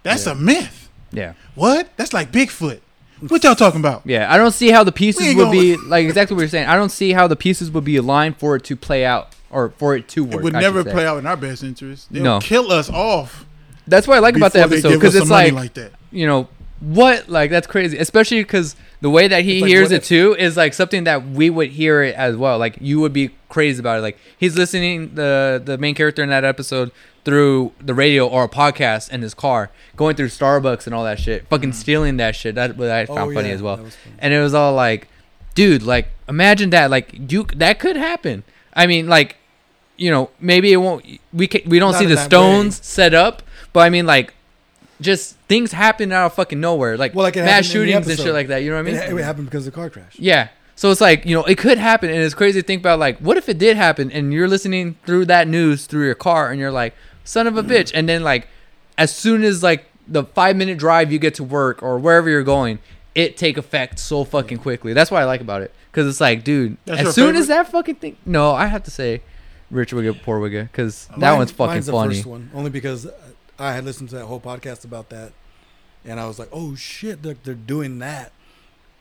That's 0.04 0.26
Yeah. 0.26 0.34
a 0.34 0.36
myth. 0.36 0.89
Yeah, 1.12 1.34
What? 1.56 1.89
That's 1.97 2.14
like 2.14 2.32
Bigfoot. 2.32 2.80
What 3.30 3.43
y'all 3.43 3.55
talking 3.55 3.80
about? 3.80 4.01
yeah. 4.05 4.32
I 4.34 4.38
don't 4.38 4.51
see 4.51 4.69
how 4.71 4.84
the 4.84 4.91
pieces 4.91 5.36
would 5.36 5.51
be 5.51 5.76
like 5.88 6.05
exactly 6.05 6.36
what 6.36 6.41
you're 6.41 6.49
saying. 6.49 6.67
I 6.67 6.76
don't 6.76 6.89
see 6.89 7.13
how 7.13 7.28
the 7.28 7.36
pieces 7.36 7.71
would 7.71 7.84
be 7.84 7.95
aligned 7.97 8.38
for 8.38 8.55
it 8.55 8.63
to 8.65 8.76
play 8.76 9.05
out 9.05 9.34
or 9.49 9.69
for 9.78 9.95
it 9.95 10.07
to 10.09 10.24
work. 10.24 10.34
It 10.36 10.41
would 10.43 10.55
I 10.55 10.61
never 10.61 10.84
play 10.84 11.05
out 11.05 11.17
in 11.19 11.26
our 11.28 11.38
best 11.38 11.63
interest. 11.63 12.11
They'll 12.11 12.24
No. 12.24 12.39
kill 12.39 12.71
us 12.71 12.89
off. 12.89 13.45
That's 13.88 14.07
what 14.07 14.17
I 14.17 14.19
like 14.19 14.36
about 14.36 14.53
the 14.53 14.61
episode 14.61 14.93
because 14.93 15.15
it's 15.15 15.30
like, 15.30 15.53
like 15.53 15.74
that. 15.76 15.91
you 16.11 16.26
know 16.26 16.47
what 16.80 17.30
like 17.30 17.49
that's 17.49 17.65
crazy 17.65 17.97
especially 17.97 18.43
because 18.43 18.76
the 18.99 19.09
way 19.09 19.26
that 19.30 19.45
he 19.45 19.61
like, 19.61 19.69
hears 19.69 19.89
it 19.91 19.97
if- 20.01 20.05
too 20.05 20.36
is 20.38 20.57
like 20.57 20.74
something 20.74 21.05
that 21.05 21.26
we 21.30 21.49
would 21.49 21.69
hear 21.69 22.03
it 22.03 22.13
as 22.15 22.36
well 22.36 22.57
like 22.57 22.76
you 22.82 22.99
would 22.99 23.13
be 23.13 23.30
crazy 23.47 23.80
about 23.80 23.99
it 23.99 24.01
like 24.01 24.17
he's 24.38 24.57
listening 24.57 25.15
the 25.15 25.61
the 25.63 25.78
main 25.78 25.95
character 25.95 26.21
in 26.21 26.28
that 26.30 26.43
episode 26.43 26.91
through 27.26 27.71
the 27.80 27.93
radio 27.93 28.28
or 28.28 28.43
a 28.43 28.49
podcast 28.49 29.09
in 29.09 29.21
his 29.21 29.34
car 29.34 29.69
going 29.95 30.15
through 30.15 30.28
starbucks 30.28 30.86
and 30.86 30.93
all 30.93 31.03
that 31.03 31.19
shit 31.19 31.47
fucking 31.47 31.69
mm-hmm. 31.69 31.80
stealing 31.80 32.17
that 32.17 32.36
shit. 32.36 32.55
That 32.55 32.76
what 32.78 32.89
i 32.89 33.05
found 33.05 33.32
Oh, 33.32 33.34
funny 33.34 33.49
yeah, 33.49 33.55
as 33.55 33.61
well. 33.61 33.78
Funny. 33.78 33.91
and 34.19 34.34
it 34.34 34.39
was 34.41 34.53
all 34.53 34.74
like 34.74 35.07
dude 35.55 35.84
like 35.84 36.09
imagine 36.28 36.69
that 36.71 36.89
like 36.89 37.32
you 37.32 37.43
that 37.55 37.80
could 37.80 37.95
happen. 37.95 38.43
I 38.74 38.88
mean 38.88 39.07
like 39.07 39.38
you 39.97 40.09
know 40.09 40.30
maybe 40.39 40.74
it 40.74 40.78
won't 40.78 41.05
we 41.32 41.47
can 41.47 41.61
we 41.69 41.80
don't 41.80 41.91
Not 41.91 41.99
see 41.99 42.05
the 42.07 42.17
stones 42.17 42.84
set 42.84 43.13
up 43.13 43.43
but 43.74 43.82
i 43.82 43.89
mean 43.91 44.07
like 44.07 44.34
just 44.99 45.36
things 45.47 45.71
happen 45.71 46.11
out 46.11 46.26
of 46.28 46.34
fucking 46.34 46.59
nowhere 46.59 46.97
like, 46.97 47.13
Well, 47.13 47.24
like 47.24 47.36
mass 47.36 47.65
shootings 47.65 48.07
and 48.07 48.17
shit 48.17 48.34
like 48.34 48.47
that 48.47 48.63
you 48.63 48.69
know 48.69 48.78
what 48.78 48.88
i 48.88 48.91
mean? 48.91 48.95
It, 48.95 49.13
it 49.13 49.24
happened 49.24 49.45
because 49.45 49.67
of 49.67 49.74
the 49.74 49.76
car 49.76 49.89
crash. 49.89 50.15
yeah. 50.17 50.47
So 50.76 50.89
it's 50.89 51.01
like 51.01 51.26
you 51.26 51.36
know 51.36 51.43
it 51.43 51.59
could 51.59 51.78
happen 51.78 52.09
and 52.09 52.17
it's 52.19 52.34
crazy 52.34 52.59
to 52.59 52.65
think 52.65 52.82
about 52.82 52.97
like 52.97 53.19
what 53.19 53.38
if 53.38 53.47
it 53.47 53.59
did 53.59 53.78
happen 53.78 54.11
and 54.11 54.34
you're 54.34 54.47
listening 54.47 54.95
through 55.05 55.26
that 55.26 55.47
news 55.47 55.86
through 55.86 56.05
your 56.05 56.15
car 56.15 56.49
and 56.49 56.59
you're 56.59 56.71
like 56.71 56.95
son 57.24 57.47
of 57.47 57.57
a 57.57 57.63
bitch 57.63 57.91
and 57.93 58.07
then 58.09 58.24
like 58.24 58.47
as 58.97 59.13
soon 59.15 59.43
as 59.43 59.63
like 59.63 59.86
the 60.07 60.24
five 60.24 60.55
minute 60.55 60.78
drive 60.78 61.11
you 61.11 61.19
get 61.19 61.34
to 61.36 61.43
work 61.43 61.82
or 61.82 61.97
wherever 61.97 62.30
you're 62.30 62.43
going 62.43 62.80
it 63.15 63.38
take 63.38 63.57
effect 63.57 63.99
so 63.99 64.24
fucking 64.24 64.57
quickly 64.57 64.93
that's 64.93 65.09
what 65.11 65.21
i 65.21 65.26
like 65.26 65.41
about 65.41 65.61
it 65.61 65.71
because 65.91 66.07
it's 66.07 66.19
like 66.21 66.43
dude 66.43 66.78
That's 66.86 66.99
as 66.99 67.03
your 67.05 67.13
soon 67.13 67.36
as 67.36 67.47
that 67.47 67.69
fucking 67.69 67.95
thing 67.95 68.17
no 68.26 68.51
i 68.51 68.65
have 68.65 68.84
to 68.84 68.91
say 68.91 69.21
rich 69.71 69.91
wigga 69.93 70.21
poor 70.24 70.39
wigga 70.39 70.63
because 70.63 71.07
that 71.07 71.17
Mine- 71.19 71.38
one's 71.38 71.51
fucking 71.51 71.74
mine's 71.74 71.86
the 71.86 71.91
funny 71.93 72.15
first 72.15 72.26
one, 72.26 72.51
only 72.53 72.69
because 72.69 73.07
I 73.59 73.74
had 73.74 73.86
listened 73.86 74.09
to 74.09 74.15
that 74.15 74.26
whole 74.26 74.39
podcast 74.39 74.84
about 74.84 75.09
that, 75.09 75.32
and 76.03 76.19
I 76.19 76.26
was 76.28 76.39
like, 76.39 76.49
"Oh 76.51 76.74
shit, 76.74 77.21
they're, 77.21 77.36
they're 77.43 77.53
doing 77.53 77.99
that, 77.99 78.32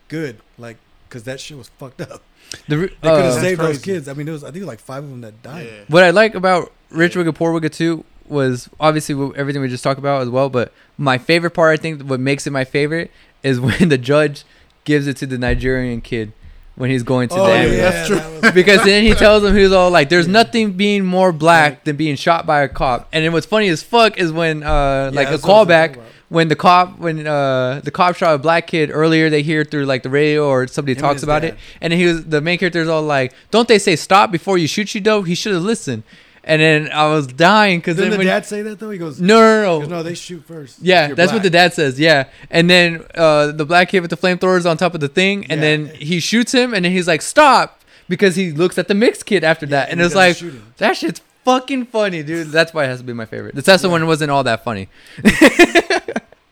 good." 0.07 0.37
Like, 0.59 0.77
because 1.09 1.23
that 1.23 1.39
shit 1.39 1.57
was 1.57 1.69
fucked 1.69 2.01
up. 2.01 2.21
the, 2.67 2.75
They 2.77 2.87
could 2.87 2.99
have 3.01 3.15
uh, 3.15 3.41
saved 3.41 3.59
those 3.59 3.81
kids. 3.81 4.07
I 4.07 4.13
mean, 4.13 4.27
there 4.27 4.33
was 4.33 4.43
I 4.43 4.51
think 4.51 4.65
like 4.65 4.79
five 4.79 5.03
of 5.03 5.09
them 5.09 5.21
that 5.21 5.41
died. 5.41 5.65
Yeah. 5.65 5.83
What 5.87 6.03
I 6.03 6.11
like 6.11 6.35
about 6.35 6.71
Rich 6.91 7.15
Yeah. 7.15 7.23
Wigga 7.23 7.35
Poor 7.35 7.51
Wigga 7.59 7.71
2 7.73 8.05
was 8.27 8.69
obviously 8.79 9.15
everything 9.35 9.61
we 9.61 9.67
just 9.67 9.83
talked 9.83 9.99
about 9.99 10.21
as 10.21 10.29
well, 10.29 10.49
but 10.49 10.71
my 10.97 11.17
favorite 11.17 11.51
part, 11.51 11.77
I 11.77 11.81
think, 11.81 12.01
what 12.03 12.19
makes 12.19 12.47
it 12.47 12.51
my 12.51 12.63
favorite 12.63 13.11
is 13.43 13.59
when 13.59 13.89
the 13.89 13.97
judge 13.97 14.43
gives 14.85 15.07
it 15.07 15.17
to 15.17 15.25
the 15.25 15.37
Nigerian 15.37 16.01
kid 16.01 16.33
when 16.75 16.89
he's 16.89 17.03
going 17.03 17.29
to 17.29 17.35
Oh 17.35 17.45
the 17.45 17.49
yeah, 17.49 17.55
ambulance. 17.61 18.09
That's 18.09 18.41
true. 18.41 18.51
because 18.53 18.83
then 18.83 19.03
he 19.03 19.13
tells 19.13 19.43
him 19.43 19.55
he's 19.55 19.71
all 19.71 19.91
like, 19.91 20.09
"There's 20.09 20.27
nothing 20.27 20.73
being 20.73 21.05
more 21.05 21.31
black 21.31 21.83
than 21.83 21.95
being 21.95 22.15
shot 22.15 22.45
by 22.45 22.61
a 22.61 22.67
cop." 22.67 23.07
And 23.13 23.23
then 23.23 23.31
what's 23.31 23.45
funny 23.45 23.67
as 23.69 23.83
fuck 23.83 24.17
is 24.17 24.31
when, 24.31 24.63
uh, 24.63 25.11
Yeah, 25.13 25.15
like 25.15 25.27
a 25.27 25.31
that's 25.31 25.43
what 25.43 25.51
I 25.51 25.59
was 25.59 25.67
callback, 25.67 26.01
when 26.29 26.47
the 26.47 26.55
cop, 26.55 26.97
when 26.97 27.27
uh, 27.27 27.81
the 27.83 27.91
cop 27.91 28.15
shot 28.15 28.33
a 28.33 28.37
black 28.39 28.65
kid 28.65 28.89
earlier, 28.91 29.29
they 29.29 29.43
hear 29.43 29.63
through 29.63 29.85
like 29.85 30.01
the 30.01 30.09
radio 30.09 30.47
or 30.47 30.65
somebody 30.65 30.95
Him 30.95 31.01
talks 31.01 31.21
about 31.21 31.43
dad. 31.43 31.53
it, 31.53 31.57
and 31.79 31.91
then 31.91 31.99
he 31.99 32.07
was 32.07 32.25
the 32.25 32.41
main 32.41 32.57
character's 32.57 32.87
all 32.87 33.03
like, 33.03 33.33
"Don't 33.51 33.67
they 33.67 33.77
say 33.77 33.95
stop 33.95 34.31
before 34.31 34.57
you 34.57 34.67
shoot 34.67 34.95
you 34.95 35.01
though?" 35.01 35.21
He 35.21 35.35
should 35.35 35.53
have 35.53 35.61
listened. 35.61 36.01
And 36.45 36.61
then 36.61 36.91
I 36.91 37.07
was 37.07 37.25
dying 37.27 37.79
because 37.79 37.95
Didn't 37.95 38.11
then 38.11 38.19
the 38.19 38.25
when 38.25 38.27
dad 38.27 38.45
say 38.45 38.61
that 38.63 38.77
though? 38.79 38.89
He 38.89 38.97
goes, 38.97 39.21
no, 39.21 39.39
no, 39.39 39.61
no, 39.63 39.79
goes, 39.79 39.89
no. 39.89 39.95
"No, 39.97 40.03
they 40.03 40.13
shoot 40.13 40.43
first. 40.45 40.79
Yeah, 40.81 41.07
You're 41.07 41.15
that's 41.15 41.31
what 41.31 41.41
the 41.41 41.49
dad 41.49 41.73
says. 41.73 41.97
Yeah, 41.99 42.27
and 42.51 42.69
then 42.69 43.05
uh, 43.15 43.53
the 43.53 43.65
black 43.65 43.89
kid 43.89 44.01
with 44.01 44.09
the 44.09 44.17
flamethrowers 44.17 44.69
on 44.69 44.75
top 44.75 44.93
of 44.93 44.99
the 44.99 45.07
thing, 45.07 45.45
and 45.49 45.61
Yeah. 45.61 45.61
then 45.61 45.85
he 45.95 46.19
shoots 46.19 46.51
him, 46.51 46.73
and 46.73 46.83
then 46.83 46.91
he's 46.91 47.07
like, 47.07 47.21
"Stop!" 47.21 47.79
because 48.09 48.35
he 48.35 48.51
looks 48.51 48.77
at 48.77 48.89
the 48.89 48.93
mixed 48.93 49.25
kid 49.25 49.45
after 49.45 49.65
that, 49.67 49.83
and 49.89 49.93
and 49.93 50.01
it 50.01 50.03
he 50.03 50.05
was 50.05 50.13
doesn't 50.41 50.53
like, 50.53 50.77
"That 50.77 50.97
shit's 50.97 51.21
fucking 51.45 51.85
funny, 51.85 52.23
dude." 52.23 52.49
That's 52.49 52.73
why 52.73 52.83
it 52.83 52.87
has 52.87 52.99
to 52.99 53.05
be 53.05 53.13
my 53.13 53.25
favorite. 53.25 53.55
The 53.55 53.61
Tesla 53.61 53.89
one 53.89 54.05
wasn't 54.05 54.29
all 54.31 54.43
that 54.43 54.63
funny. 54.65 54.89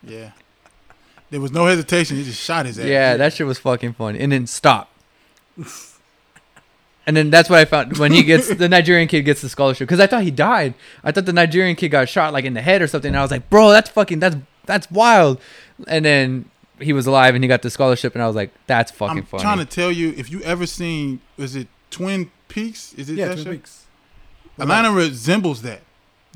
Yeah. 0.03 0.31
There 1.29 1.39
was 1.39 1.51
no 1.51 1.65
hesitation. 1.67 2.17
He 2.17 2.23
just 2.23 2.41
shot 2.41 2.65
his 2.65 2.77
ass. 2.79 2.85
Yeah, 2.85 3.17
that 3.17 3.33
shit 3.33 3.45
was 3.47 3.59
fucking 3.59 3.93
funny. 3.93 4.19
And 4.19 4.31
then 4.31 4.47
stop. 4.47 4.89
And 7.07 7.17
then 7.17 7.29
that's 7.31 7.49
what 7.49 7.59
I 7.59 7.65
found 7.65 7.97
when 7.97 8.11
he 8.11 8.23
gets 8.23 8.53
the 8.53 8.69
Nigerian 8.69 9.07
kid 9.07 9.23
gets 9.23 9.41
the 9.41 9.49
scholarship 9.49 9.87
because 9.87 9.99
I 9.99 10.07
thought 10.07 10.23
he 10.23 10.31
died. 10.31 10.75
I 11.03 11.11
thought 11.11 11.25
the 11.25 11.33
Nigerian 11.33 11.75
kid 11.75 11.89
got 11.89 12.07
shot 12.07 12.31
like 12.31 12.45
in 12.45 12.53
the 12.53 12.61
head 12.61 12.81
or 12.81 12.87
something. 12.87 13.09
And 13.09 13.17
I 13.17 13.21
was 13.21 13.31
like, 13.31 13.49
bro, 13.49 13.71
that's 13.71 13.89
fucking 13.89 14.19
that's 14.19 14.35
that's 14.65 14.89
wild. 14.91 15.41
And 15.87 16.05
then 16.05 16.45
he 16.79 16.93
was 16.93 17.07
alive 17.07 17.35
and 17.35 17.43
he 17.43 17.47
got 17.47 17.61
the 17.61 17.69
scholarship, 17.69 18.13
and 18.13 18.23
I 18.23 18.27
was 18.27 18.35
like, 18.35 18.51
that's 18.67 18.91
fucking 18.91 19.17
I'm 19.17 19.23
funny. 19.23 19.43
trying 19.43 19.57
to 19.59 19.65
tell 19.65 19.91
you, 19.91 20.13
if 20.17 20.31
you 20.31 20.41
ever 20.41 20.65
seen, 20.65 21.21
was 21.37 21.55
it 21.55 21.67
Twin 21.89 22.31
Peaks? 22.47 22.93
Is 22.93 23.09
it 23.09 23.15
Yeah, 23.15 23.29
that 23.29 23.33
Twin 23.35 23.45
show? 23.45 23.51
Peaks. 23.51 23.85
Atlanta 24.59 24.91
resembles 24.91 25.61
that. 25.63 25.81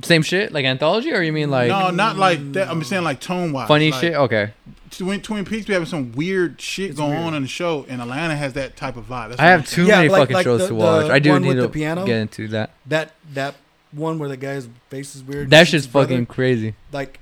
Same 0.02 0.24
shit, 0.24 0.52
like 0.52 0.66
anthology, 0.66 1.14
or 1.14 1.22
you 1.22 1.32
mean 1.32 1.50
like 1.50 1.70
no, 1.70 1.90
not 1.90 2.18
like 2.18 2.54
that. 2.54 2.68
I'm 2.68 2.84
saying 2.84 3.04
like 3.04 3.22
tone 3.22 3.54
wise. 3.54 3.68
funny 3.68 3.92
like, 3.92 4.02
shit? 4.02 4.14
Okay, 4.14 4.52
Twin, 4.98 5.22
Twin 5.22 5.46
Peaks 5.46 5.66
be 5.66 5.74
having 5.74 5.88
some 5.88 6.12
weird 6.14 6.60
shit 6.62 6.92
It's 6.92 7.00
going 7.00 7.12
weird. 7.12 7.24
on 7.24 7.34
in 7.36 7.42
the 7.42 7.48
show, 7.48 7.86
and 7.90 8.02
Atlanta 8.02 8.36
has 8.36 8.54
that 8.54 8.76
type 8.76 8.96
of 8.98 9.06
vibe. 9.06 9.30
That's 9.30 9.42
I 9.42 9.46
have 9.46 9.60
I'm 9.62 9.66
too 9.66 9.76
saying. 9.76 9.88
Yeah, 9.88 9.96
many 9.98 10.10
like- 10.10 10.22
fucking 10.22 10.34
like 10.36 10.44
shows 10.44 10.62
the- 10.62 10.68
to 10.70 10.76
watch. 10.76 11.10
I 11.10 11.20
do 11.20 11.40
need 11.40 11.56
to 11.56 11.70
piano? 11.70 12.06
get 12.06 12.18
into 12.18 12.48
that. 12.50 12.72
That 12.88 13.12
that 13.34 13.56
one 13.92 14.20
where 14.20 14.30
the 14.30 14.38
guy's 14.38 14.68
face 14.90 15.16
is 15.16 15.24
weird. 15.24 15.50
That 15.50 15.60
shoots 15.60 15.70
shit's 15.72 15.86
his 15.86 15.92
brother. 15.92 16.08
fucking 16.10 16.26
crazy. 16.28 16.76
like 16.92 17.20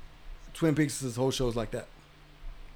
Twin 0.53 0.75
Peaks. 0.75 0.99
This 0.99 1.15
whole 1.15 1.31
show 1.31 1.47
is 1.47 1.55
like 1.55 1.71
that. 1.71 1.87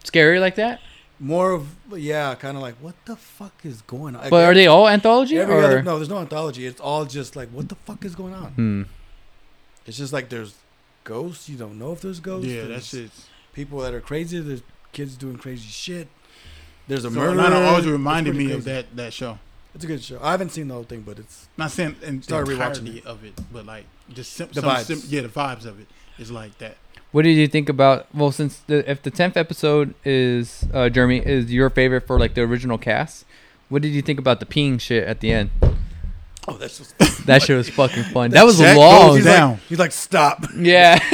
Scary 0.03 0.39
like 0.39 0.55
that. 0.55 0.79
More 1.19 1.51
of 1.51 1.67
yeah, 1.95 2.35
kind 2.35 2.55
of 2.55 2.61
like 2.61 2.75
what 2.75 2.93
the 3.05 3.15
fuck 3.15 3.53
is 3.63 3.81
going 3.81 4.15
on? 4.15 4.21
Like, 4.21 4.29
But 4.29 4.45
are 4.45 4.53
they 4.53 4.67
all 4.67 4.87
anthology 4.87 5.37
Every 5.39 5.55
or? 5.55 5.63
other, 5.63 5.81
no, 5.81 5.95
there's 5.97 6.09
no 6.09 6.19
anthology. 6.19 6.65
It's 6.67 6.79
all 6.79 7.05
just 7.05 7.35
like 7.35 7.49
what 7.49 7.69
the 7.69 7.75
fuck 7.75 8.05
is 8.05 8.13
going 8.15 8.33
on. 8.35 8.51
Hmm. 8.51 8.83
It's 9.87 9.97
just 9.97 10.13
like 10.13 10.29
there's 10.29 10.53
ghosts. 11.03 11.49
You 11.49 11.57
don't 11.57 11.79
know 11.79 11.91
if 11.91 12.01
there's 12.01 12.19
ghosts. 12.19 12.47
Yeah, 12.47 12.65
there's 12.65 12.91
that 12.91 12.97
shit's. 12.97 13.25
People 13.53 13.79
that 13.79 13.93
are 13.95 14.01
crazy. 14.01 14.39
There's 14.39 14.61
kids 14.91 15.15
doing 15.15 15.37
crazy 15.37 15.67
shit. 15.69 16.07
There's 16.87 17.05
a 17.05 17.09
So 17.11 17.15
murder. 17.19 17.31
Atlanta 17.31 17.59
always 17.65 17.85
reminded 17.87 18.33
pretty 18.35 18.47
me 18.49 18.53
of 18.53 18.63
that 18.65 18.95
that 18.95 19.13
show. 19.13 19.39
It's 19.75 19.83
a 19.83 19.87
good 19.87 20.03
show. 20.03 20.19
I 20.21 20.31
haven't 20.31 20.49
seen 20.49 20.67
the 20.69 20.73
whole 20.73 20.83
thing, 20.83 21.01
but 21.01 21.19
it's 21.19 21.47
Not 21.57 21.69
saying 21.71 21.97
in 22.01 22.17
the 22.17 22.23
Started 22.23 22.49
rewatching 22.51 22.77
entirety 22.87 23.03
of 23.05 23.23
it, 23.23 23.33
but 23.51 23.65
like 23.65 23.85
just 24.13 24.33
sim- 24.33 24.47
The 24.51 24.61
some 24.61 24.69
vibes. 24.71 24.85
sim- 24.85 25.01
yeah, 25.07 25.21
the 25.21 25.27
vibes 25.29 25.65
of 25.65 25.79
it 25.79 25.87
is 26.17 26.31
like 26.31 26.57
that. 26.59 26.77
What 27.11 27.21
did 27.23 27.33
you 27.37 27.47
think 27.47 27.69
about? 27.69 28.07
Well, 28.13 28.31
since 28.31 28.57
the 28.67 28.89
if 28.89 29.01
the 29.03 29.11
tenth 29.11 29.37
episode 29.37 29.93
is 30.03 30.65
uh, 30.73 30.89
Jeremy 30.89 31.19
is 31.25 31.51
your 31.51 31.69
favorite 31.69 32.07
for 32.07 32.19
like 32.19 32.33
the 32.33 32.41
original 32.41 32.77
cast, 32.77 33.25
what 33.69 33.81
did 33.81 33.89
you 33.89 34.01
think 34.01 34.17
about 34.19 34.39
the 34.39 34.45
peeing 34.45 34.79
shit 34.79 35.03
at 35.07 35.19
the 35.19 35.31
end? 35.31 35.51
oh, 36.47 36.57
that's 36.57 36.77
just 36.77 37.25
That 37.27 37.41
shit 37.43 37.55
was 37.57 37.69
fucking 37.69 38.03
fun. 38.05 38.31
That 38.37 38.45
was 38.45 38.57
Jack 38.57 38.77
long. 38.77 39.07
goes 39.07 39.15
he's 39.17 39.25
down. 39.25 39.51
like 39.51 39.59
he's 39.69 39.79
like 39.79 39.91
stop. 39.91 40.45
Yeah, 40.55 40.97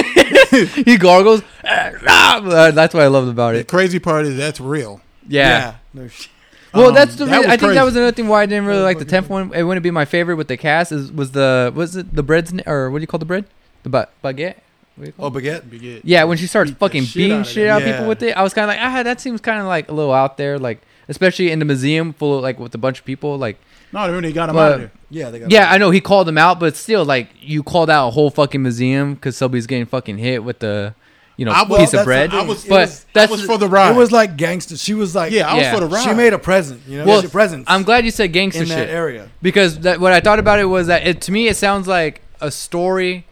he 0.86 0.98
gargles. 0.98 1.42
Uh, 1.64 2.72
That's 2.72 2.94
what 2.94 3.04
I 3.04 3.08
loved 3.08 3.30
about 3.30 3.56
it. 3.56 3.58
The 3.58 3.62
it. 3.62 3.68
crazy 3.68 4.00
part 4.00 4.26
is 4.26 4.38
that's 4.38 4.60
real. 4.60 5.02
Yeah. 5.28 5.76
No 5.94 6.08
shit. 6.08 6.30
Well, 6.74 6.88
Um, 6.90 6.96
that's 6.96 7.16
the. 7.16 7.26
that 7.26 7.32
reason, 7.38 7.44
was 7.44 7.46
I 7.48 7.50
think 7.52 7.60
that 7.62 7.68
crazy. 7.68 7.86
was 7.86 7.96
another 7.96 8.12
thing 8.14 8.28
why 8.28 8.42
I 8.42 8.46
didn't 8.48 8.66
really 8.66 8.82
like 8.82 8.98
the 8.98 9.06
fucking 9.06 9.10
tenth 9.12 9.30
one. 9.30 9.52
It 9.54 9.64
wouldn't 9.64 9.84
be 9.84 9.92
my 9.92 10.06
favorite 10.06 10.36
with 10.38 10.48
the 10.48 10.58
cast. 10.58 10.92
Is 10.92 11.12
was 11.12 11.32
the 11.32 11.72
was 11.76 11.96
it 11.96 12.16
the 12.16 12.24
bread's 12.24 12.52
n- 12.52 12.64
or 12.66 12.90
what 12.90 12.98
do 13.00 13.04
you 13.04 13.08
call 13.08 13.20
the 13.20 13.26
bread? 13.26 13.46
The 13.84 13.90
ba- 13.90 14.10
baguette. 14.24 14.56
What 14.96 14.98
do 14.98 15.06
you 15.06 15.12
call 15.12 15.26
Oh, 15.26 15.38
it? 15.38 15.70
baguette. 15.70 16.02
Yeah, 16.04 16.24
when 16.24 16.38
she 16.38 16.48
starts 16.48 16.72
Beat 16.72 16.80
the 16.80 16.86
fucking 16.86 17.04
shit 17.06 17.16
beating 17.16 17.32
out 17.38 17.42
of 17.42 17.48
shit 17.48 17.68
them. 17.68 17.76
out 17.76 17.82
of 17.84 17.88
people 17.88 18.02
Yeah. 18.02 18.08
with 18.08 18.24
it, 18.24 18.36
I 18.38 18.42
was 18.44 18.54
kind 18.56 18.64
of 18.70 18.76
like, 18.76 18.80
ah, 18.82 19.04
that 19.04 19.22
seems 19.22 19.40
kind 19.42 19.60
of 19.60 19.66
like 19.68 19.88
a 19.90 19.94
little 19.94 20.14
out 20.14 20.38
there, 20.38 20.58
like 20.58 20.82
especially 21.08 21.52
in 21.52 21.60
the 21.60 21.66
museum 21.66 22.12
full 22.14 22.38
of 22.38 22.44
like 22.44 22.60
with 22.60 22.74
a 22.76 22.80
bunch 22.80 23.00
of 23.00 23.06
people, 23.06 23.38
like. 23.38 23.58
No, 23.94 24.08
they 24.08 24.14
really 24.14 24.34
got 24.34 24.50
him 24.50 24.56
But- 24.56 24.62
out 24.62 24.72
of 24.74 24.80
there. 24.82 24.92
Yeah, 25.10 25.30
they 25.30 25.40
got. 25.40 25.52
Yeah, 25.52 25.70
I 25.72 25.78
know 25.78 25.92
he 25.92 26.02
called 26.02 26.28
them 26.28 26.38
out, 26.40 26.60
but 26.60 26.76
still, 26.76 27.06
like 27.06 27.30
you 27.40 27.62
called 27.64 27.90
out 27.90 28.08
a 28.08 28.12
whole 28.12 28.30
fucking 28.32 28.62
museum 28.64 29.14
because 29.14 29.38
somebody's 29.38 29.68
getting 29.68 29.86
fucking 29.86 30.18
hit 30.18 30.44
with 30.44 30.58
the, 30.60 30.96
you 31.38 31.46
know, 31.46 31.52
I 31.52 31.62
was- 31.64 31.80
piece 31.80 31.92
that's 31.92 32.02
of 32.02 32.06
bread. 32.06 32.32
the 32.32 32.38
I 32.38 32.42
was, 32.42 32.64
but 32.66 32.72
was- 32.90 33.06
that's 33.14 33.32
I 33.32 33.36
was 33.36 33.46
for 33.46 33.58
the 33.60 33.68
ride. 33.68 33.92
It 33.92 33.96
was 33.98 34.12
like 34.12 34.36
gangster. 34.38 34.76
She 34.76 34.96
was 34.96 35.14
like, 35.14 35.32
yeah, 35.32 35.48
I 35.48 35.56
Yeah. 35.58 35.72
was 35.72 35.80
for 35.80 35.88
the 35.88 35.94
ride. 35.96 36.04
She 36.04 36.14
made 36.16 36.34
a 36.34 36.40
present. 36.40 36.82
You 36.88 36.98
know, 37.00 37.06
Well, 37.06 37.22
well, 37.22 37.30
presents. 37.30 37.70
I'm 37.70 37.84
glad 37.84 38.06
you 38.06 38.12
said 38.12 38.34
gangster 38.34 38.64
in 38.64 38.68
shit 38.68 38.78
that 38.78 38.90
area. 38.90 39.28
because 39.44 39.80
that, 39.82 40.00
what 40.00 40.12
I 40.14 40.20
thought 40.20 40.40
about 40.40 40.58
it 40.60 40.66
was 40.66 40.88
that 40.88 41.06
it 41.06 41.22
to 41.22 41.32
me 41.32 41.48
it 41.48 41.56
sounds 41.58 41.88
like 41.88 42.22
a 42.42 42.50
story 42.50 43.26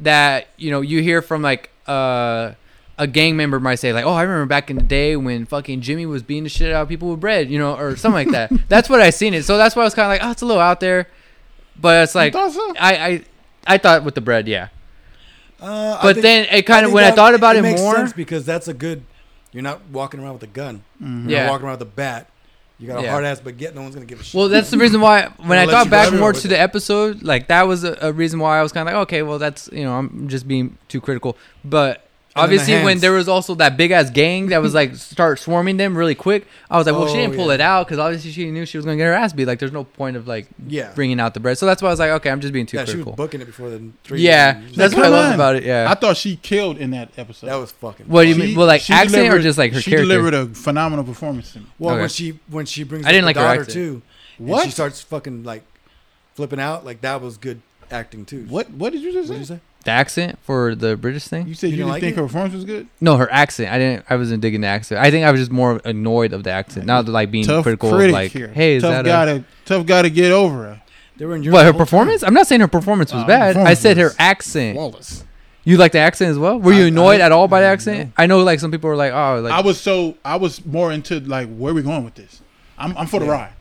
that 0.00 0.48
you 0.56 0.70
know 0.72 0.80
you 0.80 1.02
hear 1.02 1.22
from 1.22 1.42
like 1.42 1.70
uh, 1.86 2.52
a 2.98 3.06
gang 3.06 3.36
member 3.36 3.60
might 3.60 3.76
say 3.76 3.92
like, 3.92 4.04
oh, 4.04 4.12
I 4.12 4.22
remember 4.22 4.46
back 4.46 4.70
in 4.70 4.76
the 4.76 4.82
day 4.82 5.16
when 5.16 5.46
fucking 5.46 5.80
Jimmy 5.80 6.04
was 6.06 6.22
beating 6.22 6.42
the 6.44 6.48
shit 6.50 6.72
out 6.72 6.82
of 6.82 6.88
people 6.88 7.10
with 7.10 7.20
bread, 7.20 7.48
you 7.50 7.58
know, 7.58 7.76
or 7.76 7.96
something 7.96 8.26
like 8.26 8.30
that. 8.32 8.50
that's 8.68 8.88
what 8.90 9.00
I 9.00 9.10
seen 9.10 9.34
it. 9.34 9.44
So 9.44 9.56
that's 9.56 9.76
why 9.76 9.82
I 9.82 9.84
was 9.84 9.94
kind 9.94 10.06
of 10.06 10.10
like, 10.10 10.26
oh, 10.26 10.32
it's 10.32 10.42
a 10.42 10.46
little 10.46 10.60
out 10.62 10.80
there, 10.80 11.08
but 11.80 12.02
it's 12.02 12.14
like 12.14 12.34
you? 12.34 12.74
I 12.78 12.96
I 13.06 13.24
I 13.66 13.78
thought 13.78 14.04
with 14.04 14.14
the 14.14 14.20
bread, 14.20 14.48
yeah. 14.48 14.68
Uh, 15.60 15.98
But 16.02 16.14
think- 16.16 16.22
then 16.22 16.46
it 16.50 16.62
kind 16.66 16.84
of 16.84 16.90
think 16.90 16.94
when 16.94 17.04
I 17.04 17.10
thought 17.10 17.34
about 17.34 17.56
it, 17.56 17.62
makes 17.62 17.80
more, 17.80 17.96
sense 17.96 18.12
because 18.12 18.44
that's 18.44 18.68
a 18.68 18.74
good. 18.74 19.02
You're 19.52 19.62
not 19.62 19.80
walking 19.90 20.20
around 20.20 20.34
with 20.34 20.42
a 20.42 20.46
gun. 20.48 20.82
Mhm. 21.02 21.22
You're 21.24 21.30
Yeah. 21.38 21.44
not 21.46 21.52
walking 21.52 21.66
around 21.66 21.78
with 21.78 21.88
a 21.88 21.90
bat. 21.92 22.28
You 22.78 22.86
got 22.86 23.00
a 23.00 23.02
Yeah. 23.02 23.10
hard 23.10 23.24
ass 23.24 23.40
baguette. 23.40 23.74
No 23.74 23.82
one's 23.82 23.94
gonna 23.94 24.06
give 24.06 24.20
a 24.20 24.22
shit. 24.24 24.34
well, 24.38 24.48
that's 24.48 24.70
the 24.70 24.78
reason 24.84 25.00
why 25.00 25.28
when 25.38 25.58
I 25.58 25.64
let 25.64 25.72
thought 25.72 25.90
back 25.90 26.12
more 26.12 26.32
to 26.32 26.36
with 26.36 26.50
the 26.50 26.56
it. 26.56 26.60
episode, 26.60 27.22
like 27.24 27.48
that 27.48 27.66
was 27.66 27.82
a, 27.82 27.96
a 28.00 28.12
reason 28.12 28.38
why 28.38 28.58
I 28.58 28.62
was 28.62 28.72
kind 28.72 28.88
of 28.88 28.94
like, 28.94 29.02
okay, 29.02 29.22
well, 29.22 29.38
that's 29.38 29.68
you 29.72 29.82
know, 29.84 29.94
I'm 29.98 30.28
just 30.28 30.46
being 30.46 30.76
too 30.88 31.00
critical. 31.00 31.36
But 31.64 32.07
And 32.36 32.42
then 32.52 32.56
the 32.56 32.62
obviously, 32.62 32.84
when 32.84 32.98
there 32.98 33.12
was 33.12 33.28
also 33.28 33.54
that 33.56 33.76
big 33.76 33.90
ass 33.90 34.10
gang 34.10 34.48
that 34.48 34.62
was 34.62 34.72
like 34.72 34.94
start 35.14 35.38
swarming 35.40 35.76
them 35.76 35.96
really 35.96 36.14
quick, 36.14 36.46
I 36.70 36.76
was 36.78 36.86
like, 36.86 36.94
well, 36.94 37.06
she 37.08 37.14
Oh, 37.14 37.16
didn't 37.22 37.34
pull 37.34 37.46
oh, 37.46 37.48
yeah. 37.48 37.54
it 37.54 37.60
out 37.60 37.86
because 37.86 37.98
obviously 37.98 38.30
she 38.30 38.48
knew 38.50 38.64
she 38.64 38.78
was 38.78 38.84
gonna 38.84 38.96
get 38.96 39.04
her 39.06 39.12
ass 39.12 39.32
beat. 39.32 39.46
Like, 39.46 39.58
there's 39.58 39.72
no 39.72 39.82
point 39.84 40.16
of 40.16 40.28
like 40.28 40.46
yeah. 40.66 40.92
bringing 40.94 41.18
out 41.18 41.34
the 41.34 41.40
bread. 41.40 41.58
So 41.58 41.66
that's 41.66 41.82
why 41.82 41.88
I 41.88 41.92
was 41.92 41.98
like, 41.98 42.10
okay, 42.10 42.30
I'm 42.30 42.40
just 42.40 42.52
being 42.52 42.66
too 42.66 42.76
yeah, 42.76 42.84
she 42.84 42.98
was 42.98 43.16
booking 43.16 43.40
it 43.40 43.46
before 43.46 43.70
the 43.70 43.90
three. 44.04 44.20
Yeah, 44.20 44.56
and- 44.58 44.68
that's 44.74 44.94
Like, 44.94 44.98
what 44.98 45.06
I 45.06 45.08
come 45.08 45.12
loved 45.12 45.28
on. 45.28 45.34
about 45.34 45.56
it. 45.56 45.64
Yeah. 45.64 45.90
I 45.90 45.94
thought 45.94 46.16
she 46.16 46.36
killed 46.36 46.78
in 46.78 46.90
that 46.92 47.10
episode. 47.16 47.46
that 47.48 47.56
was 47.56 47.72
fucking. 47.72 48.06
What 48.06 48.22
do 48.22 48.28
you 48.28 48.36
mean? 48.36 48.56
Well, 48.56 48.66
like 48.66 48.82
she 48.82 48.92
accent 48.92 49.32
or 49.34 49.40
just 49.40 49.58
like 49.58 49.72
her 49.72 49.80
she 49.80 49.90
character? 49.90 50.06
delivered 50.06 50.34
a 50.34 50.46
phenomenal 50.54 51.04
performance. 51.04 51.52
to 51.54 51.60
me. 51.60 51.66
Well, 51.78 51.94
Okay. 51.94 52.00
when 52.02 52.08
she 52.10 52.38
when 52.48 52.66
she 52.66 52.84
brings 52.84 53.04
I 53.06 53.10
didn't 53.10 53.24
like 53.24 53.34
the 53.36 53.40
her 53.42 53.46
daughter 53.48 53.60
accent. 53.62 53.74
too, 53.74 54.02
What? 54.38 54.64
she 54.64 54.70
starts 54.70 55.00
fucking 55.00 55.42
like 55.44 55.64
flipping 56.34 56.60
out. 56.60 56.84
Like 56.84 57.00
that 57.00 57.20
was 57.20 57.36
good 57.36 57.62
acting 57.90 58.24
too. 58.26 58.44
What? 58.48 58.70
What 58.70 58.92
did 58.92 59.02
you 59.02 59.12
just 59.12 59.32
What 59.32 59.44
say? 59.46 59.60
Did 59.88 59.92
you 59.92 59.94
say? 59.94 59.96
the 59.96 60.00
accent 60.00 60.38
for 60.42 60.74
the 60.74 60.96
British 60.96 61.24
thing? 61.24 61.48
You 61.48 61.54
said 61.54 61.68
You 61.68 61.70
you, 61.70 61.76
didn't 61.76 61.86
didn't 61.86 61.92
like 61.94 62.00
think 62.02 62.16
it? 62.16 62.20
her 62.20 62.26
performance 62.26 62.54
was 62.54 62.64
good. 62.64 62.86
No, 63.00 63.16
her 63.16 63.30
accent. 63.32 63.70
I 63.72 63.78
didn't. 63.78 64.04
I 64.10 64.16
wasn't 64.16 64.40
digging 64.42 64.60
the 64.62 64.66
accent. 64.68 65.00
I 65.00 65.10
think 65.10 65.24
I 65.26 65.30
was 65.30 65.40
just 65.40 65.50
more 65.50 65.80
annoyed 65.84 66.32
of 66.32 66.44
the 66.44 66.50
accent, 66.50 66.86
not 66.86 67.08
like 67.08 67.30
being 67.30 67.44
Tough 67.44 67.62
critical. 67.64 67.90
critic 67.90 68.08
Of 68.08 68.12
like, 68.12 68.32
here. 68.32 68.48
hey, 68.48 68.76
is 68.76 68.82
tough 68.82 68.92
that 68.92 69.04
guy 69.04 69.24
a 69.30 69.38
to 69.40 69.44
tough 69.64 69.86
guy 69.86 70.02
to 70.02 70.10
get 70.10 70.32
over 70.32 70.56
her. 70.64 70.82
They 71.16 71.24
were 71.26 71.34
in 71.34 71.42
what 71.50 71.64
her 71.64 71.66
the 71.66 71.72
whole 71.72 71.78
performance? 71.80 72.22
I'm 72.22 72.34
not 72.34 72.46
saying 72.46 72.60
her 72.60 72.68
performance 72.68 73.12
was 73.12 73.24
Uh, 73.24 73.26
bad. 73.26 73.56
I 73.56 73.74
said 73.74 73.96
her 73.96 74.12
accent. 74.18 74.76
Flawless. 74.76 75.24
You 75.64 75.76
like 75.76 75.92
the 75.92 75.98
accent 75.98 76.30
as 76.30 76.38
well? 76.38 76.58
Were 76.58 76.72
you 76.72 76.86
annoyed 76.86 77.20
I- 77.20 77.24
at 77.24 77.32
all 77.32 77.48
by 77.48 77.60
the 77.60 77.66
no. 77.66 77.72
accent? 77.72 78.12
I 78.16 78.26
know, 78.26 78.38
like 78.44 78.60
some 78.60 78.70
people 78.70 78.88
were 78.88 78.96
like, 78.96 79.12
oh, 79.12 79.40
like 79.40 79.52
I 79.52 79.60
was 79.60 79.80
so 79.80 80.16
I 80.24 80.36
was 80.36 80.64
more 80.64 80.92
into 80.92 81.20
like 81.20 81.48
where 81.56 81.72
are 81.72 81.74
we 81.74 81.82
going 81.82 82.04
with 82.04 82.14
this. 82.14 82.40
I'm 82.78 82.96
I'm 82.96 83.06
for 83.06 83.18
the 83.20 83.26
ride 83.26 83.52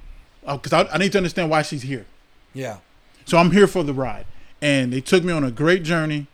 because 0.46 0.72
I, 0.72 0.84
I 0.94 0.98
need 1.00 1.12
to 1.14 1.18
understand 1.18 1.50
why 1.50 1.64
she's 1.64 1.82
here. 1.82 2.06
Yeah. 2.54 2.78
So 3.26 3.38
I'm 3.38 3.52
here 3.52 3.68
for 3.68 3.84
the 3.84 3.94
ride, 3.94 4.26
and 4.62 4.92
they 4.94 5.02
took 5.02 5.24
me 5.24 5.32
on 5.34 5.44
a 5.44 5.52
great 5.52 5.84
journey. 5.84 6.28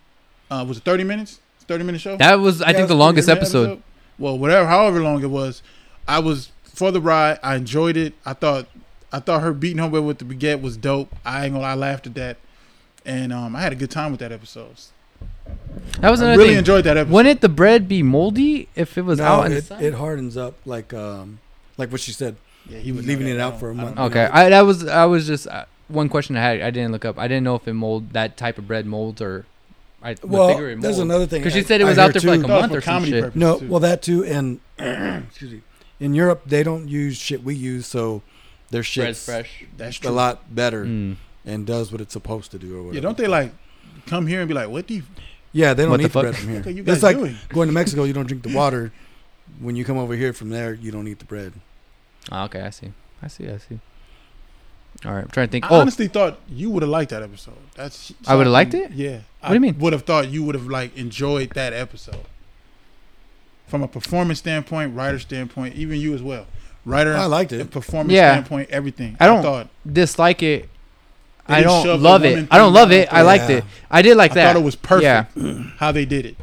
Uh, 0.52 0.64
was 0.68 0.78
it 0.78 0.84
30 0.84 1.04
minutes? 1.04 1.40
30 1.68 1.84
minute 1.86 2.02
show. 2.02 2.18
that 2.18 2.36
was. 2.36 2.62
I 2.62 2.68
Yeah, 2.68 2.74
think 2.74 2.86
it 2.86 2.88
the 2.90 2.96
longest 2.96 3.28
Minute 3.28 3.42
episode. 3.42 3.82
Well, 4.20 4.38
whatever, 4.38 4.68
however 4.68 5.02
long 5.02 5.24
it 5.24 5.30
was, 5.30 5.64
I 6.08 6.20
was 6.20 6.52
for 6.64 6.92
the 6.92 7.02
ride. 7.02 7.40
I 7.42 7.56
enjoyed 7.56 7.96
it. 7.98 8.14
I 8.26 8.34
thought 8.34 8.68
I 9.12 9.20
thought 9.20 9.42
her 9.42 9.54
beating 9.54 9.78
her 9.80 9.88
with 10.02 10.18
the 10.20 10.26
baguette 10.26 10.62
was 10.62 10.76
dope. 10.78 11.14
I 11.26 11.46
ain't 11.46 11.54
gonna. 11.54 11.64
lie, 11.64 11.72
I 11.72 11.76
laughed 11.76 12.06
at 12.08 12.14
that, 12.16 12.38
and 13.06 13.32
um, 13.32 13.56
I 13.56 13.62
had 13.62 13.72
a 13.72 13.76
good 13.76 13.90
time 13.92 14.12
with 14.12 14.20
that 14.20 14.32
episode. 14.32 14.76
That 16.02 16.10
was 16.12 16.22
I 16.22 16.32
really 16.36 16.50
thing. 16.50 16.58
enjoyed 16.58 16.84
that 16.84 16.98
episode. 16.98 17.14
Wouldn't 17.14 17.42
the 17.42 17.50
bread 17.50 17.88
be 17.88 18.04
moldy 18.04 18.68
if 18.76 18.98
it 18.98 19.04
was 19.04 19.20
No, 19.20 19.26
out? 19.26 19.46
in 19.46 19.54
it, 19.54 19.72
it 19.80 19.94
hardens 19.94 20.36
up 20.36 20.56
like 20.66 20.94
um 20.94 21.40
like 21.78 21.92
what 21.92 22.02
she 22.02 22.12
said. 22.12 22.36
yeah, 22.70 22.80
he 22.80 22.92
was 22.92 23.08
leaving 23.08 23.28
it 23.28 23.40
out 23.40 23.60
for 23.60 23.70
a 23.70 23.74
month. 23.74 23.98
Okay, 23.98 24.26
I 24.26 24.50
that 24.50 24.62
was 24.62 24.86
I 24.86 25.06
was 25.06 25.26
just 25.26 25.48
uh, 25.48 25.66
one 25.88 26.10
question 26.10 26.36
I 26.38 26.42
had. 26.42 26.62
I 26.62 26.70
didn't 26.72 26.92
look 26.92 27.06
up. 27.06 27.18
I 27.20 27.28
didn't 27.28 27.44
know 27.44 27.56
if 27.56 27.68
it 27.68 27.74
mold 27.74 28.12
that 28.14 28.38
type 28.38 28.58
of 28.58 28.68
bread 28.68 28.86
molds 28.86 29.22
or. 29.22 29.46
I 30.06 30.16
Well, 30.22 30.50
figure 30.50 30.70
it 30.72 30.82
there's 30.82 30.98
molds. 30.98 31.00
another 31.00 31.26
thing. 31.28 31.42
because 31.42 31.54
she 31.54 31.60
I- 31.60 31.64
said 31.64 31.80
it 31.82 31.86
I 31.86 31.90
was 31.90 31.98
out 31.98 32.12
hear 32.12 32.14
there 32.14 32.22
for 32.22 32.28
like 32.38 32.44
a 32.46 32.48
No, 32.48 32.60
month 32.60 32.74
or 32.74 32.82
some 32.82 32.94
comedy 32.96 33.12
shit. 33.14 33.24
purposes. 33.24 33.40
No, 33.40 33.60
too. 33.60 33.68
well 33.70 33.80
that 33.80 34.02
too, 34.02 34.26
and 34.26 34.60
excuse 34.78 35.52
me. 35.54 35.62
In 36.00 36.14
Europe, 36.14 36.42
they 36.46 36.64
don't 36.64 36.90
use 36.90 37.16
shit 37.16 37.42
we 37.44 37.56
use, 37.56 37.86
so 37.88 38.22
their 38.70 38.80
Bread's 38.82 38.88
shit's 38.88 39.26
fresh. 39.26 39.64
That's 39.78 39.98
true. 39.98 40.10
a 40.10 40.12
lot 40.12 40.54
better 40.54 40.84
Mm. 40.86 41.16
and 41.46 41.66
does 41.66 41.92
what 41.92 42.02
it's 42.02 42.12
supposed 42.12 42.52
to 42.52 42.60
do 42.60 42.76
or 42.76 42.80
whatever. 42.84 42.96
Yeah, 42.96 43.02
don't 43.02 43.18
they 43.18 43.28
like 43.28 43.54
come 44.06 44.28
here 44.28 44.40
and 44.42 44.48
be 44.50 44.54
like, 44.54 44.68
"What 44.68 44.88
do 44.88 44.96
you? 44.96 45.04
Yeah, 45.54 45.74
they 45.74 45.84
don't 45.84 45.92
What 45.92 46.02
the 46.02 46.08
the, 46.10 46.20
bread 46.22 46.36
from 46.36 46.50
here. 46.50 46.58
What 46.60 46.68
are 46.68 46.72
you 46.72 46.84
guys 46.84 46.96
It's 46.96 47.04
like 47.04 47.18
doing?" 47.18 47.38
going 47.50 47.68
to 47.70 47.74
Mexico, 47.74 48.04
you 48.04 48.12
don't 48.14 48.28
drink 48.28 48.44
the 48.44 48.54
water. 48.54 48.92
When 49.60 49.76
you 49.78 49.86
come 49.86 49.98
over 49.98 50.16
here 50.16 50.34
from 50.34 50.50
there, 50.50 50.74
you 50.74 50.92
don't 50.92 51.08
eat 51.08 51.20
the 51.20 51.26
bread. 51.26 51.54
Oh, 52.32 52.44
okay, 52.46 52.62
I 52.62 52.72
see. 52.72 52.92
I 53.22 53.28
see. 53.28 53.48
I 53.48 53.58
see. 53.58 53.80
All 55.06 55.12
right, 55.14 55.24
I'm 55.24 55.30
trying 55.30 55.48
to 55.48 55.52
think. 55.52 55.66
I 55.66 55.70
oh, 55.70 55.82
honestly 55.82 56.08
thought 56.08 56.40
you 56.50 56.70
would 56.70 56.82
have 56.84 56.90
liked 56.90 57.10
that 57.12 57.24
episode. 57.24 57.56
That's 57.76 58.14
I 58.26 58.36
would've 58.36 58.54
liked 58.54 58.74
it? 58.74 58.92
Yeah. 58.92 59.20
What 59.42 59.50
do 59.50 59.54
you 59.56 59.60
mean? 59.60 59.78
Would 59.80 59.94
have 59.94 60.04
thought 60.04 60.30
you 60.30 60.44
would 60.44 60.56
have 60.56 60.68
like 60.68 60.96
enjoyed 60.98 61.50
that 61.52 61.74
episode. 61.74 62.26
From 63.68 63.82
a 63.82 63.88
performance 63.88 64.40
standpoint, 64.40 64.96
writer 64.96 65.20
standpoint, 65.20 65.76
even 65.76 66.00
you 66.00 66.14
as 66.14 66.22
well. 66.22 66.46
Writer, 66.86 67.16
I 67.16 67.26
liked 67.26 67.52
it. 67.52 67.72
performance 67.72 68.14
Yeah. 68.14 68.34
standpoint, 68.34 68.70
everything. 68.70 69.18
I 69.20 69.26
don't- 69.28 69.42
thought 69.42 69.68
dislike 69.92 70.44
it. 70.44 70.70
I 71.48 71.62
don't 71.62 72.02
love 72.02 72.24
it. 72.24 72.48
I 72.52 72.58
don't 72.58 72.74
love 72.74 72.92
it. 72.92 73.12
I 73.12 73.22
liked 73.22 73.50
Yeah. 73.50 73.58
it. 73.58 73.64
I 73.92 74.02
did 74.02 74.16
like 74.16 74.32
I 74.32 74.36
that. 74.36 74.54
thought 74.54 74.62
it 74.62 74.66
was 74.66 74.76
perfect 74.76 75.32
Yeah. 75.36 75.64
how 75.78 75.92
they 75.92 76.06
did 76.06 76.26
it. 76.26 76.38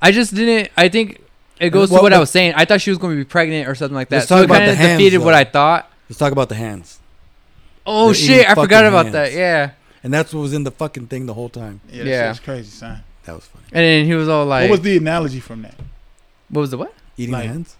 I 0.00 0.12
just 0.12 0.34
didn't. 0.34 0.70
I 0.76 0.88
think 0.88 1.20
it 1.58 1.70
goes 1.70 1.90
What- 1.90 1.98
to 1.98 2.02
what 2.04 2.12
I 2.12 2.18
was 2.18 2.30
saying. 2.30 2.52
I 2.54 2.64
thought 2.64 2.80
she 2.80 2.90
was 2.90 2.98
going 2.98 3.14
to 3.14 3.16
be 3.16 3.24
pregnant 3.24 3.66
or 3.68 3.74
something 3.74 3.94
like 3.96 4.08
that. 4.10 4.16
Let's 4.16 4.28
so 4.28 4.36
talk 4.36 4.44
it 4.44 4.48
kind 4.48 4.68
the 4.68 4.72
of 4.72 4.76
hands, 4.78 4.98
defeated 4.98 5.18
what. 5.18 5.34
I 5.34 5.44
thought. 5.44 5.90
Let's 6.08 6.18
talk 6.18 6.30
about 6.32 6.48
the 6.48 6.54
hands, 6.54 6.98
Oh 7.86 8.06
They're 8.06 8.14
shit! 8.14 8.30
eating 8.30 8.46
I 8.46 8.54
forgot 8.54 8.68
fucking 8.84 8.86
about 8.88 9.04
hands. 9.06 9.12
that. 9.14 9.32
Yeah. 9.32 9.70
and 10.02 10.12
that's 10.12 10.32
what 10.34 10.40
was 10.40 10.52
in 10.52 10.64
the 10.64 10.70
fucking 10.70 11.06
thing 11.08 11.26
the 11.26 11.34
whole 11.34 11.48
time. 11.48 11.80
Yeah, 11.90 12.04
that 12.04 12.10
Yeah. 12.10 12.32
shit's 12.32 12.44
crazy, 12.44 12.70
son. 12.70 13.02
That 13.24 13.34
was 13.34 13.44
funny. 13.44 13.64
And 13.72 13.82
then 13.84 14.06
he 14.06 14.14
was 14.14 14.28
all 14.28 14.46
like, 14.46 14.62
what 14.70 14.78
was 14.78 14.80
the 14.82 14.96
analogy 14.96 15.40
from 15.40 15.62
that? 15.62 15.74
what 16.48 16.60
was 16.60 16.70
the 16.70 16.78
what? 16.78 16.92
Eating 17.16 17.32
Like, 17.32 17.46
hands. 17.46 17.76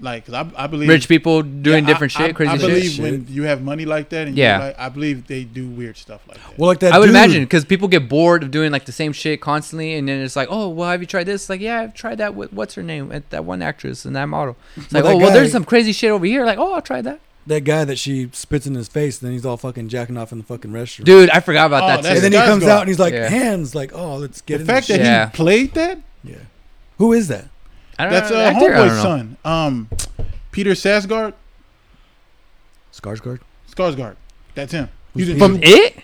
Like, 0.00 0.26
'cause 0.26 0.34
I, 0.34 0.48
I 0.56 0.66
believe 0.66 0.88
Rich 0.88 1.06
people 1.08 1.42
doing 1.42 1.84
Yeah, 1.84 1.92
different 1.92 2.18
I, 2.18 2.26
shit, 2.26 2.34
crazy 2.36 2.50
I, 2.50 2.54
I 2.54 2.58
believe 2.58 2.90
shit. 2.92 3.02
when 3.02 3.26
you 3.28 3.44
have 3.44 3.62
money 3.62 3.84
like 3.84 4.08
that, 4.08 4.26
and 4.26 4.36
Yeah. 4.36 4.58
yeah, 4.58 4.64
like, 4.66 4.78
I 4.78 4.88
believe 4.88 5.28
they 5.28 5.44
do 5.44 5.68
weird 5.68 5.96
stuff 5.96 6.20
like 6.28 6.38
that. 6.38 6.58
Well, 6.58 6.66
like 6.68 6.80
that. 6.80 6.92
I 6.92 6.98
would 6.98 7.06
dude, 7.06 7.14
imagine 7.14 7.42
because 7.44 7.64
people 7.64 7.86
get 7.86 8.08
bored 8.08 8.42
of 8.42 8.50
doing 8.50 8.72
like 8.72 8.84
the 8.84 8.90
same 8.92 9.12
shit 9.12 9.40
constantly, 9.40 9.94
and 9.94 10.08
then 10.08 10.20
it's 10.20 10.34
like, 10.34 10.48
oh, 10.50 10.68
well, 10.70 10.90
have 10.90 11.00
you 11.00 11.06
tried 11.06 11.24
this? 11.24 11.48
Like, 11.48 11.60
yeah, 11.60 11.80
I've 11.82 11.94
tried 11.94 12.18
that 12.18 12.34
with 12.34 12.52
what's 12.52 12.74
her 12.74 12.82
name, 12.82 13.12
at 13.12 13.30
that 13.30 13.44
one 13.44 13.62
actress 13.62 14.04
and 14.04 14.16
that 14.16 14.24
model. 14.26 14.56
It's 14.76 14.92
like, 14.92 15.04
Well, 15.04 15.14
oh, 15.14 15.18
that 15.18 15.24
well, 15.26 15.32
there's 15.34 15.52
some 15.52 15.64
crazy 15.64 15.92
shit 15.92 16.10
over 16.10 16.26
here. 16.26 16.44
Like, 16.44 16.58
oh, 16.58 16.72
I'll 16.74 16.82
try 16.82 17.00
that. 17.02 17.20
That 17.46 17.62
guy 17.64 17.84
that 17.84 17.98
she 17.98 18.28
spits 18.32 18.66
in 18.66 18.74
his 18.74 18.88
face, 18.88 19.20
and 19.20 19.26
then 19.26 19.32
he's 19.32 19.44
all 19.44 19.56
fucking 19.56 19.88
jacking 19.88 20.16
off 20.16 20.30
in 20.32 20.38
the 20.38 20.44
fucking 20.44 20.70
restroom. 20.70 21.04
Dude, 21.04 21.30
I 21.30 21.40
forgot 21.40 21.66
about 21.66 21.82
Oh, 21.84 21.86
that 21.88 22.02
that's 22.02 22.20
too. 22.20 22.24
and 22.24 22.32
then 22.34 22.40
he 22.42 22.48
comes 22.48 22.62
Skarsgård. 22.64 22.68
out 22.68 22.80
and 22.82 22.88
he's 22.88 22.98
like, 22.98 23.14
Yeah. 23.14 23.28
hands, 23.28 23.74
like, 23.74 23.90
oh, 23.94 24.16
let's 24.16 24.40
get 24.42 24.58
the 24.58 24.60
in 24.62 24.66
fact 24.66 24.86
this 24.88 24.96
that 24.98 25.02
shit. 25.02 25.06
Yeah. 25.06 25.26
he 25.30 25.32
played 25.36 25.74
that, 25.74 26.00
yeah. 26.24 26.36
Who 26.98 27.12
is 27.12 27.28
that? 27.28 27.46
I 27.98 28.04
don't 28.04 28.12
that's 28.12 28.30
know, 28.30 28.36
uh, 28.36 28.40
actor? 28.40 28.74
I 28.74 28.78
don't 28.78 28.88
Homeboy's 28.88 28.96
know. 28.96 29.02
son. 29.02 29.36
Um, 29.44 29.88
Peter 30.52 30.70
Sarsgaard, 30.72 31.34
Skarsgård. 32.92 33.40
Skarsgård. 33.70 34.16
That's 34.54 34.72
him. 34.72 34.88
Who's 35.14 35.26
He's 35.26 35.34
in- 35.34 35.38
From 35.38 35.58
it? 35.62 35.96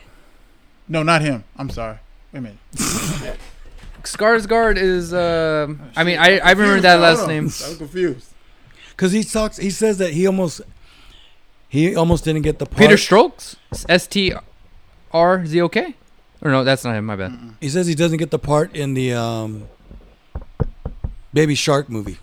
no, 0.88 1.02
not 1.02 1.22
him. 1.22 1.44
I'm 1.56 1.70
sorry. 1.70 1.98
Wait 2.32 2.38
a 2.38 2.42
minute. 2.42 2.58
Skarsgård 4.02 4.76
is. 4.76 5.12
Uh, 5.12 5.68
I 5.96 6.04
mean, 6.04 6.18
I, 6.18 6.40
I'm 6.40 6.58
remember 6.58 6.80
that 6.82 7.00
last 7.00 7.26
name. 7.26 7.50
I'm 7.66 7.76
confused. 7.76 8.26
Because 8.90 9.12
he 9.12 9.22
talks, 9.22 9.58
he 9.58 9.70
says 9.70 9.98
that 9.98 10.12
he 10.12 10.26
almost, 10.26 10.60
he 11.68 11.94
almost 11.94 12.24
didn't 12.24 12.42
get 12.42 12.58
the 12.58 12.66
part. 12.66 12.78
Peter 12.78 12.96
Strokes? 12.96 13.56
S 13.88 14.06
T 14.06 14.32
R 15.12 15.46
Z 15.46 15.60
O 15.60 15.68
K? 15.68 15.94
Or 16.40 16.50
no, 16.50 16.62
that's 16.64 16.84
not 16.84 16.94
him. 16.94 17.06
My 17.06 17.16
bad. 17.16 17.32
he 17.60 17.68
says 17.68 17.86
he 17.86 17.94
doesn't 17.94 18.18
get 18.18 18.30
the 18.30 18.38
part 18.38 18.74
in 18.76 18.94
the 18.94 19.12
um, 19.12 19.68
Baby 21.32 21.54
Shark 21.54 21.88
movie. 21.88 22.18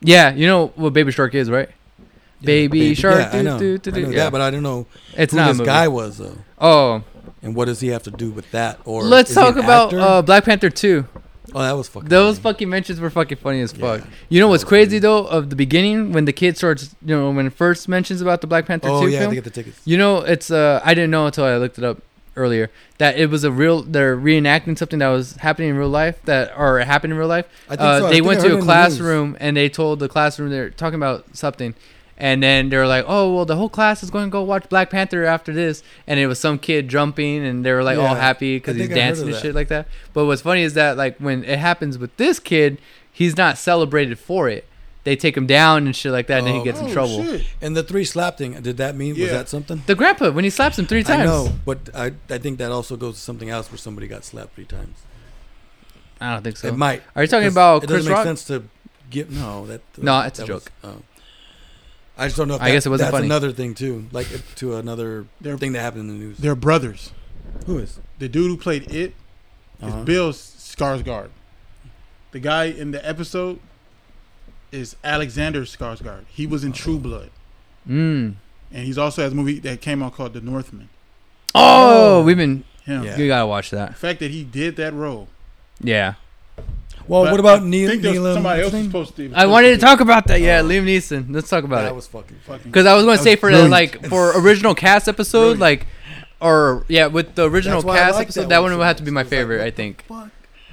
Yeah, 0.00 0.32
you 0.34 0.46
know 0.46 0.68
what 0.76 0.92
Baby 0.92 1.12
Shark 1.12 1.34
is, 1.34 1.50
right? 1.50 1.68
Baby 2.42 2.94
Shark, 2.94 3.32
Yeah, 3.32 3.38
I 3.38 3.42
know. 3.42 3.58
do, 3.58 3.78
do, 3.78 3.90
I 3.90 4.00
know 4.00 4.08
Yeah. 4.10 4.24
that, 4.24 4.32
but 4.32 4.40
I 4.42 4.50
don't 4.50 4.62
know 4.62 4.86
It's 5.16 5.32
who 5.32 5.38
not 5.38 5.56
this 5.56 5.64
guy 5.64 5.88
was 5.88 6.18
though, 6.18 6.36
Oh, 6.58 7.02
and 7.42 7.54
what 7.54 7.66
does 7.66 7.80
he 7.80 7.88
have 7.88 8.02
to 8.02 8.10
do 8.10 8.30
with 8.30 8.50
that? 8.50 8.80
Or 8.84 9.02
let's 9.02 9.32
talk 9.34 9.56
about 9.56 9.94
uh, 9.94 10.20
Black 10.22 10.44
Panther 10.44 10.68
2. 10.68 11.06
Oh, 11.54 11.62
that 11.62 11.72
was 11.72 11.88
fucking. 11.88 12.08
Those 12.08 12.38
funny. 12.38 12.52
fucking 12.54 12.68
mentions 12.68 13.00
were 13.00 13.10
fucking 13.10 13.38
funny 13.38 13.60
as 13.60 13.72
fuck. 13.72 14.00
Yeah. 14.00 14.06
You 14.28 14.40
know 14.40 14.48
what's 14.48 14.64
crazy 14.64 14.90
funny. 14.90 15.00
though? 15.00 15.26
Of 15.26 15.50
the 15.50 15.56
beginning, 15.56 16.12
when 16.12 16.24
the 16.24 16.32
kid 16.32 16.56
starts, 16.56 16.94
you 17.04 17.14
know, 17.16 17.30
when 17.30 17.46
it 17.46 17.52
first 17.52 17.88
mentions 17.88 18.20
about 18.20 18.40
the 18.40 18.46
Black 18.46 18.66
Panther 18.66 18.88
Oh 18.88 19.02
2 19.02 19.08
yeah, 19.10 19.18
film, 19.20 19.30
to 19.30 19.34
get 19.36 19.44
the 19.44 19.50
tickets. 19.50 19.80
You 19.84 19.96
know, 19.98 20.18
it's 20.18 20.50
uh 20.50 20.80
I 20.84 20.94
didn't 20.94 21.10
know 21.10 21.26
until 21.26 21.44
I 21.44 21.56
looked 21.56 21.78
it 21.78 21.84
up 21.84 21.98
earlier 22.36 22.68
that 22.98 23.16
it 23.16 23.30
was 23.30 23.44
a 23.44 23.50
real 23.52 23.82
they're 23.82 24.16
reenacting 24.16 24.76
something 24.76 24.98
that 24.98 25.08
was 25.08 25.36
happening 25.36 25.68
in 25.70 25.76
real 25.76 25.88
life 25.88 26.20
that 26.24 26.52
or 26.58 26.80
happened 26.80 27.12
in 27.12 27.18
real 27.18 27.28
life. 27.28 27.46
I 27.68 27.76
think 27.76 27.80
Uh, 27.80 27.98
so. 28.00 28.06
I 28.06 28.08
they 28.08 28.14
think 28.16 28.26
went 28.26 28.40
to 28.40 28.58
a 28.58 28.60
classroom 28.62 29.36
and 29.40 29.56
they 29.56 29.68
told 29.68 30.00
the 30.00 30.08
classroom 30.08 30.50
they're 30.50 30.70
talking 30.70 30.96
about 30.96 31.24
something. 31.36 31.74
And 32.16 32.40
then 32.42 32.68
they 32.68 32.76
were 32.76 32.86
like, 32.86 33.04
"Oh, 33.08 33.34
well, 33.34 33.44
the 33.44 33.56
whole 33.56 33.68
class 33.68 34.02
is 34.04 34.10
going 34.10 34.26
to 34.26 34.30
go 34.30 34.42
watch 34.44 34.68
Black 34.68 34.88
Panther 34.90 35.24
after 35.24 35.52
this." 35.52 35.82
And 36.06 36.20
it 36.20 36.26
was 36.28 36.38
some 36.38 36.58
kid 36.60 36.88
jumping, 36.88 37.44
and 37.44 37.64
they 37.64 37.72
were 37.72 37.82
like 37.82 37.98
all 37.98 38.14
happy 38.14 38.56
because 38.56 38.76
he's 38.76 38.86
think 38.86 38.92
I 38.96 39.00
heard 39.02 39.06
dancing 39.08 39.28
and 39.30 39.36
shit 39.38 39.54
like 39.54 39.68
that. 39.68 39.88
But 40.12 40.26
what's 40.26 40.42
funny 40.42 40.62
is 40.62 40.74
that 40.74 40.96
like 40.96 41.18
when 41.18 41.44
it 41.44 41.58
happens 41.58 41.98
with 41.98 42.16
this 42.16 42.38
kid, 42.38 42.78
he's 43.10 43.36
not 43.36 43.58
celebrated 43.58 44.18
for 44.18 44.48
it. 44.48 44.64
They 45.02 45.16
take 45.16 45.36
him 45.36 45.46
down 45.46 45.84
and 45.86 45.94
shit 45.94 46.12
like 46.12 46.28
that, 46.28 46.38
and 46.38 46.46
then 46.46 46.54
he 46.54 46.60
Oh. 46.60 46.64
gets 46.64 46.80
in 46.80 46.86
Oh, 46.86 46.92
trouble. 46.92 47.22
shit. 47.24 47.44
And 47.60 47.76
the 47.76 47.82
three 47.82 48.04
slap 48.04 48.38
thing, 48.38 48.52
did 48.62 48.76
that 48.78 48.96
mean 48.96 49.18
was 49.20 49.30
that 49.30 49.48
something? 49.50 49.82
The 49.86 49.94
grandpa 49.94 50.30
when 50.30 50.44
he 50.44 50.50
slaps 50.50 50.78
him 50.78 50.86
three 50.86 51.02
times. 51.02 51.22
I 51.22 51.24
know, 51.26 51.52
but 51.66 51.90
I 51.94 52.12
I 52.30 52.38
think 52.38 52.58
that 52.58 52.70
also 52.70 52.96
goes 52.96 53.16
to 53.16 53.20
something 53.20 53.50
else 53.50 53.70
where 53.72 53.76
somebody 53.78 54.06
got 54.06 54.24
slapped 54.24 54.54
three 54.54 54.64
times. 54.64 54.96
I 56.20 56.32
don't 56.34 56.42
think 56.44 56.56
so. 56.56 56.68
it 56.68 56.76
might. 56.76 57.02
Are 57.16 57.22
you 57.22 57.28
talking 57.28 57.48
about 57.48 57.82
it 57.82 57.88
Chris 57.88 57.98
doesn't 58.06 58.10
make 58.12 58.16
Rock? 58.18 58.24
sense 58.24 58.44
to 58.44 58.62
give 59.10 59.30
no 59.30 59.66
that. 59.66 59.80
Uh, 59.98 60.02
no, 60.02 60.20
it's 60.20 60.38
a 60.38 60.46
joke. 60.46 60.70
Was, 60.82 60.92
oh. 60.96 61.02
I 62.16 62.26
just 62.26 62.36
don't 62.36 62.48
know. 62.48 62.54
If 62.56 62.62
I 62.62 62.68
that- 62.68 62.72
guess 62.74 62.86
it 62.86 62.90
wasn't 62.90 63.06
that's 63.08 63.16
funny. 63.16 63.26
another 63.26 63.50
thing 63.52 63.74
too, 63.74 64.06
like 64.12 64.26
to 64.56 64.76
another 64.76 65.26
They're- 65.40 65.58
thing 65.58 65.72
that 65.72 65.80
happened 65.80 66.02
in 66.02 66.18
the 66.18 66.24
news. 66.24 66.38
They're 66.38 66.54
brothers. 66.54 67.10
Who 67.66 67.78
is? 67.78 67.98
The 68.18 68.28
dude 68.28 68.50
who 68.50 68.56
played 68.56 68.84
it 68.92 69.14
is 69.82 69.88
Uh-huh. 69.92 70.04
Bill 70.04 70.32
Skarsgård. 70.32 71.28
The 72.32 72.40
guy 72.40 72.64
in 72.64 72.90
the 72.92 73.06
episode 73.06 73.58
is 74.72 74.96
Alexander 75.04 75.62
Skarsgård. 75.62 76.24
He 76.28 76.46
was 76.46 76.64
in 76.64 76.72
True 76.72 76.98
Blood, 76.98 77.30
Mm. 77.88 78.34
and 78.72 78.84
he's 78.86 78.98
also 78.98 79.22
has 79.22 79.32
a 79.32 79.34
movie 79.36 79.58
that 79.60 79.80
came 79.80 80.02
out 80.02 80.14
called 80.14 80.32
The 80.34 80.40
Northman. 80.40 80.88
Oh, 81.54 82.18
Oh. 82.18 82.22
we've 82.22 82.36
been. 82.36 82.64
Him. 82.84 83.04
Yeah. 83.04 83.16
You 83.16 83.28
gotta 83.28 83.46
watch 83.46 83.70
that. 83.70 83.86
The 83.86 83.92
that. 83.92 83.98
fact 83.98 84.20
that 84.20 84.30
he 84.30 84.44
did 84.44 84.76
that 84.76 84.92
role. 84.92 85.28
Yeah, 85.80 86.14
Well, 87.06 87.24
But 87.24 87.30
what 87.32 87.40
about 87.40 87.62
I 87.62 87.64
Neil? 87.66 87.88
think 87.90 88.02
there 88.02 88.12
Neil 88.12 88.34
somebody 88.34 88.62
else 88.62 88.72
what's 88.72 88.82
was 88.82 88.86
supposed 89.08 89.16
to. 89.16 89.32
I 89.34 89.46
wanted 89.46 89.70
to 89.74 89.78
talk 89.78 90.00
about 90.00 90.26
that. 90.28 90.40
Yeah, 90.40 90.60
Oh. 90.60 90.68
Liam 90.68 90.84
Neeson. 90.84 91.26
Let's 91.34 91.48
talk 91.50 91.64
about 91.64 91.82
That 91.82 91.90
it. 91.92 91.94
was 91.94 92.06
fucking. 92.06 92.36
Fucking. 92.46 92.70
Because 92.70 92.86
I 92.86 92.94
was 92.94 93.04
gonna 93.04 93.18
say 93.18 93.36
for 93.36 93.50
the 93.50 93.58
brilliant. 93.68 93.70
like 93.70 94.06
for 94.06 94.38
original 94.40 94.74
cast 94.74 95.06
episode, 95.08 95.58
Brilliant. 95.58 95.60
like, 95.60 95.86
or 96.40 96.84
yeah, 96.88 97.06
with 97.06 97.34
the 97.34 97.48
original 97.48 97.76
That's 97.82 97.84
why 97.86 97.94
I 97.94 97.98
cast 97.98 98.14
like 98.16 98.22
episode, 98.26 98.40
that 98.42 98.48
that 98.50 98.58
one 98.58 98.70
one 98.70 98.72
so 98.72 98.78
would 98.78 98.84
have 98.86 98.96
to 98.96 99.02
much. 99.02 99.06
be 99.06 99.10
my 99.12 99.20
It 99.20 99.24
was 99.24 99.32
like, 99.32 99.38
favorite. 99.40 99.60
I 99.62 99.70
think 99.70 100.04
fuck? 100.08 100.28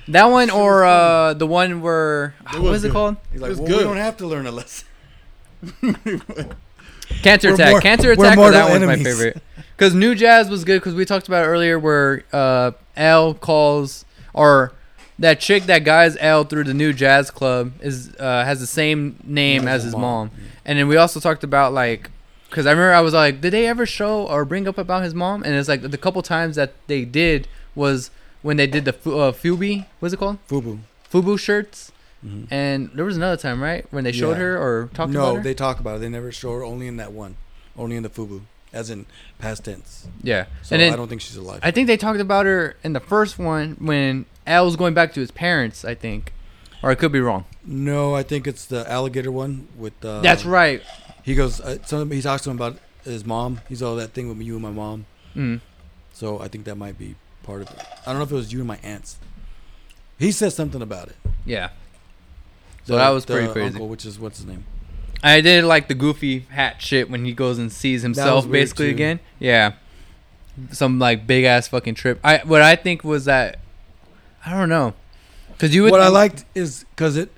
that 0.08 0.26
one 0.26 0.50
or 0.50 0.84
uh 0.86 1.34
the 1.34 1.48
one 1.48 1.82
where 1.82 2.34
It 2.54 2.60
what 2.60 2.64
was 2.72 2.78
is 2.80 2.84
it 2.86 2.88
good. 2.88 2.94
called? 2.94 3.16
He's 3.32 3.42
like, 3.42 3.52
It's 3.52 3.60
well, 3.60 3.68
we 3.70 3.74
good. 3.76 3.84
don't 3.84 3.98
have 3.98 4.18
to 4.18 4.28
learn 4.28 4.48
a 4.48 4.52
lesson. 4.52 4.88
Cancer 7.24 7.50
We're 7.50 7.54
Attack. 7.56 7.72
mor- 7.72 7.82
Cancer 7.82 8.08
we're 8.10 8.14
Attack. 8.14 8.34
Or 8.34 8.36
mortal 8.38 8.54
that 8.60 8.70
one's 8.70 8.86
my 8.86 8.94
enemies. 8.94 9.06
favorite. 9.08 9.44
Because 9.78 9.94
New 9.94 10.16
Jazz 10.16 10.50
was 10.50 10.64
good 10.64 10.80
because 10.80 10.94
we 10.96 11.06
talked 11.06 11.28
about 11.28 11.44
it 11.44 11.48
earlier 11.48 11.78
where 11.78 12.24
uh, 12.32 12.72
Al 12.96 13.34
calls 13.34 14.06
or 14.34 14.74
that 15.22 15.40
chick 15.40 15.64
that 15.64 15.84
guys 15.84 16.18
Al 16.18 16.44
through 16.44 16.66
the 16.66 16.74
New 16.74 16.92
Jazz 16.94 17.32
Club 17.32 17.72
is 17.82 18.14
uh, 18.20 18.44
has 18.44 18.60
the 18.60 18.68
same 18.68 19.18
name 19.24 19.68
as 19.68 19.84
his 19.84 19.96
mom. 19.96 20.32
And 20.66 20.78
then 20.78 20.88
we 20.88 20.98
also 20.98 21.20
talked 21.20 21.44
about 21.44 21.74
like 21.74 22.10
because 22.50 22.66
I 22.66 22.72
remember 22.72 22.94
I 22.94 23.00
was 23.02 23.14
like, 23.14 23.40
did 23.40 23.52
they 23.54 23.66
ever 23.68 23.86
show 23.86 24.28
or 24.28 24.44
bring 24.46 24.68
up 24.68 24.78
about 24.78 25.04
his 25.04 25.14
mom? 25.14 25.44
And 25.44 25.56
it's 25.56 25.70
like 25.70 25.82
the 25.82 25.98
couple 25.98 26.22
times 26.22 26.58
that 26.58 26.74
they 26.88 27.06
did 27.06 27.48
was 27.76 28.12
when 28.42 28.58
they 28.58 28.68
did 28.68 28.84
the 28.86 28.92
uh, 28.92 29.32
Fubi. 29.32 29.86
What's 30.00 30.14
it 30.14 30.18
called? 30.18 30.38
Fubu. 30.50 30.80
Fubu 31.12 31.40
shirts. 31.40 31.92
Mhm. 32.26 32.48
And 32.52 32.90
there 32.94 33.06
was 33.06 33.18
another 33.18 33.38
time, 33.38 33.64
right, 33.64 33.86
when 33.90 34.04
they 34.04 34.12
showed 34.12 34.34
Yeah. 34.34 34.44
her 34.44 34.58
or 34.58 34.90
talked 34.94 35.12
no, 35.12 35.20
about 35.22 35.32
her. 35.32 35.38
No, 35.40 35.44
they 35.44 35.54
talk 35.56 35.80
about 35.80 35.96
it. 35.96 36.00
They 36.02 36.10
never 36.10 36.32
show 36.32 36.52
her. 36.54 36.64
Only 36.64 36.88
in 36.88 36.98
that 36.98 37.12
one. 37.14 37.36
Only 37.78 37.96
in 37.96 38.04
the 38.04 38.10
Fubu, 38.10 38.42
as 38.74 38.90
in 38.92 39.06
past 39.40 39.64
tense. 39.66 40.08
yeah. 40.22 40.46
So 40.62 40.78
then 40.78 40.94
I 40.94 40.96
don't 40.98 41.08
think 41.08 41.22
she's 41.22 41.36
alive. 41.38 41.62
I 41.64 41.72
think 41.72 41.88
they 41.88 41.98
talked 41.98 42.20
about 42.20 42.46
her 42.46 42.76
in 42.84 42.94
the 42.94 43.00
first 43.00 43.40
one 43.40 43.76
when 43.80 44.26
Al 44.52 44.66
was 44.66 44.76
going 44.76 44.94
back 44.94 45.14
to 45.14 45.20
his 45.20 45.32
parents. 45.32 45.84
I 45.84 45.96
think, 45.96 46.34
or 46.84 46.92
I 46.92 46.96
could 46.96 47.12
be 47.12 47.20
wrong. 47.22 47.46
no, 47.66 48.14
I 48.16 48.24
think 48.24 48.46
it's 48.48 48.66
the 48.66 48.90
alligator 48.92 49.32
one 49.32 49.68
with. 49.78 49.94
Uh, 50.04 50.22
That's 50.22 50.46
right. 50.46 50.82
He 51.24 51.36
goes. 51.36 51.60
Uh, 51.62 51.78
some, 51.86 52.12
he 52.12 52.22
talks 52.22 52.44
to 52.44 52.50
him 52.52 52.58
about 52.58 52.78
his 53.04 53.26
mom. 53.26 53.62
He's 53.70 53.82
all 53.82 53.96
that 53.96 54.14
thing 54.14 54.28
with 54.30 54.40
you 54.46 54.54
and 54.54 54.62
my 54.62 54.72
mom. 54.72 55.06
Mm. 55.36 55.62
So 56.14 56.40
I 56.40 56.48
think 56.48 56.66
that 56.66 56.76
might 56.76 56.98
be 57.00 57.16
part 57.44 57.62
of 57.62 57.70
it. 57.70 57.80
I 58.06 58.12
don't 58.12 58.18
know 58.18 58.24
if 58.24 58.32
it 58.32 58.36
was 58.36 58.52
you 58.54 58.60
and 58.60 58.68
my 58.68 58.78
aunts. 58.84 59.18
He 60.20 60.32
says 60.32 60.54
something 60.56 60.82
about 60.82 61.08
it. 61.08 61.16
Yeah. 61.46 61.70
So 62.84 62.94
The- 62.94 63.00
that 63.00 63.10
was 63.10 63.26
pretty 63.26 63.52
crazy. 63.52 63.68
Uncle, 63.74 63.88
which 63.88 64.06
is 64.06 64.20
what's 64.20 64.38
his 64.40 64.48
name? 64.48 64.66
I 65.24 65.42
did 65.42 65.64
like 65.64 65.88
the 65.88 65.94
goofy 65.94 66.40
hat 66.50 66.82
shit 66.82 67.10
when 67.10 67.26
he 67.26 67.34
goes 67.34 67.60
and 67.60 67.72
sees 67.72 68.02
himself 68.02 68.50
basically 68.50 68.88
too. 68.88 68.96
again. 68.96 69.20
Yeah. 69.40 69.74
Some 70.72 70.98
like 71.00 71.26
big 71.28 71.44
ass 71.46 71.68
fucking 71.68 71.96
trip. 71.96 72.20
I 72.24 72.40
what 72.44 72.62
I 72.62 72.76
think 72.76 73.04
was 73.04 73.26
that 73.26 73.60
I 74.46 74.52
don't 74.52 74.70
know. 74.70 74.94
Cuz 75.58 75.76
you 75.76 75.84
would 75.84 75.92
what 75.92 76.02
I 76.02 76.08
liked 76.08 76.46
is 76.56 76.86
because 76.96 77.16
it 77.18 77.32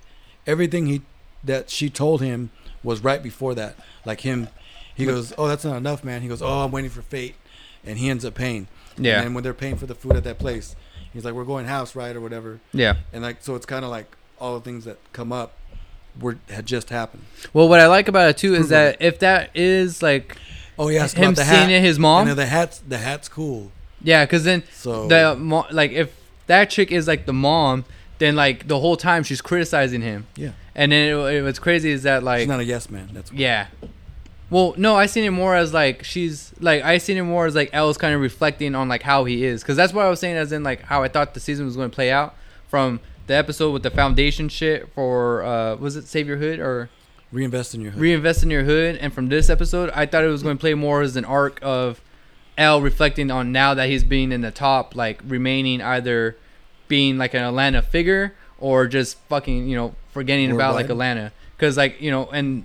everything 0.48 0.88
he 0.88 1.02
that 1.44 1.70
she 1.70 1.90
told 1.90 2.22
him 2.22 2.50
was 2.84 3.04
right 3.04 3.22
before 3.22 3.54
that. 3.56 3.76
Like 4.06 4.22
him, 4.22 4.48
he 4.96 5.06
goes, 5.06 5.34
"Oh, 5.38 5.48
that's 5.48 5.66
not 5.66 5.78
enough, 5.78 6.04
man." 6.04 6.22
He 6.22 6.28
goes, 6.28 6.42
"Oh, 6.42 6.64
I'm 6.64 6.72
waiting 6.72 6.90
for 6.92 7.02
fate," 7.02 7.36
and 7.86 7.98
he 7.98 8.10
ends 8.10 8.24
up 8.24 8.34
paying. 8.36 8.68
Yeah. 8.98 9.22
And 9.22 9.34
when 9.36 9.44
they're 9.44 9.54
paying 9.54 9.76
for 9.78 9.86
the 9.86 9.96
food 9.96 10.16
at 10.16 10.24
that 10.24 10.40
place, 10.40 10.76
he's 11.12 11.26
like, 11.26 11.34
"We're 11.34 11.44
going 11.44 11.66
house, 11.66 11.96
right, 11.96 12.16
or 12.16 12.22
whatever." 12.22 12.60
Yeah. 12.74 12.96
And 13.12 13.24
like, 13.24 13.38
so 13.42 13.56
it's 13.56 13.66
kind 13.66 13.84
of 13.84 13.92
like 13.92 14.16
all 14.40 14.54
the 14.58 14.64
things 14.64 14.86
that 14.86 14.98
come 15.14 15.32
up 15.32 15.54
were 16.20 16.38
had 16.50 16.66
just 16.66 16.90
happened. 16.90 17.24
Well, 17.54 17.68
what 17.68 17.80
I 17.80 17.88
like 17.88 18.08
about 18.08 18.30
it 18.30 18.38
too 18.38 18.54
is 18.56 18.70
that 18.70 18.98
if 19.02 19.20
that 19.20 19.50
is 19.56 20.02
like 20.02 20.38
Oh 20.78 20.90
yeah, 20.90 21.08
him 21.08 21.36
seeing 21.36 21.72
it 21.72 21.82
his 21.82 21.98
mom, 22.00 22.28
then 22.28 22.36
the 22.38 22.46
hat's 22.46 22.80
the 22.88 22.98
hat's 22.98 23.28
cool. 23.28 23.72
yeah, 24.02 24.26
cuz 24.26 24.44
then 24.44 24.64
So 24.74 25.08
the 25.08 25.36
like 25.72 25.92
if 25.92 26.10
that 26.48 26.70
chick 26.70 26.92
is 26.92 27.08
like 27.08 27.26
the 27.26 27.34
mom, 27.34 27.86
then 28.20 28.36
like 28.36 28.68
the 28.68 28.80
whole 28.80 28.98
time 28.98 29.24
she's 29.24 29.42
criticizing 29.42 30.02
him. 30.02 30.28
yeah, 30.36 30.52
And 30.76 30.92
then 30.92 31.10
it, 31.10 31.16
it, 31.16 31.44
what's 31.44 31.60
crazy 31.60 31.92
is 31.92 32.04
that 32.04 32.24
like 32.24 32.40
she's 32.40 32.48
not 32.48 32.60
a 32.60 32.66
yes 32.66 32.90
man. 32.90 33.10
That's 33.14 33.32
yeah. 33.32 33.68
Well, 34.50 34.76
no, 34.78 34.96
I 34.96 35.08
seen 35.08 35.24
it 35.24 35.32
more 35.32 35.56
as 35.56 35.74
like 35.74 36.04
she's 36.04 36.54
like 36.60 36.84
I 36.84 37.00
seen 37.00 37.18
it 37.18 37.24
more 37.24 37.46
as 37.48 37.56
like 37.56 37.74
Al's 37.74 37.98
kind 37.98 38.14
of 38.14 38.22
reflecting 38.22 38.76
on 38.76 38.88
like 38.88 39.02
how 39.02 39.24
he 39.26 39.44
is, 39.46 39.62
because 39.64 39.76
that's 39.78 39.94
what 39.94 40.06
I 40.06 40.10
was 40.10 40.20
saying 40.20 40.36
as 40.36 40.52
in 40.52 40.64
like 40.64 40.82
how 40.84 41.02
I 41.02 41.08
thought 41.08 41.34
the 41.34 41.40
season 41.40 41.66
was 41.66 41.76
going 41.76 41.90
to 41.90 41.96
play 41.96 42.12
out 42.12 42.36
from 42.68 43.00
the 43.26 43.34
episode 43.34 43.72
with 43.72 43.84
the 43.84 43.90
foundation 43.90 44.50
shit 44.50 44.90
for 44.94 45.44
uh 45.44 45.76
was 45.78 45.96
it 45.96 46.06
Save 46.08 46.28
Your 46.28 46.38
Hood 46.38 46.60
or 46.60 46.90
reinvest 47.32 47.74
in 47.74 47.82
your 47.82 47.92
hood. 47.92 48.02
Reinvest 48.02 48.44
in 48.44 48.52
Your 48.52 48.64
Hood, 48.64 48.98
and 48.98 49.12
from 49.12 49.30
this 49.30 49.50
episode 49.50 49.90
I 49.96 50.06
thought 50.06 50.24
it 50.24 50.28
was 50.28 50.44
going 50.44 50.58
to 50.58 50.62
play 50.62 50.76
more 50.76 51.02
as 51.02 51.16
an 51.16 51.26
arc 51.26 51.58
of 51.64 52.00
Al 52.58 52.82
reflecting 52.82 53.32
on 53.32 53.52
now 53.52 53.74
that 53.74 53.90
he's 53.90 54.04
being 54.04 54.32
in 54.32 54.42
the 54.42 54.52
top, 54.52 54.96
like 54.96 55.22
remaining 55.26 55.82
either 55.82 56.36
being 56.88 57.18
like 57.18 57.34
an 57.34 57.44
Atlanta 57.44 57.82
figure 57.82 58.34
or 58.60 58.88
just 58.88 59.18
fucking 59.30 59.68
you 59.68 59.76
know 59.76 59.96
forgetting 60.12 60.52
about 60.52 60.76
like 60.76 60.90
Atlanta, 60.90 61.32
because 61.58 61.78
like 61.78 62.00
you 62.02 62.12
know 62.12 62.28
and 62.32 62.64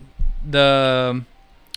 the 0.49 1.09
um, 1.11 1.27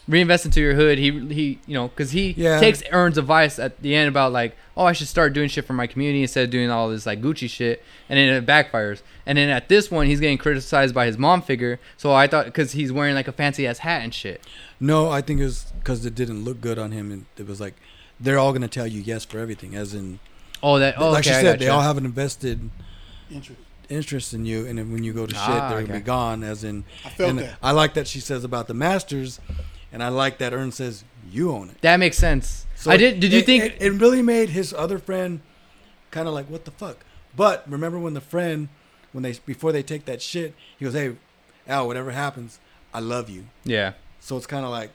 reinvest 0.08 0.46
into 0.46 0.60
your 0.60 0.74
hood. 0.74 0.98
He 0.98 1.12
he, 1.34 1.60
you 1.66 1.74
know, 1.74 1.88
because 1.88 2.12
he 2.12 2.32
Yeah. 2.38 2.60
takes 2.60 2.84
Earn's 2.92 3.18
advice 3.18 3.58
at 3.60 3.82
the 3.82 3.96
end 3.96 4.10
about 4.10 4.32
like, 4.32 4.56
oh, 4.76 4.86
I 4.86 4.92
should 4.94 5.08
start 5.08 5.34
doing 5.34 5.48
shit 5.50 5.66
for 5.66 5.74
my 5.74 5.88
community 5.88 6.22
instead 6.22 6.44
of 6.44 6.50
doing 6.50 6.70
all 6.70 6.90
this 6.90 7.06
like 7.06 7.22
Gucci 7.22 7.50
shit, 7.50 7.84
and 8.10 8.18
then 8.18 8.30
it 8.30 8.46
backfires. 8.46 9.02
And 9.26 9.38
then 9.38 9.50
at 9.50 9.70
this 9.70 9.90
one, 9.90 10.08
he's 10.08 10.20
getting 10.20 10.38
criticized 10.38 10.94
by 10.94 11.06
his 11.06 11.18
mom 11.18 11.42
figure. 11.42 11.80
So 11.98 12.12
I 12.12 12.28
thought 12.28 12.46
because 12.46 12.74
he's 12.74 12.92
wearing 12.92 13.16
like 13.16 13.28
a 13.28 13.32
fancy 13.32 13.66
ass 13.66 13.80
hat 13.80 14.02
and 14.04 14.14
shit. 14.14 14.44
No, 14.80 15.10
I 15.10 15.22
think 15.22 15.40
it 15.40 15.46
was 15.46 15.72
because 15.80 16.06
it 16.06 16.16
didn't 16.16 16.44
look 16.44 16.60
good 16.60 16.78
on 16.78 16.92
him, 16.92 17.12
and 17.12 17.26
it 17.38 17.48
was 17.48 17.62
like 17.62 17.76
they're 18.22 18.40
all 18.40 18.54
gonna 18.54 18.68
tell 18.68 18.88
you 18.88 19.02
yes 19.02 19.26
for 19.26 19.40
everything, 19.40 19.76
as 19.76 19.94
in 19.94 20.20
Oh, 20.64 20.78
that. 20.80 20.96
Oh, 21.00 21.10
like 21.10 21.22
okay, 21.26 21.32
she 21.32 21.36
I 21.38 21.42
said, 21.42 21.60
they 21.60 21.66
gotcha. 21.66 21.76
all 21.76 21.82
have 21.82 21.98
an 21.98 22.06
invested 22.06 22.70
Interest. 23.32 23.60
interest 23.90 24.34
in 24.34 24.46
you, 24.46 24.68
and 24.68 24.78
then 24.78 24.92
when 24.92 25.04
you 25.04 25.12
go 25.14 25.26
to 25.26 25.34
shit, 25.34 25.42
Ah, 25.44 25.70
they're 25.70 25.80
okay. 25.80 25.88
gonna 25.88 26.00
be 26.00 26.06
gone. 26.06 26.44
As 26.44 26.64
in, 26.64 26.84
I 27.06 27.10
felt 27.10 27.30
and 27.32 27.40
that. 27.40 27.58
I 27.64 27.72
like 27.72 27.94
that 27.96 28.08
she 28.08 28.20
says 28.20 28.44
about 28.44 28.68
the 28.68 28.74
masters, 28.74 29.40
and 29.92 30.04
I 30.04 30.10
like 30.10 30.38
that 30.38 30.54
Earn 30.54 30.72
says 30.72 31.04
you 31.32 31.52
own 31.52 31.70
it. 31.70 31.82
That 31.82 31.98
makes 31.98 32.18
sense. 32.18 32.66
So 32.76 32.92
I 32.92 32.98
did. 32.98 33.20
Did 33.20 33.32
you 33.34 33.40
it- 33.40 33.46
think? 33.46 33.64
it, 33.64 33.82
it 33.82 33.92
really 33.94 34.22
made 34.22 34.50
his 34.50 34.74
other 34.74 35.00
friend 35.00 35.42
kind 36.12 36.28
of 36.28 36.34
like 36.34 36.46
what 36.48 36.66
the 36.66 36.72
fuck? 36.72 36.98
But 37.36 37.64
remember 37.70 37.98
when 37.98 38.14
the 38.14 38.22
friend, 38.22 38.68
when 39.14 39.24
they 39.24 39.34
before 39.46 39.72
they 39.72 39.82
take 39.84 40.06
that 40.06 40.22
shit, 40.22 40.54
he 40.78 40.86
goes, 40.86 40.94
"Hey, 40.94 41.16
Al, 41.68 41.88
whatever 41.88 42.12
happens, 42.12 42.60
I 42.94 43.00
love 43.00 43.30
you." 43.30 43.46
yeah. 43.64 43.94
So 44.20 44.38
it's 44.38 44.46
kind 44.46 44.64
of 44.66 44.70
like 44.72 44.92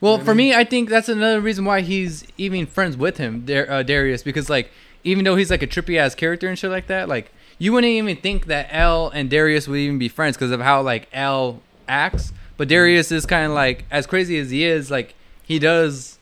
Well, 0.00 0.18
know 0.18 0.24
for 0.24 0.30
I 0.30 0.34
mean? 0.34 0.50
me, 0.50 0.54
I 0.54 0.64
think 0.64 0.88
that's 0.88 1.08
another 1.08 1.40
reason 1.40 1.64
why 1.64 1.80
he's 1.80 2.24
even 2.36 2.66
friends 2.66 2.96
with 2.96 3.16
him, 3.16 3.44
Dar- 3.44 3.70
uh, 3.70 3.82
Darius, 3.82 4.22
because 4.22 4.48
like 4.48 4.70
even 5.04 5.24
though 5.24 5.36
he's 5.36 5.50
like 5.50 5.62
a 5.62 5.66
trippy 5.66 5.98
ass 5.98 6.14
character 6.14 6.48
and 6.48 6.58
shit 6.58 6.70
like 6.70 6.86
that, 6.86 7.08
like 7.08 7.32
you 7.58 7.72
wouldn't 7.72 7.90
even 7.90 8.16
think 8.16 8.46
that 8.46 8.68
Al 8.72 9.08
and 9.08 9.28
Darius 9.28 9.66
would 9.66 9.78
even 9.78 9.98
be 9.98 10.08
friends 10.08 10.36
because 10.36 10.50
of 10.50 10.60
how 10.60 10.82
like 10.82 11.08
Al 11.12 11.60
acts. 11.88 12.32
But 12.56 12.68
Darius 12.68 13.12
is 13.12 13.26
kind 13.26 13.46
of 13.46 13.52
like 13.52 13.84
as 13.90 14.06
crazy 14.06 14.38
as 14.38 14.50
he 14.50 14.64
is, 14.64 14.90
like 14.90 15.14
he 15.42 15.58
does 15.58 16.18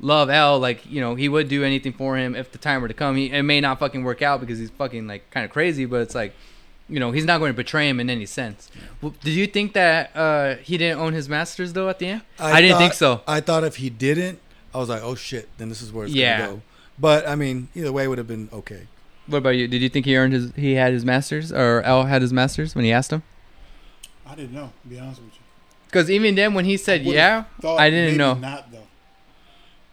love 0.00 0.30
Al. 0.30 0.58
Like 0.58 0.84
you 0.86 1.00
know 1.00 1.14
he 1.14 1.28
would 1.28 1.48
do 1.48 1.64
anything 1.64 1.92
for 1.92 2.16
him 2.16 2.34
if 2.34 2.52
the 2.52 2.58
time 2.58 2.82
were 2.82 2.88
to 2.88 2.94
come. 2.94 3.16
He, 3.16 3.30
it 3.30 3.42
may 3.42 3.60
not 3.60 3.78
fucking 3.78 4.04
work 4.04 4.22
out 4.22 4.40
because 4.40 4.58
he's 4.58 4.70
fucking 4.70 5.06
like 5.06 5.30
kind 5.30 5.44
of 5.44 5.50
crazy, 5.50 5.84
but 5.84 6.02
it's 6.02 6.14
like. 6.14 6.34
You 6.88 7.00
know, 7.00 7.10
he's 7.10 7.24
not 7.24 7.38
going 7.38 7.50
to 7.50 7.56
betray 7.56 7.88
him 7.88 7.98
in 7.98 8.08
any 8.08 8.26
sense. 8.26 8.70
Well, 9.02 9.12
did 9.22 9.32
you 9.34 9.46
think 9.48 9.72
that 9.72 10.14
uh, 10.16 10.56
he 10.56 10.78
didn't 10.78 11.00
own 11.00 11.14
his 11.14 11.28
masters 11.28 11.72
though 11.72 11.88
at 11.88 11.98
the 11.98 12.06
end? 12.06 12.22
I, 12.38 12.60
didn't 12.60 12.78
think 12.78 12.92
so. 12.94 13.22
I 13.26 13.40
thought 13.40 13.64
if 13.64 13.76
he 13.76 13.90
didn't, 13.90 14.38
I 14.72 14.78
was 14.78 14.88
like, 14.88 15.02
oh 15.02 15.14
shit, 15.16 15.48
then 15.58 15.68
this 15.68 15.82
is 15.82 15.92
where 15.92 16.06
it's 16.06 16.14
Yeah. 16.14 16.38
gonna 16.38 16.52
go. 16.56 16.62
But 16.98 17.28
I 17.28 17.34
mean, 17.34 17.68
either 17.74 17.92
way 17.92 18.06
would 18.06 18.18
have 18.18 18.28
been 18.28 18.48
okay. 18.52 18.86
What 19.26 19.38
about 19.38 19.50
you? 19.50 19.66
Did 19.66 19.82
you 19.82 19.88
think 19.88 20.06
he 20.06 20.16
earned 20.16 20.32
his? 20.32 20.52
He 20.54 20.74
had 20.74 20.92
his 20.92 21.04
masters, 21.04 21.52
or 21.52 21.82
Al 21.82 22.04
had 22.04 22.22
his 22.22 22.32
masters 22.32 22.74
when 22.76 22.84
he 22.84 22.92
asked 22.92 23.12
him? 23.12 23.22
I 24.24 24.34
didn't 24.36 24.52
know. 24.52 24.70
To 24.82 24.88
be 24.88 24.98
honest 24.98 25.20
with 25.20 25.34
you. 25.34 25.40
Because 25.86 26.08
even 26.10 26.36
then, 26.36 26.54
when 26.54 26.64
he 26.64 26.76
said 26.76 27.00
Would've 27.04 27.14
yeah, 27.16 27.44
I 27.64 27.90
didn't 27.90 28.06
maybe 28.06 28.18
know. 28.18 28.34
Not 28.34 28.70
though. 28.70 28.86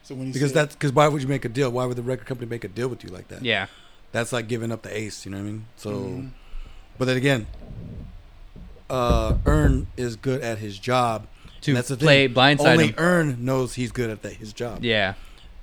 So 0.04 0.16
when 0.16 0.28
he 0.28 0.34
Because 0.34 0.52
said, 0.52 0.56
that's 0.68 0.76
because 0.76 0.92
why 0.92 1.08
would 1.08 1.22
you 1.22 1.28
make 1.28 1.46
a 1.46 1.50
deal? 1.50 1.72
Why 1.72 1.86
would 1.86 1.98
the 1.98 2.04
record 2.04 2.28
company 2.28 2.48
make 2.50 2.64
a 2.64 2.68
deal 2.68 2.88
with 2.88 3.04
you 3.04 3.10
like 3.10 3.30
that? 3.30 3.44
yeah, 3.44 3.68
That's 4.12 4.32
like 4.32 4.48
giving 4.48 4.72
up 4.72 4.84
the 4.84 4.96
ace. 4.96 5.26
You 5.26 5.32
know 5.32 5.38
what 5.38 5.44
I 5.44 5.48
mean? 5.48 5.66
So, 5.78 5.90
Mhm. 5.92 6.30
But 6.98 7.06
then 7.06 7.18
again, 7.18 7.48
uh, 8.90 9.38
Earn 9.46 9.88
is 9.98 10.16
good 10.16 10.42
at 10.42 10.60
his 10.60 10.78
job. 10.78 11.28
to 11.62 11.74
that's 11.74 11.88
the 11.88 11.98
play 11.98 12.28
thing. 12.28 12.36
blindside 12.36 12.68
Only 12.72 12.88
him. 12.88 12.96
Earn 12.98 13.46
knows 13.46 13.74
he's 13.76 13.92
good 13.92 14.10
at 14.10 14.22
that, 14.22 14.34
his 14.34 14.54
job. 14.54 14.84
Yeah, 14.84 15.14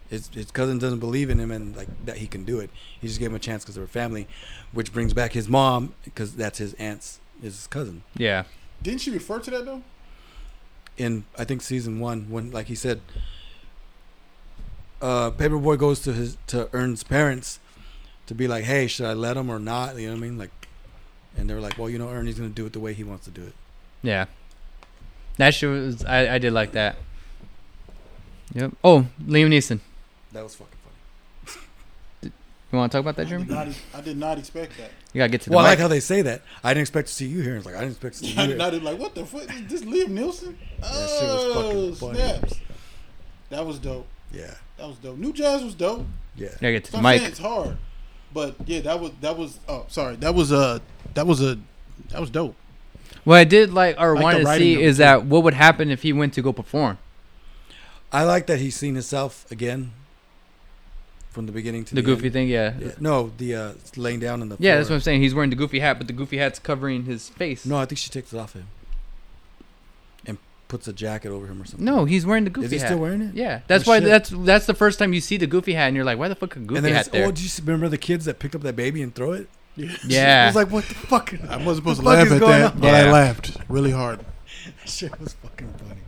His, 0.09 0.28
his 0.28 0.51
cousin 0.51 0.78
doesn't 0.78 0.99
believe 0.99 1.31
in 1.31 1.39
him 1.39 1.51
and 1.51 1.76
like 1.76 1.89
that 2.07 2.16
he 2.18 2.26
can 2.26 2.45
do 2.45 2.59
it. 2.59 2.70
He 3.01 3.07
just 3.07 3.20
gave 3.20 3.31
him 3.31 3.37
a 3.37 3.39
chance 3.41 3.62
because 3.64 3.74
they 3.76 3.81
were 3.81 3.87
family, 3.87 4.26
which 4.72 4.93
brings 4.93 5.12
back 5.14 5.33
his 5.33 5.49
mom 5.49 5.95
because 6.05 6.35
that's 6.35 6.59
his 6.59 6.74
aunt's 6.74 7.20
his 7.43 7.66
cousin. 7.68 8.03
yeah, 8.16 8.45
didn't 8.83 9.01
she 9.03 9.11
refer 9.11 9.39
to 9.41 9.51
that 9.51 9.64
though? 9.66 9.83
in 10.99 11.24
I 11.39 11.45
think 11.45 11.62
season 11.62 11.99
one 12.01 12.28
when 12.28 12.51
like 12.51 12.66
he 12.66 12.74
said 12.74 13.01
uh 15.01 15.31
Paper 15.31 15.59
Boi 15.59 15.76
goes 15.76 16.01
to 16.01 16.12
his 16.12 16.37
to 16.49 16.68
Earn's 16.74 17.03
parents 17.03 17.59
to 18.26 18.35
be 18.35 18.47
like, 18.47 18.64
Hey, 18.64 18.87
should 18.87 19.07
I 19.07 19.14
let 19.14 19.37
him 19.37 19.49
or 19.51 19.59
not? 19.59 19.97
You 19.97 20.09
know 20.09 20.12
what 20.14 20.18
I 20.18 20.20
mean? 20.20 20.39
Like 20.39 20.51
and 21.37 21.49
they 21.49 21.55
were 21.55 21.61
like, 21.61 21.78
Well, 21.78 21.89
you 21.91 21.99
know, 21.99 22.09
Earn 22.09 22.26
he's 22.26 22.37
gonna 22.39 22.51
do 22.51 22.66
it 22.66 22.72
the 22.72 22.81
way 22.81 22.93
he 22.95 23.05
wants 23.05 23.24
to 23.26 23.31
do 23.31 23.43
it. 23.43 23.55
yeah. 24.03 24.26
That 25.37 25.55
shit 25.55 25.70
was. 25.70 26.05
I, 26.05 26.35
I 26.35 26.39
did 26.39 26.53
like 26.53 26.72
that. 26.72 26.97
Yep. 28.55 28.72
Oh, 28.85 29.07
Liam 29.24 29.49
Neeson. 29.49 29.81
That 30.33 30.43
was 30.43 30.55
fucking 30.55 30.74
funny. 30.85 32.33
You 32.72 32.78
want 32.78 32.93
to 32.93 32.99
talk 32.99 33.03
about 33.03 33.16
that, 33.16 33.26
I 33.26 33.31
Jeremy? 33.31 33.47
did, 33.47 33.55
not, 33.55 33.68
I 33.95 34.01
did 34.01 34.16
not 34.16 34.39
expect 34.39 34.76
that. 34.76 34.91
You 35.12 35.18
gotta 35.18 35.31
get 35.31 35.41
to 35.43 35.51
the 35.51 35.57
Well, 35.57 35.64
I 35.64 35.70
like 35.70 35.78
how 35.78 35.89
they 35.89 35.99
say 36.01 36.22
that. 36.22 36.43
I 36.62 36.70
didn't 36.74 36.83
expect 36.83 37.09
to 37.09 37.14
see 37.14 37.26
you 37.26 37.41
here. 37.43 37.57
It's 37.57 37.66
like 37.66 37.74
I 37.74 37.78
didn't 37.81 37.93
expect 37.93 38.14
to 38.18 38.20
see 38.20 38.33
you 38.35 38.61
I 38.62 38.70
did 38.70 38.83
like, 38.83 38.99
what 38.99 39.14
the 39.14 39.24
fuck? 39.26 39.43
Is 39.43 39.66
this 39.68 39.83
Liam 39.83 40.09
Neeson? 40.09 40.55
That 40.81 40.87
shit 40.87 41.28
was 41.28 41.45
Oh, 41.57 41.62
fucking 41.62 41.95
funny. 41.95 42.18
snaps. 42.18 42.55
That 43.49 43.66
was 43.66 43.78
dope. 43.78 44.07
Yeah. 44.33 44.55
That 44.76 44.87
was 44.89 44.97
dope. 44.99 45.16
New 45.18 45.33
Jazz 45.33 45.64
was 45.64 45.74
dope. 45.74 46.07
Yeah. 46.37 46.47
You 46.49 46.51
gotta 46.61 46.72
get 46.72 46.85
to 46.85 46.93
the 46.93 47.03
mic. 47.03 47.22
it's 47.22 47.39
hard, 47.41 47.76
but 48.33 48.55
yeah, 48.66 48.81
that 48.81 49.01
was 49.01 49.12
that 49.20 49.37
was. 49.37 49.59
Oh, 49.68 49.85
sorry. 49.89 50.16
That 50.16 50.35
was 50.35 50.53
a 50.53 50.81
that 51.14 51.26
was 51.26 51.43
a 51.43 51.59
that 52.11 52.20
was 52.20 52.31
dope. 52.31 52.55
What 53.24 53.37
I 53.39 53.45
did 53.45 53.72
like 53.72 53.97
or 54.01 54.14
Like 54.14 54.22
wanted 54.22 54.45
to 54.45 54.57
see 54.57 54.74
of 54.74 54.81
it, 54.81 54.85
is 54.85 54.97
too. 54.97 55.01
that 55.01 55.24
what 55.26 55.43
would 55.45 55.55
happen 55.55 55.91
if 55.91 56.03
he 56.03 56.12
went 56.12 56.33
to 56.35 56.43
go 56.43 56.53
perform. 56.53 56.99
I 58.12 58.24
like 58.24 58.47
that 58.47 58.59
he's 58.59 58.74
seen 58.76 58.95
himself 58.95 59.49
again 59.53 59.93
from 61.31 61.47
the 61.47 61.53
beginning 61.53 61.85
to 61.85 61.95
The 61.95 62.01
the, 62.03 62.07
goofy 62.07 62.24
end. 62.26 62.33
thing, 62.33 62.49
yeah. 62.49 62.74
Yeah. 62.81 62.93
No, 62.99 63.31
the 63.39 63.55
uh 63.55 63.72
laying 63.97 64.18
down 64.20 64.43
on 64.43 64.49
the 64.49 64.57
Yeah, 64.59 64.70
floor. 64.72 64.76
that's 64.78 64.91
what 64.91 64.97
I'm 64.97 65.01
saying. 65.03 65.20
He's 65.22 65.35
wearing 65.35 65.51
the 65.51 65.57
goofy 65.57 65.78
hat, 65.81 65.99
but 65.99 66.07
the 66.09 66.12
goofy 66.12 66.39
hat's 66.39 66.59
covering 66.59 67.05
his 67.05 67.28
face. 67.28 67.64
No, 67.66 67.76
I 67.78 67.85
think 67.85 67.99
she 67.99 68.11
takes 68.11 68.33
it 68.33 68.39
off 68.39 68.55
him 68.55 68.61
and 68.61 68.80
puts 70.71 70.89
a 70.89 70.93
jacket 70.95 71.29
over 71.31 71.47
him 71.47 71.61
or 71.61 71.66
something. 71.66 71.85
No, 71.85 72.07
he's 72.07 72.25
wearing 72.25 72.45
the 72.45 72.51
goofy 72.51 72.66
hat. 72.68 72.73
Is 72.73 72.73
he 72.73 72.79
hat. 72.79 72.89
still 72.89 72.99
wearing 72.99 73.21
it? 73.21 73.35
Yeah, 73.35 73.61
that's 73.66 73.87
Oh, 73.87 73.91
why 73.91 73.99
shit. 74.01 74.09
that's 74.09 74.31
that's 74.31 74.64
the 74.64 74.73
first 74.75 74.99
time 74.99 75.12
you 75.12 75.21
see 75.21 75.37
the 75.37 75.47
goofy 75.47 75.75
hat, 75.75 75.89
and 75.89 75.97
you're 75.97 76.05
like, 76.07 76.18
why 76.18 76.29
the 76.29 76.35
fuck 76.35 76.57
a 76.57 76.61
goofy 76.61 76.77
and 76.79 76.87
then 76.87 76.93
hat 76.95 77.01
it's, 77.01 77.09
there? 77.11 77.27
oh, 77.27 77.31
do 77.33 77.43
you 77.43 77.51
remember 77.64 77.89
the 77.91 77.99
kids 77.99 78.25
that 78.25 78.39
picked 78.39 78.55
up 78.55 78.62
that 78.62 78.77
baby 78.77 79.03
and 79.03 79.14
throw 79.14 79.33
it? 79.33 79.49
I 79.77 79.97
yeah, 80.07 80.43
I 80.45 80.47
was 80.47 80.57
like, 80.57 80.71
what 80.71 80.85
the 80.85 80.95
fuck? 80.95 81.35
I 81.49 81.57
wasn't 81.59 81.77
supposed 81.79 82.01
to 82.01 82.05
The 82.05 82.11
fuck 82.11 82.16
laugh 82.16 82.27
is 82.27 82.33
at 82.33 82.41
that, 82.41 82.73
on? 82.75 82.81
but 82.81 82.87
Yeah. 82.87 82.93
I 83.09 83.11
laughed 83.12 83.57
really 83.68 83.91
hard. 83.93 84.21
That 84.21 84.89
shit 84.89 85.21
was 85.21 85.35
fucking 85.35 85.73
funny. 85.75 86.01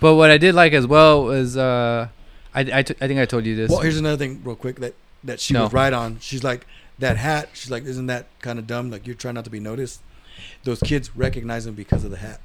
but 0.00 0.16
what 0.16 0.30
I 0.30 0.36
did 0.38 0.54
like 0.54 0.72
as 0.74 0.86
well 0.86 1.24
was 1.24 1.56
uh, 1.56 2.08
I 2.54 2.60
I, 2.60 2.82
t- 2.82 2.94
I 3.00 3.06
think 3.08 3.20
I 3.20 3.24
told 3.24 3.46
you 3.46 3.56
this. 3.56 3.70
Well, 3.70 3.80
here's 3.80 3.98
another 3.98 4.16
thing, 4.16 4.42
real 4.44 4.56
quick 4.56 4.76
that 4.80 4.94
that 5.24 5.40
she 5.40 5.54
No. 5.54 5.64
was 5.64 5.72
right 5.72 5.92
on. 5.92 6.18
She's 6.20 6.42
like 6.44 6.66
that 6.98 7.16
hat. 7.16 7.50
She's 7.54 7.70
like, 7.70 7.84
isn't 7.84 8.06
that 8.06 8.26
kind 8.40 8.58
of 8.58 8.66
dumb? 8.66 8.90
Like 8.90 9.06
you're 9.06 9.14
trying 9.16 9.34
not 9.34 9.44
to 9.44 9.50
be 9.50 9.60
noticed. 9.60 10.00
Those 10.64 10.80
kids 10.80 11.16
recognize 11.16 11.66
him 11.66 11.74
because 11.74 12.04
of 12.04 12.10
the 12.10 12.16
hat. 12.16 12.40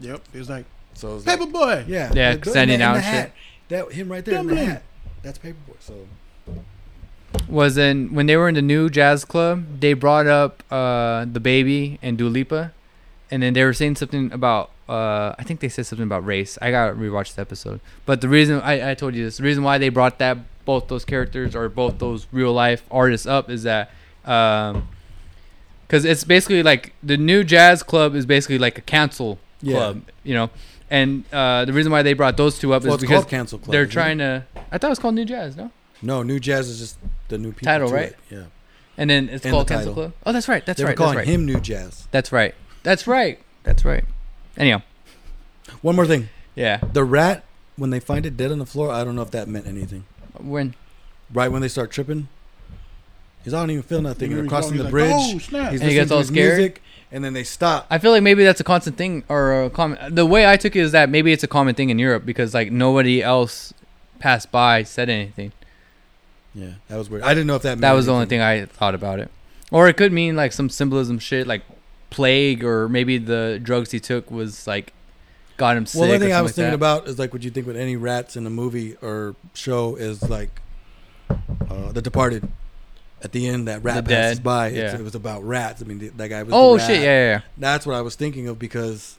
Yep, 0.00 0.20
it 0.34 0.38
was 0.38 0.48
like 0.50 0.64
So 0.94 1.16
it's 1.16 1.26
like, 1.26 1.38
Paper 1.38 1.50
Boi. 1.50 1.84
yeah, 1.86 2.10
Yeah, 2.14 2.32
the- 2.34 2.38
the- 2.40 2.50
standing 2.50 2.78
the 2.80 2.84
out 2.84 2.96
and 2.96 3.04
hat. 3.04 3.32
That 3.68 3.92
him 3.92 4.10
right 4.10 4.24
there 4.24 4.38
in 4.40 4.46
the 4.48 4.56
hat. 4.56 4.82
That's 5.22 5.38
Paper 5.38 5.56
Boi. 5.66 5.74
So 5.80 5.94
was 7.48 7.76
in 7.78 8.12
when 8.14 8.26
they 8.26 8.36
were 8.36 8.48
in 8.48 8.54
the 8.54 8.62
new 8.62 8.88
jazz 8.90 9.24
club, 9.24 9.64
they 9.80 9.92
brought 9.94 10.26
up 10.26 10.62
uh 10.70 11.24
DaBaby 11.24 11.98
and 12.02 12.18
Dua 12.18 12.28
Lipa, 12.28 12.72
and 13.30 13.42
then 13.42 13.52
they 13.54 13.64
were 13.64 13.72
saying 13.72 13.96
something 13.96 14.32
about 14.32 14.70
uh 14.88 15.34
I 15.38 15.42
think 15.44 15.60
they 15.60 15.68
said 15.68 15.86
something 15.86 16.06
about 16.06 16.24
race. 16.26 16.58
I 16.60 16.70
gotta 16.70 16.92
rewatch 16.94 17.34
the 17.34 17.40
episode. 17.40 17.80
But 18.04 18.20
the 18.20 18.28
reason 18.28 18.60
I, 18.60 18.90
I 18.90 18.94
told 18.94 19.14
you 19.14 19.24
this, 19.24 19.38
the 19.38 19.44
reason 19.44 19.62
why 19.64 19.78
they 19.78 19.88
brought 19.88 20.18
that 20.18 20.38
both 20.64 20.88
those 20.88 21.04
characters 21.04 21.56
or 21.56 21.68
both 21.68 21.98
those 21.98 22.26
real 22.32 22.52
life 22.52 22.82
artists 22.90 23.26
up 23.26 23.48
is 23.50 23.62
that 23.64 23.90
um 24.24 24.88
because 25.86 26.04
it's 26.04 26.24
basically 26.24 26.62
like 26.62 26.92
the 27.02 27.16
new 27.16 27.44
jazz 27.44 27.82
club 27.82 28.14
is 28.14 28.24
basically 28.26 28.58
like 28.58 28.78
a 28.78 28.80
cancel 28.82 29.38
Yeah. 29.62 29.76
club, 29.76 30.02
you 30.24 30.34
know. 30.34 30.50
And 30.90 31.24
uh, 31.32 31.64
the 31.64 31.72
reason 31.72 31.90
why 31.90 32.02
they 32.02 32.12
brought 32.12 32.36
those 32.36 32.58
two 32.58 32.74
up 32.74 32.82
well, 32.84 32.94
is 32.96 33.00
because 33.00 33.24
Cancel 33.24 33.58
Club. 33.58 33.72
they're 33.72 33.82
isn't 33.82 33.90
it? 33.90 33.94
trying 33.94 34.18
to. 34.18 34.44
I 34.70 34.78
thought 34.78 34.88
it 34.88 34.90
was 34.90 34.98
called 34.98 35.14
New 35.14 35.24
Jazz, 35.24 35.56
no? 35.56 35.70
No, 36.02 36.22
New 36.22 36.38
Jazz 36.40 36.68
is 36.68 36.78
just 36.80 36.98
the 37.28 37.38
new 37.38 37.52
people 37.52 37.66
Title, 37.66 37.88
to 37.88 37.94
right? 37.94 38.08
it. 38.08 38.18
Yeah. 38.30 38.44
And 38.98 39.08
then 39.08 39.28
it's 39.30 39.44
And 39.44 39.52
called 39.52 39.68
the 39.68 39.74
Cancel. 39.74 39.94
Club. 39.94 40.12
Oh, 40.26 40.32
that's 40.32 40.48
right. 40.48 40.64
That's 40.66 40.78
right. 40.80 40.84
they 40.84 40.84
right. 40.84 40.92
were 40.92 40.96
calling 40.96 41.16
That's 41.16 41.28
right. 41.28 41.34
him 41.34 41.46
New 41.46 41.60
Jazz. 41.60 42.08
That's 42.10 42.30
right. 42.32 42.54
That's 42.82 43.06
right. 43.06 43.38
That's 43.62 43.84
right. 43.84 44.04
Anyhow, 44.58 44.82
One 45.80 45.96
more 45.96 46.06
thing. 46.06 46.28
yeah. 46.54 46.78
The 46.92 47.04
rat, 47.04 47.44
when 47.76 47.88
they 47.90 48.00
find 48.00 48.26
it 48.26 48.36
dead 48.36 48.52
on 48.52 48.58
the 48.58 48.66
floor, 48.66 48.90
I 48.90 49.02
don't 49.04 49.16
know 49.16 49.22
if 49.22 49.30
that 49.30 49.48
meant 49.48 49.66
anything. 49.66 50.04
When 50.38 50.74
Right 51.32 51.50
when 51.50 51.62
they 51.62 51.68
start 51.68 51.90
tripping, 51.90 52.28
he's 53.44 53.54
I 53.54 53.60
don't 53.60 53.70
even 53.70 53.82
feel 53.82 54.02
nothing. 54.02 54.26
And 54.28 54.36
they're 54.36 54.42
He's 54.44 54.50
crossing 54.50 54.76
the 54.76 54.82
like, 54.84 54.90
bridge. 54.90 55.12
Oh 55.14 55.38
snap! 55.38 55.72
He's 55.72 55.80
And 55.80 55.90
he 55.90 55.94
listening 55.94 55.94
gets 55.94 56.08
to 56.08 56.14
all 56.14 56.18
his 56.18 56.28
scared? 56.28 56.58
music, 56.58 56.82
and 57.12 57.22
then 57.22 57.34
they 57.34 57.44
stop. 57.44 57.86
I 57.90 57.98
feel 57.98 58.10
like 58.10 58.22
maybe 58.22 58.42
that's 58.42 58.60
a 58.60 58.64
constant 58.64 58.96
thing 58.96 59.22
or 59.28 59.64
a 59.64 59.70
common. 59.70 60.14
The 60.14 60.26
way 60.26 60.48
I 60.48 60.56
took 60.56 60.74
it 60.74 60.80
is 60.80 60.92
that 60.92 61.08
maybe 61.08 61.32
it's 61.32 61.44
a 61.44 61.48
common 61.48 61.74
thing 61.74 61.90
in 61.90 61.98
Europe 61.98 62.24
because 62.26 62.54
like 62.54 62.72
nobody 62.72 63.22
else 63.22 63.72
passed 64.18 64.50
by 64.50 64.82
said 64.82 65.08
anything. 65.08 65.52
Yeah, 66.54 66.72
that 66.88 66.96
was 66.96 67.08
weird. 67.08 67.22
I 67.22 67.34
didn't 67.34 67.46
know 67.46 67.56
if 67.56 67.62
that. 67.62 67.70
Meant 67.70 67.80
That 67.82 67.92
was 67.92 68.06
the 68.06 68.12
only 68.12 68.26
thing 68.26 68.40
I 68.40 68.64
thought 68.64 68.94
about 68.94 69.20
it. 69.20 69.30
Or 69.70 69.88
it 69.88 69.96
could 69.96 70.12
mean 70.12 70.36
like 70.36 70.52
some 70.52 70.68
symbolism 70.68 71.18
shit 71.18 71.46
like 71.46 71.62
plague 72.10 72.62
or 72.64 72.88
maybe 72.88 73.18
the 73.18 73.58
drugs 73.62 73.90
he 73.90 74.00
took 74.00 74.30
was 74.30 74.66
like 74.66 74.92
got 75.56 75.76
him 75.76 75.86
sick. 75.86 76.00
Well, 76.00 76.08
the 76.08 76.16
or 76.16 76.18
thing 76.18 76.32
I 76.32 76.42
was 76.42 76.50
like 76.50 76.56
thinking 76.56 76.70
that. 76.70 76.76
about 76.76 77.08
is 77.08 77.18
like, 77.18 77.32
what 77.32 77.42
you 77.42 77.50
think 77.50 77.66
with 77.66 77.76
any 77.76 77.96
rats 77.96 78.36
in 78.36 78.46
a 78.46 78.50
movie 78.50 78.96
or 79.00 79.34
show 79.54 79.96
is 79.96 80.22
like, 80.28 80.60
uh, 81.70 81.92
The 81.92 82.02
Departed. 82.02 82.48
At 83.24 83.30
the 83.32 83.46
end, 83.46 83.68
that 83.68 83.82
rat 83.84 83.96
The 84.04 84.10
passes 84.10 84.38
dead, 84.38 84.44
by. 84.44 84.68
Yeah. 84.68 84.96
It 84.96 85.02
was 85.02 85.14
about 85.14 85.44
rats. 85.44 85.80
I 85.80 85.84
mean, 85.84 86.00
th- 86.00 86.12
that 86.16 86.28
guy 86.28 86.42
was. 86.42 86.52
Oh 86.52 86.76
the 86.76 86.86
shit! 86.86 86.96
Yeah, 86.98 87.04
yeah, 87.04 87.30
yeah. 87.34 87.40
That's 87.56 87.86
what 87.86 87.94
I 87.94 88.00
was 88.00 88.16
thinking 88.16 88.48
of 88.48 88.58
because 88.58 89.18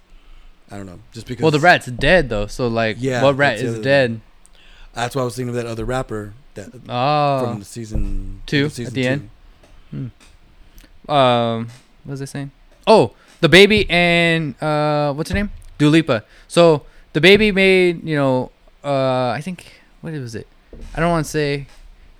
I 0.70 0.76
don't 0.78 0.86
know, 0.86 1.00
just 1.14 1.26
because. 1.28 1.42
Well, 1.42 1.52
the 1.52 1.60
rat's 1.60 1.86
dead 1.88 2.28
though, 2.30 2.48
so 2.48 2.68
like, 2.68 2.98
Yeah, 3.00 3.24
what 3.24 3.38
rat 3.38 3.60
is 3.60 3.80
dead? 3.80 4.20
That's 4.94 5.16
why 5.16 5.22
I 5.22 5.26
was 5.26 5.36
thinking 5.36 5.50
of 5.50 5.56
that 5.56 5.66
other 5.66 5.86
rapper 5.86 6.34
that 6.56 6.70
Oh, 6.90 7.46
from 7.46 7.60
the 7.60 7.66
season 7.66 8.42
Two, 8.46 8.64
the 8.64 8.66
at 8.66 8.72
season 8.74 8.94
the 8.94 9.08
end? 9.08 9.30
two. 9.92 11.12
um, 11.14 11.68
what 12.04 12.12
was 12.12 12.22
I 12.22 12.26
saying? 12.26 12.52
Oh, 12.86 13.14
DaBaby 13.42 13.90
and 13.90 14.62
uh, 14.62 15.14
what's 15.14 15.30
her 15.30 15.36
name? 15.36 15.52
Dua 15.78 15.90
Lipa. 15.90 16.24
So 16.48 16.84
DaBaby 17.14 17.54
made, 17.54 18.04
you 18.08 18.16
know, 18.16 18.52
uh, 18.84 19.30
I 19.30 19.42
think 19.42 19.82
what 20.02 20.14
was 20.14 20.36
it? 20.36 20.48
I 20.96 21.00
don't 21.00 21.10
want 21.10 21.26
to 21.26 21.32
say. 21.32 21.68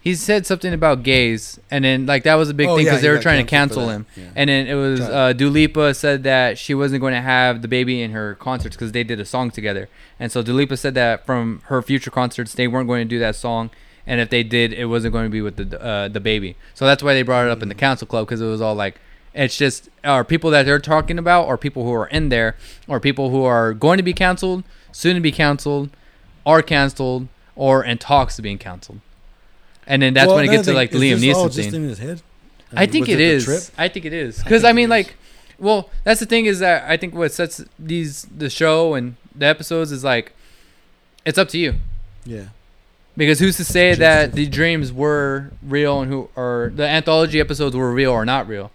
He 0.04 0.16
said 0.16 0.46
something 0.46 0.74
about 0.74 1.02
gays, 1.04 1.62
and 1.72 1.86
then 1.86 2.06
like 2.06 2.24
that 2.24 2.36
was 2.36 2.50
a 2.50 2.54
big 2.54 2.68
Oh, 2.68 2.76
thing 2.76 2.84
because 2.84 3.00
he 3.00 3.08
they 3.08 3.14
were 3.14 3.22
trying 3.22 3.46
to 3.46 3.50
cancel 3.50 3.88
him. 3.88 4.06
Yeah. 4.18 4.24
And 4.36 4.50
then 4.50 4.68
it 4.68 4.74
was 4.74 5.00
uh, 5.00 5.32
Dua 5.32 5.50
Lipa 5.50 5.94
said 5.94 6.24
that 6.24 6.58
she 6.58 6.74
wasn't 6.74 7.00
going 7.00 7.14
to 7.14 7.22
have 7.22 7.62
DaBaby 7.62 8.02
in 8.02 8.12
her 8.12 8.36
concerts 8.36 8.76
because 8.76 8.92
they 8.92 9.06
did 9.06 9.22
a 9.22 9.26
song 9.26 9.50
together. 9.50 9.88
And 10.20 10.30
so 10.30 10.42
Dua 10.44 10.56
Lipa 10.56 10.76
said 10.76 10.94
that 10.96 11.26
from 11.26 11.62
her 11.68 11.82
future 11.82 12.12
concerts, 12.12 12.54
they 12.54 12.68
weren't 12.68 12.88
going 12.90 13.00
to 13.00 13.10
do 13.10 13.18
that 13.20 13.38
song. 13.38 13.70
And 14.06 14.20
if 14.20 14.30
they 14.30 14.44
did, 14.44 14.74
it 14.74 14.88
wasn't 14.88 15.14
going 15.14 15.24
to 15.24 15.30
be 15.30 15.40
with 15.42 15.56
the 15.56 15.82
uh, 15.82 16.10
the 16.10 16.20
baby. 16.20 16.58
So 16.74 16.86
that's 16.86 17.02
why 17.02 17.14
they 17.14 17.22
brought 17.24 17.46
it 17.46 17.52
up 17.52 17.64
in 17.64 17.70
the 17.70 17.76
cancel 17.76 18.06
club 18.06 18.28
because 18.28 18.42
it 18.42 18.46
was 18.48 18.60
all 18.60 18.76
like, 18.76 19.00
it's 19.34 19.56
just 19.58 19.88
are 20.04 20.26
people 20.26 20.50
that 20.52 20.64
they're 20.66 20.80
talking 20.80 21.18
about, 21.18 21.48
or 21.48 21.58
people 21.58 21.86
who 21.86 21.94
are 21.94 22.08
in 22.08 22.28
there, 22.28 22.58
or 22.90 23.00
people 23.00 23.30
who 23.30 23.46
are 23.46 23.74
going 23.74 23.96
to 23.96 24.04
be 24.04 24.12
canceled, 24.12 24.66
soon 24.92 25.16
to 25.16 25.22
be 25.22 25.32
canceled, 25.32 25.92
are 26.46 26.62
canceled, 26.62 27.30
or 27.56 27.86
in 27.86 27.98
talks 27.98 28.38
of 28.38 28.44
being 28.44 28.58
canceled. 28.58 29.00
And 29.88 30.02
then 30.02 30.14
that's 30.14 30.28
Well, 30.28 30.38
when 30.38 30.46
it 30.46 30.52
gets 30.52 30.66
to 30.68 30.74
like 30.74 30.92
the 30.92 30.98
Liam 30.98 31.14
is 31.14 31.22
this 31.22 31.36
all 31.36 31.50
Neeson 31.50 31.54
just 31.56 31.70
thing. 31.72 31.84
in 31.84 31.90
his 31.90 32.00
head. 32.00 32.22
I 32.76 32.82
mean, 32.82 32.90
think 32.92 33.08
was 33.08 33.14
it 33.16 33.18
the 33.18 33.24
is. 33.24 33.44
trip? 33.46 33.62
I 33.78 33.88
think 33.88 34.06
it 34.06 34.14
is 34.14 34.38
because 34.44 34.62
think 34.64 34.70
I, 34.72 34.74
mean, 34.74 34.90
like, 34.90 35.16
well, 35.60 35.90
that's 36.04 36.20
the 36.20 36.26
thing 36.26 36.46
is 36.46 36.60
that 36.60 36.90
I 36.90 36.98
think 36.98 37.14
what 37.14 37.32
sets 37.32 37.64
these 37.78 38.24
the 38.36 38.50
show 38.50 38.94
and 38.96 39.16
the 39.36 39.46
episodes 39.46 39.92
is 39.92 40.04
like, 40.04 40.34
it's 41.26 41.38
up 41.38 41.50
to 41.50 41.58
you 41.58 41.76
Yeah. 42.26 42.46
because 43.16 43.40
who's 43.40 43.58
to 43.58 43.64
say 43.66 43.94
that 43.96 44.34
the 44.34 44.48
dreams 44.48 44.92
were 44.92 45.52
real 45.62 46.02
and 46.02 46.12
who 46.12 46.30
or 46.36 46.72
the 46.76 46.88
anthology 46.88 47.40
episodes 47.40 47.76
were 47.76 47.92
real 47.92 48.12
or 48.12 48.26
not 48.26 48.48
real? 48.48 48.72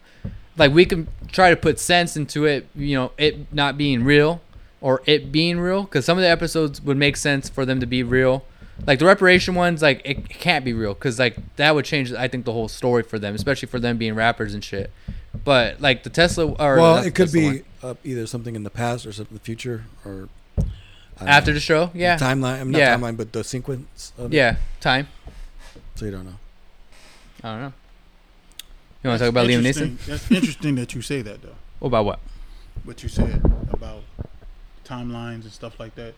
Like 0.57 0.73
we 0.73 0.85
can 0.85 1.09
try 1.33 1.51
to 1.51 1.57
put 1.57 1.79
sense 1.81 2.17
into 2.17 2.45
it, 2.45 2.69
you 2.75 2.95
know, 2.97 3.13
it 3.19 3.53
not 3.53 3.77
being 3.77 4.05
real 4.05 4.41
or 4.81 5.03
it 5.07 5.31
being 5.33 5.59
real 5.61 5.83
because 5.83 6.05
some 6.05 6.17
of 6.19 6.23
the 6.23 6.29
episodes 6.31 6.81
would 6.83 6.97
make 6.97 7.17
sense 7.17 7.49
for 7.49 7.65
them 7.67 7.81
to 7.81 7.87
be 7.87 8.03
real. 8.03 8.45
Like 8.87 8.99
the 9.01 9.05
reparation 9.07 9.55
ones, 9.55 9.83
like 9.83 10.01
it, 10.05 10.19
it 10.19 10.29
can't 10.31 10.65
be 10.65 10.73
real 10.73 10.95
because 10.95 11.19
like 11.19 11.37
that 11.57 11.75
would 11.75 11.85
change, 11.85 12.13
I 12.13 12.29
think, 12.29 12.45
the 12.45 12.53
whole 12.53 12.69
story 12.69 13.03
for 13.03 13.19
them, 13.19 13.35
especially 13.35 13.67
for 13.69 13.79
them 13.81 13.99
being 13.99 14.15
rappers 14.15 14.55
and 14.55 14.63
shit. 14.65 14.91
But 15.45 15.81
like 15.81 16.05
the 16.05 16.11
Tesla, 16.11 16.47
or 16.53 16.77
Well, 16.77 16.97
it 16.99 17.15
could 17.15 17.27
Tesla 17.31 17.53
be 17.53 17.63
uh, 17.83 17.95
either 18.05 18.27
something 18.27 18.55
in 18.57 18.63
the 18.63 18.71
past 18.71 19.05
or 19.07 19.13
something 19.13 19.35
in 19.35 19.39
the 19.39 19.45
future 19.45 19.85
or 20.05 20.29
after 21.21 21.51
know. 21.51 21.55
the 21.55 21.61
show. 21.61 21.87
The 21.87 21.99
Yeah, 21.99 22.17
timeline. 22.17 22.61
I 22.61 22.65
mean, 22.65 22.73
not 22.73 22.79
Yeah. 22.79 22.97
timeline, 22.97 23.17
but 23.17 23.33
the 23.33 23.45
sequence. 23.45 24.13
Of 24.17 24.33
yeah, 24.33 24.57
time. 24.81 25.09
So 25.97 26.05
you 26.07 26.11
don't 26.13 26.25
know. 26.25 26.39
I 27.43 27.51
don't 27.53 27.61
know. 27.61 27.73
You 29.03 29.11
want 29.11 29.19
to 29.21 29.25
talk 29.27 29.31
about 29.31 29.47
Liam 29.47 29.61
Neeson? 29.61 29.67
Interesting- 29.67 29.99
That's 30.07 30.31
interesting 30.31 30.75
that 30.77 30.95
you 30.95 31.03
say 31.03 31.23
that 31.23 31.43
though. 31.43 31.55
What 31.81 31.89
about 31.89 32.05
what? 32.05 32.21
What 32.85 33.03
you 33.03 33.09
said 33.09 33.43
about 33.71 34.03
timelines 34.85 35.43
and 35.43 35.53
stuff 35.53 35.79
like 35.79 35.95
that. 35.97 36.15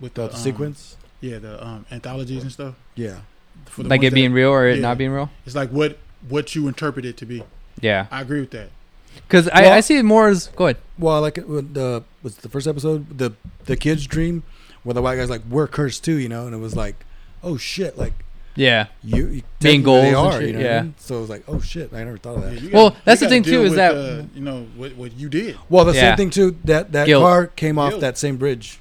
With 0.00 0.14
The, 0.14 0.28
the, 0.28 0.34
um, 0.34 0.40
sequence. 0.40 0.96
Yeah, 1.20 1.38
the 1.38 1.64
um, 1.64 1.86
anthologies 1.90 2.42
and 2.42 2.52
stuff. 2.52 2.74
Yeah. 2.94 3.18
For 3.66 3.82
the 3.82 3.88
Like 3.88 4.00
ones 4.00 4.06
it 4.08 4.10
that- 4.10 4.14
being 4.14 4.32
real 4.32 4.50
or 4.50 4.68
it 4.68 4.76
yeah. 4.76 4.82
not 4.82 4.98
being 4.98 5.10
real? 5.10 5.30
It's 5.46 5.54
like 5.54 5.70
what 5.70 5.98
what 6.28 6.54
you 6.54 6.68
interpret 6.68 7.04
it 7.04 7.16
to 7.18 7.26
be. 7.26 7.42
Yeah, 7.80 8.06
I 8.10 8.20
agree 8.22 8.40
with 8.40 8.50
that. 8.50 8.70
because 9.14 9.48
I, 9.48 9.62
Well- 9.62 9.72
I 9.74 9.80
see 9.80 9.96
it 9.98 10.04
more 10.04 10.28
as 10.28 10.48
go 10.48 10.66
ahead. 10.66 10.78
Well, 10.98 11.14
I 11.14 11.18
like 11.18 11.38
it 11.38 11.48
when 11.48 11.72
the 11.72 12.04
was 12.22 12.36
the 12.38 12.48
first 12.48 12.66
episode 12.66 13.18
the 13.18 13.32
the 13.66 13.76
kid's 13.76 14.06
dream 14.06 14.42
where 14.82 14.94
the 14.94 15.02
white 15.02 15.16
guy's 15.16 15.30
like 15.30 15.42
we're 15.48 15.66
cursed 15.66 16.04
too, 16.04 16.16
you 16.18 16.28
know, 16.28 16.46
and 16.46 16.54
it 16.54 16.58
was 16.58 16.74
like, 16.76 17.04
oh 17.42 17.56
shit, 17.56 17.96
like 17.98 18.14
Yeah, 18.56 18.86
you, 19.04 19.16
you 19.16 19.42
Being 19.60 19.82
technically 19.82 19.82
goals 19.84 20.02
they 20.02 20.08
and 20.08 20.16
are, 20.16 20.32
shit, 20.40 20.46
you 20.48 20.52
know 20.54 20.58
what 20.58 20.66
I 20.66 20.74
yeah. 20.74 20.82
mean? 20.82 20.94
So 20.98 21.16
it 21.18 21.20
was 21.20 21.30
like, 21.30 21.44
oh 21.46 21.60
shit, 21.60 21.92
I 21.92 22.02
never 22.04 22.16
thought 22.18 22.36
of 22.38 22.42
that. 22.44 22.60
Yeah, 22.60 22.70
Well, 22.72 22.90
gotta- 22.90 23.02
that's 23.04 23.20
the 23.20 23.28
thing, 23.28 23.42
too, 23.44 23.62
is 23.62 23.70
with, 23.70 23.76
that- 23.76 23.94
uh, 23.94 24.22
you 24.34 24.40
know 24.40 24.66
what 24.76 24.96
what 24.96 25.12
you 25.12 25.28
did. 25.28 25.56
Well, 25.68 25.84
the 25.84 25.94
Yeah. 25.94 26.00
same 26.00 26.16
thing 26.16 26.30
too. 26.30 26.56
That 26.64 26.90
that 26.92 27.06
Guilt. 27.06 27.22
car 27.22 27.46
came 27.48 27.78
off 27.78 27.90
Guilt. 27.90 28.00
that 28.00 28.18
same 28.18 28.36
bridge, 28.36 28.78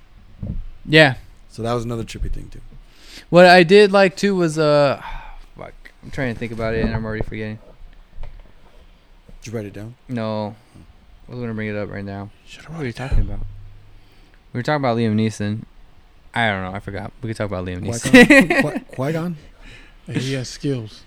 yeah. 0.87 1.15
So 1.57 1.63
that 1.63 1.73
was 1.73 1.85
another 1.85 2.03
trippy 2.03 2.31
thing 2.31 2.49
too. 2.49 2.61
What 3.31 3.47
I 3.47 3.63
did 3.63 3.91
like 3.91 4.15
too 4.15 4.35
was 4.35 4.59
uh, 4.59 5.01
fuck. 5.57 5.73
I'm 6.03 6.11
trying 6.11 6.31
to 6.31 6.39
think 6.39 6.51
about 6.51 6.75
it 6.75 6.85
and 6.85 6.93
I'm 6.95 7.03
already 7.03 7.23
forgetting. 7.23 7.57
Did 9.41 9.47
you 9.51 9.57
write 9.57 9.65
it 9.65 9.73
down? 9.73 9.95
No, 10.07 10.55
I 11.27 11.31
was 11.31 11.39
gonna 11.39 11.55
bring 11.55 11.67
it 11.67 11.75
up 11.75 11.89
right 11.89 12.05
now. 12.05 12.29
What 12.67 12.77
were 12.77 12.85
you 12.85 12.93
talking 12.93 13.21
about? 13.21 13.39
We 14.53 14.59
were 14.59 14.61
talking 14.61 14.83
about 14.85 14.97
Liam 14.97 15.15
Neeson. 15.15 15.63
I 16.31 16.47
don't 16.51 16.61
know. 16.61 16.77
I 16.77 16.79
forgot. 16.79 17.11
We 17.23 17.29
could 17.29 17.37
talk 17.37 17.47
about 17.47 17.65
Liam 17.65 17.79
Neeson. 17.79 18.85
Qui 18.93 19.13
Gon. 19.13 19.37
He 20.05 20.33
has 20.33 20.47
skills. 20.47 21.01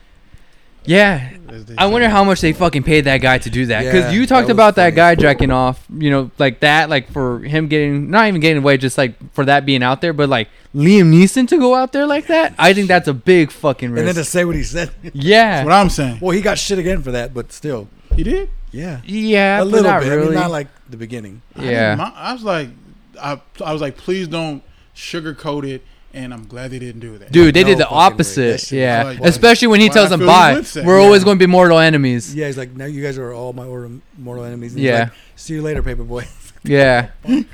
Yeah, 0.84 1.30
I 1.78 1.86
wonder 1.86 2.08
how 2.08 2.24
much 2.24 2.40
they 2.40 2.52
fucking 2.52 2.82
paid 2.84 3.02
that 3.02 3.18
guy 3.18 3.38
to 3.38 3.50
do 3.50 3.66
that. 3.66 3.84
Because 3.84 4.12
Yeah, 4.12 4.18
you 4.20 4.26
talked 4.26 4.46
was 4.48 4.52
about 4.54 4.76
that 4.76 4.86
funny. 4.86 4.96
guy 4.96 5.14
jacking 5.14 5.50
off, 5.50 5.84
you 5.94 6.10
know, 6.10 6.30
like 6.38 6.60
that, 6.60 6.88
like 6.90 7.10
for 7.12 7.40
him 7.40 7.68
getting, 7.68 8.10
not 8.10 8.28
even 8.28 8.40
getting 8.40 8.58
away, 8.62 8.76
just 8.76 8.96
like 8.98 9.14
for 9.34 9.44
that 9.44 9.66
being 9.66 9.82
out 9.82 10.00
there. 10.00 10.12
But 10.12 10.28
like 10.28 10.48
Liam 10.74 11.12
Neeson 11.12 11.46
to 11.48 11.58
go 11.58 11.74
out 11.74 11.92
there 11.92 12.06
like 12.06 12.26
that, 12.28 12.54
I 12.58 12.72
think 12.72 12.88
that's 12.88 13.08
a 13.08 13.14
big 13.14 13.50
fucking 13.50 13.88
And 13.96 14.06
then 14.08 14.14
to 14.14 14.24
say 14.24 14.44
what 14.44 14.56
he 14.56 14.62
said. 14.62 14.90
That's 15.02 15.14
yeah, 15.16 15.64
what 15.64 15.72
I'm 15.72 15.90
saying. 15.90 16.18
well, 16.20 16.30
he 16.30 16.40
got 16.40 16.58
shit 16.58 16.78
again 16.78 17.02
for 17.02 17.10
that, 17.12 17.34
but 17.34 17.52
still, 17.52 17.88
He 18.16 18.22
did. 18.22 18.48
yeah, 18.72 19.00
yeah, 19.04 19.62
a 19.62 19.64
little 19.64 19.90
not 19.90 20.02
bit. 20.02 20.12
I 20.12 20.16
mean, 20.16 20.34
not 20.34 20.50
like 20.50 20.68
the 20.88 20.96
beginning. 20.96 21.42
I 21.56 21.60
didn't 21.60 21.72
yeah, 21.74 22.12
I 22.14 22.32
was 22.32 22.42
like, 22.42 22.68
I 23.20 23.40
I 23.64 23.72
was 23.72 23.82
like, 23.82 23.96
please 23.96 24.28
don't 24.28 24.62
sugarcoat 24.94 25.68
it. 25.68 25.82
And 26.12 26.34
I'm 26.34 26.46
glad 26.46 26.72
they 26.72 26.80
didn't 26.80 27.00
do 27.00 27.18
that. 27.18 27.30
dude, 27.30 27.54
they 27.54 27.62
No 27.62 27.68
did 27.68 27.78
the 27.78 27.82
fucking 27.84 27.96
way. 27.96 28.00
That 28.02 28.12
opposite. 28.14 28.72
Yeah, 28.72 29.04
was 29.04 29.18
like- 29.20 29.28
especially 29.28 29.68
when 29.68 29.80
he 29.80 29.88
tells 29.88 30.10
I 30.10 30.16
them, 30.16 30.26
"Bye, 30.26 30.62
we're 30.84 30.98
yeah. 30.98 31.04
always 31.04 31.22
going 31.22 31.38
to 31.38 31.42
be 31.46 31.50
mortal 31.50 31.78
enemies." 31.78 32.34
Yeah, 32.34 32.46
he's 32.46 32.58
like, 32.58 32.72
now 32.74 32.86
you 32.86 33.00
guys 33.02 33.16
are 33.16 33.32
all 33.32 33.52
my 33.52 33.64
mortal, 33.64 34.00
mortal 34.18 34.44
enemies. 34.44 34.72
And 34.72 34.80
he's 34.80 34.88
Yeah. 34.88 34.98
like, 35.04 35.12
See 35.36 35.54
you 35.54 35.62
later, 35.62 35.82
Paper 35.82 36.02
Boi. 36.04 36.26
Yeah. 36.62 37.08
and 37.24 37.46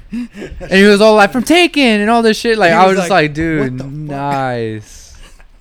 he 0.70 0.82
was 0.84 1.00
all 1.00 1.14
like, 1.14 1.30
from 1.30 1.44
Taken 1.44 2.00
and 2.00 2.10
all 2.10 2.22
this 2.22 2.36
shit. 2.36 2.58
Like, 2.58 2.70
He 2.70 2.74
I 2.74 2.86
was 2.86 2.96
was 2.96 3.04
just 3.04 3.10
like, 3.10 3.28
like, 3.28 3.34
dude, 3.34 3.60
"What 3.72 3.78
the 3.78 3.84
fuck?" 3.84 3.92
nice. 3.92 5.16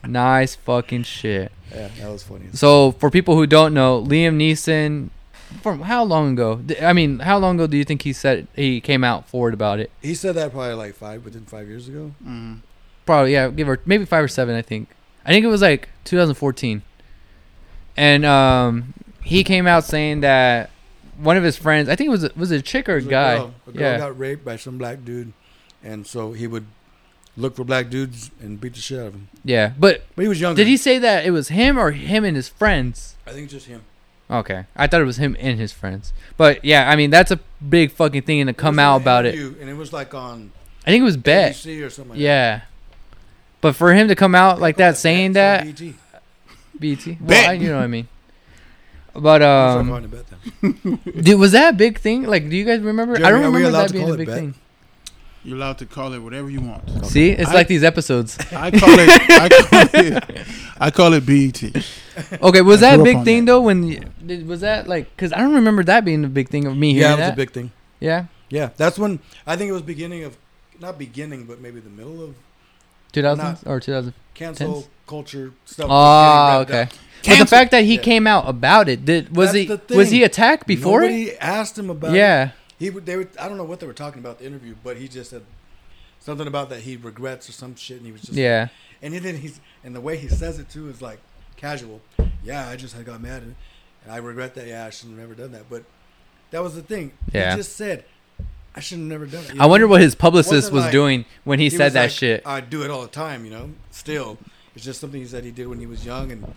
nice 0.08 0.56
fucking 0.56 1.04
shit. 1.04 1.52
yeah, 1.72 1.90
that 2.00 2.10
was 2.12 2.24
funny. 2.24 2.46
So, 2.54 2.94
for 2.94 3.12
people 3.12 3.36
who 3.36 3.46
don't 3.46 3.74
know, 3.74 4.02
Liam 4.02 4.38
Neeson, 4.38 5.10
from 5.62 5.82
how 5.82 6.04
long 6.04 6.34
ago? 6.34 6.62
I 6.82 6.94
mean, 6.94 7.20
how 7.20 7.38
long 7.38 7.56
ago 7.56 7.68
do 7.68 7.78
you 7.78 7.84
think 7.84 8.02
he 8.02 8.14
said 8.14 8.48
he 8.56 8.82
came 8.82 9.04
out 9.04 9.28
forward 9.28 9.54
about 9.54 9.80
it? 9.80 9.92
He 10.02 10.16
said 10.16 10.36
that 10.36 10.52
probably 10.52 10.74
like 10.74 10.96
five 10.96 11.24
within 11.26 11.46
five 11.46 11.68
years 11.68 11.88
ago. 11.88 12.12
Mhm. 12.28 12.60
Probably, 13.06 13.34
yeah, 13.34 13.50
give 13.50 13.70
or 13.70 13.80
maybe 13.86 14.06
five 14.06 14.24
or 14.24 14.28
seven, 14.28 14.56
I 14.56 14.62
think. 14.62 14.90
I 15.26 15.30
think 15.30 15.44
it 15.46 15.50
was 15.50 15.62
like 15.62 15.90
2014. 16.06 16.82
And 17.98 18.26
um, 18.26 18.94
he 19.24 19.44
came 19.44 19.68
out 19.68 19.84
saying 19.84 20.22
that 20.22 20.70
one 21.18 21.38
of 21.38 21.44
his 21.44 21.58
friends, 21.58 21.88
I 21.88 21.96
think 21.96 22.08
it 22.08 22.12
was, 22.12 22.24
a- 22.26 22.32
was 22.36 22.52
it 22.52 22.58
a 22.58 22.62
chick 22.62 22.90
or 22.90 22.98
a 22.98 23.02
There's 23.02 23.10
guy? 23.10 23.36
girl, 23.38 23.54
a 23.68 23.72
girl 23.72 23.82
yeah. 23.82 23.98
got 23.98 24.20
raped 24.20 24.44
by 24.44 24.58
some 24.58 24.78
black 24.78 25.06
dude, 25.06 25.34
and 25.84 26.06
so 26.06 26.34
he 26.34 26.46
would 26.48 26.66
look 27.38 27.56
for 27.56 27.64
black 27.64 27.90
dudes 27.90 28.32
and 28.42 28.60
beat 28.60 28.74
the 28.74 28.82
shit 28.82 29.00
out 29.00 29.08
of 29.08 29.14
him. 29.14 29.28
Yeah. 29.44 29.74
But 29.80 30.04
But 30.16 30.24
he 30.24 30.28
was 30.28 30.42
young. 30.42 30.56
Did 30.56 30.68
he 30.68 30.78
say 30.78 31.00
that 31.00 31.26
it 31.26 31.32
was 31.32 31.50
him 31.50 31.78
or 31.78 31.92
him 31.92 32.24
and 32.26 32.36
his 32.36 32.50
friends? 32.50 33.16
I 33.26 33.32
think 33.32 33.46
it's 33.46 33.54
just 33.54 33.68
him. 33.68 33.84
Okay, 34.30 34.66
I 34.76 34.88
thought 34.88 35.02
it 35.02 35.06
was 35.06 35.18
him 35.18 35.38
and 35.40 35.60
his 35.60 35.72
friends. 35.72 36.12
But 36.36 36.66
yeah, 36.66 36.90
I 36.90 36.96
mean 36.96 37.12
that's 37.12 37.30
a 37.30 37.40
big 37.68 37.92
fucking 37.92 38.24
thing 38.24 38.46
to 38.48 38.54
come 38.54 38.80
out 38.80 39.02
about 39.02 39.26
it. 39.28 39.36
and 39.36 39.70
it 39.70 39.76
was 39.76 39.94
like 39.94 40.16
on 40.16 40.52
I 40.82 40.90
think 40.90 41.02
it 41.02 41.06
was 41.06 41.18
Bet. 41.18 41.52
Or 41.66 41.90
something. 41.92 42.14
Like 42.14 42.20
Yeah. 42.20 42.62
But 43.66 43.76
for 43.76 43.92
him 43.96 44.10
to 44.10 44.16
come 44.16 44.36
out 44.36 44.62
like 44.62 44.78
that 44.78 44.96
saying 44.96 45.32
that 45.34 45.64
BT. 45.66 45.96
BT, 46.80 47.18
well, 47.20 47.30
Bet. 47.30 47.50
I, 47.50 47.54
you 47.54 47.70
know 47.70 47.78
what 47.78 47.84
I 47.84 47.88
mean. 47.88 48.08
But 49.16 49.42
um, 49.42 49.88
sorry, 49.88 49.88
calling 49.88 50.04
it 50.04 50.12
Bet 50.12 50.26
then. 50.62 51.00
dude, 51.24 51.40
was 51.40 51.54
that 51.54 51.74
a 51.74 51.76
big 51.76 51.98
thing? 51.98 52.26
Like, 52.28 52.48
do 52.48 52.56
you 52.56 52.64
guys 52.64 52.82
remember? 52.82 53.16
I 53.16 53.32
don't 53.32 53.42
remember 53.42 53.72
that 53.72 53.92
being 53.92 54.08
a 54.08 54.14
big 54.16 54.28
Bet? 54.28 54.38
thing. 54.38 54.54
You're 55.44 55.58
allowed 55.58 55.80
to 55.80 55.88
call 55.88 56.14
it 56.14 56.20
whatever 56.20 56.48
you 56.48 56.62
want. 56.62 57.08
See, 57.08 57.32
it's 57.32 57.50
I- 57.50 57.54
like 57.56 57.68
these 57.68 57.84
episodes. 57.84 58.38
I 58.54 58.70
call 58.70 58.90
it. 58.92 59.10
I 59.32 59.50
call 59.50 59.90
it. 60.06 60.48
I 60.80 60.92
call 60.92 61.14
it 61.14 61.26
BET. 61.26 62.40
Okay, 62.44 62.62
was 62.62 62.84
I 62.84 62.92
that 62.92 63.00
a 63.00 63.04
big 63.04 63.24
thing 63.24 63.46
that. 63.46 63.52
though? 63.52 63.62
When 63.62 63.88
y- 63.88 64.00
did, 64.24 64.46
was 64.48 64.62
that 64.62 64.88
like? 64.88 65.10
Because 65.16 65.34
I 65.34 65.40
don't 65.40 65.56
remember 65.56 65.84
that 65.86 66.06
being 66.06 66.24
a 66.24 66.28
big 66.30 66.50
thing 66.50 66.68
of 66.68 66.78
me 66.78 66.94
hearing 66.94 67.02
Yeah, 67.02 67.08
hearing 67.16 67.18
it 67.18 67.22
was 67.22 67.28
that. 67.30 67.34
a 67.34 67.36
big 67.36 67.50
thing. 67.52 67.72
yeah, 68.00 68.26
Yeah, 68.52 68.70
that's 68.78 69.00
when 69.00 69.18
I 69.48 69.56
think 69.56 69.70
it 69.70 69.74
was 69.74 69.82
beginning 69.82 70.24
of, 70.24 70.38
not 70.80 71.00
beginning, 71.00 71.46
but 71.46 71.60
maybe 71.62 71.80
the 71.80 71.90
middle 71.90 72.24
of 72.24 72.36
2000s 73.16 73.66
or 73.68 73.80
2000. 73.80 74.14
cancel 74.34 74.88
culture 75.08 75.54
stuff. 75.66 75.88
Oh, 75.90 75.94
was 75.94 76.66
getting 76.68 76.78
revved 76.80 76.86
okay. 76.88 76.94
up. 76.94 77.00
But 77.28 77.40
the 77.40 77.46
fact 77.48 77.72
that 77.72 77.84
he 77.84 77.96
Yeah. 77.96 78.02
came 78.02 78.28
out 78.28 78.48
about 78.48 78.88
it, 78.88 79.04
did 79.06 79.36
was 79.36 79.54
That's 79.54 79.90
he 79.90 79.96
was 79.98 80.12
he 80.12 80.24
attacked 80.24 80.68
before 80.68 81.02
it? 81.04 81.08
Nobody 81.10 81.38
asked 81.40 81.78
him 81.78 81.90
about. 81.90 82.12
it. 82.14 82.18
Yeah, 82.18 82.52
He 82.78 82.90
would. 82.92 83.06
They 83.06 83.16
were. 83.16 83.28
I 83.40 83.48
don't 83.48 83.58
know 83.58 83.64
what 83.64 83.80
they 83.80 83.88
were 83.88 83.94
talking 83.94 84.20
about 84.20 84.38
the 84.40 84.46
interview, 84.46 84.76
but 84.84 84.98
he 84.98 85.08
just 85.08 85.32
said 85.32 85.44
something 86.20 86.46
about 86.48 86.70
that 86.70 86.82
he 86.82 86.98
regrets 86.98 87.50
or 87.50 87.52
some 87.54 87.76
shit, 87.76 87.98
and 87.98 88.06
he 88.06 88.12
was 88.12 88.22
just. 88.22 88.34
yeah, 88.34 88.68
And 89.02 89.14
then 89.16 89.38
he's 89.38 89.60
and 89.84 89.96
the 89.96 90.02
way 90.02 90.18
he 90.18 90.28
says 90.28 90.60
it 90.60 90.70
too 90.70 90.88
is 90.90 91.02
like 91.02 91.20
casual. 91.58 92.02
Yeah, 92.44 92.68
I 92.70 92.76
just 92.76 92.96
I 92.96 93.02
got 93.02 93.22
mad 93.22 93.42
and, 93.42 93.56
and 94.04 94.14
I 94.14 94.18
regret 94.18 94.54
that. 94.56 94.68
Yeah, 94.68 94.86
I 94.86 94.92
should 94.92 95.10
have 95.10 95.18
never 95.18 95.34
done 95.34 95.52
that. 95.54 95.68
But 95.68 95.84
that 96.52 96.62
was 96.62 96.76
the 96.76 96.84
thing. 96.84 97.14
Yeah. 97.34 97.52
He 97.52 97.58
just 97.58 97.76
said 97.76 98.06
I 98.76 98.82
should 98.82 99.00
have 99.00 99.08
never 99.08 99.26
done 99.26 99.44
it. 99.46 99.60
I 99.60 99.66
wonder 99.68 99.88
what 99.88 100.02
his 100.02 100.16
publicist 100.16 100.54
Wasn't 100.54 100.74
was 100.74 100.84
like- 100.84 100.92
doing 100.92 101.26
when 101.46 101.60
he, 101.60 101.70
said 101.70 101.86
was 101.86 101.94
that 101.94 102.02
like, 102.04 102.12
shit. 102.12 102.44
I 102.46 102.60
do 102.60 102.84
it 102.84 102.92
all 102.92 103.02
the 103.04 103.08
time, 103.08 103.46
you 103.46 103.52
know. 103.52 103.70
Still, 103.92 104.38
it's 104.76 104.84
just 104.84 105.00
something 105.00 105.20
he 105.22 105.28
said 105.28 105.44
he 105.46 105.52
did 105.52 105.68
when 105.68 105.80
he 105.80 105.86
was 105.86 106.06
young, 106.06 106.32
and 106.32 106.54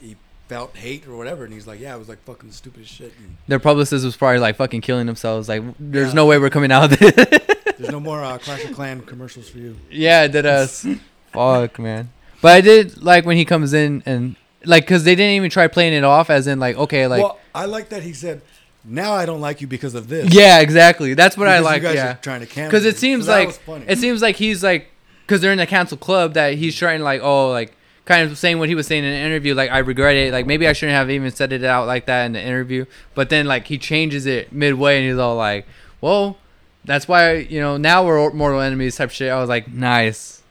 he 0.00 0.16
felt 0.48 0.76
hate 0.76 1.06
or 1.06 1.16
whatever, 1.16 1.44
and 1.44 1.52
he's 1.54 1.66
like, 1.66 1.80
"Yeah, 1.80 1.94
it 1.94 1.98
was 1.98 2.08
like 2.08 2.22
fucking 2.24 2.52
stupid 2.52 2.86
shit." 2.86 3.12
And 3.18 3.36
Their 3.48 3.58
publicist 3.58 4.04
was 4.04 4.16
probably 4.16 4.38
like 4.40 4.56
fucking 4.56 4.82
killing 4.82 5.06
themselves. 5.06 5.48
Like, 5.48 5.62
there's 5.78 6.08
Yeah. 6.08 6.14
no 6.14 6.26
way 6.26 6.38
we're 6.38 6.50
coming 6.50 6.70
out 6.72 6.92
of 6.92 6.98
this. 6.98 7.12
there's 7.78 7.90
no 7.90 8.00
more 8.00 8.22
uh, 8.22 8.36
Clash 8.38 8.64
of 8.66 8.72
Clan 8.74 9.00
commercials 9.00 9.48
for 9.48 9.58
you. 9.58 9.76
yeah, 9.90 10.24
it 10.24 10.32
did 10.32 10.44
us. 10.44 10.86
Fuck, 11.32 11.78
man. 11.78 12.10
But 12.42 12.52
I 12.52 12.60
did 12.60 13.02
like 13.02 13.24
when 13.24 13.36
he 13.38 13.44
comes 13.46 13.72
in 13.72 14.02
and 14.04 14.36
like, 14.66 14.86
cause 14.86 15.04
they 15.04 15.14
didn't 15.14 15.36
even 15.36 15.48
try 15.48 15.68
playing 15.68 15.94
it 15.94 16.04
off 16.04 16.28
as 16.28 16.46
in 16.46 16.58
like, 16.60 16.76
okay, 16.76 17.06
like, 17.06 17.22
well, 17.22 17.38
I 17.54 17.64
like 17.66 17.88
that 17.90 18.02
he 18.02 18.12
said, 18.12 18.42
"Now 18.84 19.12
I 19.12 19.26
don't 19.26 19.40
like 19.40 19.60
you 19.60 19.66
because 19.66 19.94
of 19.94 20.08
this." 20.08 20.32
yeah, 20.34 20.60
exactly. 20.60 21.14
That's 21.14 21.36
what 21.36 21.48
I 21.48 21.58
Because 21.58 21.64
you 21.64 21.72
like. 21.72 21.82
guys 21.82 21.94
Yeah. 21.94 22.12
are 22.12 22.18
trying 22.22 22.40
to 22.40 22.46
cancel. 22.46 22.70
because 22.70 22.84
it 22.84 22.98
seems 22.98 23.28
like 23.28 23.58
it 23.86 23.98
seems 23.98 24.22
like 24.22 24.36
he's 24.36 24.62
like 24.62 24.90
because 25.26 25.40
they're 25.40 25.52
in 25.52 25.58
the 25.58 25.66
cancel 25.66 25.96
club 25.96 26.34
that 26.34 26.54
he's 26.54 26.74
mm-hmm. 26.74 26.78
trying 26.86 26.98
to 26.98 27.04
like 27.04 27.20
oh 27.22 27.50
like 27.50 27.76
kind 28.04 28.28
of 28.28 28.36
saying 28.36 28.58
what 28.58 28.68
he 28.68 28.74
was 28.74 28.86
saying 28.88 29.04
in 29.04 29.12
an 29.12 29.26
interview 29.26 29.54
like 29.54 29.70
I 29.70 29.78
regret 29.78 30.16
it 30.16 30.32
like 30.32 30.44
maybe 30.44 30.66
I 30.66 30.72
shouldn't 30.72 30.96
have 30.96 31.10
even 31.10 31.30
said 31.30 31.52
it 31.52 31.62
out 31.62 31.86
like 31.86 32.06
that 32.06 32.24
in 32.24 32.32
the 32.32 32.42
interview 32.42 32.86
but 33.14 33.30
then 33.30 33.46
like 33.46 33.66
he 33.68 33.78
changes 33.78 34.26
it 34.26 34.52
midway 34.52 34.96
and 34.98 35.08
he's 35.08 35.18
all 35.18 35.36
like 35.36 35.66
well 36.00 36.36
that's 36.84 37.06
why 37.06 37.34
you 37.34 37.60
know 37.60 37.76
now 37.76 38.04
we're 38.04 38.32
mortal 38.32 38.60
enemies 38.60 38.96
type 38.96 39.10
shit 39.10 39.30
I 39.30 39.38
was 39.38 39.48
like 39.48 39.72
nice 39.72 40.42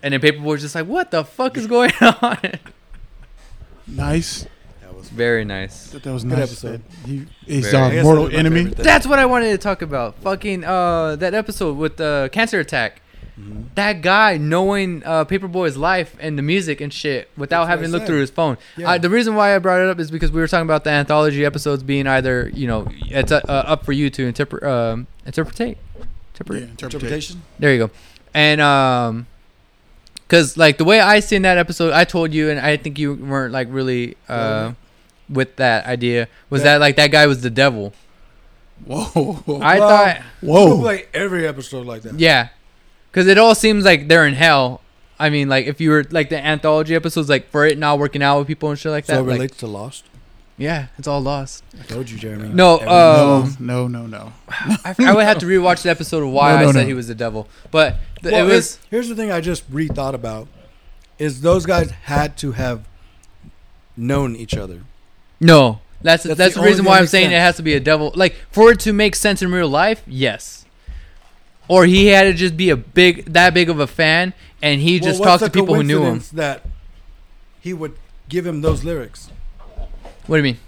and 0.00 0.12
then 0.14 0.20
Paper 0.20 0.38
Boi 0.38 0.52
was 0.52 0.60
just 0.62 0.76
like 0.76 0.86
what 0.86 1.10
the 1.10 1.24
fuck 1.24 1.56
is 1.56 1.66
going 1.66 1.90
on 2.00 2.38
Nice. 3.88 4.46
That 5.16 5.22
was 5.22 5.26
very 5.28 5.44
nice 5.44 5.88
That, 5.90 6.02
that 6.02 6.12
was 6.12 6.24
Good 6.24 6.38
nice. 6.38 6.42
episode. 6.50 6.82
that 7.02 7.08
He 7.08 7.26
is 7.46 7.70
Very- 7.70 7.82
our 7.82 7.88
I 7.90 7.94
guess 7.94 8.04
mortal 8.04 8.24
that 8.24 8.28
was 8.28 8.32
my 8.34 8.38
enemy. 8.40 8.56
favorite 8.60 8.76
thing. 8.76 8.84
that's 8.84 9.06
what 9.06 9.18
I 9.18 9.26
wanted 9.26 9.50
to 9.52 9.58
talk 9.58 9.82
about 9.82 10.14
fucking 10.22 10.64
uh 10.64 11.16
that 11.16 11.34
episode 11.34 11.76
with 11.76 11.96
the 11.96 12.28
cancer 12.32 12.60
attack 12.60 13.02
Mhm. 13.38 13.64
that 13.74 14.00
guy 14.00 14.38
knowing 14.38 15.02
uh, 15.04 15.24
Paper 15.24 15.46
Boi's 15.46 15.76
life 15.76 16.16
and 16.18 16.38
the 16.38 16.42
music 16.42 16.80
and 16.80 16.90
shit 16.90 17.28
without 17.36 17.60
That's 17.60 17.68
what 17.68 17.70
having 17.78 17.90
looked 17.90 18.02
said. 18.04 18.06
through 18.08 18.20
his 18.20 18.30
phone. 18.30 18.56
Yeah. 18.78 18.88
I, 18.92 18.96
the 18.98 19.10
reason 19.10 19.34
why 19.34 19.54
I 19.54 19.58
brought 19.58 19.80
it 19.82 19.88
up 19.90 20.00
is 20.00 20.10
because 20.10 20.32
we 20.32 20.40
were 20.40 20.48
talking 20.48 20.64
about 20.66 20.84
the 20.84 20.90
anthology 20.90 21.44
episodes 21.44 21.82
being 21.82 22.06
either 22.06 22.50
you 22.54 22.66
know 22.66 22.88
it's 23.08 23.30
uh, 23.32 23.42
uh, 23.46 23.52
up 23.66 23.84
for 23.84 23.92
you 23.92 24.08
to 24.08 24.26
interpret 24.26 24.62
um, 24.64 25.06
interpretate. 25.26 25.76
Yeah, 25.98 26.04
Interpret. 26.32 26.62
interpretation. 26.62 26.72
interpretation. 26.72 27.42
There 27.58 27.72
you 27.74 27.78
go. 27.78 27.90
And 28.32 28.60
um, 28.62 29.26
cause 30.28 30.56
like 30.56 30.78
the 30.78 30.84
way 30.84 31.00
I 31.00 31.20
seen 31.20 31.42
that 31.42 31.58
episode, 31.58 31.92
I 31.92 32.04
told 32.04 32.32
you, 32.32 32.48
and 32.50 32.58
I 32.58 32.78
think 32.78 32.98
you 32.98 33.14
weren't 33.14 33.52
like 33.52 33.68
really 33.70 34.16
uh 34.30 34.72
with 35.28 35.56
that 35.56 35.86
idea 35.86 36.28
was 36.50 36.60
Yeah. 36.62 36.72
that 36.74 36.80
like 36.80 36.96
that 36.96 37.10
guy 37.10 37.26
was 37.26 37.42
the 37.42 37.50
devil. 37.50 37.92
Whoa. 38.84 39.42
I 39.62 39.78
Well, 39.78 39.88
thought 39.88 40.22
Whoa. 40.42 40.74
like 40.76 41.08
every 41.14 41.46
episode 41.46 41.86
like 41.86 42.02
that. 42.02 42.18
Yeah, 42.20 42.48
because 43.10 43.26
it 43.26 43.38
all 43.38 43.54
seems 43.54 43.84
like 43.84 44.08
they're 44.08 44.26
in 44.26 44.34
hell. 44.34 44.82
I 45.18 45.30
mean, 45.30 45.48
like 45.48 45.66
if 45.66 45.80
you 45.80 45.90
were 45.90 46.04
like 46.10 46.28
the 46.28 46.44
anthology 46.44 46.94
episodes, 46.94 47.28
like 47.28 47.48
for 47.50 47.64
it 47.64 47.78
not 47.78 47.98
working 47.98 48.22
out 48.22 48.38
with 48.38 48.46
people 48.46 48.68
and 48.70 48.78
shit 48.78 48.92
like 48.92 49.06
that. 49.06 49.14
So 49.14 49.20
it 49.20 49.26
like, 49.26 49.32
relates 49.34 49.56
to 49.58 49.66
Lost. 49.66 50.04
yeah, 50.58 50.88
it's 50.98 51.08
all 51.08 51.20
lost. 51.22 51.64
I 51.80 51.84
told 51.84 52.10
you, 52.10 52.18
Jeremy. 52.18 52.50
No, 52.50 52.76
Every- 52.76 52.86
no, 52.86 53.34
um, 53.44 53.56
no, 53.58 53.88
no, 53.88 54.06
no. 54.06 54.32
I, 54.48 54.94
I 54.98 55.14
would 55.14 55.24
have 55.24 55.38
to 55.38 55.46
rewatch 55.46 55.82
the 55.82 55.90
episode 55.90 56.22
of 56.22 56.28
why 56.30 56.54
No, 56.56 56.60
no, 56.64 56.68
I 56.68 56.72
said 56.72 56.80
no. 56.82 56.86
he 56.86 56.94
was 56.94 57.08
the 57.08 57.14
devil. 57.14 57.48
But 57.70 57.96
th- 58.22 58.32
Well, 58.32 58.42
it 58.42 58.48
was 58.48 58.76
here's, 58.76 58.78
here's 58.90 59.08
the 59.08 59.14
thing 59.16 59.32
I 59.32 59.40
just 59.40 59.70
rethought 59.72 60.12
about 60.14 60.48
is 61.18 61.40
those 61.40 61.64
guys 61.64 61.90
had 62.04 62.36
to 62.38 62.52
have 62.52 62.86
known 63.96 64.36
each 64.36 64.54
other. 64.54 64.80
No. 65.40 65.80
That's 66.02 66.22
that's, 66.24 66.38
That's 66.38 66.54
the, 66.54 66.60
the 66.60 66.66
reason 66.66 66.84
why 66.84 66.98
I'm 66.98 67.06
saying 67.06 67.32
it 67.32 67.40
has 67.40 67.56
to 67.56 67.62
be 67.62 67.74
a 67.74 67.80
devil. 67.80 68.12
Like 68.14 68.34
for 68.50 68.70
it 68.70 68.80
to 68.80 68.92
make 68.92 69.14
sense 69.16 69.42
in 69.42 69.50
real 69.50 69.68
life, 69.68 70.02
yes. 70.06 70.64
Or 71.68 71.84
he 71.86 72.06
had 72.08 72.24
to 72.24 72.32
just 72.32 72.56
be 72.56 72.70
a 72.70 72.76
big 72.76 73.24
that 73.32 73.54
big 73.54 73.68
of 73.68 73.80
a 73.80 73.86
fan, 73.86 74.34
and 74.62 74.80
he 74.80 75.00
Well, 75.00 75.10
just 75.10 75.22
talked 75.22 75.42
to 75.42 75.50
people 75.50 75.74
who 75.74 75.82
knew 75.82 76.04
him. 76.04 76.22
That 76.34 76.62
he 77.60 77.72
would 77.72 77.96
give 78.28 78.46
him 78.46 78.60
those 78.60 78.84
lyrics. 78.84 79.30
What 80.26 80.36
do 80.36 80.46
you 80.46 80.54
mean? 80.54 80.58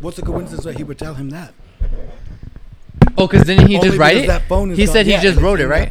What's 0.00 0.16
the 0.16 0.22
coincidence 0.22 0.64
that 0.64 0.76
he 0.76 0.84
would 0.84 0.98
tell 0.98 1.14
him 1.14 1.30
that? 1.30 1.52
Oh, 3.18 3.26
because 3.26 3.46
didn't 3.46 3.68
he 3.68 3.76
Only 3.76 3.88
just 3.88 3.98
write 3.98 4.16
it? 4.16 4.26
That 4.26 4.42
phone 4.48 4.70
He 4.70 4.84
gone. 4.84 4.92
said 4.92 5.06
he 5.06 5.12
Yeah, 5.12 5.20
just 5.22 5.40
wrote 5.40 5.60
it, 5.60 5.68
right? 5.68 5.90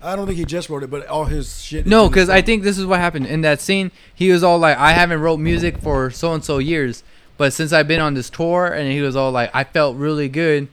I 0.00 0.14
don't 0.14 0.26
think 0.26 0.38
he 0.38 0.44
just 0.44 0.68
wrote 0.68 0.82
it, 0.84 0.90
but 0.90 1.06
all 1.08 1.24
his 1.24 1.60
shit. 1.60 1.86
No, 1.86 2.08
because 2.08 2.28
I 2.28 2.42
think 2.42 2.62
this 2.62 2.78
is 2.78 2.86
what 2.86 3.00
happened 3.00 3.26
in 3.26 3.40
that 3.40 3.60
scene. 3.60 3.90
He 4.14 4.30
was 4.30 4.44
all 4.44 4.58
like, 4.58 4.76
"I 4.78 4.92
haven't 4.92 5.20
wrote 5.20 5.38
music 5.38 5.78
for 5.78 6.10
so 6.10 6.32
and 6.32 6.44
so 6.44 6.58
years, 6.58 7.02
but 7.38 7.52
since 7.54 7.72
I've 7.72 7.88
been 7.88 8.00
on 8.00 8.12
this 8.12 8.28
tour," 8.28 8.66
and 8.66 8.92
he 8.92 9.00
was 9.00 9.16
all 9.16 9.30
like, 9.32 9.50
"I 9.54 9.64
felt 9.64 9.96
really 9.96 10.28
good." 10.28 10.68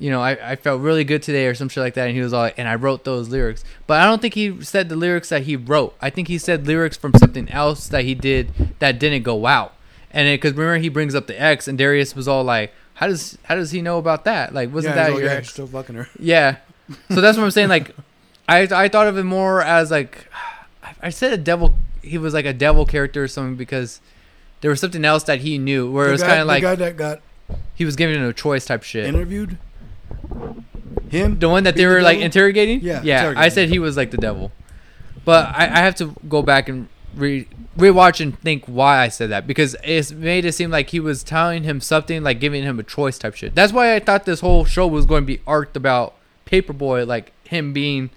You 0.00 0.10
know, 0.10 0.20
I, 0.22 0.52
I 0.52 0.56
felt 0.56 0.80
really 0.80 1.02
good 1.02 1.22
today 1.24 1.46
or 1.46 1.54
some 1.54 1.68
shit 1.68 1.82
like 1.82 1.94
that. 1.94 2.06
And 2.06 2.14
he 2.14 2.22
was 2.22 2.32
all 2.32 2.42
like, 2.42 2.56
and 2.56 2.68
I 2.68 2.76
wrote 2.76 3.02
those 3.02 3.30
lyrics. 3.30 3.64
But 3.88 4.00
I 4.00 4.04
don't 4.04 4.22
think 4.22 4.34
he 4.34 4.62
said 4.62 4.88
the 4.88 4.94
lyrics 4.94 5.30
that 5.30 5.42
he 5.42 5.56
wrote. 5.56 5.96
I 6.00 6.08
think 6.08 6.28
he 6.28 6.38
said 6.38 6.68
lyrics 6.68 6.96
from 6.96 7.14
something 7.14 7.48
else 7.50 7.88
that 7.88 8.04
he 8.04 8.14
did 8.14 8.52
that 8.78 9.00
didn't 9.00 9.24
go 9.24 9.46
out. 9.46 9.74
And 10.12 10.32
because 10.32 10.52
remember, 10.52 10.78
he 10.78 10.88
brings 10.88 11.16
up 11.16 11.26
the 11.26 11.40
X, 11.40 11.66
and 11.66 11.76
Darius 11.76 12.14
was 12.14 12.28
all 12.28 12.44
like, 12.44 12.72
how 12.94 13.08
does 13.08 13.38
how 13.44 13.56
does 13.56 13.72
he 13.72 13.82
know 13.82 13.98
about 13.98 14.24
that? 14.24 14.54
Like, 14.54 14.72
wasn't 14.72 14.96
yeah, 14.96 15.08
that 15.08 15.12
your 15.14 15.24
yeah, 15.24 15.32
ex? 15.32 15.50
still 15.50 15.66
fucking 15.66 15.96
her. 15.96 16.08
Yeah. 16.18 16.56
So 17.10 17.20
that's 17.20 17.36
what 17.36 17.44
I'm 17.44 17.50
saying. 17.50 17.68
Like, 17.68 17.94
I 18.48 18.62
I 18.70 18.88
thought 18.88 19.08
of 19.08 19.18
it 19.18 19.24
more 19.24 19.62
as 19.62 19.90
like, 19.90 20.26
I- 20.82 20.94
I 21.02 21.10
said 21.10 21.32
a 21.32 21.36
devil. 21.36 21.74
He 22.02 22.18
was 22.18 22.34
like 22.34 22.46
a 22.46 22.52
devil 22.52 22.86
character 22.86 23.22
or 23.24 23.28
something 23.28 23.56
because 23.56 24.00
there 24.60 24.70
was 24.70 24.80
something 24.80 25.04
else 25.04 25.24
that 25.24 25.40
he 25.40 25.58
knew 25.58 25.90
where 25.90 26.06
the 26.06 26.10
it 26.10 26.12
was 26.12 26.22
kind 26.22 26.40
of 26.40 26.46
like 26.46 26.62
the 26.62 26.68
guy 26.68 26.74
that 26.76 26.96
got 26.96 27.20
he 27.74 27.84
was 27.84 27.96
giving 27.96 28.16
him 28.16 28.24
a 28.24 28.32
choice 28.32 28.64
type 28.64 28.82
shit. 28.82 29.06
interviewed. 29.06 29.58
Him, 31.10 31.38
the 31.38 31.48
one 31.48 31.64
that 31.64 31.74
they 31.74 31.80
being 31.80 31.88
the 31.88 31.94
were 31.94 32.02
like 32.02 32.16
devil? 32.16 32.24
interrogating. 32.26 32.80
Yeah, 32.82 33.02
Yeah. 33.02 33.34
I 33.36 33.48
said 33.48 33.68
he 33.68 33.78
was 33.78 33.96
like 33.96 34.10
the 34.10 34.18
devil, 34.18 34.52
but 35.24 35.46
I, 35.46 35.64
I 35.64 35.78
have 35.78 35.94
to 35.96 36.14
go 36.28 36.42
back 36.42 36.68
and 36.68 36.88
re 37.14 37.46
rewatch 37.78 38.20
and 38.20 38.38
think 38.40 38.64
why 38.66 38.98
I 38.98 39.08
said 39.08 39.30
that 39.30 39.46
because 39.46 39.76
it 39.84 40.12
made 40.12 40.44
it 40.44 40.52
seem 40.52 40.70
like 40.70 40.90
he 40.90 40.98
was 40.98 41.22
telling 41.22 41.62
him 41.62 41.80
something 41.80 42.24
like 42.24 42.40
giving 42.40 42.64
him 42.64 42.78
a 42.78 42.82
choice 42.82 43.18
type 43.18 43.36
shit. 43.36 43.54
That's 43.54 43.72
why 43.72 43.94
I 43.94 44.00
thought 44.00 44.24
this 44.24 44.40
whole 44.40 44.64
show 44.64 44.86
was 44.86 45.06
going 45.06 45.22
to 45.22 45.26
be 45.26 45.40
arced 45.46 45.76
about 45.76 46.14
Paper 46.44 46.72
Boi, 46.72 47.04
like 47.04 47.32
him 47.44 47.72
being, 47.72 48.10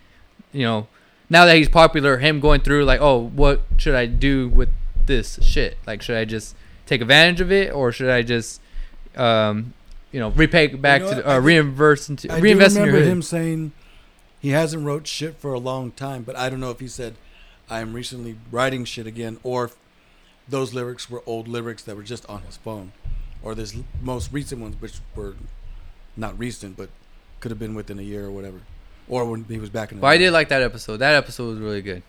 you 0.52 0.64
know, 0.64 0.88
now 1.30 1.46
that 1.46 1.56
he's 1.56 1.70
popular, 1.70 2.18
him 2.18 2.40
going 2.40 2.62
through 2.62 2.86
like, 2.86 3.00
oh, 3.00 3.20
what 3.20 3.62
should 3.78 3.96
I 3.96 4.08
do 4.08 4.50
with 4.50 4.70
this 5.08 5.40
shit? 5.42 5.78
Like, 5.86 6.02
should 6.02 6.18
I 6.18 6.26
just 6.26 6.56
take 6.86 7.02
advantage 7.02 7.42
of 7.42 7.52
it 7.52 7.74
or 7.74 7.92
should 7.92 8.10
I 8.10 8.22
just, 8.22 8.62
um, 9.16 9.74
you 10.12 10.20
know, 10.20 10.30
repay 10.30 10.68
back 10.68 11.02
know 11.02 11.10
to 11.10 11.16
what? 11.16 11.24
the, 11.26 11.30
uh, 11.30 11.42
think- 11.42 11.46
reinverse 11.78 12.10
into 12.10 12.32
I 12.32 12.38
do 12.38 12.44
reinvest 12.44 12.76
in 12.76 12.84
your 12.84 12.88
remember 12.88 13.06
hood. 13.06 13.12
him 13.12 13.22
saying 13.22 13.72
he 14.40 14.50
hasn't 14.50 14.86
wrote 14.86 15.08
shit 15.08 15.38
for 15.38 15.54
a 15.54 15.60
long 15.60 15.92
time, 15.92 16.24
but 16.24 16.36
I 16.36 16.50
don't 16.50 16.60
know 16.60 16.72
if 16.72 16.80
he 16.80 16.88
said 16.88 17.16
I'm 17.70 17.94
recently 17.94 18.36
writing 18.52 18.84
shit 18.86 19.08
again 19.08 19.40
or 19.44 19.66
if 19.66 19.76
those 20.50 20.74
lyrics 20.74 21.10
were 21.10 21.24
old 21.26 21.48
lyrics 21.48 21.84
that 21.84 21.96
were 21.96 22.04
just 22.04 22.26
on 22.30 22.42
his 22.42 22.58
phone, 22.58 22.92
or 23.42 23.56
this 23.56 23.76
most 24.02 24.34
recent 24.34 24.60
ones 24.62 24.76
which 24.82 24.96
were 25.16 25.36
not 26.18 26.38
recent 26.38 26.76
but 26.76 26.90
could 27.40 27.52
have 27.52 27.60
been 27.60 27.74
within 27.76 27.98
a 28.00 28.02
year 28.02 28.26
or 28.26 28.32
whatever, 28.32 28.58
or 29.08 29.24
when 29.26 29.46
he 29.46 29.58
was 29.60 29.70
back 29.70 29.92
in. 29.92 29.98
the 29.98 30.02
But 30.02 30.08
I 30.08 30.18
did 30.18 30.32
like 30.32 30.50
that 30.50 30.62
episode. 30.62 30.98
That 30.98 31.16
episode 31.16 31.48
was 31.50 31.60
really 31.60 31.82
good. 31.82 32.04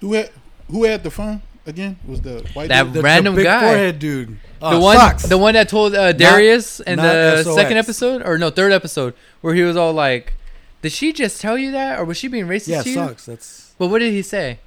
Who 0.00 0.14
had 0.14 0.30
who 0.72 0.82
had 0.84 1.02
the 1.04 1.10
phone 1.10 1.40
again? 1.66 1.96
Was 2.06 2.20
the 2.22 2.44
white 2.54 2.68
That 2.68 2.82
dude? 2.84 2.92
the, 2.94 3.02
random 3.02 3.34
the 3.34 3.38
big 3.40 3.44
guy. 3.46 3.60
forehead 3.60 3.98
dude. 4.00 4.28
the 4.30 4.36
Oh, 4.62 4.80
one, 4.80 4.96
sucks. 4.96 5.22
the 5.28 5.38
one 5.38 5.54
that 5.54 5.68
told 5.68 5.94
uh, 5.94 6.12
Darius 6.12 6.80
in 6.80 6.96
not 6.96 7.12
the 7.12 7.42
SOX. 7.44 7.54
second 7.56 7.76
episode, 7.78 8.22
or 8.26 8.36
no, 8.38 8.50
third 8.50 8.72
episode, 8.72 9.14
where 9.42 9.54
he 9.54 9.62
was 9.62 9.76
all 9.76 9.92
like, 9.92 10.34
"Did 10.82 10.92
she 10.92 11.12
just 11.12 11.40
tell 11.40 11.56
you 11.56 11.70
that, 11.72 11.98
or 12.00 12.04
was 12.04 12.16
she 12.16 12.26
being 12.28 12.46
racist 12.46 12.68
yeah, 12.68 12.82
to 12.82 12.88
you?" 12.88 12.94
sucks. 12.94 13.26
That's 13.26 13.74
But 13.78 13.88
what 13.88 13.98
did 14.00 14.12
he 14.12 14.22
say? 14.22 14.58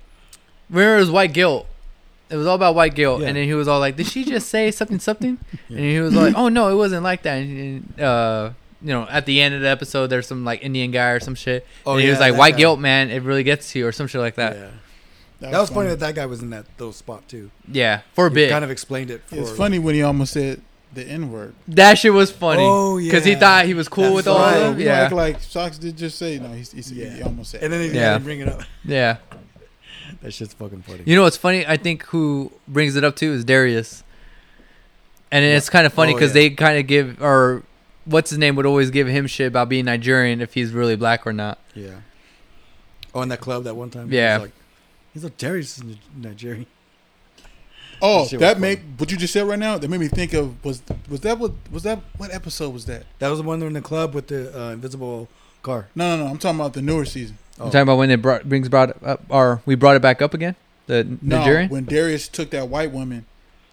Remember, 0.69 0.97
it 0.97 0.99
was 1.01 1.11
white 1.11 1.33
guilt. 1.33 1.67
It 2.29 2.37
was 2.37 2.47
all 2.47 2.55
about 2.55 2.73
white 2.75 2.95
guilt, 2.95 3.21
Yeah. 3.21 3.27
and 3.27 3.37
then 3.37 3.45
he 3.45 3.53
was 3.53 3.67
all 3.67 3.79
like, 3.79 3.95
"Did 3.97 4.07
she 4.07 4.23
just 4.25 4.49
say 4.49 4.71
something, 4.71 4.99
something?" 4.99 5.37
And 5.69 5.79
he 5.79 5.99
was 5.99 6.13
like, 6.15 6.33
"Oh 6.35 6.49
no, 6.49 6.69
it 6.69 6.75
wasn't 6.75 7.03
like 7.03 7.21
that." 7.23 7.37
And, 7.37 7.99
uh, 8.01 8.49
you 8.81 8.89
know, 8.89 9.07
at 9.09 9.25
the 9.25 9.41
end 9.41 9.53
of 9.55 9.61
the 9.61 9.69
episode, 9.69 10.07
there's 10.07 10.27
some 10.27 10.43
like 10.43 10.61
Indian 10.63 10.91
guy 10.91 11.09
or 11.11 11.19
some 11.19 11.35
shit, 11.35 11.65
oh 11.85 11.91
and 11.93 12.01
he 12.01 12.07
yeah, 12.07 12.11
was 12.13 12.19
like, 12.19 12.33
that 12.33 12.37
"White 12.39 12.51
guy. 12.55 12.57
guilt, 12.59 12.79
man, 12.79 13.09
it 13.11 13.21
really 13.23 13.43
gets 13.43 13.71
to 13.71 13.79
you," 13.79 13.87
or 13.87 13.91
some 13.91 14.07
shit 14.07 14.19
like 14.21 14.35
that. 14.35 14.55
Yeah. 14.57 14.67
That, 15.39 15.51
was 15.59 15.69
funny 15.69 15.89
that 15.89 15.99
that 15.99 16.15
guy 16.15 16.25
was 16.25 16.41
in 16.41 16.49
that 16.51 16.65
little 16.79 16.93
spot 16.93 17.27
too. 17.27 17.51
Yeah, 17.67 18.01
for 18.13 18.27
a 18.27 18.29
He 18.29 18.35
bit. 18.35 18.49
kind 18.49 18.63
of 18.63 18.71
explained 18.71 19.11
it. 19.11 19.21
For, 19.25 19.35
It's 19.35 19.51
funny 19.51 19.77
when 19.79 19.93
he 19.95 20.01
almost 20.01 20.33
said 20.33 20.61
the 20.93 21.03
N 21.07 21.31
word. 21.31 21.53
that 21.67 21.97
shit 21.97 22.13
was 22.13 22.31
funny. 22.31 22.63
Oh, 22.63 22.97
yeah, 22.97 23.11
because 23.11 23.25
he 23.25 23.35
thought 23.35 23.65
he 23.65 23.73
was 23.73 23.87
cool 23.89 24.03
That's 24.05 24.15
with 24.15 24.27
all 24.29 24.39
right. 24.39 24.55
of 24.57 24.61
them. 24.71 24.79
You 24.79 24.85
Yeah, 24.85 25.01
act 25.01 25.13
like 25.13 25.41
Socks 25.41 25.77
did 25.77 25.97
just 25.97 26.17
say 26.17 26.39
no. 26.39 26.49
He, 26.49 26.61
he, 26.63 26.81
he, 26.81 27.03
Yeah. 27.03 27.09
he 27.17 27.21
almost 27.21 27.51
said. 27.51 27.63
and 27.63 27.73
then 27.73 27.81
he 27.81 27.95
Yeah. 27.95 28.13
had 28.13 28.17
to 28.19 28.23
bring 28.23 28.39
it 28.39 28.47
up. 28.47 28.61
yeah. 28.85 29.17
That 30.21 30.31
shit's 30.33 30.53
fucking 30.53 30.83
funny. 30.83 31.01
You 31.05 31.15
know 31.15 31.23
what's 31.23 31.35
funny? 31.37 31.65
I 31.67 31.77
think 31.77 32.03
who 32.05 32.51
brings 32.67 32.95
it 32.95 33.03
up 33.03 33.15
too 33.15 33.33
is 33.33 33.43
Darius. 33.43 34.03
And 35.31 35.43
it's 35.43 35.69
kind 35.69 35.85
of 35.85 35.93
funny 35.93 36.13
Oh, 36.13 36.15
because 36.15 36.29
yeah. 36.29 36.41
they 36.43 36.49
kind 36.51 36.79
of 36.79 36.87
give, 36.87 37.21
or 37.21 37.63
what's 38.05 38.29
his 38.29 38.39
name 38.39 38.55
would 38.55 38.65
always 38.65 38.91
give 38.91 39.07
him 39.07 39.27
shit 39.27 39.47
about 39.47 39.67
being 39.67 39.85
Nigerian 39.85 40.41
if 40.41 40.53
he's 40.53 40.71
really 40.71 40.95
black 40.95 41.27
or 41.27 41.33
not. 41.33 41.59
Yeah. 41.73 41.95
Oh, 43.13 43.21
in 43.23 43.29
that 43.29 43.41
club 43.41 43.63
that 43.65 43.75
one 43.75 43.89
time. 43.89 44.09
he 44.09 44.17
Yeah. 44.17 44.37
was 44.37 44.41
like, 44.47 44.51
he's 45.15 45.23
like 45.23 45.37
Darius 45.37 45.79
is 45.79 45.83
Ni- 45.83 45.99
Nigerian. 46.15 46.67
Oh, 48.01 48.23
That 48.23 48.29
shit 48.29 48.39
that 48.41 48.59
made 48.59 48.81
what 48.99 49.09
you 49.09 49.17
just 49.17 49.31
said 49.33 49.47
right 49.47 49.57
now. 49.57 49.77
That 49.77 49.89
made 49.89 49.99
me 50.01 50.09
think 50.09 50.33
of 50.33 50.63
was 50.63 50.83
was 51.09 51.21
that 51.21 51.39
what 51.39 51.53
was 51.71 51.83
that 51.83 51.99
what 52.17 52.31
episode 52.33 52.73
was 52.73 52.85
that? 52.85 53.03
That 53.19 53.29
was 53.29 53.39
the 53.39 53.45
one 53.45 53.63
in 53.63 53.73
the 53.73 53.81
club 53.81 54.13
with 54.13 54.27
the 54.27 54.51
uh, 54.67 54.71
invisible 54.73 55.27
car. 55.63 55.87
No, 55.95 56.15
no, 56.17 56.25
no. 56.25 56.29
I'm 56.29 56.37
talking 56.37 56.59
about 56.59 56.73
the 56.73 56.81
newer 56.81 57.05
season. 57.05 57.37
Oh. 57.57 57.65
You 57.65 57.71
talking 57.71 57.81
about 57.83 57.97
when 57.97 58.11
it 58.11 58.21
brought 58.21 58.47
brings 58.47 58.67
brought 58.69 59.01
up 59.01 59.23
or 59.29 59.61
we 59.65 59.75
brought 59.75 59.95
it 59.95 60.01
back 60.01 60.21
up 60.21 60.33
again? 60.33 60.55
The 60.87 61.05
No, 61.21 61.39
Nigerian? 61.39 61.69
when 61.69 61.85
Darius 61.85 62.27
took 62.27 62.49
that 62.51 62.67
white 62.67 62.91
woman 62.91 63.25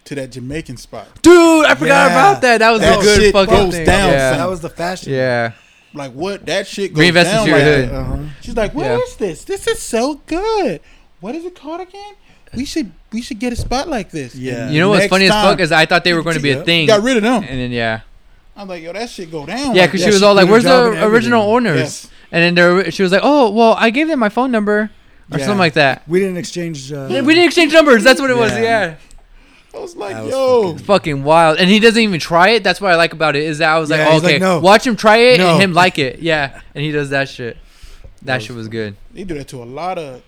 to 0.05 0.15
that 0.15 0.31
Jamaican 0.33 0.77
spot. 0.79 1.09
Dude, 1.21 1.67
I 1.67 1.75
forgot 1.75 2.11
Yeah. 2.11 2.31
about 2.31 2.43
that. 2.43 2.59
That 2.59 2.71
was 2.71 2.81
That 2.81 2.99
a 2.99 3.03
good 3.03 3.21
shit 3.21 3.33
fucking 3.33 3.55
goes 3.55 3.75
thing. 3.75 3.87
down, 3.87 4.13
yeah. 4.13 4.31
son. 4.31 4.39
That 4.39 4.49
was 4.49 4.61
the 4.61 4.71
fashion. 4.71 5.13
yeah. 5.13 5.53
Like 5.95 6.13
what? 6.13 6.47
That 6.47 6.67
shit 6.69 6.95
goes 6.95 7.01
Reinvest 7.01 7.31
down 7.31 7.49
into 7.49 7.51
your 7.51 7.59
like 7.59 7.91
hood. 7.91 7.95
Uh-huh. 7.99 8.17
She's 8.41 8.57
like, 8.57 8.75
"What 8.75 8.87
is 8.87 9.17
Yeah. 9.21 9.27
this? 9.27 9.45
This 9.45 9.67
is 9.67 9.79
so 9.81 10.21
good. 10.27 10.81
What 11.23 11.35
is 11.35 11.45
it 11.47 11.55
called 11.55 11.81
again? 11.81 12.15
We 12.55 12.67
should 12.67 12.93
we 13.13 13.23
should 13.23 13.39
get 13.39 13.53
a 13.55 13.57
spot 13.57 13.89
like 13.89 14.11
this." 14.11 14.35
Yeah. 14.35 14.69
You 14.69 14.79
know 14.81 14.91
what's 14.91 15.01
Next 15.05 15.11
funny 15.11 15.25
as 15.25 15.31
time- 15.31 15.45
fuck 15.53 15.61
is 15.61 15.73
I 15.73 15.87
thought 15.87 16.05
they 16.05 16.13
were 16.13 16.23
going 16.23 16.37
to 16.37 16.43
be 16.43 16.51
a 16.51 16.63
thing. 16.63 16.87
Got 16.89 17.03
rid 17.03 17.17
of 17.17 17.23
them. 17.23 17.43
And 17.45 17.59
then 17.59 17.71
yeah. 17.71 18.01
I'm 18.55 18.69
like, 18.69 18.83
yo, 18.83 18.93
that 18.93 19.09
shit 19.09 19.31
go 19.31 19.47
down. 19.47 19.75
Yeah, 19.75 19.87
because 19.87 20.01
that. 20.03 20.09
she 20.09 20.13
was 20.13 20.23
all 20.23 20.35
like, 20.35 20.47
"Where's 20.49 20.65
the 20.65 20.71
and 20.71 20.97
everything. 20.97 21.11
original 21.15 21.43
owners?" 21.55 21.79
Yes. 21.79 22.11
And 22.31 22.43
then 22.45 22.55
there, 22.55 22.91
she 22.91 23.03
was 23.03 23.11
like, 23.13 23.23
"Oh, 23.25 23.49
well, 23.51 23.75
I 23.79 23.89
gave 23.89 24.09
them 24.09 24.19
my 24.19 24.29
phone 24.29 24.51
number 24.51 24.91
or 25.31 25.39
Yeah. 25.39 25.47
something 25.47 25.59
like 25.59 25.73
that." 25.75 26.03
We 26.07 26.19
didn't 26.21 26.37
exchange. 26.37 26.93
Uh, 26.93 27.07
we 27.09 27.35
didn't 27.35 27.45
exchange 27.47 27.73
numbers. 27.73 28.05
That's 28.05 28.21
what 28.21 28.29
it 28.31 28.37
was. 28.37 28.53
Yeah. 28.53 28.61
Yeah, 28.61 28.95
I 29.75 29.79
was 29.79 29.97
like, 29.97 30.15
That 30.15 30.25
was 30.25 30.33
yo, 30.33 30.63
fucking- 30.73 30.79
fucking 30.85 31.25
wild. 31.25 31.59
And 31.59 31.71
he 31.71 31.81
doesn't 31.81 32.03
even 32.03 32.21
try 32.21 32.51
it. 32.51 32.63
That's 32.63 32.79
what 32.79 32.93
I 32.93 32.97
like 32.97 33.15
about 33.15 33.37
it 33.37 33.43
is 33.45 33.57
that 33.59 33.71
I 33.71 33.79
was 33.79 33.89
like, 33.89 34.01
Yeah, 34.01 34.09
oh, 34.09 34.13
he's 34.15 34.23
like, 34.23 34.31
okay, 34.35 34.39
no. 34.39 34.61
watch 34.61 34.87
him 34.87 34.97
try 34.97 35.17
it 35.17 35.39
No. 35.39 35.55
and 35.55 35.63
him 35.63 35.73
like 35.73 35.99
it. 35.99 36.19
Yeah, 36.19 36.61
and 36.75 36.85
he 36.85 36.91
does 36.91 37.09
that 37.09 37.31
shit. 37.31 37.57
That, 38.21 38.27
That 38.27 38.43
shit 38.43 38.51
was 38.51 38.65
was 38.65 38.69
good. 38.69 38.97
they 39.15 39.25
do 39.25 39.33
that 39.35 39.49
to 39.49 39.63
a 39.63 39.65
lot 39.65 39.97
of 39.99 40.21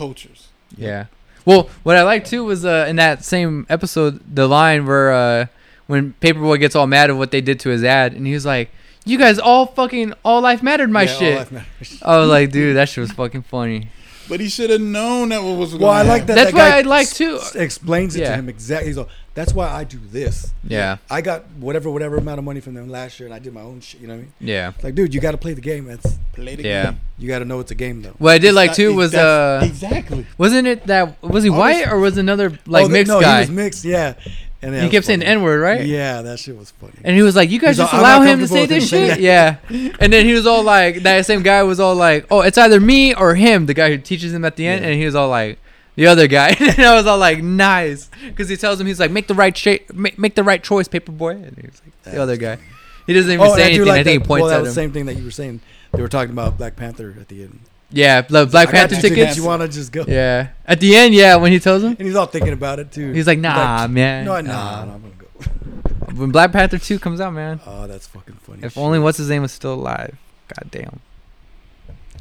cultures. 0.00 0.48
Yeah. 0.76 1.06
Well, 1.44 1.68
what 1.82 1.96
I 1.96 2.02
liked 2.02 2.26
too 2.28 2.42
was 2.44 2.64
uh, 2.64 2.86
in 2.88 2.96
that 2.96 3.24
same 3.24 3.66
episode, 3.68 4.20
the 4.34 4.46
line 4.48 4.86
where 4.86 5.12
uh, 5.12 5.46
when 5.86 6.12
Paper 6.24 6.40
Boi 6.40 6.56
gets 6.58 6.74
all 6.76 6.86
mad 6.86 7.10
at 7.10 7.16
what 7.16 7.30
they 7.30 7.40
did 7.40 7.60
to 7.60 7.68
his 7.70 7.82
ad, 7.84 8.12
and 8.14 8.26
he 8.26 8.32
was 8.34 8.46
like, 8.46 8.70
"You 9.04 9.18
guys 9.18 9.38
all 9.38 9.66
fucking 9.66 10.14
all 10.24 10.40
life 10.42 10.62
mattered 10.62 10.90
my 10.90 11.02
yeah, 11.04 11.12
all 11.12 11.18
shit." 11.18 11.36
life 11.38 11.52
matters. 11.52 12.02
I 12.02 12.18
was 12.18 12.28
like, 12.30 12.50
dude, 12.52 12.76
that 12.76 12.88
shit 12.88 13.02
was 13.02 13.12
fucking 13.12 13.42
funny. 13.42 13.88
But 14.28 14.38
he 14.38 14.48
should 14.48 14.70
have 14.70 14.80
known 14.80 15.30
that 15.30 15.42
what 15.42 15.56
was 15.58 15.70
going 15.70 15.82
Well, 15.82 15.90
I 15.90 16.02
like 16.02 16.26
that. 16.26 16.34
That's 16.36 16.52
that 16.52 16.56
why 16.72 16.78
I 16.78 16.82
like 16.82 17.08
too. 17.10 17.36
s- 17.42 17.56
Explains 17.56 18.14
it 18.14 18.20
Yeah. 18.20 18.30
to 18.30 18.36
him 18.36 18.48
exactly. 18.48 18.86
He's 18.90 18.98
all, 18.98 19.08
That's 19.32 19.54
why 19.54 19.68
I 19.68 19.84
do 19.84 19.98
this. 20.10 20.52
Yeah, 20.64 20.96
I 21.08 21.20
got 21.20 21.44
whatever 21.58 21.88
whatever 21.90 22.16
amount 22.16 22.38
of 22.38 22.44
money 22.44 22.60
from 22.60 22.74
them 22.74 22.88
last 22.88 23.20
year, 23.20 23.26
and 23.28 23.34
I 23.34 23.38
did 23.38 23.54
my 23.54 23.60
own 23.62 23.80
shit. 23.80 24.00
You 24.00 24.08
know 24.08 24.14
what 24.14 24.18
I 24.18 24.22
mean? 24.22 24.32
yeah. 24.40 24.72
Like, 24.82 24.94
dude, 24.96 25.14
you 25.14 25.20
got 25.20 25.30
to 25.32 25.38
play 25.38 25.52
the 25.54 25.60
game. 25.60 25.86
That's 25.86 26.18
Play 26.32 26.56
the 26.56 26.62
Yeah. 26.64 26.84
game. 26.86 27.00
you 27.18 27.28
got 27.28 27.40
to 27.40 27.44
know 27.44 27.60
it's 27.60 27.70
a 27.70 27.74
game, 27.76 28.02
though. 28.02 28.14
What 28.18 28.32
I 28.32 28.38
did 28.38 28.48
It's 28.48 28.56
like 28.56 28.70
not- 28.70 28.76
too 28.76 28.90
it- 28.90 28.94
was 28.94 29.14
uh, 29.14 29.60
exactly. 29.64 30.26
wasn't 30.38 30.66
it 30.68 30.86
that 30.88 31.22
was 31.22 31.44
he 31.44 31.50
white 31.50 31.86
or 31.88 31.98
was 32.00 32.16
another 32.18 32.50
like 32.66 32.84
Oh, 32.84 32.88
the- 32.88 32.92
mixed 32.92 33.08
no, 33.12 33.20
guy? 33.20 33.36
he 33.36 33.40
was 33.42 33.50
mixed. 33.50 33.84
Yeah, 33.84 34.14
and 34.62 34.74
he 34.74 34.80
was 34.82 34.90
kept 34.90 35.06
saying 35.06 35.20
the. 35.20 35.26
N 35.28 35.42
word, 35.42 35.60
right? 35.60 35.84
Yeah, 35.86 36.22
that 36.22 36.38
shit 36.40 36.56
was 36.56 36.72
funny. 36.72 36.92
And 37.04 37.14
he 37.16 37.22
was 37.22 37.36
like, 37.36 37.50
"You 37.50 37.58
guys 37.60 37.76
He's 37.76 37.84
just 37.84 37.94
all, 37.94 38.00
allow 38.00 38.22
him 38.22 38.40
to 38.40 38.48
say 38.48 38.66
this 38.66 38.88
shit." 38.88 39.10
saying 39.12 39.22
Yeah. 39.22 39.56
And 40.00 40.12
then 40.12 40.26
he 40.26 40.32
was 40.34 40.46
all 40.46 40.62
like, 40.64 41.02
that 41.04 41.24
same 41.24 41.42
guy 41.42 41.62
was 41.62 41.78
all 41.78 41.94
like, 41.94 42.26
"Oh, 42.30 42.40
it's 42.40 42.58
either 42.58 42.80
me 42.80 43.14
or 43.14 43.34
him." 43.36 43.66
The 43.66 43.74
guy 43.74 43.90
who 43.90 43.98
teaches 43.98 44.32
him 44.34 44.44
at 44.44 44.56
the 44.56 44.66
end, 44.66 44.82
Yeah. 44.82 44.88
and 44.90 44.98
he 44.98 45.04
was 45.06 45.14
all 45.14 45.28
like, 45.28 45.58
"The 45.96 46.06
other 46.06 46.26
guy." 46.26 46.50
and 46.60 46.80
I 46.80 46.94
was 46.94 47.06
all 47.06 47.18
like, 47.18 47.42
"Nice," 47.42 48.08
because 48.26 48.48
he 48.48 48.56
tells 48.56 48.80
him 48.80 48.86
he's 48.86 49.00
like, 49.00 49.10
"Make 49.10 49.26
the 49.26 49.34
right 49.34 49.56
shape, 49.56 49.92
make, 49.92 50.18
make 50.18 50.34
the 50.34 50.44
right 50.44 50.62
choice, 50.62 50.88
Paper 50.88 51.12
Boi." 51.12 51.30
And 51.32 51.56
he 51.56 51.66
was 51.66 51.80
like, 51.84 52.14
"The 52.14 52.22
other 52.22 52.36
guy." 52.36 52.58
He 53.06 53.14
doesn't 53.14 53.30
even 53.32 53.44
Oh, 53.46 53.54
say 53.56 53.64
anything. 53.64 53.86
like 53.86 54.00
I 54.00 54.04
think 54.04 54.20
that. 54.22 54.24
he 54.24 54.28
points 54.28 54.42
well, 54.44 54.52
at 54.52 54.58
him. 54.60 54.64
the 54.66 54.70
same 54.72 54.92
thing 54.92 55.06
that 55.06 55.16
you 55.16 55.24
were 55.24 55.30
saying. 55.30 55.60
They 55.92 56.02
were 56.02 56.08
talking 56.08 56.30
about 56.32 56.56
Black 56.58 56.76
Panther 56.76 57.14
at 57.20 57.26
the 57.28 57.42
end. 57.42 57.58
Yeah, 57.90 58.20
the 58.20 58.46
Black 58.46 58.66
got 58.66 58.74
Panther 58.74 58.94
two 58.96 59.08
tickets. 59.08 59.36
You 59.36 59.42
want 59.44 59.62
to 59.62 59.68
just 59.68 59.90
go? 59.90 60.04
Yeah, 60.06 60.48
at 60.64 60.78
the 60.78 60.94
end, 60.94 61.12
yeah, 61.12 61.34
when 61.34 61.50
he 61.50 61.58
tells 61.58 61.82
him, 61.82 61.96
And 61.98 62.06
he's 62.06 62.14
all 62.14 62.26
thinking 62.26 62.52
about 62.52 62.78
it 62.78 62.92
too. 62.92 63.10
he's 63.12 63.26
like, 63.26 63.40
"Nah, 63.40 63.88
man, 63.88 64.24
No, 64.26 64.40
nah." 64.40 64.42
nah, 64.42 64.84
nah, 64.84 64.94
I'm 64.94 65.02
gonna 65.02 65.14
go. 65.18 66.14
When 66.14 66.30
Black 66.30 66.52
Panther 66.52 66.78
two 66.78 66.98
comes 67.00 67.20
out, 67.20 67.32
man, 67.32 67.60
Oh, 67.66 67.86
that's 67.88 68.06
fucking 68.06 68.34
funny. 68.42 68.60
if 68.62 68.74
shit. 68.74 68.80
only 68.82 68.98
what's 69.00 69.18
his 69.18 69.28
name 69.28 69.42
was 69.42 69.50
still 69.52 69.74
alive. 69.74 70.16
God 70.54 70.70
damn. 70.70 71.00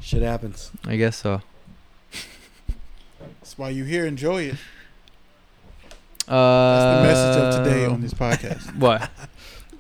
shit 0.02 0.22
happens. 0.24 0.72
I 0.86 0.96
guess 0.96 1.18
so. 1.18 1.42
That's 3.60 3.68
why 3.72 3.76
you 3.76 3.84
here. 3.84 4.06
Enjoy 4.06 4.44
it. 4.44 4.56
Uh, 6.30 6.78
That's 6.78 6.96
the 6.96 7.04
message 7.04 7.44
of 7.44 7.66
today 7.66 7.86
on 7.86 8.00
this 8.00 8.14
podcast. 8.14 8.74
What? 8.80 9.12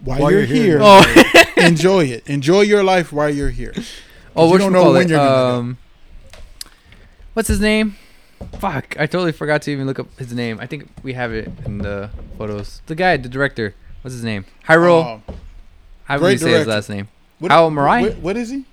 While, 0.01 0.19
While 0.19 0.31
you're, 0.31 0.39
you're 0.41 0.47
here, 0.47 0.63
here, 0.63 0.79
Oh, 0.81 1.43
enjoy 1.57 2.03
it. 2.07 2.27
Enjoy 2.27 2.59
your 2.61 2.83
life 2.83 3.13
while 3.13 3.29
you're 3.29 3.51
here. 3.51 3.73
oh, 4.35 4.51
you 4.51 4.57
don't 4.57 4.73
know 4.73 4.91
when 4.91 5.03
it? 5.03 5.09
you're 5.09 5.17
gonna 5.17 5.29
go. 5.29 5.59
Um, 5.59 5.77
what's 7.33 7.47
his 7.47 7.61
name? 7.61 7.95
Fuck, 8.59 8.97
I 8.99 9.05
totally 9.05 9.31
forgot 9.31 9.61
to 9.63 9.71
even 9.71 9.87
look 9.87 9.99
up 9.99 10.07
his 10.19 10.33
name. 10.33 10.59
I 10.59 10.65
think 10.65 10.89
we 11.01 11.13
have 11.13 11.31
it 11.31 11.49
in 11.65 11.77
the 11.77 12.09
photos. 12.37 12.81
The 12.87 12.95
guy, 12.95 13.15
the 13.15 13.29
director. 13.29 13.75
What's 14.01 14.13
his 14.13 14.25
name? 14.25 14.43
Hiro. 14.67 15.01
Um, 15.01 15.23
how 16.03 16.17
do 16.17 16.23
you 16.23 16.27
great 16.31 16.39
say 16.41 16.51
his 16.51 16.67
last 16.67 16.89
name? 16.89 17.07
what, 17.39 17.49
Hao 17.51 17.69
Marai? 17.69 18.03
What, 18.03 18.17
what 18.17 18.37
is 18.37 18.49
he? 18.49 18.65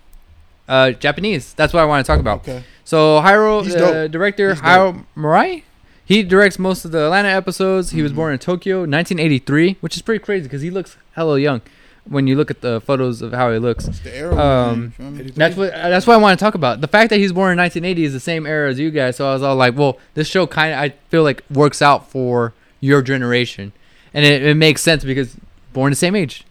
Uh, 0.69 0.91
Japanese. 0.91 1.55
That's 1.55 1.73
what 1.73 1.81
I 1.81 1.85
want 1.85 2.05
to 2.05 2.11
talk 2.11 2.19
about. 2.19 2.39
Okay. 2.41 2.65
So 2.87 3.21
Hiro, 3.21 3.63
He's 3.63 3.75
uh, 3.75 4.05
dope. 4.05 4.13
director 4.13 4.51
He's 4.55 4.61
Hiro 4.63 5.05
Murai, 5.17 5.65
he 6.05 6.23
directs 6.23 6.57
most 6.59 6.85
of 6.85 6.93
the 6.93 7.05
Atlanta 7.07 7.29
episodes. 7.29 7.91
He 7.91 8.01
was 8.01 8.13
Mhm. 8.13 8.17
born 8.17 8.33
in 8.33 8.39
Tokyo, 8.39 8.85
1983, 8.87 9.77
which 9.81 9.97
is 9.97 10.03
pretty 10.03 10.25
crazy 10.25 10.45
because 10.45 10.63
he 10.63 10.71
looks 10.71 10.97
hella 11.17 11.39
young 11.41 11.61
when 12.09 12.29
you 12.29 12.37
look 12.37 12.49
at 12.49 12.61
the 12.61 12.81
photos 12.81 13.21
of 13.23 13.33
how 13.33 13.51
he 13.53 13.59
looks. 13.59 13.89
It's 13.89 13.99
the 13.99 14.17
arrow. 14.17 14.39
Um, 14.39 14.93
man, 14.99 15.15
you 15.17 15.19
feel 15.19 15.25
me? 15.27 15.31
That's 15.35 15.57
what 15.57 15.75
uh, 15.75 15.89
that's 15.91 16.07
what 16.07 16.15
I 16.15 16.19
want 16.19 16.39
to 16.39 16.43
talk 16.45 16.55
about. 16.55 16.81
The 16.81 16.87
fact 16.87 17.11
that 17.11 17.17
he's 17.19 17.33
born 17.33 17.51
in 17.51 17.59
1980 17.59 18.05
is 18.05 18.13
the 18.13 18.21
same 18.21 18.47
era 18.47 18.71
as 18.71 18.79
you 18.79 18.93
guys. 18.93 19.17
So 19.17 19.29
I 19.29 19.33
was 19.35 19.43
all 19.43 19.57
like, 19.57 19.77
well, 19.77 19.99
this 20.15 20.29
show 20.29 20.47
kind 20.47 20.73
of 20.73 20.79
I 20.79 20.91
feel 21.09 21.25
like 21.25 21.43
works 21.53 21.83
out 21.83 22.09
for 22.09 22.53
your 22.81 23.03
generation, 23.03 23.73
and 24.15 24.25
it, 24.25 24.45
it 24.45 24.55
makes 24.55 24.81
sense 24.81 25.03
because 25.03 25.37
born 25.73 25.91
the 25.91 25.97
same 25.97 26.15
age, 26.15 26.45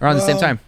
around 0.00 0.14
the 0.14 0.20
same 0.20 0.36
Well, 0.36 0.58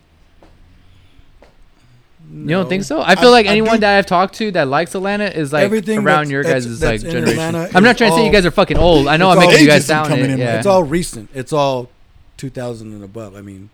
time. 2.31 2.43
You 2.49 2.57
don't 2.57 2.69
think 2.69 2.85
so? 2.85 3.03
I 3.03 3.15
feel 3.17 3.29
I- 3.29 3.33
like 3.33 3.47
I 3.47 3.51
anyone 3.51 3.75
do- 3.77 3.81
that 3.81 3.99
I've 3.99 4.07
talked 4.07 4.35
to 4.37 4.51
that 4.53 4.69
likes 4.69 4.95
Atlanta 4.95 5.27
is 5.27 5.53
like 5.53 5.65
Everything 5.65 5.99
around 6.05 6.31
your 6.31 6.43
that's- 6.43 6.65
guys' 6.65 6.81
that's 6.81 7.05
like 7.05 7.15
in 7.15 7.25
generation. 7.27 7.55
I'm 7.75 7.83
not 7.85 7.99
trying 7.99 8.11
to 8.11 8.17
say 8.17 8.27
you 8.27 8.33
guys 8.33 8.47
are 8.47 8.51
fucking 8.51 8.77
old. 8.79 9.09
I 9.09 9.17
know 9.17 9.31
I'm 9.31 9.39
making 9.39 9.61
you 9.61 9.67
guys 9.67 9.87
sound 9.87 10.13
it. 10.13 10.31
in. 10.31 10.39
Yeah. 10.39 10.57
It's 10.59 10.67
all 10.67 10.83
recent. 10.85 11.29
It's 11.35 11.53
all 11.53 11.91
2000 12.37 12.93
and 12.93 13.05
above. 13.05 13.35
I 13.37 13.41
mean, 13.43 13.71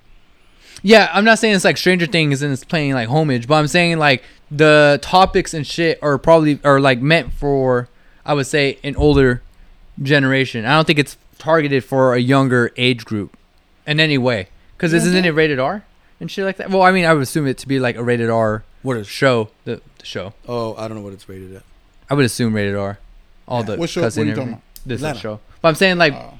yeah, 0.83 1.09
I'm 1.13 1.25
not 1.25 1.39
saying 1.39 1.55
it's 1.55 1.65
like 1.65 1.77
Stranger 1.77 2.07
Things 2.07 2.43
and 2.43 2.53
it's 2.53 2.65
playing 2.65 2.93
like 2.95 3.09
homage, 3.09 3.47
but 3.49 3.55
I'm 3.55 3.69
saying 3.69 3.99
like 3.99 4.23
the 4.51 4.99
topics 5.03 5.55
and 5.55 5.67
shit 5.67 5.99
are 6.03 6.19
probably 6.19 6.61
are 6.65 6.81
like 6.81 7.01
meant 7.01 7.33
for 7.33 7.89
I 8.25 8.35
would 8.35 8.47
say 8.47 8.79
an 8.85 8.97
older 8.97 9.43
generation. 10.03 10.65
I 10.65 10.75
don't 10.75 10.85
think 10.87 10.99
it's 10.99 11.17
targeted 11.39 11.85
for 11.85 12.15
a 12.15 12.19
younger 12.19 12.73
age 12.77 13.05
group 13.05 13.37
in 13.87 14.01
any 14.01 14.19
way. 14.19 14.49
Because 14.77 14.91
don't 14.93 14.99
isn't 15.01 15.13
think? 15.15 15.27
it 15.27 15.33
rated 15.33 15.59
R 15.59 15.85
and 16.21 16.31
shit 16.31 16.45
like 16.45 16.57
that? 16.59 16.71
Well, 16.71 16.83
I 16.83 16.93
mean, 16.93 17.05
I 17.05 17.13
would 17.15 17.23
assume 17.23 17.47
it 17.47 17.59
to 17.59 17.69
be 17.69 17.79
like 17.81 17.97
a 17.97 18.03
rated 18.03 18.31
R 18.31 18.65
what 18.83 18.97
is? 18.97 19.07
show. 19.09 19.51
The, 19.65 19.81
the 19.99 20.05
show. 20.07 20.33
Oh, 20.49 20.75
I 20.77 20.89
don't 20.89 20.97
know 20.97 21.03
what 21.03 21.13
it's 21.13 21.29
rated 21.29 21.57
at. 21.57 21.63
I 22.09 22.15
would 22.15 22.25
assume 22.25 22.55
rated 22.55 22.77
R. 22.77 22.99
All 23.49 23.63
the 23.63 23.77
What 23.77 23.91
show? 23.91 24.01
cussing 24.03 24.29
What 24.29 24.33
are 24.33 24.35
you 24.37 24.43
and 24.43 24.51
talking 24.53 24.53
everything. 24.55 24.63
This 24.87 25.01
Atlanta. 25.01 25.19
show. 25.19 25.41
But 25.63 25.69
I'm 25.69 25.75
saying 25.75 25.99
like 25.99 26.13
Uh, 26.15 26.31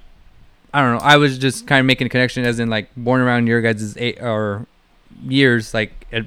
I 0.75 0.81
don't 0.83 0.95
know. 0.99 1.05
I 1.05 1.17
was 1.17 1.39
just 1.39 1.67
kind 1.67 1.81
of 1.81 1.87
making 1.87 2.07
a 2.07 2.11
connection, 2.11 2.45
as 2.45 2.59
in 2.61 2.69
like 2.69 2.89
born 2.97 3.21
around 3.21 3.47
your 3.47 3.61
guys' 3.63 3.97
eight 3.97 4.21
or 4.21 4.67
years. 5.25 5.73
Like 5.75 6.07
it 6.11 6.27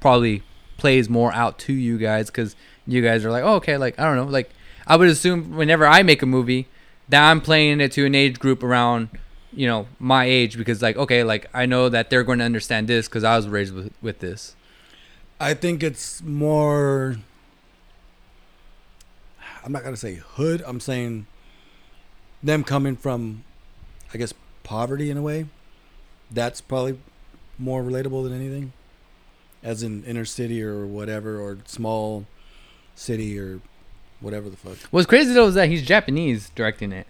probably 0.00 0.42
plays 0.76 1.08
more 1.08 1.32
out 1.32 1.58
to 1.60 1.72
you 1.72 1.96
guys 1.98 2.26
because 2.26 2.54
you 2.86 3.02
guys 3.02 3.24
are 3.24 3.30
like, 3.30 3.42
oh, 3.42 3.54
okay, 3.54 3.76
like 3.76 3.98
I 3.98 4.04
don't 4.04 4.16
know. 4.16 4.24
Like 4.24 4.50
I 4.86 4.96
would 4.96 5.08
assume 5.08 5.56
whenever 5.56 5.86
I 5.86 6.02
make 6.02 6.22
a 6.22 6.26
movie, 6.26 6.66
that 7.08 7.28
I'm 7.30 7.40
playing 7.40 7.80
it 7.80 7.92
to 7.92 8.04
an 8.06 8.14
age 8.14 8.38
group 8.38 8.62
around, 8.62 9.08
you 9.56 9.66
know, 9.66 9.88
my 9.98 10.26
age 10.26 10.56
because 10.56 10.82
like 10.82 10.96
okay, 10.96 11.24
like 11.24 11.46
I 11.52 11.66
know 11.66 11.88
that 11.88 12.10
they're 12.10 12.22
going 12.22 12.38
to 12.38 12.44
understand 12.44 12.86
this 12.86 13.08
because 13.08 13.24
I 13.24 13.36
was 13.36 13.48
raised 13.48 13.74
with 13.74 13.92
with 14.00 14.20
this. 14.20 14.54
I 15.40 15.54
think 15.54 15.82
it's 15.82 16.22
more. 16.22 17.16
I'm 19.64 19.72
not 19.72 19.82
gonna 19.82 19.96
say 19.96 20.14
hood. 20.14 20.62
I'm 20.64 20.78
saying 20.78 21.26
them 22.42 22.62
coming 22.62 22.96
from, 22.96 23.42
I 24.14 24.18
guess, 24.18 24.32
poverty 24.62 25.10
in 25.10 25.16
a 25.16 25.22
way. 25.22 25.46
That's 26.30 26.60
probably 26.60 26.98
more 27.58 27.82
relatable 27.82 28.24
than 28.24 28.32
anything, 28.32 28.72
as 29.62 29.82
in 29.82 30.04
inner 30.04 30.24
city 30.24 30.62
or 30.62 30.86
whatever, 30.86 31.40
or 31.40 31.58
small 31.66 32.26
city 32.94 33.38
or 33.38 33.60
whatever 34.20 34.48
the 34.48 34.56
fuck. 34.56 34.76
What's 34.90 35.06
crazy 35.06 35.32
though 35.32 35.48
is 35.48 35.54
that 35.54 35.68
he's 35.68 35.82
Japanese 35.82 36.50
directing 36.50 36.92
it, 36.92 37.06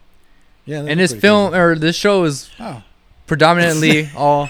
Yeah, 0.66 0.84
and 0.86 0.98
this 1.00 1.14
film 1.14 1.54
or 1.54 1.76
this 1.76 1.96
show 1.96 2.24
is 2.24 2.50
oh, 2.60 2.82
predominantly 3.26 4.10
all 4.16 4.48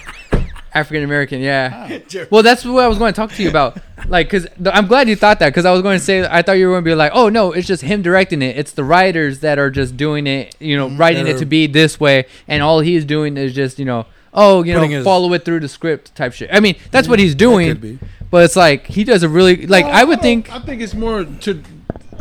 African 0.75 1.05
American. 1.05 1.41
Yeah. 1.41 2.01
oh. 2.15 2.27
Well, 2.31 2.43
that's 2.43 2.65
what 2.65 2.83
I 2.85 2.89
was 2.89 2.99
going 2.99 3.13
to 3.13 3.17
talk 3.17 3.33
to 3.33 3.43
you 3.43 3.49
about. 3.49 3.79
Like, 4.09 4.29
cause 4.31 4.47
I'm 4.73 4.87
glad 4.87 5.09
you 5.09 5.17
thought 5.17 5.39
that, 5.41 5.53
cause 5.55 5.65
I 5.65 5.73
was 5.73 5.83
going 5.83 5.99
to 5.99 6.05
say 6.05 6.27
I 6.27 6.43
thought 6.43 6.53
you 6.53 6.67
were 6.69 6.75
going 6.75 6.85
to 6.85 6.91
be 6.91 6.95
like, 6.95 7.13
oh 7.15 7.29
no, 7.29 7.53
it's 7.53 7.67
just 7.67 7.83
him 7.83 8.03
directing 8.03 8.41
it. 8.43 8.57
It's 8.59 8.73
the 8.73 8.85
writers 8.85 9.41
that 9.41 9.59
are 9.59 9.71
just 9.71 9.97
doing 9.97 10.27
it, 10.27 10.55
you 10.61 10.77
know, 10.77 10.89
Mhm. 10.89 10.99
writing 10.99 11.25
That 11.25 11.37
it 11.37 11.39
to 11.39 11.47
be 11.47 11.67
this 11.67 11.99
way, 12.01 12.27
and 12.49 12.63
all 12.63 12.81
he's 12.81 13.05
doing 13.05 13.37
is 13.37 13.53
just, 13.55 13.79
you 13.79 13.85
know, 13.85 14.07
oh, 14.33 14.63
you 14.63 14.75
know, 14.75 14.83
his- 14.87 15.05
follow 15.05 15.33
it 15.33 15.45
through 15.45 15.61
the 15.61 15.69
script 15.69 16.15
type 16.15 16.33
shit. 16.35 16.49
I 16.53 16.61
mean, 16.61 16.77
that's 16.91 17.09
what 17.09 17.19
he's 17.19 17.35
doing, 17.35 17.99
but 18.31 18.45
it's 18.45 18.57
like 18.57 18.87
he 18.87 19.03
does 19.05 19.23
a 19.23 19.29
really 19.29 19.67
like 19.67 19.87
No, 19.87 19.91
I 19.93 20.05
would 20.05 20.17
don't- 20.17 20.23
think. 20.23 20.53
I 20.53 20.61
think 20.61 20.81
it's 20.83 20.95
more 20.95 21.25
to. 21.25 21.63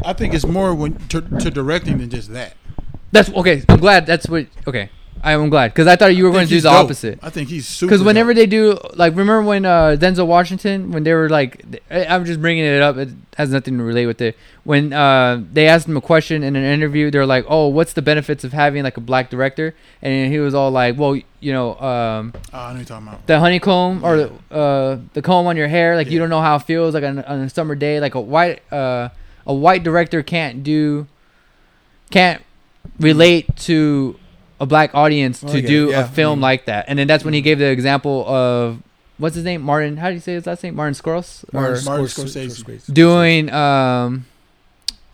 I 0.03 0.11
think 0.13 0.34
it's 0.34 0.45
more 0.45 0.73
when 0.76 0.95
to, 1.09 1.22
to 1.22 1.49
directing 1.49 1.99
than 1.99 2.09
just 2.09 2.34
that. 2.34 2.55
That's 3.11 3.30
okay. 3.30 3.64
I'm 3.69 3.80
glad. 3.80 4.06
That's 4.06 4.27
what. 4.27 4.48
Okay, 4.68 4.90
I'm 5.26 5.49
glad 5.49 5.72
because 5.72 5.88
I 5.88 5.95
thought 5.95 6.15
you 6.15 6.23
were 6.23 6.32
going 6.32 6.45
to 6.45 6.49
do 6.49 6.61
the 6.61 6.69
dope. 6.69 6.86
opposite. 6.86 7.19
I 7.22 7.30
think 7.32 7.49
he's 7.49 7.68
super. 7.68 7.90
Because 7.90 8.03
whenever 8.03 8.34
dope. 8.34 8.41
they 8.41 8.45
do, 8.45 8.77
like, 8.94 9.11
remember 9.11 9.41
when 9.41 9.65
uh, 9.65 9.95
Denzel 9.99 10.27
Washington, 10.27 10.91
when 10.91 11.03
they 11.03 11.14
were 11.14 11.30
like, 11.30 11.65
I'm 11.90 12.26
just 12.26 12.41
bringing 12.41 12.64
it 12.64 12.82
up. 12.82 12.98
It 12.98 13.10
has 13.36 13.49
nothing 13.49 13.77
to 13.80 13.84
relate 13.84 14.06
with 14.06 14.22
it. 14.22 14.38
When 14.64 14.94
uh, 14.94 15.41
they 15.52 15.68
asked 15.68 15.88
him 15.88 15.98
a 15.98 16.02
question 16.02 16.44
in 16.44 16.56
an 16.56 16.64
interview, 16.64 17.10
they're 17.10 17.26
like, 17.26 17.45
"Oh, 17.48 17.68
what's 17.69 17.94
the 17.94 18.02
benefits 18.02 18.44
of 18.44 18.53
having 18.53 18.84
like 18.84 18.98
a 18.98 19.02
black 19.02 19.30
director?" 19.30 19.73
And 20.02 20.32
he 20.32 20.40
was 20.40 20.53
all 20.53 20.69
like, 20.69 20.98
"Well, 20.98 21.15
you 21.40 21.53
know, 21.53 21.76
um, 21.80 22.34
oh, 22.53 22.60
I 22.60 22.72
know 22.72 22.77
you're 22.77 22.86
talking 22.86 23.07
about. 23.07 23.26
the 23.27 23.40
honeycomb 23.40 24.03
or 24.03 24.30
uh, 24.52 24.98
the 25.14 25.22
comb 25.23 25.48
on 25.48 25.57
your 25.57 25.68
hair, 25.68 25.95
like 25.95 26.10
you 26.11 26.19
don't 26.19 26.30
know 26.30 26.41
how 26.41 26.57
it 26.57 26.64
feels 26.64 26.94
like 26.94 27.03
on, 27.03 27.19
on 27.23 27.41
a 27.41 27.49
summer 27.49 27.73
day. 27.76 27.99
Like 27.99 28.15
a 28.15 28.22
white 28.22 28.61
uh, 28.72 29.10
a 29.48 29.53
white 29.53 29.84
director 29.84 30.22
can't 30.22 30.64
do 30.64 31.07
can't 32.11 32.44
relate 32.99 33.55
to 33.57 34.17
a 34.59 34.65
black 34.65 34.93
audience 34.95 35.41
to 35.41 35.61
get 35.61 35.67
do. 35.67 35.89
Yeah, 35.89 36.01
a 36.05 36.07
film 36.07 36.31
I 36.31 36.35
mean- 36.35 36.41
like 36.41 36.65
that. 36.65 36.85
And 36.87 36.97
then 36.97 37.07
that's 37.07 37.23
when 37.25 37.33
he 37.33 37.41
gave 37.41 37.59
the 37.59 37.65
example 37.69 38.25
of 38.27 38.81
what's 39.17 39.35
his 39.35 39.43
name, 39.43 39.61
Martin. 39.61 39.97
How 39.97 40.09
do 40.09 40.13
you 40.15 40.19
say 40.21 40.33
his 40.33 40.45
last 40.45 40.63
name? 40.63 40.75
Martin 40.75 40.93
Scorsese. 40.93 41.45
Or 41.53 41.61
Martin 41.61 42.05
Scorsese- 42.05 42.63
Scorsese. 42.63 42.93
doing 42.93 43.49
um. 43.51 44.25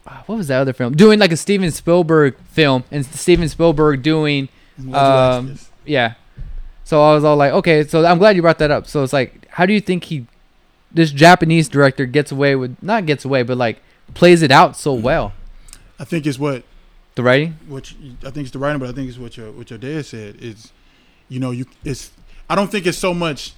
ah, 0.08 0.24
What 0.26 0.38
was 0.38 0.48
that 0.48 0.60
other 0.62 0.74
film? 0.74 0.94
Doing 0.96 1.20
like 1.20 1.32
a 1.32 1.38
Steven 1.38 1.72
Spielberg 1.72 2.38
film, 2.52 2.84
and 2.92 3.06
Steven 3.06 3.50
Spielberg 3.50 4.02
doing 4.04 4.50
Why'd 4.78 4.88
you 4.88 4.96
ask 4.96 5.38
um, 5.40 5.60
yeah. 5.86 6.14
So 6.84 7.02
I 7.02 7.14
was 7.14 7.24
all 7.24 7.38
like, 7.38 7.54
okay, 7.54 7.86
so 7.88 8.06
I'm 8.06 8.18
glad 8.18 8.36
you 8.36 8.42
brought 8.42 8.58
that 8.60 8.70
up. 8.72 8.86
So 8.88 9.02
it's 9.04 9.14
like, 9.14 9.48
how 9.50 9.66
do 9.66 9.72
you 9.74 9.80
think 9.80 10.06
he, 10.06 10.26
this 10.92 11.12
Japanese 11.12 11.70
director 11.70 12.06
gets 12.06 12.32
away 12.34 12.56
with, 12.56 12.76
not 12.84 13.06
gets 13.06 13.24
away, 13.24 13.44
but 13.44 13.58
like 13.58 13.82
plays 14.14 14.42
it 14.42 14.52
out 14.52 14.76
so 14.76 14.94
well? 14.94 15.32
I 16.00 16.04
think 16.04 16.26
it's 16.26 16.38
what 16.40 16.64
The 17.16 17.24
writing? 17.24 17.58
which 17.68 17.96
I 18.26 18.30
think 18.32 18.46
it's 18.46 18.52
the 18.52 18.60
writing, 18.60 18.80
but 18.80 18.88
I 18.90 18.94
think 18.94 19.10
it's 19.10 19.18
what 19.18 19.36
your 19.38 19.52
what 19.52 19.70
your 19.70 19.80
dad 19.80 20.06
said 20.06 20.38
is, 20.42 20.72
you 21.30 21.40
know, 21.40 21.52
you 21.52 21.66
it's. 21.84 22.12
I 22.50 22.56
don't 22.56 22.72
think 22.72 22.86
it's 22.86 22.98
so 22.98 23.14
much 23.14 23.54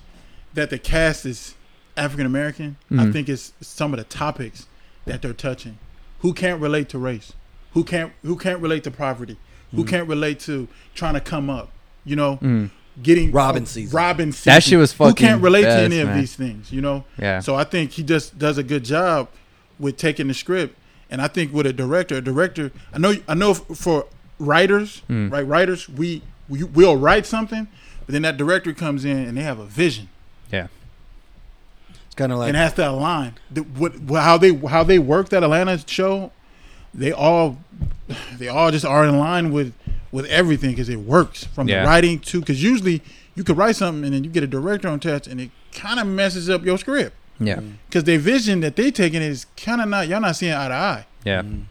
that 0.54 0.70
the 0.70 0.80
cast 0.80 1.26
is 1.26 1.56
African 1.96 2.26
American. 2.26 2.78
I 2.92 2.96
Mhm. 2.96 3.14
think 3.14 3.30
it's 3.30 3.54
some 3.62 3.94
of 3.94 3.98
the 4.00 4.06
topics 4.06 4.68
that 5.06 5.22
they're 5.22 5.34
touching. 5.34 5.78
Who 6.20 6.34
can't 6.34 6.60
relate 6.62 6.90
to 6.90 6.98
race? 6.98 7.34
Who 7.74 7.84
can't 7.84 8.12
who 8.24 8.38
can't 8.38 8.60
relate 8.60 8.84
to 8.86 8.92
poverty? 8.92 9.38
Who 9.72 9.84
Mhm. 9.84 9.88
can't 9.88 10.08
relate 10.08 10.40
to 10.42 10.68
trying 10.96 11.14
to 11.16 11.20
come 11.22 11.50
up? 11.50 11.72
You 12.06 12.16
know, 12.16 12.38
Mm. 12.42 12.70
getting 13.02 13.32
Robin 13.32 13.64
uh, 13.64 13.66
season. 13.68 13.96
Robbin' 13.96 14.32
season. 14.32 14.52
That 14.54 14.64
shit 14.64 14.78
was 14.80 14.94
fucking. 14.94 15.10
Who 15.10 15.16
can't 15.16 15.42
relate 15.44 15.64
best, 15.64 15.78
to 15.78 15.84
any 15.84 16.00
of 16.00 16.16
these 16.16 16.36
things? 16.36 16.72
You 16.72 16.82
know. 16.82 17.06
Yeah. 17.20 17.40
So 17.40 17.56
I 17.56 17.64
think 17.66 17.92
he 17.92 18.04
just 18.04 18.38
does 18.40 18.58
a 18.58 18.64
good 18.64 18.84
job 18.84 19.30
with 19.80 19.98
taking 19.98 20.28
the 20.28 20.34
script, 20.34 20.76
and 21.14 21.22
I 21.22 21.27
think 21.30 21.53
with 21.53 21.65
a 21.68 21.72
director, 21.72 22.15
a 22.18 22.22
director, 22.22 22.72
I 22.91 22.98
know, 22.98 23.14
I 23.27 23.35
know 23.35 23.53
for 23.53 24.07
writers, 24.40 25.02
Mm. 25.10 25.31
right? 25.31 25.45
Writers, 25.48 25.88
we 25.88 26.23
we 26.49 26.64
will 26.64 26.98
write 26.98 27.26
something, 27.26 27.68
but 28.06 28.11
then 28.14 28.23
that 28.23 28.35
director 28.35 28.73
comes 28.73 29.06
in 29.06 29.18
and 29.19 29.38
they 29.38 29.44
have 29.44 29.60
a 29.60 29.65
vision 29.65 30.10
yeah. 30.52 30.68
It's 32.06 32.15
kind 32.15 32.31
of 32.31 32.40
like 32.40 32.49
and 32.49 32.57
has 32.57 32.73
to 32.73 32.88
align. 32.90 33.35
The, 33.49 33.61
what, 33.61 33.99
what 34.02 34.22
how 34.23 34.38
they 34.38 34.53
how 34.56 34.84
they 34.84 34.99
work 34.99 35.30
that 35.30 35.44
Atlanta 35.44 35.80
show, 35.88 36.31
they 36.94 37.11
all 37.11 37.57
they 38.38 38.48
all 38.49 38.69
just 38.72 38.85
are 38.85 39.06
in 39.06 39.18
line 39.18 39.52
with 39.52 39.73
with 40.11 40.26
everything 40.27 40.72
because 40.72 40.90
it 40.90 40.99
works 40.99 41.45
from 41.45 41.68
Yeah. 41.68 41.81
the 41.84 41.88
writing 41.88 42.19
to 42.19 42.40
because 42.40 42.61
usually 42.61 43.02
you 43.35 43.44
could 43.44 43.57
write 43.57 43.76
something 43.76 44.03
and 44.03 44.14
then 44.14 44.23
you 44.23 44.30
get 44.30 44.44
a 44.44 44.48
director 44.48 44.88
on 44.88 44.99
touch 44.99 45.27
and 45.27 45.40
it 45.41 45.49
kind 45.73 45.99
of 45.99 46.06
messes 46.06 46.49
up 46.49 46.64
your 46.65 46.77
script 46.77 47.15
Yeah. 47.40 47.60
because 47.90 48.04
their 48.06 48.20
vision 48.20 48.60
that 48.62 48.76
they 48.76 48.92
taking 48.92 49.22
is 49.22 49.46
kind 49.58 49.82
of 49.82 49.90
not 49.90 50.08
y'all 50.08 50.22
not 50.22 50.36
seeing 50.36 50.54
eye 50.54 50.68
to 50.68 50.74
eye, 50.74 51.06
Yeah. 51.26 51.42
Mm. 51.42 51.64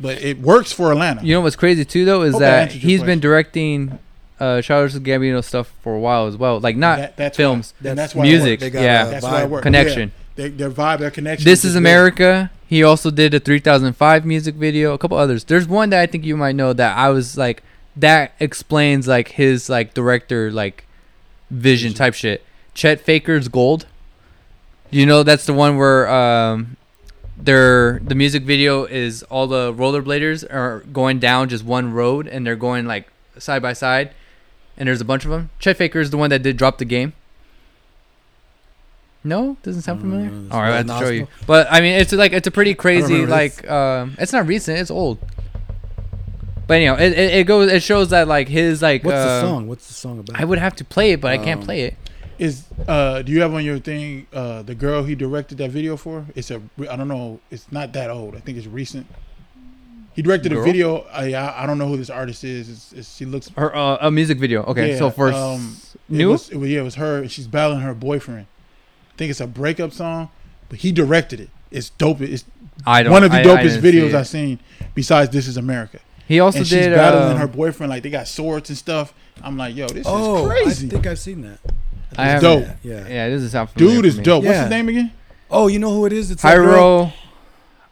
but 0.00 0.20
it 0.22 0.40
works 0.40 0.72
for 0.72 0.90
Atlanta. 0.92 1.22
You 1.24 1.34
know 1.34 1.40
what's 1.42 1.56
crazy 1.56 1.84
too 1.84 2.04
though 2.04 2.22
is 2.22 2.32
Hope 2.34 2.42
I 2.42 2.46
that 2.46 2.62
answered 2.62 2.82
your 2.82 2.90
he's 2.90 3.00
been 3.00 3.06
question. 3.06 3.20
directing 3.20 3.98
uh 4.40 4.62
Childish 4.62 4.94
Gambino 4.94 5.44
stuff 5.44 5.72
for 5.82 5.94
a 5.94 5.98
while 6.00 6.26
as 6.26 6.36
well. 6.36 6.58
Like 6.60 6.76
not 6.76 6.98
That- 6.98 7.16
that's 7.16 7.36
films, 7.36 7.74
why, 7.80 7.90
and 7.90 7.98
that's 7.98 8.14
why 8.14 8.22
music. 8.22 8.54
It. 8.54 8.60
They 8.60 8.70
got 8.70 8.82
yeah. 8.82 9.06
a 9.06 9.10
That's 9.10 9.24
why 9.24 9.42
it 9.42 9.46
vibe. 9.46 9.50
works. 9.50 9.62
Connection. 9.64 10.00
Yeah. 10.08 10.14
They, 10.36 10.48
their 10.48 10.70
vibe, 10.70 11.00
their 11.00 11.10
connection. 11.10 11.44
This 11.44 11.64
is 11.64 11.72
good. 11.74 11.78
America. 11.78 12.50
He 12.66 12.82
also 12.82 13.10
did 13.10 13.34
a 13.34 13.40
3005 13.40 14.24
music 14.24 14.54
video, 14.54 14.94
a 14.94 14.98
couple 14.98 15.18
others. 15.18 15.44
There's 15.44 15.66
one 15.68 15.90
that 15.90 16.00
I 16.00 16.06
think 16.06 16.24
you 16.24 16.36
might 16.36 16.54
know 16.54 16.72
that 16.72 16.96
I 16.96 17.10
was 17.10 17.36
like 17.36 17.62
that 17.96 18.32
explains 18.40 19.06
like 19.06 19.28
his 19.32 19.68
like 19.68 19.92
director 19.92 20.50
like 20.50 20.84
vision 21.50 21.88
Vision. 21.90 21.94
type 21.94 22.14
shit. 22.14 22.42
Chet 22.72 23.00
Faker's 23.00 23.48
Gold. 23.48 23.86
You 24.90 25.06
know 25.06 25.22
that's 25.22 25.46
the 25.46 25.52
one 25.52 25.76
where 25.76 26.08
um 26.08 26.76
their 27.36 28.00
the 28.00 28.14
music 28.14 28.42
video 28.42 28.84
is 28.84 29.22
all 29.24 29.46
the 29.46 29.72
rollerbladers 29.72 30.44
are 30.52 30.80
going 30.92 31.18
down 31.20 31.48
just 31.48 31.64
one 31.64 31.92
road 31.92 32.26
and 32.26 32.46
they're 32.46 32.56
going 32.56 32.86
like 32.86 33.08
side 33.38 33.62
by 33.62 33.72
side 33.72 34.10
and 34.76 34.88
there's 34.88 35.00
a 35.00 35.04
bunch 35.04 35.24
of 35.24 35.30
them. 35.30 35.50
Chet 35.58 35.76
Faker 35.76 36.00
is 36.00 36.10
the 36.10 36.16
one 36.16 36.30
that 36.30 36.42
did 36.42 36.56
drop 36.56 36.78
the 36.78 36.84
game. 36.84 37.12
No, 39.22 39.56
doesn't 39.62 39.82
sound 39.82 39.98
Mm, 39.98 40.02
familiar. 40.02 40.26
it's 40.46 40.54
All 40.54 40.60
right, 40.62 40.70
I 40.72 40.76
have 40.78 40.86
to 40.86 40.98
show 40.98 41.10
you. 41.10 41.28
But 41.46 41.66
I 41.70 41.80
mean, 41.80 41.92
it's 41.94 42.12
like 42.12 42.32
it's 42.32 42.46
a 42.46 42.50
pretty 42.50 42.74
crazy 42.74 43.26
like 43.26 43.68
um, 43.70 44.16
it's 44.18 44.32
not 44.32 44.46
recent, 44.46 44.78
it's 44.78 44.90
old. 44.90 45.18
But 46.66 46.74
anyhow, 46.74 46.96
it, 46.96 47.12
it, 47.12 47.34
it 47.34 47.46
goes 47.46 47.70
it 47.70 47.82
shows 47.82 48.10
that 48.10 48.28
like 48.28 48.48
his 48.48 48.80
like 48.80 49.04
What's 49.04 49.16
the 49.16 49.20
uh, 49.22 49.40
song? 49.42 49.68
What's 49.68 49.88
the 49.88 49.94
song 49.94 50.18
about? 50.20 50.40
I 50.40 50.44
would 50.44 50.58
have 50.58 50.74
to 50.76 50.84
play 50.84 51.12
it, 51.12 51.20
but 51.20 51.32
I 51.32 51.36
can't 51.38 51.60
Um, 51.60 51.66
play 51.66 51.82
it. 51.82 51.96
Is 52.40 52.64
uh, 52.88 53.20
do 53.20 53.32
you 53.32 53.42
have 53.42 53.52
on 53.52 53.62
your 53.62 53.78
thing 53.78 54.26
uh, 54.32 54.62
the 54.62 54.74
girl 54.74 55.04
he 55.04 55.14
directed 55.14 55.58
that 55.58 55.70
video 55.70 55.98
for? 55.98 56.24
It's 56.34 56.50
a 56.50 56.62
I 56.88 56.96
don't 56.96 57.06
know. 57.06 57.38
It's 57.50 57.70
not 57.70 57.92
that 57.92 58.08
old. 58.08 58.34
I 58.34 58.40
think 58.40 58.56
it's 58.56 58.66
recent. 58.66 59.06
He 60.14 60.22
directed 60.22 60.50
a 60.54 60.62
video. 60.62 61.00
I 61.12 61.34
I 61.34 61.64
I 61.64 61.66
don't 61.66 61.76
know 61.76 61.86
who 61.86 61.98
this 61.98 62.08
artist 62.08 62.42
is. 62.42 62.70
It's, 62.70 62.92
it's, 62.94 63.14
she 63.14 63.26
looks 63.26 63.50
Her 63.50 63.76
uh, 63.76 63.98
a 64.00 64.10
music 64.10 64.38
video. 64.38 64.62
Okay, 64.64 64.92
Yeah, 64.92 64.98
so 64.98 65.10
for 65.10 65.30
um, 65.30 65.76
s- 65.76 65.98
It 66.10 66.24
was, 66.24 66.48
it 66.48 66.56
was- 66.56 66.70
yeah, 66.70 66.80
it 66.80 66.82
was 66.82 66.94
her. 66.94 67.28
She's 67.28 67.46
battling 67.46 67.80
her 67.80 67.92
boyfriend. 67.92 68.46
I 69.12 69.16
think 69.18 69.30
it's 69.30 69.42
a 69.42 69.46
breakup 69.46 69.92
song, 69.92 70.30
but 70.70 70.78
he 70.78 70.92
directed 70.92 71.40
it. 71.40 71.50
It's 71.70 71.90
dope. 71.90 72.22
It's 72.22 72.46
I 72.86 73.02
don't. 73.02 73.12
one 73.12 73.22
of 73.22 73.32
the 73.32 73.36
I- 73.36 73.40
I 73.40 73.44
dopest 73.44 73.62
didn't 73.62 73.82
see 73.82 73.98
videos. 73.98 74.14
I've 74.14 74.28
seen. 74.28 74.60
Besides, 74.94 75.30
This 75.30 75.46
Is 75.46 75.58
America. 75.58 76.00
He 76.26 76.40
also 76.40 76.60
and 76.60 76.66
she's 76.66 76.86
battling 76.86 77.36
uh, 77.36 77.38
her 77.38 77.46
boyfriend. 77.46 77.90
Like 77.90 78.02
they 78.02 78.08
got 78.08 78.28
swords 78.28 78.70
and 78.70 78.78
stuff. 78.78 79.12
I'm 79.42 79.58
like, 79.58 79.76
yo, 79.76 79.88
this 79.88 80.06
oh, 80.08 80.46
is 80.46 80.48
crazy. 80.48 80.86
I 80.86 80.90
think 80.90 81.06
I've 81.06 81.18
seen 81.18 81.42
that. 81.42 81.58
I 82.18 82.34
It's 82.34 82.42
haven't- 82.42 82.60
dope. 82.66 82.76
Yeah. 82.82 83.08
Yeah, 83.08 83.28
this 83.28 83.42
is 83.42 83.52
sound 83.52 83.70
familiar 83.70 83.94
Dude 83.96 84.02
for 84.04 84.08
is 84.08 84.16
me. 84.18 84.22
dope. 84.24 84.44
What's 84.44 84.54
Yeah. 84.56 84.62
his 84.62 84.70
name 84.70 84.88
again? 84.88 85.12
Oh, 85.50 85.68
you 85.68 85.78
know 85.78 85.92
who 85.92 86.06
it 86.06 86.12
is? 86.12 86.30
It's 86.30 86.42
that 86.42 86.54
girl. 86.56 87.06
Hiro. 87.06 87.12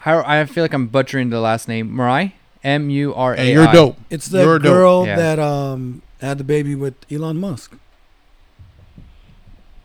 Hiro. 0.05 0.25
I 0.27 0.45
feel 0.47 0.65
like 0.65 0.73
I'm 0.75 0.87
butchering 0.89 1.31
the 1.31 1.41
last 1.41 1.69
name. 1.69 1.91
Murai. 1.93 2.33
M 2.65 2.91
U 2.91 3.15
R 3.15 3.35
A. 3.35 3.37
Hey, 3.37 3.53
you're 3.53 3.71
dope. 3.73 3.97
It's 4.11 4.27
the 4.29 4.43
You're 4.43 4.59
dope. 4.59 4.73
girl 4.73 5.07
Yeah. 5.07 5.17
that 5.17 5.39
um 5.39 6.03
had 6.21 6.39
the 6.39 6.45
baby 6.45 6.75
with 6.75 6.95
Elon 7.11 7.39
Musk. 7.39 7.77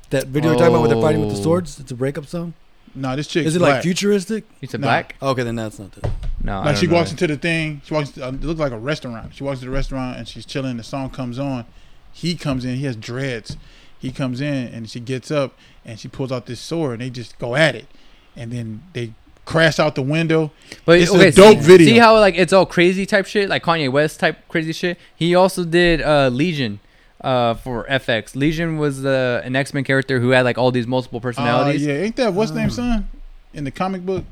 That 0.10 0.28
video 0.28 0.52
you're 0.52 0.60
talking 0.60 0.74
about 0.76 0.82
where 0.82 0.90
they're 0.90 1.02
fighting 1.02 1.22
with 1.22 1.34
the 1.34 1.40
Oh. 1.40 1.44
swords? 1.44 1.80
It's 1.80 1.92
a 1.92 1.96
breakup 1.96 2.26
song. 2.28 2.54
No, 2.96 3.16
this 3.16 3.26
chick. 3.28 3.46
Is 3.48 3.56
it 3.56 3.62
like 3.62 3.82
futuristic? 3.82 4.44
You 4.62 4.68
a 4.72 4.78
No. 4.78 4.86
black? 4.86 5.16
Okay, 5.22 5.42
then 5.44 5.56
that's 5.56 5.80
not 5.80 5.98
it. 5.98 6.06
No. 6.44 6.60
I 6.60 6.66
Like 6.66 6.76
she 6.78 6.86
don't 6.86 6.92
know 6.92 6.98
walks 6.98 7.10
that. 7.12 7.22
into 7.22 7.36
the 7.36 7.40
thing. 7.40 7.82
She 7.86 7.94
walks. 7.94 8.10
To, 8.12 8.26
uh, 8.28 8.30
it 8.30 8.44
looks 8.44 8.60
like 8.60 8.72
a 8.72 8.78
restaurant. 8.78 9.34
She 9.34 9.44
walks 9.44 9.60
to 9.60 9.66
the 9.66 9.72
restaurant 9.72 10.18
and 10.18 10.28
she's 10.28 10.46
chilling. 10.46 10.78
The 10.78 10.84
song 10.84 11.10
comes 11.10 11.40
on. 11.40 11.66
He 12.12 12.36
comes 12.36 12.66
in. 12.66 12.76
He 12.76 12.86
has 12.86 12.96
dreads. 12.96 13.58
He 14.04 14.12
comes 14.12 14.42
in 14.42 14.68
and 14.68 14.90
she 14.90 15.00
gets 15.00 15.32
up 15.32 15.54
and 15.86 15.98
she 16.00 16.08
pulls 16.10 16.32
out 16.32 16.46
this 16.46 16.60
sword 16.60 16.94
and 16.94 17.02
they 17.02 17.10
just 17.10 17.40
go 17.40 17.56
at 17.56 17.74
it, 17.74 17.88
and 18.36 18.52
then 18.52 18.84
they 18.94 19.14
crash 19.46 19.80
out 19.80 19.96
the 19.96 20.02
window. 20.02 20.52
But 20.86 21.00
It's 21.00 21.12
a 21.14 21.32
dope 21.32 21.60
see, 21.60 21.64
video. 21.66 21.88
See 21.88 21.98
how 22.00 22.20
like 22.20 22.36
it's 22.36 22.52
all 22.54 22.66
crazy 22.66 23.06
type 23.06 23.26
shit, 23.26 23.48
like 23.50 23.64
Kanye 23.64 23.90
West 23.92 24.20
type 24.20 24.38
crazy 24.50 24.74
shit. 24.74 24.98
He 25.16 25.34
also 25.36 25.64
did 25.64 26.02
uh, 26.02 26.28
Legion 26.30 26.80
uh, 27.22 27.54
for 27.56 27.86
FX. 27.86 28.36
Legion 28.36 28.78
was 28.78 29.06
uh, 29.06 29.42
an 29.46 29.56
X 29.56 29.74
Men 29.74 29.84
character 29.86 30.20
who 30.20 30.30
had 30.32 30.44
like 30.44 30.58
all 30.58 30.72
these 30.72 30.86
multiple 30.88 31.20
Uh, 31.20 31.22
personalities. 31.22 31.86
yeah, 31.86 31.94
ain't 31.94 32.16
that 32.18 32.34
what's 32.34 32.52
Oh. 32.52 32.56
name 32.56 32.70
son 32.70 33.08
in 33.54 33.64
the 33.64 33.72
comic 33.72 34.06
book? 34.06 34.26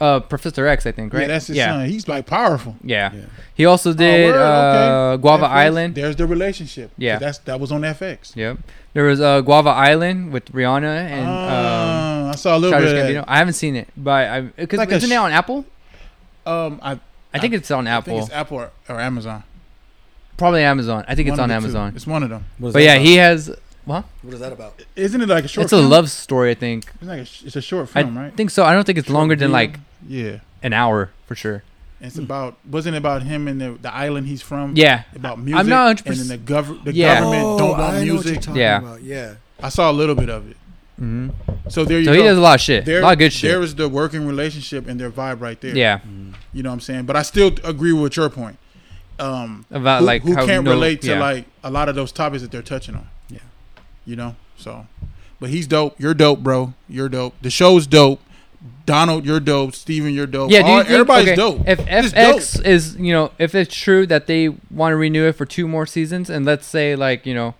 uh, 0.00 0.18
Professor 0.18 0.66
X, 0.66 0.84
I 0.84 0.90
think, 0.90 1.12
right? 1.14 1.20
Yeah, 1.22 1.26
that's 1.28 1.46
his 1.46 1.56
yeah. 1.56 1.66
son. 1.74 1.88
He's 1.88 2.08
like 2.08 2.26
powerful. 2.26 2.74
Yeah. 2.82 3.12
Yeah. 3.14 3.20
He 3.54 3.66
also 3.66 3.92
did 3.92 4.30
Oh, 4.30 4.32
word? 4.32 4.40
uh, 4.40 5.12
Okay. 5.12 5.20
Guava 5.22 5.44
FX, 5.46 5.50
Island. 5.50 5.94
There's 5.94 6.16
the 6.16 6.26
relationship. 6.26 6.90
Yeah. 6.98 7.18
that's 7.20 7.38
that 7.38 7.60
was 7.60 7.70
on 7.70 7.82
FX. 7.82 8.34
Yep. 8.34 8.58
There 8.94 9.04
was 9.04 9.20
uh, 9.20 9.40
Guava 9.40 9.70
Island 9.70 10.32
with 10.32 10.46
Rihanna 10.52 10.84
and 11.10 11.26
um, 11.26 11.34
Ah, 11.34 12.28
I 12.30 12.34
saw 12.36 12.56
a 12.56 12.58
little 12.58 12.78
Childish 12.78 12.92
bit 12.92 13.16
of 13.16 13.24
Gambino. 13.24 13.28
I 13.28 13.38
haven't 13.38 13.54
seen 13.54 13.76
it, 13.76 13.88
but 13.96 14.28
I 14.28 14.40
because 14.42 14.78
Like 14.78 14.92
a 14.92 14.96
isn't 14.96 15.08
sh- 15.08 15.12
it 15.12 15.16
on 15.16 15.32
Apple? 15.32 15.64
Um, 16.44 16.78
I, 16.82 16.98
I 17.32 17.38
think 17.38 17.54
it's 17.54 17.70
on 17.70 17.86
I 17.86 18.00
think 18.00 18.16
Apple. 18.16 18.26
it's 18.26 18.34
Apple 18.34 18.56
or, 18.58 18.70
or 18.88 19.00
Amazon. 19.00 19.44
Probably 20.36 20.62
Amazon. 20.62 21.04
I 21.08 21.14
think 21.14 21.28
it's 21.28 21.38
on 21.38 21.44
of 21.50 21.62
the 21.62 21.68
two. 21.68 21.76
Amazon. 21.78 21.92
It's 21.96 22.06
one 22.06 22.22
of 22.22 22.30
them. 22.30 22.44
What 22.58 22.68
is 22.68 22.72
But 22.74 22.82
yeah, 22.82 22.94
about? 22.94 23.06
he 23.06 23.16
has. 23.16 23.56
What? 23.84 24.04
What 24.22 24.34
is 24.34 24.40
that 24.40 24.52
about? 24.52 24.80
Isn't 24.94 25.20
it 25.22 25.28
like 25.28 25.44
a 25.44 25.48
short? 25.48 25.64
It's 25.64 25.72
a 25.72 25.80
love 25.80 26.10
story, 26.10 26.50
I 26.50 26.54
think. 26.54 26.86
It's 27.00 27.02
like 27.04 27.18
a, 27.18 27.22
it's 27.46 27.56
a 27.56 27.62
short 27.62 27.88
I 27.94 28.02
film, 28.02 28.16
right? 28.18 28.26
I 28.26 28.30
think 28.30 28.50
so. 28.50 28.64
I 28.64 28.74
don't 28.74 28.84
think 28.84 28.98
it's 28.98 29.08
Short 29.08 29.14
longer 29.14 29.34
than 29.36 29.48
video. 29.50 29.52
like 29.52 29.78
yeah. 30.06 30.38
an 30.62 30.72
hour 30.72 31.10
for 31.26 31.34
sure. 31.34 31.62
It's 32.04 32.18
about 32.18 32.56
wasn't 32.68 32.96
it 32.96 32.98
about 32.98 33.22
him 33.22 33.46
and 33.48 33.60
the 33.60 33.78
the 33.80 33.94
island 33.94 34.26
he's 34.26 34.42
from. 34.42 34.74
Yeah. 34.76 35.04
About 35.14 35.38
music. 35.38 35.58
I'm 35.60 35.66
music. 35.66 36.04
not 36.04 36.06
and 36.06 36.16
then 36.16 36.28
the, 36.28 36.52
gov- 36.52 36.84
the 36.84 36.92
Yeah. 36.92 37.20
government 37.20 37.44
oh, 37.44 37.58
don't 37.58 37.68
want 37.70 37.80
I 37.80 37.86
know 37.86 37.94
what 37.98 38.04
you're 38.06 38.14
music. 38.14 38.40
talking 38.40 38.60
Yeah. 38.60 38.78
about. 38.78 39.02
Yeah. 39.02 39.34
I 39.62 39.68
saw 39.68 39.90
a 39.90 39.92
little 39.92 40.14
bit 40.16 40.28
of 40.28 40.50
it. 40.50 40.56
hmm 40.98 41.28
So 41.68 41.84
there 41.84 41.98
you 42.00 42.04
So 42.06 42.12
go. 42.12 42.18
he 42.18 42.24
does 42.24 42.36
a 42.38 42.40
lot 42.40 42.56
of 42.56 42.60
shit. 42.60 42.84
there, 42.84 42.98
a 42.98 43.02
lot 43.02 43.12
of 43.12 43.18
good 43.20 43.32
shit. 43.32 43.50
There 43.50 43.62
is 43.62 43.74
the 43.76 43.88
working 43.88 44.26
relationship 44.26 44.88
and 44.88 45.00
their 45.00 45.10
vibe 45.10 45.40
right 45.40 45.60
there. 45.60 45.76
yeah. 45.76 45.98
Mm. 46.00 46.34
You 46.52 46.62
know 46.64 46.70
what 46.70 46.74
I'm 46.74 46.80
saying? 46.80 47.04
But 47.06 47.14
I 47.16 47.22
still 47.22 47.52
agree 47.64 47.92
with 47.92 48.16
your 48.16 48.28
point. 48.30 48.58
um 49.20 49.64
About 49.70 50.00
who, 50.00 50.06
like 50.06 50.22
who 50.22 50.34
how 50.34 50.44
can't 50.46 50.64
no- 50.64 50.72
relate 50.72 51.02
to 51.02 51.08
yeah. 51.12 51.20
like 51.20 51.44
a 51.62 51.70
lot 51.70 51.88
of 51.88 51.94
those 51.94 52.10
topics 52.10 52.42
that 52.42 52.50
they're 52.50 52.62
touching 52.62 52.96
on. 52.96 53.06
Yeah. 53.28 53.38
You 54.04 54.16
know? 54.16 54.34
So 54.56 54.86
but 55.38 55.50
he's 55.50 55.66
dope. 55.68 55.98
You're 56.00 56.14
dope, 56.14 56.40
bro. 56.40 56.74
You're 56.88 57.08
dope. 57.08 57.34
The 57.42 57.50
show's 57.50 57.86
dope. 57.86 58.20
Donald, 58.84 59.24
you're 59.24 59.40
dope. 59.40 59.74
Stephen, 59.74 60.12
you're 60.12 60.26
dope. 60.26 60.50
Yeah, 60.50 60.62
do 60.62 60.66
you 60.68 60.72
All- 60.72 60.78
think, 60.80 60.90
everybody's 60.90 61.28
okay, 61.28 61.36
dope. 61.36 61.68
If 61.68 61.80
It's 61.86 62.12
FX 62.12 62.64
is, 62.64 62.96
you 62.96 63.12
know, 63.12 63.30
if 63.38 63.54
it's 63.54 63.74
true 63.74 64.06
that 64.08 64.26
they 64.26 64.48
want 64.70 64.92
to 64.92 64.96
renew 64.96 65.26
it 65.28 65.32
for 65.32 65.46
two 65.46 65.68
more 65.68 65.86
seasons, 65.86 66.28
and 66.28 66.44
let's 66.44 66.66
say 66.66 66.96
like 66.96 67.24
you 67.26 67.34
know, 67.34 67.54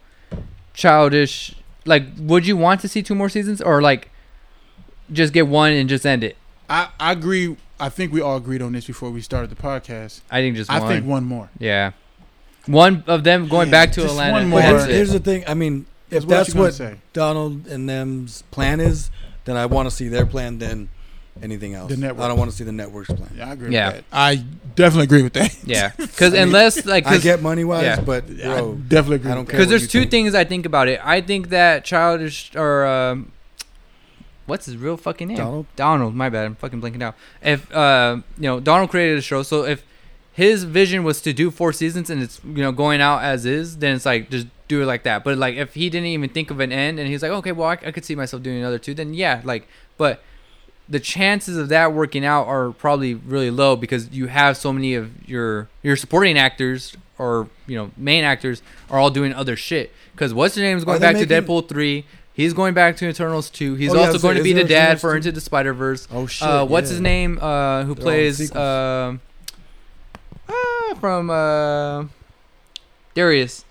childish, 0.75 1.55
like, 1.85 2.05
would 2.19 2.47
you 2.47 2.57
want 2.57 2.81
to 2.81 2.89
see 2.89 3.03
two 3.03 3.15
more 3.15 3.29
seasons, 3.29 3.61
or 3.61 3.81
like, 3.83 4.11
just 5.13 5.33
get 5.33 5.47
one 5.47 5.73
and 5.73 5.89
just 5.89 6.05
end 6.07 6.25
it? 6.25 6.37
I, 6.69 6.89
I 6.99 7.13
agree. 7.13 7.57
I 7.79 7.89
think 7.89 8.13
we 8.13 8.21
all 8.21 8.37
agreed 8.37 8.63
on 8.63 8.73
this 8.73 8.87
before 8.87 9.11
we 9.11 9.21
started 9.21 9.51
the 9.51 9.57
podcast. 9.57 10.21
I 10.31 10.41
think 10.41 10.57
just 10.57 10.71
I 10.71 10.79
one. 10.81 10.89
think 10.89 11.07
one 11.07 11.25
more. 11.25 11.51
yeah, 11.59 11.93
one 12.67 13.05
of 13.07 13.25
them 13.25 13.49
going 13.49 13.69
Yeah, 13.69 13.73
back 13.73 13.93
to 13.93 14.01
just 14.03 14.13
Atlanta. 14.13 14.33
one 14.33 14.43
and 14.43 14.51
more. 14.51 14.61
that's 14.61 14.85
it. 14.85 14.91
here's 14.95 15.13
the 15.13 15.19
thing. 15.21 15.45
I 15.47 15.55
mean, 15.55 15.87
if 16.11 16.23
What 16.25 16.29
that's 16.31 16.49
you 16.49 16.55
gonna 16.55 16.65
what 16.67 16.75
say? 16.75 16.97
Donald 17.13 17.67
and 17.67 17.89
them's 17.89 18.43
plan 18.51 18.81
is, 18.81 19.11
then 19.45 19.57
I 19.57 19.67
want 19.67 19.89
to 19.89 19.95
see 19.95 20.09
their 20.09 20.27
plan 20.27 20.59
than 20.59 20.89
anything 21.41 21.75
else. 21.75 21.91
The 21.91 21.97
network. 21.97 22.25
I 22.25 22.29
don't 22.29 22.39
want 22.39 22.51
to 22.51 22.57
see 22.57 22.65
the 22.65 22.73
network's 22.73 23.09
plan. 23.13 23.31
Yeah, 23.37 23.49
I 23.49 23.53
agree 23.53 23.73
Yeah. 23.73 23.87
with 23.89 23.97
that. 23.97 24.05
I 24.13 24.45
definitely 24.75 25.05
agree 25.05 25.23
with 25.23 25.33
that. 25.35 25.57
Yeah, 25.65 25.93
because 25.97 26.35
I 26.35 26.39
mean, 26.39 26.49
unless 26.49 26.85
like, 26.85 27.07
I 27.07 27.15
cause, 27.15 27.23
get 27.23 27.43
money 27.43 27.65
wise, 27.65 27.85
yeah. 27.85 28.01
but 28.01 28.25
I 28.25 28.59
bro, 28.59 28.75
definitely 28.75 29.17
agree. 29.17 29.31
I 29.31 29.35
don't 29.35 29.47
care. 29.47 29.59
because 29.59 29.69
there's 29.69 29.89
two 29.89 30.01
think. 30.01 30.11
things 30.11 30.35
I 30.35 30.45
think 30.45 30.67
about 30.67 30.89
it. 30.89 31.01
I 31.05 31.21
think 31.21 31.49
that 31.51 31.85
childish 31.85 32.55
or 32.57 32.85
um, 32.87 33.33
what's 34.47 34.67
his 34.67 34.77
real 34.77 34.97
fucking 34.97 35.29
name? 35.29 35.37
Donald? 35.37 35.67
Donald. 35.77 36.15
My 36.15 36.29
bad. 36.29 36.47
I'm 36.47 36.55
fucking 36.57 36.81
blanking 36.81 37.03
out. 37.03 37.15
If 37.43 37.73
uh, 37.75 38.19
you 38.37 38.43
know, 38.45 38.61
Donald 38.61 38.91
created 38.91 39.19
a 39.19 39.23
show, 39.23 39.43
so 39.43 39.65
if 39.65 39.85
his 40.33 40.65
vision 40.65 41.05
was 41.05 41.21
to 41.23 41.33
do 41.33 41.51
four 41.51 41.73
seasons 41.73 42.09
and 42.09 42.23
it's 42.23 42.41
you 42.45 42.63
know 42.63 42.73
going 42.73 43.01
out 43.01 43.23
as 43.23 43.45
is, 43.47 43.79
then 43.79 43.95
it's 43.97 44.07
like 44.07 44.31
just 44.31 44.47
do 44.69 44.83
it 44.83 44.87
like 44.87 45.03
that. 45.05 45.25
But 45.25 45.39
like 45.39 45.57
if 45.57 45.75
he 45.75 45.91
didn't 45.91 46.07
even 46.09 46.31
think 46.31 46.51
of 46.51 46.61
an 46.61 46.73
end 46.73 46.99
and 46.99 47.09
he's 47.09 47.23
like, 47.23 47.33
okay, 47.33 47.53
well 47.53 47.69
I, 47.69 47.73
I 47.73 47.91
could 47.93 48.05
see 48.05 48.15
myself 48.15 48.43
doing 48.43 48.59
another 48.59 48.79
two, 48.79 48.95
then 48.95 49.15
yeah, 49.15 49.41
like, 49.45 49.69
but 49.99 50.23
the 50.89 51.01
chances 51.01 51.57
of 51.57 51.69
that 51.69 51.93
working 51.93 52.25
out 52.25 52.47
are 52.47 52.73
probably 52.73 53.15
really 53.15 53.51
low 53.51 53.77
because 53.77 54.11
you 54.11 54.27
have 54.27 54.57
so 54.57 54.73
many 54.73 54.95
of 54.95 55.29
your 55.29 55.69
your 55.83 55.97
supporting 55.97 56.37
actors 56.37 56.97
or 57.19 57.49
you 57.67 57.77
know 57.77 57.91
main 57.97 58.25
actors 58.25 58.63
are 58.91 58.99
all 58.99 59.11
doing 59.11 59.33
other 59.33 59.57
shit. 59.57 59.93
Because 60.13 60.35
what's 60.35 60.55
his 60.55 60.63
name 60.63 60.77
is 60.77 60.85
going 60.85 61.01
back 61.01 61.15
making- 61.15 61.29
to 61.29 61.43
Deadpool 61.43 61.69
three. 61.69 62.05
He's 62.35 62.55
going 62.55 62.73
back 62.73 62.97
to 62.97 63.09
Eternals 63.09 63.51
two. 63.51 63.75
He's 63.75 63.93
Oh, 63.93 63.99
also 63.99 64.13
so 64.17 64.23
going 64.23 64.39
to 64.39 64.43
be 64.43 64.55
the 64.55 64.65
dad 64.65 65.01
for 65.01 65.15
Into 65.15 65.31
the 65.33 65.41
Spider 65.41 65.75
Verse. 65.75 66.09
Oh 66.11 66.27
shit! 66.27 66.49
Uh, 66.49 66.65
what's 66.65 66.89
yeah. 66.89 66.93
his 66.95 67.01
name? 67.03 67.39
Uh, 67.41 67.85
who 67.85 67.95
They're 67.95 68.03
plays 68.03 68.57
um 68.57 69.21
uh, 70.49 70.95
from 70.99 71.29
uh, 71.31 72.05
Darius? 73.15 73.65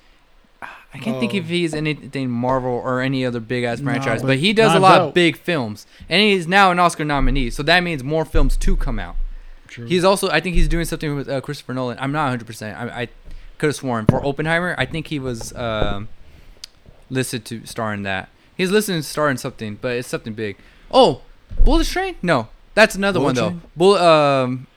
I 0.94 0.98
can't 0.98 1.20
think 1.20 1.34
if 1.34 1.46
he's 1.46 1.74
anything 1.74 2.30
Marvel 2.30 2.72
or 2.74 3.00
any 3.02 3.26
other 3.26 3.40
big 3.40 3.64
ass 3.64 3.80
Nah, 3.80 3.92
franchise, 3.92 4.22
but 4.22 4.28
but 4.28 4.38
he 4.40 4.52
does 4.52 4.76
a 4.76 4.80
lot 4.80 5.00
Out. 5.00 5.08
of 5.10 5.14
big 5.14 5.38
films, 5.38 5.88
and 6.10 6.22
he's 6.22 6.48
now 6.48 6.70
an 6.72 6.80
Oscar 6.80 7.06
nominee. 7.06 7.50
So 7.50 7.64
that 7.64 7.82
means 7.82 8.04
more 8.04 8.26
films 8.26 8.58
to 8.58 8.76
come 8.76 9.00
out. 9.00 9.16
True. 9.68 9.86
He's 9.86 10.04
also, 10.04 10.30
I 10.30 10.42
think 10.42 10.56
he's 10.56 10.68
doing 10.68 10.84
something 10.84 11.16
with 11.16 11.30
uh, 11.30 11.40
Christopher 11.40 11.74
Nolan. 11.74 11.98
I'm 12.00 12.12
not 12.12 12.24
100. 12.24 12.46
percent 12.46 12.78
I, 12.78 13.04
I 13.04 13.08
could 13.58 13.68
have 13.68 13.76
sworn 13.76 14.06
for 14.06 14.26
Oppenheimer. 14.26 14.76
I 14.78 14.86
think 14.86 15.08
he 15.08 15.18
was 15.18 15.56
um, 15.56 16.10
listed 17.10 17.46
to 17.46 17.66
star 17.66 17.94
in 17.94 18.04
that. 18.04 18.28
He's 18.58 18.70
listed 18.70 18.96
to 18.96 19.04
star 19.04 19.30
in 19.30 19.38
something, 19.38 19.78
but 19.82 19.94
it's 19.96 20.10
something 20.10 20.34
big. 20.34 20.58
Oh, 20.92 21.22
Bullet 21.64 21.88
Train? 21.88 22.16
No, 22.22 22.50
that's 22.76 22.96
another 22.96 23.20
Bullet 23.20 23.28
one 23.28 23.36
though. 23.36 23.50
Train? 23.50 23.62
Bull, 23.78 23.96
um, 23.96 24.68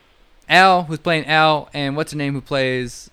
Al, 0.47 0.83
who's 0.83 0.99
playing 0.99 1.25
Al, 1.25 1.67
and 1.73 1.97
what's 1.97 2.13
her 2.13 2.17
name, 2.17 2.33
who 2.33 2.41
plays 2.41 3.09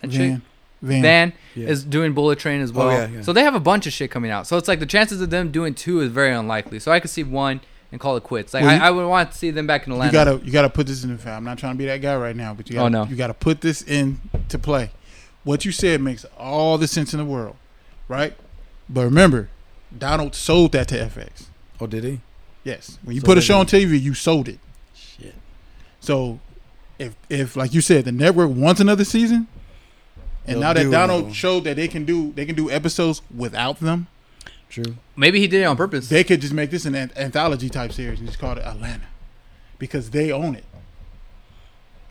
that 0.00 0.10
chick? 0.12 0.40
Van. 0.82 1.02
Van. 1.02 1.02
Van 1.02 1.32
Yeah. 1.54 1.68
is 1.70 1.84
doing 1.84 2.12
Bullet 2.12 2.38
Train 2.38 2.60
as 2.60 2.70
Oh, 2.70 2.74
well. 2.74 2.90
yeah, 2.90 3.08
yeah. 3.16 3.22
So 3.22 3.32
they 3.32 3.42
have 3.42 3.54
a 3.54 3.60
bunch 3.60 3.86
of 3.86 3.92
shit 3.92 4.10
coming 4.10 4.30
out. 4.30 4.46
So 4.46 4.56
it's 4.56 4.68
like 4.68 4.78
the 4.80 4.86
chances 4.86 5.20
of 5.20 5.30
them 5.30 5.50
doing 5.50 5.74
two 5.74 6.00
is 6.00 6.10
very 6.10 6.32
unlikely. 6.34 6.78
So 6.80 6.92
I 6.92 7.00
could 7.00 7.10
see 7.10 7.22
one 7.24 7.60
and 7.92 8.00
call 8.00 8.16
it 8.16 8.22
quits. 8.24 8.52
Like 8.54 8.62
Well, 8.64 8.76
you- 8.76 8.82
I, 8.82 8.88
I 8.88 8.90
would 8.90 9.06
want 9.08 9.32
to 9.32 9.38
see 9.38 9.50
them 9.50 9.66
back 9.66 9.86
in 9.86 9.92
Atlanta. 9.92 10.08
You 10.10 10.12
gotta 10.12 10.44
you 10.44 10.52
gotta 10.52 10.68
put 10.70 10.86
this 10.86 11.02
in 11.04 11.10
the 11.12 11.18
file. 11.18 11.36
I'm 11.38 11.44
not 11.44 11.58
trying 11.58 11.74
to 11.74 11.78
be 11.78 11.86
that 11.86 12.02
guy 12.02 12.16
right 12.16 12.36
now, 12.36 12.52
but 12.54 12.68
you 12.70 12.76
Oh, 12.76 12.82
gotta 12.82 12.90
no. 12.90 13.04
you 13.06 13.16
gotta 13.16 13.34
put 13.34 13.60
this 13.62 13.82
in 13.82 14.20
to 14.48 14.58
play. 14.58 14.90
What 15.44 15.64
you 15.64 15.72
said 15.72 16.00
makes 16.02 16.24
all 16.38 16.76
the 16.76 16.88
sense 16.88 17.14
in 17.14 17.18
the 17.18 17.24
world, 17.24 17.56
right? 18.08 18.34
But 18.88 19.04
remember, 19.04 19.48
Donald 19.96 20.34
sold 20.34 20.72
that 20.72 20.88
to 20.88 20.96
FX. 20.96 21.44
Oh, 21.80 21.86
did 21.86 22.04
he? 22.04 22.20
Yes, 22.64 22.98
when 23.04 23.14
you 23.14 23.20
So 23.20 23.26
put 23.26 23.38
a 23.38 23.40
show 23.40 23.60
on 23.60 23.66
TV, 23.66 24.00
you 24.00 24.12
sold 24.12 24.48
it. 24.48 24.58
Shit. 24.94 25.34
So, 26.00 26.40
if 26.98 27.14
if 27.30 27.54
like 27.56 27.72
you 27.72 27.80
said, 27.80 28.04
the 28.04 28.12
network 28.12 28.50
wants 28.50 28.80
another 28.80 29.04
season, 29.04 29.46
and 30.46 30.54
They'll 30.56 30.60
now 30.60 30.72
that 30.72 30.82
do 30.84 30.90
Donald 30.90 31.24
one. 31.24 31.32
showed 31.32 31.64
that 31.64 31.76
they 31.76 31.88
can 31.88 32.04
do 32.04 32.32
they 32.32 32.46
can 32.46 32.54
do 32.54 32.70
episodes 32.70 33.22
without 33.34 33.80
them, 33.80 34.06
True. 34.68 34.96
Maybe 35.16 35.40
he 35.40 35.46
did 35.48 35.62
it 35.62 35.64
on 35.64 35.76
purpose. 35.76 36.08
they 36.08 36.24
could 36.24 36.40
just 36.40 36.52
make 36.52 36.70
this 36.70 36.84
an 36.84 36.94
an- 36.94 37.12
anthology 37.16 37.68
type 37.68 37.92
series 37.92 38.18
and 38.18 38.28
just 38.28 38.38
call 38.38 38.52
it 38.56 38.64
Atlanta, 38.64 39.04
because 39.78 40.10
they 40.10 40.30
own 40.32 40.54
it. 40.54 40.64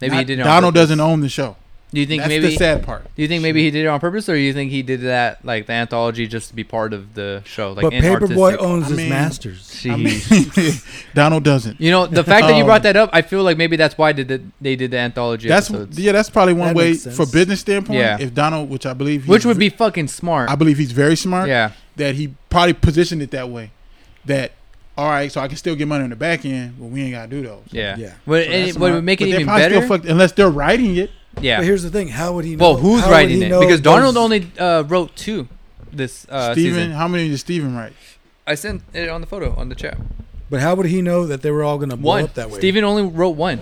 Maybe 0.02 0.16
he 0.18 0.24
did 0.24 0.40
it 0.40 0.42
on 0.42 0.48
Donald 0.48 0.74
purpose. 0.74 0.84
doesn't 0.90 1.00
own 1.00 1.22
the 1.22 1.30
show. 1.30 1.56
Do 1.94 2.02
you 2.02 2.08
think 2.08 2.24
That's 2.24 2.30
maybe? 2.30 2.48
the 2.48 2.56
sad 2.58 2.84
part. 2.84 3.04
Do 3.16 3.22
you 3.22 3.28
think 3.30 3.42
maybe 3.42 3.64
he 3.64 3.72
did 3.72 3.86
it 3.86 3.88
on 3.88 4.00
purpose, 4.02 4.28
or 4.28 4.34
do 4.34 4.40
you 4.42 4.52
think 4.52 4.70
he 4.72 4.82
did 4.82 5.02
that 5.02 5.46
like 5.46 5.68
the 5.68 5.74
anthology 5.74 6.28
just 6.28 6.50
to 6.50 6.56
be 6.56 6.64
part 6.66 6.92
of 6.92 7.14
the 7.14 7.42
show? 7.46 7.72
Like 7.72 7.84
but 7.84 7.94
in 7.94 8.02
Paper 8.02 8.28
Boi 8.28 8.58
owns 8.58 8.86
I 8.86 8.90
his 8.90 8.98
mean- 8.98 9.10
masters. 9.10 9.86
I 9.90 9.96
mean, 9.96 10.20
Donald 11.14 11.44
doesn't. 11.44 11.80
you 11.80 11.92
know 11.92 12.06
the 12.06 12.24
fact 12.24 12.48
that 12.48 12.56
you 12.56 12.62
Um, 12.64 12.66
brought 12.68 12.84
that 12.84 12.98
up, 12.98 13.12
I 13.14 13.22
feel 13.22 13.44
like 13.44 13.58
maybe 13.58 13.76
that's 13.78 13.98
why 13.98 14.12
did 14.12 14.28
the, 14.28 14.42
they 14.60 14.76
did 14.76 14.92
the 14.92 14.98
anthology 14.98 15.48
That's 15.48 15.70
episodes, 15.70 15.98
yeah. 16.00 16.12
That's 16.12 16.30
probably 16.30 16.54
one 16.54 16.70
That 16.70 16.76
way 16.76 16.90
makes 16.92 17.16
for 17.16 17.26
business 17.26 17.62
standpoint. 17.62 18.00
Yeah. 18.00 18.18
If 18.20 18.34
Donald, 18.34 18.70
which 18.70 18.86
I 18.86 18.94
believe, 18.94 19.22
he's 19.22 19.30
which 19.30 19.46
would 19.46 19.60
be 19.60 19.70
fucking 19.70 20.08
smart. 20.10 20.50
I 20.50 20.56
believe 20.56 20.78
he's 20.78 20.92
very 20.92 21.16
smart. 21.16 21.48
yeah, 21.48 21.72
That 21.96 22.16
he 22.16 22.34
probably 22.50 22.74
positioned 22.74 23.22
it 23.22 23.32
that 23.32 23.50
way. 23.50 23.72
That 24.26 24.52
all 24.98 25.10
right, 25.10 25.32
so 25.32 25.40
I 25.42 25.48
can 25.48 25.58
still 25.58 25.76
get 25.76 25.88
money 25.88 26.04
on 26.06 26.10
the 26.10 26.16
back 26.16 26.46
end, 26.46 26.76
but 26.80 26.86
we 26.88 27.04
ain't 27.04 27.12
gotta 27.12 27.30
do 27.30 27.42
those. 27.42 27.64
yeah, 27.72 27.96
Yeah. 27.98 28.14
But 28.26 28.46
So 28.46 28.52
it, 28.52 28.66
would 28.66 28.74
smart. 28.74 29.04
make 29.04 29.22
it 29.22 29.26
But 29.32 29.42
even 29.42 29.46
better. 29.46 29.76
Still 29.76 29.88
fucked, 29.88 30.06
unless 30.06 30.32
they're 30.34 30.50
writing 30.50 30.96
it. 30.98 31.12
Yeah. 31.42 31.58
But 31.58 31.66
here's 31.66 31.84
the 31.84 31.90
thing: 31.90 32.08
How 32.10 32.34
would 32.34 32.46
he 32.46 32.56
know? 32.56 32.64
Well, 32.72 32.78
who's 32.78 33.02
how 33.02 33.08
would 33.08 33.14
writing 33.14 33.38
he 33.38 33.44
it? 33.44 33.50
know 33.50 33.60
Because 33.60 33.82
those- 33.82 33.94
Donald 33.96 34.18
only 34.18 34.52
uh, 34.58 34.84
wrote 34.84 35.16
two 35.16 35.48
this 35.92 36.26
uh, 36.30 36.54
Stephen, 36.54 36.74
season. 36.80 36.92
how 36.92 37.08
many 37.08 37.30
did 37.30 37.38
Stephen 37.40 37.76
write? 37.76 37.94
I 38.48 38.56
sent 38.56 38.84
it 38.94 39.10
on 39.10 39.22
the 39.22 39.28
photo 39.28 39.54
on 39.56 39.70
the 39.70 39.76
chat. 39.76 39.98
But 40.50 40.62
how 40.62 40.76
would 40.76 40.86
he 40.86 41.02
know 41.02 41.26
that 41.26 41.42
they 41.42 41.50
were 41.52 41.64
all 41.64 41.78
gonna 41.78 41.98
blow 41.98 42.12
One. 42.16 42.24
up 42.26 42.34
that 42.36 42.50
way? 42.52 42.60
Stephen 42.60 42.84
only 42.84 43.04
wrote 43.04 43.36
one. 43.36 43.60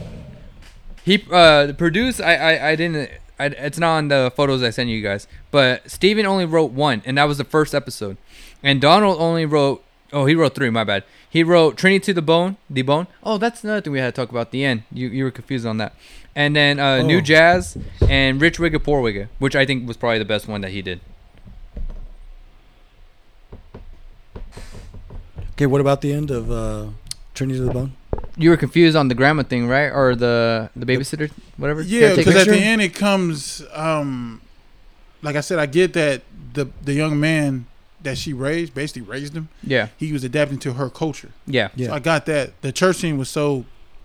He 1.05 1.23
uh 1.31 1.73
produced. 1.73 2.21
I 2.21 2.35
I, 2.35 2.69
I 2.71 2.75
didn't. 2.75 3.09
I, 3.39 3.45
it's 3.47 3.79
not 3.79 3.97
on 3.97 4.07
the 4.09 4.31
photos 4.35 4.61
I 4.63 4.69
sent 4.69 4.89
you 4.89 5.01
guys. 5.01 5.27
But 5.51 5.89
Stephen 5.89 6.25
only 6.25 6.45
wrote 6.45 6.71
one, 6.71 7.01
and 7.05 7.17
that 7.17 7.23
was 7.25 7.37
the 7.37 7.43
first 7.43 7.73
episode. 7.73 8.17
And 8.61 8.79
Donald 8.81 9.19
only 9.19 9.45
wrote. 9.45 9.83
Oh, 10.11 10.25
he 10.27 10.35
wrote 10.35 10.53
three. 10.53 10.69
My 10.69 10.83
bad. 10.83 11.03
He 11.27 11.43
wrote 11.43 11.75
Trinity 11.77 11.99
to 12.05 12.13
the 12.13 12.21
Bone. 12.21 12.57
The 12.69 12.83
Bone. 12.83 13.07
Oh, 13.23 13.39
that's 13.39 13.63
another 13.63 13.81
thing 13.81 13.91
we 13.93 13.99
had 13.99 14.13
to 14.13 14.21
talk 14.21 14.29
about. 14.29 14.51
The 14.51 14.63
end. 14.63 14.83
You 14.91 15.07
you 15.07 15.23
were 15.23 15.31
confused 15.31 15.65
on 15.65 15.77
that. 15.77 15.95
And 16.35 16.55
then 16.55 16.79
uh, 16.79 16.99
Oh. 17.01 17.05
New 17.05 17.21
Jazz 17.21 17.77
and 18.09 18.41
Rich 18.41 18.57
Wigga 18.57 18.83
Poor 18.83 19.01
Wigga, 19.03 19.27
which 19.39 19.55
I 19.55 19.65
think 19.65 19.87
was 19.87 19.97
probably 19.97 20.19
the 20.19 20.25
best 20.25 20.47
one 20.47 20.61
that 20.61 20.71
he 20.71 20.81
did. 20.81 20.99
Okay, 25.53 25.65
what 25.67 25.81
about 25.81 26.01
the 26.01 26.11
end 26.11 26.31
of 26.31 26.51
uh, 26.51 26.87
Trinity 27.33 27.59
to 27.59 27.65
the 27.65 27.71
Bone? 27.71 27.93
You 28.37 28.49
were 28.49 28.57
confused 28.57 28.95
on 28.95 29.07
the 29.07 29.15
grandma 29.15 29.43
thing, 29.43 29.67
right? 29.67 29.91
Or 29.91 30.15
the 30.15 30.69
the 30.75 30.85
babysitter, 30.85 31.29
whatever. 31.57 31.81
Yeah, 31.81 32.15
because 32.15 32.35
at 32.35 32.47
the 32.47 32.57
end 32.57 32.81
it 32.81 32.95
comes. 32.95 33.61
um 33.73 34.41
Like 35.21 35.35
I 35.35 35.41
said, 35.41 35.59
I 35.59 35.67
get 35.67 35.93
that 35.93 36.23
the 36.53 36.69
the 36.83 36.93
young 36.93 37.19
man 37.19 37.67
that 38.01 38.17
she 38.17 38.33
raised, 38.33 38.73
basically 38.73 39.03
raised 39.03 39.33
him. 39.35 39.47
yeah, 39.63 39.87
He 39.97 40.11
was 40.11 40.23
adapting 40.25 40.57
to 40.59 40.73
her 40.73 40.89
culture. 40.89 41.29
yeah, 41.45 41.69
Yeah. 41.75 41.87
So 41.87 41.93
I 41.93 41.99
got 41.99 42.25
that. 42.25 42.59
The 42.61 42.71
church 42.73 42.97
scene 42.97 43.17
was 43.17 43.29
so 43.29 43.63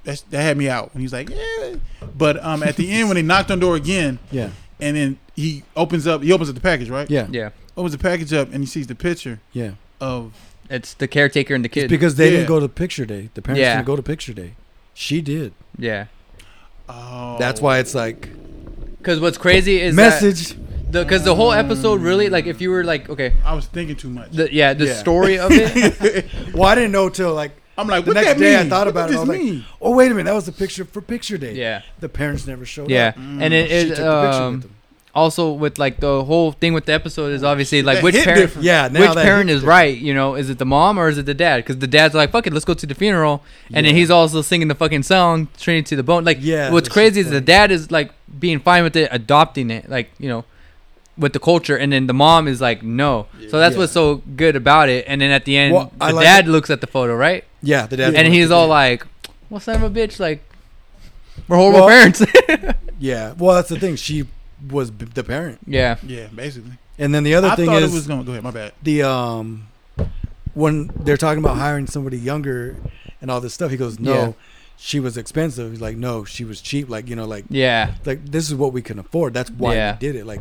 that, 0.08 0.24
that 0.30 0.42
had 0.42 0.56
me 0.56 0.68
out. 0.68 0.90
And 0.92 1.02
he's 1.02 1.12
like, 1.12 1.28
yeah. 1.30 1.76
But 2.16 2.42
um, 2.44 2.62
at 2.62 2.76
the 2.76 2.90
end, 2.90 3.08
when 3.08 3.16
they 3.16 3.22
knocked 3.30 3.50
on 3.50 3.58
the 3.58 3.66
door 3.66 3.76
again, 3.76 4.18
Yeah. 4.30 4.50
and 4.80 4.96
then 4.96 5.18
he 5.36 5.62
opens 5.76 6.06
up, 6.06 6.22
he 6.22 6.32
opens 6.32 6.48
up 6.48 6.54
the 6.54 6.60
package, 6.60 6.88
right? 6.90 7.08
Yeah. 7.10 7.26
yeah. 7.30 7.50
Opens 7.76 7.92
the 7.92 7.98
package 7.98 8.32
up, 8.32 8.48
and 8.52 8.60
he 8.62 8.66
sees 8.66 8.86
the 8.86 8.94
picture 8.94 9.40
Yeah. 9.52 9.72
of. 10.00 10.32
It's 10.70 10.94
the 10.94 11.08
caretaker 11.08 11.54
and 11.54 11.64
the 11.64 11.68
It's 11.68 11.74
kid. 11.74 11.88
because 11.90 12.16
they 12.16 12.26
Yeah. 12.26 12.38
didn't 12.38 12.48
go 12.48 12.60
to 12.60 12.68
picture 12.68 13.06
day. 13.06 13.30
The 13.34 13.42
parents 13.42 13.60
Yeah. 13.60 13.76
didn't 13.76 13.86
go 13.86 13.96
to 13.96 14.02
picture 14.02 14.32
day. 14.34 14.52
She 14.94 15.20
did. 15.20 15.52
yeah. 15.78 16.06
Oh, 16.88 17.36
That's 17.38 17.60
why 17.60 17.78
it's 17.78 17.94
like 17.94 18.28
Because 18.98 19.20
what's 19.20 19.38
crazy 19.38 19.80
is 19.80 19.94
message. 19.94 20.56
because 20.90 21.22
the, 21.24 21.34
whole 21.34 21.52
episode 21.52 22.00
really 22.00 22.28
like 22.30 22.46
if 22.46 22.60
you 22.62 22.70
were 22.70 22.82
like 22.82 23.10
okay 23.10 23.34
I 23.44 23.52
was 23.54 23.66
thinking 23.66 23.94
too 23.94 24.08
much. 24.08 24.30
the 24.32 24.52
yeah 24.52 24.72
the 24.72 24.86
Yeah. 24.86 24.94
story 24.94 25.38
of 25.38 25.50
it 25.52 26.24
well, 26.54 26.64
I 26.64 26.74
didn't 26.74 26.92
know 26.92 27.10
till 27.10 27.34
like 27.34 27.52
I'm 27.78 27.86
like, 27.86 28.04
the 28.04 28.10
what 28.10 28.14
next 28.14 28.26
that 28.28 28.38
day. 28.38 28.56
I 28.56 28.60
mean? 28.62 28.70
thought 28.70 28.86
What 28.86 28.88
about 28.88 29.10
it. 29.10 29.12
I 29.14 29.16
does 29.16 29.20
was 29.20 29.28
this 29.28 29.38
like, 29.38 29.52
mean? 29.52 29.64
oh 29.80 29.94
wait 29.96 30.06
a 30.10 30.14
minute, 30.14 30.24
that 30.24 30.34
was 30.34 30.46
the 30.46 30.52
picture 30.52 30.84
for 30.84 31.00
picture 31.00 31.38
day. 31.38 31.54
yeah 31.54 31.82
The 32.00 32.08
parents 32.08 32.46
never 32.46 32.64
showed 32.66 32.90
yeah 32.90 33.08
up. 33.08 33.16
and 33.16 33.54
it, 33.54 33.68
She 33.70 33.74
it 33.92 33.96
took 33.96 34.04
um 34.06 34.54
with 34.60 34.70
also 35.14 35.52
with 35.52 35.78
like 35.78 35.98
the 36.00 36.22
whole 36.24 36.52
thing 36.52 36.74
with 36.74 36.84
the 36.86 36.92
episode 36.92 37.32
is 37.32 37.42
obviously 37.42 37.82
like 37.82 37.96
That 37.98 38.04
which 38.04 38.14
parent 38.22 38.40
different. 38.40 38.64
Yeah, 38.64 38.88
now 38.88 39.00
which 39.00 39.14
parent 39.24 39.48
hits 39.50 39.62
is 39.62 39.66
right 39.66 39.96
you 39.96 40.14
know 40.14 40.34
is 40.36 40.48
it 40.50 40.58
the 40.58 40.66
mom 40.66 40.98
or 40.98 41.08
is 41.08 41.18
it 41.18 41.26
the 41.26 41.34
dad 41.34 41.56
because 41.58 41.78
the 41.78 41.86
dad's 41.88 42.14
like 42.14 42.30
fuck 42.30 42.46
it 42.46 42.52
let's 42.52 42.64
go 42.64 42.74
to 42.74 42.86
the 42.86 42.94
funeral 42.94 43.42
and 43.72 43.84
then 43.86 43.94
he's 43.96 44.10
also 44.10 44.42
singing 44.42 44.68
the 44.68 44.74
fucking 44.76 45.02
song 45.02 45.48
Trinity 45.58 45.86
to 45.90 45.96
the 45.96 46.02
bone 46.04 46.24
like 46.24 46.38
Yeah, 46.40 46.70
what's 46.70 46.88
crazy 46.88 47.20
is 47.20 47.30
the 47.30 47.40
dad 47.40 47.70
is 47.72 47.90
like 47.90 48.12
being 48.38 48.60
fine 48.60 48.82
with 48.84 48.94
it 48.96 49.08
adopting 49.10 49.70
it 49.70 49.88
like 49.88 50.10
you 50.18 50.28
know 50.28 50.44
with 51.16 51.32
the 51.32 51.40
culture 51.40 51.76
and 51.76 51.90
then 51.92 52.06
the 52.06 52.14
mom 52.14 52.46
is 52.46 52.60
like 52.60 52.82
no 52.84 53.26
so 53.50 53.58
that's 53.58 53.72
Yeah. 53.74 53.78
what's 53.80 53.92
so 53.92 54.16
good 54.36 54.54
about 54.54 54.88
it 54.88 55.04
and 55.08 55.20
then 55.20 55.30
at 55.32 55.44
the 55.46 55.56
end 55.56 55.74
Well, 55.74 55.90
the 55.98 56.12
like 56.12 56.24
dad 56.24 56.46
it- 56.46 56.50
looks 56.50 56.70
at 56.70 56.80
the 56.80 56.86
photo 56.86 57.14
right 57.16 57.44
Yeah, 57.62 57.86
the 57.86 57.96
dad. 57.96 58.14
and 58.14 58.32
he's 58.32 58.50
all 58.50 58.68
like 58.68 59.06
well 59.50 59.60
son 59.60 59.82
of 59.82 59.82
a 59.82 59.90
bitch 59.90 60.18
like 60.20 60.42
we're 61.48 61.56
horrible 61.56 61.80
Well- 61.80 61.88
parents 61.88 62.22
yeah. 62.98 63.34
Well, 63.38 63.54
that's 63.56 63.68
the 63.68 63.78
thing. 63.78 63.96
She 63.96 64.26
was 64.70 64.90
b- 64.90 65.06
the 65.14 65.22
parent, 65.24 65.58
yeah 65.66 65.96
Yeah, 66.02 66.26
basically. 66.34 66.72
and 66.98 67.14
then 67.14 67.22
the 67.24 67.34
other 67.34 67.48
I 67.48 67.56
thing 67.56 67.66
thought 67.66 67.82
is 67.82 67.92
it 67.92 67.94
was 67.94 68.06
going 68.06 68.20
to 68.20 68.24
go 68.26 68.32
ahead. 68.32 68.42
My 68.44 68.50
bad. 68.50 68.72
the 68.82 69.02
um 69.04 69.68
when 70.54 70.90
they're 70.96 71.16
talking 71.16 71.42
about 71.42 71.56
hiring 71.56 71.86
somebody 71.86 72.18
younger 72.18 72.76
and 73.20 73.30
all 73.30 73.40
this 73.40 73.54
stuff. 73.54 73.70
He 73.70 73.76
goes, 73.76 73.98
no. 74.00 74.12
Yeah. 74.14 74.32
She 74.80 75.00
was 75.00 75.16
expensive. 75.16 75.72
He's 75.72 75.80
like, 75.80 75.96
no, 75.96 76.24
she 76.24 76.44
was 76.44 76.60
cheap. 76.60 76.88
Like 76.88 77.08
you 77.08 77.16
know, 77.16 77.24
like 77.26 77.44
yeah 77.50 77.94
like 78.04 78.24
this 78.24 78.48
is 78.48 78.54
what 78.54 78.72
we 78.72 78.82
can 78.82 78.98
afford. 78.98 79.34
That's 79.34 79.50
why 79.50 79.74
Yeah. 79.74 79.92
we 79.94 79.98
did 79.98 80.16
it. 80.16 80.24
Like 80.26 80.40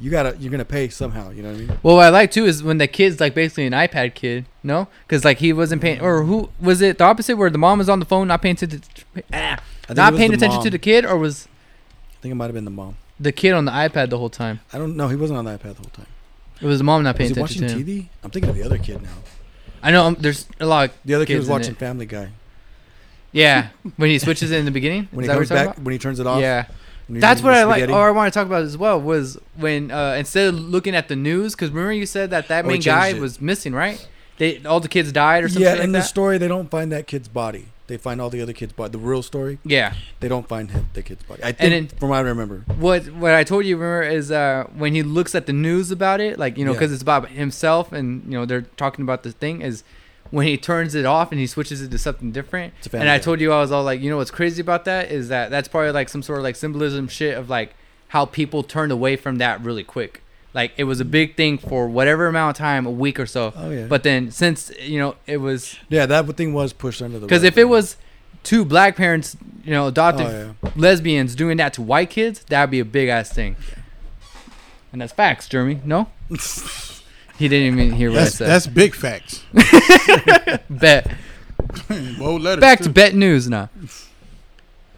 you 0.00 0.10
gotta, 0.10 0.36
you're 0.38 0.50
gonna 0.50 0.64
pay 0.64 0.88
somehow. 0.88 1.30
You 1.30 1.42
know 1.42 1.50
what 1.50 1.56
I 1.56 1.58
mean? 1.60 1.78
Well, 1.82 1.96
what 1.96 2.06
I 2.06 2.08
like 2.08 2.30
too 2.30 2.46
is 2.46 2.62
when 2.62 2.78
the 2.78 2.88
kid's 2.88 3.20
like 3.20 3.34
basically 3.34 3.66
an 3.66 3.72
iPad 3.72 4.14
kid, 4.14 4.46
no? 4.62 4.88
Because 5.06 5.24
like 5.24 5.38
he 5.38 5.52
wasn't 5.52 5.82
paying, 5.82 6.00
or 6.00 6.24
who 6.24 6.50
was 6.60 6.80
it? 6.82 6.98
The 6.98 7.04
opposite, 7.04 7.36
where 7.36 7.50
the 7.50 7.58
mom 7.58 7.78
was 7.78 7.88
on 7.88 8.00
the 8.00 8.06
phone, 8.06 8.28
not 8.28 8.42
paying 8.42 8.54
attention, 8.54 8.82
ah, 9.32 9.62
not 9.90 10.14
paying 10.16 10.34
attention 10.34 10.62
to 10.62 10.70
the 10.70 10.78
kid, 10.78 11.04
or 11.04 11.16
was 11.16 11.48
I 12.18 12.22
think 12.22 12.32
it 12.32 12.34
might 12.36 12.46
have 12.46 12.54
been 12.54 12.64
the 12.64 12.70
mom. 12.70 12.96
the 13.20 13.32
kid 13.32 13.52
on 13.52 13.64
the 13.64 13.72
iPad 13.72 14.10
the 14.10 14.18
whole 14.18 14.30
time? 14.30 14.60
I 14.72 14.78
don't 14.78 14.96
know. 14.96 15.08
He 15.08 15.16
wasn't 15.16 15.38
on 15.38 15.44
the 15.44 15.52
iPad 15.52 15.76
the 15.76 15.82
whole 15.82 15.92
time. 15.92 16.06
It 16.60 16.66
was 16.66 16.78
the 16.78 16.84
mom 16.84 17.02
not 17.02 17.16
paying 17.16 17.30
Was 17.30 17.36
he 17.36 17.42
attention 17.42 17.62
watching 17.62 17.84
to 17.84 17.92
him. 17.92 18.02
TV? 18.02 18.08
I'm 18.22 18.30
thinking 18.30 18.50
of 18.50 18.56
the 18.56 18.62
other 18.62 18.78
kid 18.78 19.02
now. 19.02 19.10
I 19.82 19.90
know 19.90 20.06
um, 20.06 20.16
there's 20.18 20.46
a 20.60 20.66
lot. 20.66 20.92
The 21.04 21.14
other 21.14 21.26
kid 21.26 21.38
was 21.38 21.48
watching. 21.48 21.74
Family 21.74 22.06
Guy. 22.06 22.30
yeah, 23.32 23.68
when 23.96 24.08
he 24.08 24.18
switches 24.18 24.50
it 24.50 24.58
in 24.58 24.64
the 24.64 24.70
beginning. 24.70 25.08
When 25.10 25.24
he 25.24 25.28
comes 25.28 25.50
back, 25.50 25.66
about? 25.66 25.78
when 25.80 25.92
he 25.92 25.98
turns 25.98 26.20
it 26.20 26.26
off. 26.26 26.40
Yeah, 26.40 26.66
he's 27.08 27.20
that's 27.20 27.42
what 27.42 27.54
I 27.54 27.64
like. 27.64 27.88
Or 27.88 28.08
I 28.08 28.10
want 28.10 28.32
to 28.32 28.38
talk 28.38 28.46
about 28.46 28.62
as 28.62 28.76
well 28.76 29.00
was 29.00 29.38
when 29.56 29.90
uh, 29.90 30.14
instead 30.18 30.48
of 30.48 30.58
looking 30.60 30.94
at 30.94 31.08
the 31.08 31.16
news, 31.16 31.54
because 31.54 31.70
remember 31.70 31.92
you 31.92 32.06
said 32.06 32.30
that 32.30 32.48
that 32.48 32.64
Oh, 32.64 32.68
main 32.68 32.80
guy 32.80 33.06
changed 33.08 33.18
it. 33.18 33.20
was 33.20 33.40
missing, 33.40 33.72
right? 33.74 34.06
They 34.38 34.58
all 34.64 34.80
the 34.80 34.88
kids 34.88 35.12
died 35.12 35.44
or 35.44 35.48
something 35.48 35.62
yeah, 35.62 35.74
like 35.74 35.84
in 35.84 35.92
the 35.92 35.98
that. 36.00 36.04
story, 36.06 36.38
they 36.38 36.48
don't 36.48 36.70
find 36.70 36.90
that 36.92 37.06
kid's 37.06 37.28
body. 37.28 37.66
They 37.86 37.98
find 37.98 38.18
all 38.18 38.30
the 38.30 38.40
other 38.40 38.54
kids' 38.54 38.72
body. 38.72 38.92
The 38.92 38.98
real 38.98 39.22
story, 39.22 39.58
yeah, 39.62 39.92
they 40.20 40.26
don't 40.28 40.48
find 40.48 40.70
him, 40.70 40.88
the 40.94 41.02
kid's 41.02 41.22
body. 41.22 41.42
I 41.44 41.52
think, 41.52 41.90
then- 41.90 41.98
from 41.98 42.08
what 42.08 42.16
I 42.16 42.20
remember. 42.20 42.64
what 42.78 43.04
what 43.12 43.34
I 43.34 43.44
told 43.44 43.66
you 43.66 43.76
remember 43.76 44.02
is 44.08 44.30
uh, 44.32 44.64
when 44.74 44.94
he 44.94 45.02
looks 45.02 45.34
at 45.34 45.44
the 45.46 45.52
news 45.52 45.90
about 45.90 46.18
it, 46.20 46.38
like 46.38 46.56
you 46.56 46.64
know, 46.64 46.70
Yeah. 46.72 46.78
because 46.78 46.92
it's 46.92 47.02
about 47.02 47.28
himself, 47.28 47.92
and 47.92 48.24
you 48.24 48.30
know 48.38 48.46
they're 48.46 48.62
talking 48.62 49.02
about 49.02 49.22
the 49.22 49.32
thing 49.32 49.60
is 49.60 49.84
when 50.34 50.46
he 50.46 50.56
turns 50.56 50.94
it 50.94 51.04
off 51.06 51.30
and 51.30 51.40
he 51.40 51.46
switches 51.46 51.80
it 51.80 51.90
to 51.92 51.98
something 51.98 52.32
different. 52.32 52.74
It's 52.78 52.86
a 52.88 52.90
Family 52.90 53.06
And 53.06 53.10
I 53.10 53.18
told 53.18 53.40
you 53.40 53.52
I 53.52 53.60
was 53.60 53.70
all 53.72 53.84
like, 53.84 54.00
you 54.00 54.10
know, 54.10 54.16
what's 54.16 54.30
crazy 54.30 54.60
about 54.60 54.84
that 54.84 55.10
is 55.10 55.28
that 55.28 55.50
that's 55.50 55.68
probably 55.68 55.92
like 55.92 56.08
some 56.08 56.22
sort 56.22 56.38
of 56.38 56.42
like 56.44 56.56
symbolism 56.56 57.08
shit 57.08 57.36
of 57.38 57.48
like 57.48 57.74
how 58.08 58.26
people 58.26 58.62
turned 58.62 58.92
away 58.92 59.16
from 59.16 59.36
that 59.36 59.60
really 59.62 59.84
quick. 59.84 60.22
Like 60.52 60.72
it 60.76 60.84
was 60.84 61.00
a 61.00 61.04
big 61.04 61.36
thing 61.36 61.58
for 61.58 61.88
whatever 61.88 62.26
amount 62.26 62.56
of 62.56 62.58
time, 62.58 62.86
a 62.86 62.90
week 62.90 63.18
or 63.18 63.26
so. 63.26 63.52
Oh 63.56 63.70
yeah. 63.70 63.86
But 63.86 64.02
then 64.02 64.30
since 64.30 64.70
you 64.80 64.98
know 65.00 65.16
it 65.26 65.38
was 65.38 65.76
yeah, 65.88 66.06
that 66.06 66.26
thing 66.36 66.52
was 66.52 66.72
pushed 66.72 67.00
under 67.02 67.18
the. 67.18 67.26
because 67.26 67.42
if 67.42 67.56
it 67.58 67.64
was 67.64 67.96
two 68.44 68.64
black 68.64 68.94
parents, 68.96 69.36
you 69.64 69.70
know, 69.72 69.86
adopted 69.88 70.26
Oh, 70.26 70.54
yeah. 70.62 70.70
lesbians 70.76 71.34
doing 71.34 71.56
that 71.56 71.72
to 71.74 71.82
white 71.82 72.10
kids, 72.10 72.44
that'd 72.44 72.70
be 72.70 72.78
a 72.80 72.84
big 72.84 73.08
ass 73.08 73.32
thing. 73.32 73.56
And 74.92 75.00
that's 75.00 75.12
facts, 75.12 75.48
Jeremy. 75.48 75.80
No, 75.84 76.08
he 77.38 77.48
didn't 77.48 77.78
even 77.78 77.92
hear 77.96 78.10
what 78.10 78.16
That's 78.16 78.34
I 78.34 78.38
said. 78.38 78.48
that's 78.48 78.66
big 78.66 78.94
facts. 78.94 79.42
bet. 80.70 81.10
Bold 82.18 82.42
letters. 82.42 82.60
Back 82.60 82.78
too. 82.78 82.84
to 82.84 82.90
bet 82.90 83.14
news 83.14 83.48
now. 83.48 83.68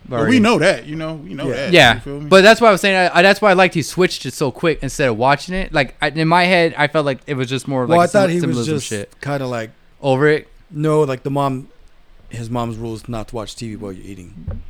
But 0.09 0.29
we 0.29 0.39
know 0.39 0.59
that, 0.61 0.87
you 0.87 0.95
know, 0.95 1.15
we 1.15 1.35
know 1.35 1.49
Yeah. 1.49 1.55
that. 1.55 1.73
Yeah, 1.73 1.95
you 1.95 2.01
feel 2.01 2.21
me? 2.21 2.29
but 2.29 2.43
that's 2.43 2.61
why 2.61 2.69
I 2.69 2.73
was 2.73 2.81
saying. 2.81 2.95
I, 2.97 3.19
I, 3.19 3.23
that's 3.23 3.41
why 3.43 3.51
I 3.51 3.55
liked 3.55 3.75
he 3.75 3.83
switched 3.83 4.25
it 4.25 4.35
so 4.35 4.53
quick 4.53 4.79
instead 4.83 5.09
of 5.09 5.17
watching 5.17 5.55
it. 5.55 5.73
Like 5.73 5.97
I, 6.01 6.09
in 6.11 6.29
my 6.29 6.45
head, 6.45 6.75
I 6.79 6.87
felt 6.87 7.07
like 7.07 7.19
it 7.27 7.35
was 7.35 7.49
just 7.49 7.67
more 7.67 7.87
well, 7.87 7.99
like 7.99 8.09
I 8.11 8.13
thought 8.13 8.29
sym- 8.31 8.41
he 8.53 8.57
was 8.57 8.67
just 8.67 8.93
kind 9.21 9.43
of 9.43 9.49
like 9.51 9.71
over 10.01 10.29
it. 10.29 10.47
no, 10.71 11.01
like 11.03 11.23
the 11.25 11.31
mom. 11.31 11.69
His 12.29 12.51
mom's 12.51 12.77
rule 12.77 12.95
is 12.95 13.09
not 13.09 13.29
to 13.29 13.35
watch 13.37 13.55
TV 13.55 13.77
while 13.79 13.93
you're 13.93 14.05
eating. 14.05 14.61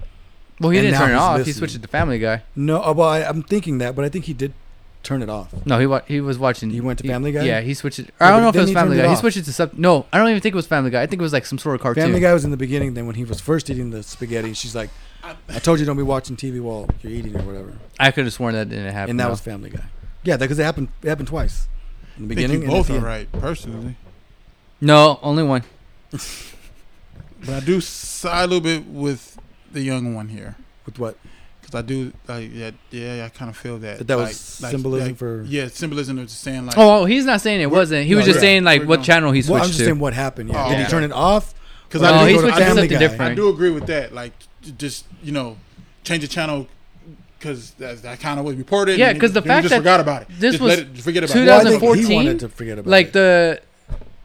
Well, 0.60 0.70
he 0.70 0.78
And 0.78 0.86
didn't 0.88 0.98
turn 1.00 1.10
it 1.10 1.14
he's 1.14 1.22
off. 1.22 1.42
He 1.44 1.52
switched 1.52 1.74
it 1.74 1.82
to 1.82 1.88
Family 1.88 2.18
Guy. 2.18 2.42
No, 2.54 2.82
uh, 2.82 2.92
well, 2.94 3.08
I, 3.08 3.20
I'm 3.22 3.42
thinking 3.42 3.78
that, 3.78 3.94
but 3.96 4.04
I 4.04 4.08
think 4.10 4.26
he 4.26 4.32
did 4.34 4.52
turn 5.06 5.22
it 5.22 5.30
off. 5.30 5.54
No, 5.64 5.78
he 5.78 5.86
wa- 5.86 6.02
he 6.06 6.20
was 6.20 6.38
watching. 6.38 6.68
He 6.70 6.80
went 6.80 6.98
to 6.98 7.06
Family 7.06 7.32
Guy? 7.32 7.44
Yeah, 7.44 7.60
he 7.60 7.72
switched 7.74 7.98
it. 8.00 8.10
I 8.20 8.30
don't 8.30 8.42
know 8.42 8.48
if 8.50 8.56
it 8.56 8.60
was 8.60 8.72
Family 8.72 8.96
Guy. 8.98 9.08
He 9.08 9.16
switched 9.16 9.36
it 9.38 9.44
to 9.44 9.52
sub. 9.52 9.72
No, 9.74 10.06
I 10.12 10.18
don't 10.18 10.28
even 10.28 10.40
think 10.42 10.54
it 10.54 10.56
was 10.56 10.66
Family 10.66 10.90
Guy. 10.90 11.00
I 11.02 11.06
think 11.06 11.20
it 11.20 11.22
was 11.22 11.32
like 11.32 11.46
some 11.46 11.58
sort 11.58 11.76
of 11.76 11.80
cartoon. 11.80 12.02
Family 12.04 12.20
Guy 12.20 12.32
was 12.34 12.44
in 12.44 12.50
the 12.50 12.56
beginning. 12.56 12.94
Then 12.94 13.06
when 13.06 13.14
he 13.14 13.24
was 13.24 13.40
first 13.40 13.70
eating 13.70 13.90
the 13.90 14.02
spaghetti, 14.02 14.52
she's 14.52 14.74
like, 14.74 14.90
"I 15.48 15.58
told 15.60 15.78
you 15.80 15.86
don't 15.86 15.96
be 15.96 16.02
watching 16.02 16.36
TV 16.36 16.60
while 16.60 16.88
you're 17.02 17.12
eating 17.12 17.36
or 17.36 17.42
whatever," 17.42 17.72
I 18.00 18.10
could 18.10 18.24
have 18.24 18.34
sworn 18.34 18.54
that 18.54 18.68
didn't 18.68 18.92
happen. 18.92 19.10
and 19.10 19.20
that 19.20 19.24
though. 19.24 19.30
was 19.30 19.40
Family 19.40 19.70
Guy. 19.70 19.84
Yeah, 20.24 20.36
because 20.36 20.58
it 20.58 20.64
happened. 20.64 20.88
It 21.02 21.08
happened 21.08 21.28
twice. 21.28 21.68
In 22.18 22.26
the 22.28 22.34
I 22.34 22.36
think 22.36 22.48
beginning, 22.48 22.56
you 22.62 22.64
and 22.64 22.72
both 22.72 22.86
the 22.88 22.94
are 22.94 22.96
end. 22.96 23.04
right, 23.04 23.32
personally. 23.32 23.96
no 24.80 25.18
only 25.22 25.42
one. 25.44 25.62
But 26.10 27.54
I 27.54 27.60
do 27.60 27.80
side 27.80 28.44
a 28.44 28.46
little 28.46 28.60
bit 28.60 28.86
with 28.86 29.38
the 29.70 29.82
young 29.82 30.14
one 30.14 30.28
here. 30.28 30.56
With 30.84 30.98
what? 30.98 31.16
Because 31.76 31.84
I 31.84 31.86
do, 31.86 32.12
like, 32.28 32.50
yeah, 32.54 32.70
yeah, 32.90 33.24
I 33.24 33.28
kind 33.28 33.50
of 33.50 33.56
feel 33.56 33.78
that. 33.78 33.98
That 33.98 34.06
that 34.08 34.16
was 34.16 34.60
like- 34.62 34.64
like- 34.64 34.70
symbolism 34.72 35.08
like- 35.08 35.16
for- 35.18 35.42
Yeah, 35.48 35.68
symbolism 35.68 36.18
of 36.18 36.26
just 36.28 36.40
saying, 36.42 36.66
like, 36.66 36.78
Oh, 36.78 37.02
oh, 37.02 37.04
he's 37.04 37.24
not 37.24 37.40
saying 37.40 37.60
it 37.60 37.70
wasn't. 37.70 38.04
He 38.06 38.12
no, 38.12 38.16
was 38.18 38.26
just 38.26 38.36
yeah. 38.36 38.40
saying 38.42 38.64
like 38.64 38.80
We're 38.82 38.86
what 38.88 38.96
going- 38.96 39.04
channel 39.06 39.32
he 39.32 39.42
Well, 39.42 39.54
I'm 39.54 39.60
switched 39.60 39.66
just 39.68 39.78
to. 39.80 39.84
saying 39.86 39.98
what 39.98 40.14
happened. 40.14 40.50
Yeah. 40.50 40.64
Oh, 40.64 40.68
Did 40.70 40.78
yeah. 40.78 40.84
he 40.84 40.90
turn 40.90 41.04
it 41.04 41.12
off? 41.12 41.54
because 41.88 42.02
No, 42.02 42.12
I, 42.14 42.26
he 42.28 42.34
do, 42.34 42.40
switched 42.40 42.56
I, 42.56 42.66
something 42.68 42.88
Guy. 42.90 42.98
different. 42.98 43.32
I 43.32 43.34
do 43.34 43.48
agree 43.48 43.70
with 43.70 43.86
that. 43.86 44.12
Like, 44.14 44.32
just, 44.78 45.04
you 45.22 45.32
know, 45.32 45.56
change 46.04 46.22
the 46.22 46.28
channel 46.28 46.66
because 47.38 47.72
that, 47.78 48.02
that 48.02 48.18
kind 48.20 48.40
of 48.40 48.44
was 48.46 48.56
reported. 48.56 48.98
Yeah, 48.98 49.12
because 49.12 49.32
the 49.32 49.42
fact 49.42 49.62
just 49.64 49.70
that 49.70 49.78
forgot 49.78 50.00
about 50.00 50.22
it. 50.22 50.28
this 50.38 50.52
Just 50.54 50.62
was 50.62 50.76
let 50.78 50.86
it, 50.86 50.98
forget 50.98 51.24
about 51.24 51.36
Well, 51.36 51.50
I 51.50 51.60
it. 51.60 51.64
think 51.64 51.74
he 51.74 51.78
2014, 51.80 52.16
wanted 52.16 52.40
to 52.40 52.48
forget 52.48 52.78
about 52.78 52.90
like 52.90 53.06
it. 53.08 53.12
the 53.12 53.60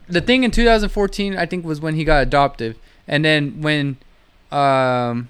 the 0.08 0.20
thing 0.20 0.42
in 0.44 0.50
2014 0.50 1.36
i 1.38 1.46
think 1.46 1.64
was 1.64 1.80
when 1.80 1.94
he 1.94 2.04
got 2.04 2.22
adopted 2.22 2.76
and 3.06 3.24
then 3.24 3.62
when 3.62 3.96
um 4.50 5.28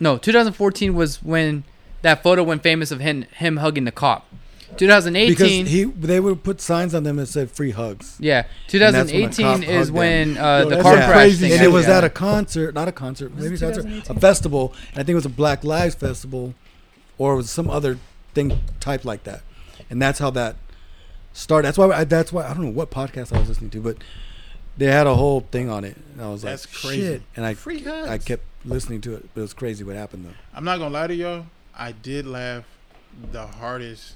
no 0.00 0.18
2014 0.18 0.94
was 0.94 1.22
when 1.22 1.64
that 2.02 2.22
photo 2.22 2.42
went 2.42 2.62
famous 2.62 2.90
of 2.90 3.00
him 3.00 3.22
him 3.36 3.58
hugging 3.58 3.84
the 3.84 3.92
cop 3.92 4.26
2018 4.76 5.32
because 5.32 5.70
he 5.72 5.84
they 5.84 6.20
would 6.20 6.42
put 6.42 6.60
signs 6.60 6.94
on 6.94 7.02
them 7.04 7.16
that 7.16 7.26
said 7.26 7.50
free 7.50 7.70
hugs. 7.70 8.16
yeah 8.20 8.44
And 8.72 8.80
that's 8.80 9.12
when 9.12 9.24
a 9.24 9.28
2018 9.32 9.46
cop 9.46 9.62
is 9.62 9.92
when 9.92 10.36
uh, 10.36 10.58
Yo, 10.64 10.68
the 10.70 10.82
car 10.82 10.94
some 10.96 11.04
crash 11.04 11.12
crazy 11.12 11.38
thing 11.38 11.52
and 11.52 11.58
shit. 11.60 11.68
it 11.70 11.72
was 11.72 11.86
happened. 11.86 12.04
at 12.04 12.04
a 12.04 12.10
concert, 12.10 12.74
not 12.74 12.88
a 12.88 12.92
concert, 12.92 13.34
Was 13.34 13.44
maybe 13.44 13.54
it 13.54 13.62
a 13.62 13.82
concert, 13.82 14.10
a 14.10 14.20
festival, 14.20 14.74
and 14.90 14.94
I 14.94 15.02
think 15.02 15.10
it 15.10 15.14
was 15.14 15.26
a 15.26 15.30
Black 15.30 15.64
Lives 15.64 15.94
Festival, 15.94 16.54
or 17.16 17.34
it 17.34 17.36
was 17.36 17.50
some 17.50 17.70
other 17.70 17.98
thing 18.34 18.60
type 18.80 19.04
like 19.04 19.22
that, 19.24 19.42
and 19.88 20.02
that's 20.02 20.18
how 20.18 20.30
that 20.30 20.56
started. 21.32 21.68
That's 21.68 21.78
why 21.78 21.90
I, 21.92 22.04
that's 22.04 22.32
why 22.32 22.44
I 22.44 22.52
don't 22.52 22.64
know 22.64 22.70
what 22.70 22.90
podcast 22.90 23.34
I 23.34 23.38
was 23.38 23.48
listening 23.48 23.70
to, 23.70 23.80
but 23.80 23.96
they 24.76 24.86
had 24.86 25.06
a 25.06 25.14
whole 25.14 25.40
thing 25.40 25.68
on 25.70 25.84
it, 25.84 25.96
and 26.12 26.22
I 26.22 26.28
was 26.30 26.44
like, 26.44 26.52
That's 26.52 26.66
like, 26.66 26.82
crazy. 26.92 27.02
shit, 27.06 27.22
and 27.36 27.44
I 27.46 27.54
Free 27.54 27.82
hugs. 27.82 28.08
I 28.08 28.18
kept 28.18 28.44
listening 28.64 29.00
to 29.02 29.14
it, 29.14 29.28
but 29.34 29.40
it 29.40 29.42
was 29.42 29.54
crazy 29.54 29.84
what 29.84 29.96
happened 29.96 30.24
though. 30.26 30.34
I'm 30.54 30.64
not 30.64 30.78
gonna 30.78 30.92
lie 30.92 31.06
to 31.06 31.14
y'all. 31.14 31.46
I 31.76 31.92
did 31.92 32.26
laugh 32.26 32.64
the 33.32 33.46
hardest 33.46 34.14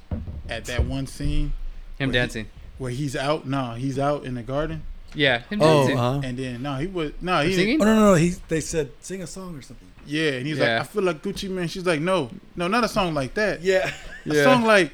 at 0.48 0.64
that 0.66 0.84
one 0.84 1.06
scene 1.06 1.52
him 1.98 2.08
Wait. 2.10 2.14
dancing 2.14 2.46
where 2.78 2.90
he's 2.90 3.16
out. 3.16 3.46
No, 3.46 3.72
he's 3.74 3.98
out 3.98 4.24
in 4.24 4.34
the 4.34 4.42
garden, 4.42 4.82
yeah 5.14 5.40
him 5.44 5.60
Oh, 5.62 5.78
dancing 5.86 5.98
uh-huh. 5.98 6.20
and 6.24 6.38
then 6.38 6.62
no, 6.62 6.76
he 6.76 6.86
was 6.86 7.12
no, 7.20 7.42
he 7.42 7.54
singing 7.54 7.80
oh 7.80 7.84
no, 7.84 7.94
no, 7.94 8.04
no, 8.10 8.14
he 8.14 8.34
they 8.48 8.60
said 8.60 8.90
sing 9.00 9.22
a 9.22 9.26
song 9.26 9.56
or 9.56 9.62
something. 9.62 9.86
Yeah, 10.06 10.32
and 10.32 10.46
he's 10.46 10.58
Yeah. 10.58 10.78
like, 10.78 10.80
I 10.80 10.84
feel 10.84 11.02
like 11.02 11.22
Gucci 11.22 11.48
Mane. 11.50 11.68
She's 11.68 11.84
like, 11.86 12.00
no, 12.00 12.30
no, 12.56 12.68
not 12.68 12.84
a 12.84 12.88
song 12.88 13.12
like 13.14 13.34
that. 13.34 13.60
Yeah, 13.62 13.90
A 14.26 14.34
Yeah. 14.34 14.44
song 14.44 14.64
like, 14.64 14.92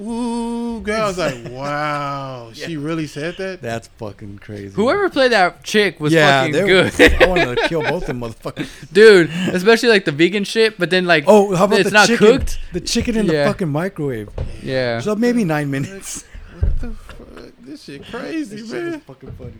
ooh, 0.00 0.80
girl. 0.80 1.02
I 1.02 1.06
was 1.06 1.18
like, 1.18 1.36
wow, 1.50 2.50
she 2.52 2.76
really 2.76 3.06
said 3.06 3.36
that. 3.38 3.62
that's 3.62 3.88
fucking 3.98 4.38
crazy. 4.38 4.74
whoever 4.74 5.08
played 5.10 5.32
that 5.32 5.62
chick 5.64 6.00
was 6.00 6.12
yeah, 6.12 6.40
fucking 6.42 6.52
they 6.52 6.66
good 6.66 6.92
were- 6.98 7.24
I 7.24 7.28
wanted 7.28 7.56
to 7.58 7.68
kill 7.68 7.82
both 7.82 8.02
of 8.02 8.06
them 8.08 8.20
motherfuckers. 8.20 8.68
dude 8.92 9.30
especially 9.52 9.88
like 9.88 10.04
the 10.04 10.12
vegan 10.12 10.44
shit 10.44 10.78
but 10.78 10.90
then 10.90 11.04
like 11.06 11.24
Oh, 11.26 11.54
how 11.54 11.64
about 11.64 11.80
it's 11.80 11.90
the 11.90 11.94
not 11.94 12.06
chicken? 12.08 12.26
cooked 12.38 12.58
The 12.72 12.80
chicken 12.80 13.16
in 13.16 13.26
Yeah. 13.26 13.44
the 13.44 13.50
fucking 13.50 13.68
microwave. 13.68 14.30
yeah 14.62 15.00
So 15.00 15.14
maybe 15.14 15.44
nine 15.44 15.70
minutes. 15.70 16.24
What 16.60 16.80
the 16.80 16.90
fuck? 16.90 17.52
This 17.60 17.84
shit 17.84 18.04
crazy, 18.06 18.56
man. 18.56 18.62
This 18.64 18.70
shit 18.70 18.84
is 18.84 19.02
fucking 19.02 19.32
funny. 19.32 19.52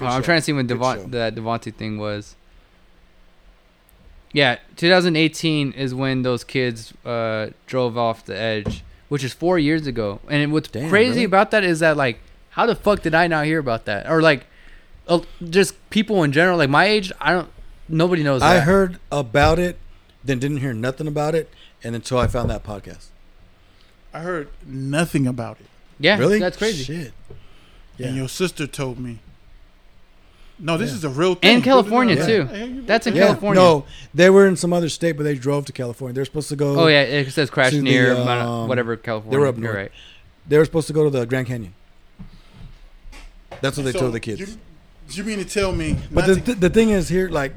Oh, 0.00 0.04
I'm 0.06 0.22
trying 0.22 0.38
to 0.38 0.42
see 0.42 0.52
when 0.52 0.66
Good 0.66 0.74
Devon- 0.78 1.10
that 1.12 1.34
Devonte 1.34 1.72
thing 1.74 1.98
was. 1.98 2.36
Yeah, 4.36 4.58
2018 4.76 5.72
is 5.72 5.94
when 5.94 6.20
those 6.20 6.44
kids 6.44 6.92
uh, 7.06 7.52
drove 7.66 7.96
off 7.96 8.26
the 8.26 8.36
edge, 8.36 8.84
which 9.08 9.24
is 9.24 9.32
four 9.32 9.58
years 9.58 9.86
ago. 9.86 10.20
And 10.28 10.52
what's 10.52 10.68
Damn, 10.68 10.90
crazy 10.90 11.10
really? 11.12 11.24
about 11.24 11.52
that 11.52 11.64
is 11.64 11.80
that 11.80 11.96
like, 11.96 12.20
how 12.50 12.66
the 12.66 12.74
fuck 12.74 13.00
did 13.00 13.14
I 13.14 13.28
not 13.28 13.46
hear 13.46 13.58
about 13.58 13.86
that? 13.86 14.10
Or 14.10 14.20
like, 14.20 14.44
uh, 15.08 15.20
just 15.48 15.74
people 15.88 16.22
in 16.22 16.32
general, 16.32 16.58
like 16.58 16.68
my 16.68 16.84
age, 16.84 17.10
I 17.18 17.32
don't. 17.32 17.48
Nobody 17.88 18.22
knows. 18.22 18.42
I 18.42 18.56
that. 18.56 18.64
heard 18.64 18.98
about 19.10 19.58
it, 19.58 19.78
then 20.22 20.38
didn't 20.38 20.58
hear 20.58 20.74
nothing 20.74 21.06
about 21.06 21.34
it, 21.34 21.50
and 21.82 21.94
until 21.94 22.18
I 22.18 22.26
found 22.26 22.50
that 22.50 22.62
podcast. 22.62 23.06
I 24.12 24.20
heard 24.20 24.50
nothing 24.66 25.26
about 25.26 25.60
it. 25.60 25.66
Yeah, 25.98 26.18
really? 26.18 26.40
That's 26.40 26.58
crazy. 26.58 26.84
Shit. 26.84 27.14
Yeah. 27.96 28.08
And 28.08 28.16
your 28.16 28.28
sister 28.28 28.66
told 28.66 28.98
me. 28.98 29.20
No, 30.58 30.76
this 30.78 30.90
Yeah. 30.90 30.96
is 30.96 31.04
a 31.04 31.08
real 31.10 31.34
thing. 31.34 31.56
And 31.56 31.64
California, 31.64 32.16
Yeah. 32.16 32.26
too. 32.26 32.48
Yeah, 32.52 32.66
That's 32.86 33.06
in 33.06 33.14
Yeah. 33.14 33.26
California. 33.26 33.60
No, 33.62 33.84
they 34.14 34.30
were 34.30 34.46
in 34.46 34.56
some 34.56 34.72
other 34.72 34.88
state, 34.88 35.12
but 35.12 35.24
they 35.24 35.34
drove 35.34 35.66
to 35.66 35.72
California. 35.72 36.14
They're 36.14 36.24
supposed 36.24 36.48
to 36.48 36.56
go. 36.56 36.80
Oh 36.80 36.86
yeah, 36.86 37.02
it 37.02 37.30
says 37.30 37.50
crash 37.50 37.70
to 37.70 37.76
the, 37.76 37.82
near 37.82 38.14
um, 38.16 38.66
whatever 38.68 38.96
California. 38.96 39.30
they 39.36 39.40
were 39.40 39.46
up 39.48 39.56
You're 39.56 39.64
north. 39.64 39.76
right. 39.76 39.92
They 40.48 40.56
were 40.58 40.64
supposed 40.64 40.86
to 40.86 40.92
go 40.92 41.04
to 41.04 41.10
the 41.10 41.26
Grand 41.26 41.46
Canyon. 41.46 41.74
That's 43.60 43.76
what 43.76 43.84
they 43.84 43.92
So, 43.92 44.00
told 44.00 44.12
the 44.14 44.20
kids. 44.20 44.40
You, 44.40 44.46
you 45.10 45.24
mean 45.24 45.38
to 45.38 45.44
tell 45.44 45.72
me? 45.72 45.96
But 46.10 46.26
the, 46.26 46.34
to- 46.36 46.40
the, 46.40 46.54
the 46.54 46.70
thing 46.70 46.90
is 46.90 47.08
here, 47.08 47.28
like, 47.28 47.52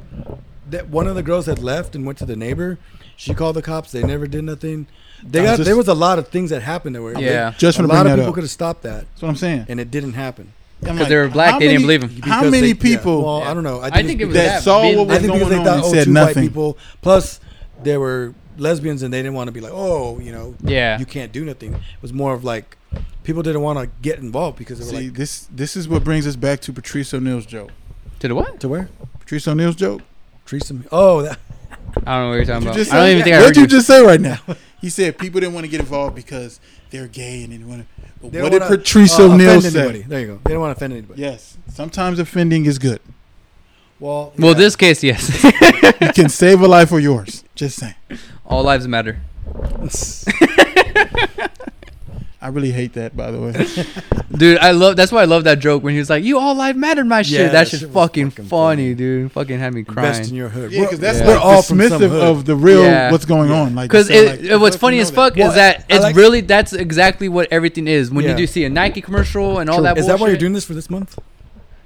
that 0.69 0.89
one 0.89 1.07
of 1.07 1.15
the 1.15 1.23
girls 1.23 1.45
had 1.45 1.59
left 1.59 1.95
and 1.95 2.05
went 2.05 2.17
to 2.19 2.25
the 2.25 2.35
neighbor. 2.35 2.77
She 3.15 3.33
called 3.33 3.55
the 3.55 3.61
cops. 3.61 3.91
They 3.91 4.03
never 4.03 4.27
did 4.27 4.43
nothing. 4.43 4.87
They 5.23 5.43
got 5.43 5.57
just- 5.57 5.65
there 5.67 5.75
was 5.75 5.87
a 5.87 5.93
lot 5.93 6.19
of 6.19 6.29
things 6.29 6.51
that 6.51 6.61
happened 6.61 6.95
that 6.95 7.01
were 7.01 7.19
Yeah. 7.19 7.53
just 7.57 7.77
a 7.79 7.81
want 7.81 7.91
to 7.91 7.97
lot 7.97 8.07
of 8.07 8.15
people 8.17 8.33
could 8.33 8.43
have 8.43 8.51
stopped 8.51 8.83
that, 8.83 9.05
That's 9.11 9.21
what 9.21 9.29
I'm 9.29 9.35
saying. 9.35 9.65
and 9.67 9.79
it 9.79 9.91
didn't 9.91 10.13
happen. 10.13 10.53
I'm 10.87 10.97
'Cause 10.97 11.09
they 11.09 11.15
were 11.17 11.27
black, 11.27 11.51
how 11.51 11.59
they 11.59 11.67
didn't 11.67 11.81
believe 11.81 12.03
him. 12.03 12.21
How 12.21 12.43
many 12.49 12.67
they- 12.67 12.73
people? 12.73 13.23
Well, 13.23 13.39
Yeah. 13.39 13.51
I 13.51 13.53
don't 13.53 13.63
know. 13.63 13.79
I 13.79 13.87
I 13.87 13.89
think, 13.89 14.07
think 14.07 14.21
it 14.21 14.25
was 14.25 14.33
because- 14.33 14.47
that 14.47 14.55
that 14.55 14.63
saw 14.63 14.81
being- 14.81 14.97
what 14.97 15.03
I 15.03 15.07
was 15.13 15.17
think 15.19 15.33
because 15.33 15.39
going 15.39 15.49
they 15.51 15.57
on 15.59 15.65
thought, 15.65 15.75
and 15.75 15.83
oh, 15.83 15.93
said 15.93 16.03
two 16.05 16.13
white 16.13 16.19
nothing. 16.27 16.43
people. 16.47 16.77
Plus, 17.01 17.39
there 17.83 17.99
were 17.99 18.33
lesbians, 18.57 19.03
and 19.03 19.13
they 19.13 19.19
didn't 19.19 19.33
want 19.33 19.47
to 19.47 19.51
be 19.51 19.59
like, 19.61 19.73
oh, 19.73 20.19
you 20.19 20.31
know, 20.31 20.55
Yeah. 20.63 20.97
you 20.99 21.05
can't 21.05 21.31
do 21.31 21.43
nothing. 21.45 21.73
It 21.73 21.79
was 22.01 22.13
more 22.13 22.33
of 22.33 22.43
like 22.43 22.77
people 23.23 23.43
didn't 23.43 23.61
want 23.61 23.77
to 23.79 23.89
get 24.01 24.19
involved 24.19 24.57
because 24.57 24.79
they 24.79 24.85
were 24.85 24.91
See, 25.01 25.05
like, 25.07 25.13
this 25.15 25.47
this 25.53 25.75
is 25.75 25.87
what 25.87 26.03
brings 26.03 26.25
us 26.25 26.35
back 26.35 26.61
to 26.61 26.73
Patrice 26.73 27.13
O'Neal's 27.13 27.45
joke. 27.45 27.71
To 28.19 28.27
the 28.29 28.35
what? 28.35 28.59
to 28.61 28.67
where? 28.69 28.89
Patrice 29.19 29.47
O'Neal's 29.47 29.75
joke. 29.75 30.01
Teresa. 30.45 30.75
Oh, 30.91 31.21
that, 31.21 31.37
I 32.07 32.15
don't 32.17 32.23
know 32.23 32.29
what 32.29 32.35
you're 32.37 32.45
talking 32.45 32.67
What 32.67 32.75
about. 32.75 32.87
you 32.87 32.91
I 32.91 32.95
don't 33.01 33.09
even 33.11 33.23
think 33.23 33.35
I 33.35 33.39
what 33.39 33.45
heard 33.47 33.55
you 33.57 33.61
you. 33.63 33.67
just 33.67 33.87
say 33.87 34.01
right 34.03 34.21
now? 34.21 34.39
He 34.81 34.89
said 34.89 35.17
people 35.17 35.41
didn't 35.41 35.53
want 35.55 35.65
to 35.65 35.69
get 35.69 35.81
involved 35.81 36.15
because 36.15 36.61
they're 36.89 37.07
gay 37.07 37.43
and 37.43 37.51
didn't 37.51 37.67
want 37.67 37.81
to. 37.81 37.98
But 38.21 38.31
they 38.31 38.41
what 38.41 38.51
don't 38.51 38.59
did 38.61 38.61
wanna, 38.69 38.77
Patrice 38.77 39.19
uh, 39.19 39.23
O'Neal 39.23 39.61
say? 39.61 39.79
anybody. 39.79 40.01
There 40.03 40.19
you 40.19 40.27
go. 40.27 40.39
They 40.43 40.51
don't 40.53 40.61
want 40.61 40.77
to 40.77 40.79
offend 40.79 40.93
anybody. 40.93 41.21
Yes, 41.21 41.57
sometimes 41.73 42.19
offending 42.19 42.65
is 42.65 42.77
good. 42.79 42.99
Well, 43.99 44.33
Well, 44.37 44.51
yeah. 44.51 44.57
this 44.57 44.75
case, 44.75 45.03
yes. 45.03 45.43
You 46.01 46.13
can 46.13 46.29
save 46.29 46.61
a 46.61 46.67
life 46.67 46.91
or 46.93 46.99
yours. 47.01 47.43
Just 47.55 47.77
saying. 47.77 47.95
All 48.45 48.63
lives 48.63 48.87
matter. 48.87 49.19
I 52.41 52.47
really 52.47 52.71
hate 52.71 52.93
that, 52.93 53.17
by 53.17 53.31
the 53.31 53.41
way. 53.41 53.51
Dude, 54.37 54.59
I 54.59 54.71
love. 54.71 54.95
That's 54.95 55.11
why 55.11 55.21
I 55.21 55.25
love 55.25 55.43
that 55.43 55.59
joke 55.59 55.83
when 55.83 55.91
he 55.93 55.99
was 55.99 56.09
like, 56.09 56.23
"You 56.23 56.39
all 56.39 56.55
life 56.55 56.75
mattered, 56.77 57.03
my 57.05 57.21
shit." 57.21 57.33
Yeah, 57.39 57.43
that 57.47 57.51
that 57.51 57.67
shit's 57.67 57.81
shit 57.81 57.91
fucking, 57.91 58.29
fucking 58.29 58.45
funny, 58.45 58.83
funny. 58.83 58.93
dude. 58.93 59.31
Fucking 59.33 59.59
had 59.59 59.73
me 59.73 59.79
Invest 59.81 59.95
crying. 60.21 60.29
in 60.29 60.35
your 60.35 60.47
hood. 60.47 60.71
Yeah, 60.71 60.83
because 60.83 60.99
that's 61.01 61.19
Yeah. 61.19 61.25
like 61.27 61.35
We're 61.35 61.41
all 61.41 61.61
dismissive 61.61 62.11
of 62.13 62.45
the 62.45 62.55
real 62.55 62.83
Yeah. 62.83 63.11
what's 63.11 63.25
going 63.25 63.51
on. 63.51 63.75
Like 63.75 63.89
Because 63.89 64.09
it, 64.09 64.25
like, 64.29 64.39
it, 64.51 64.57
what's 64.57 64.77
funny 64.77 64.99
as 64.99 65.11
know 65.11 65.15
fuck 65.15 65.35
Well, 65.35 65.49
is 65.49 65.55
that 65.55 65.83
it's 65.89 66.01
like- 66.01 66.15
really 66.15 66.39
that's 66.39 66.71
exactly 66.71 67.27
what 67.27 67.49
everything 67.51 67.87
is. 67.89 68.09
When 68.11 68.23
Yeah. 68.23 68.31
you 68.31 68.37
do 68.37 68.47
see 68.47 68.63
a 68.63 68.69
Nike 68.69 69.01
commercial 69.01 69.59
and 69.59 69.69
all 69.69 69.77
True. 69.77 69.83
that, 69.85 69.97
Is 69.97 70.07
that 70.07 70.19
why 70.19 70.27
you're 70.29 70.37
doing 70.37 70.53
this 70.53 70.63
for 70.63 70.73
this 70.75 70.89
month? 70.89 71.17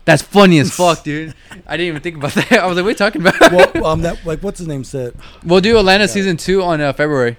That's 0.06 0.22
funny 0.22 0.60
as 0.60 0.70
fuck, 0.76 1.04
dude. 1.04 1.34
I 1.66 1.78
didn't 1.78 1.88
even 1.88 2.02
think 2.02 2.18
about 2.18 2.34
that. 2.34 2.52
I 2.62 2.68
was 2.68 2.76
like, 2.76 2.84
"What 2.84 2.90
are 2.90 2.90
you 2.92 2.96
talking 2.96 3.22
about?" 3.26 3.74
well, 3.74 3.86
um, 3.88 4.02
that 4.02 4.24
like 4.26 4.44
what's 4.44 4.60
his 4.60 4.68
name 4.68 4.84
said. 4.84 5.16
we'll 5.46 5.62
do 5.62 5.78
Atlanta 5.80 6.08
season 6.10 6.36
two 6.38 6.62
on 6.62 6.80
uh, 6.82 6.92
February. 6.94 7.38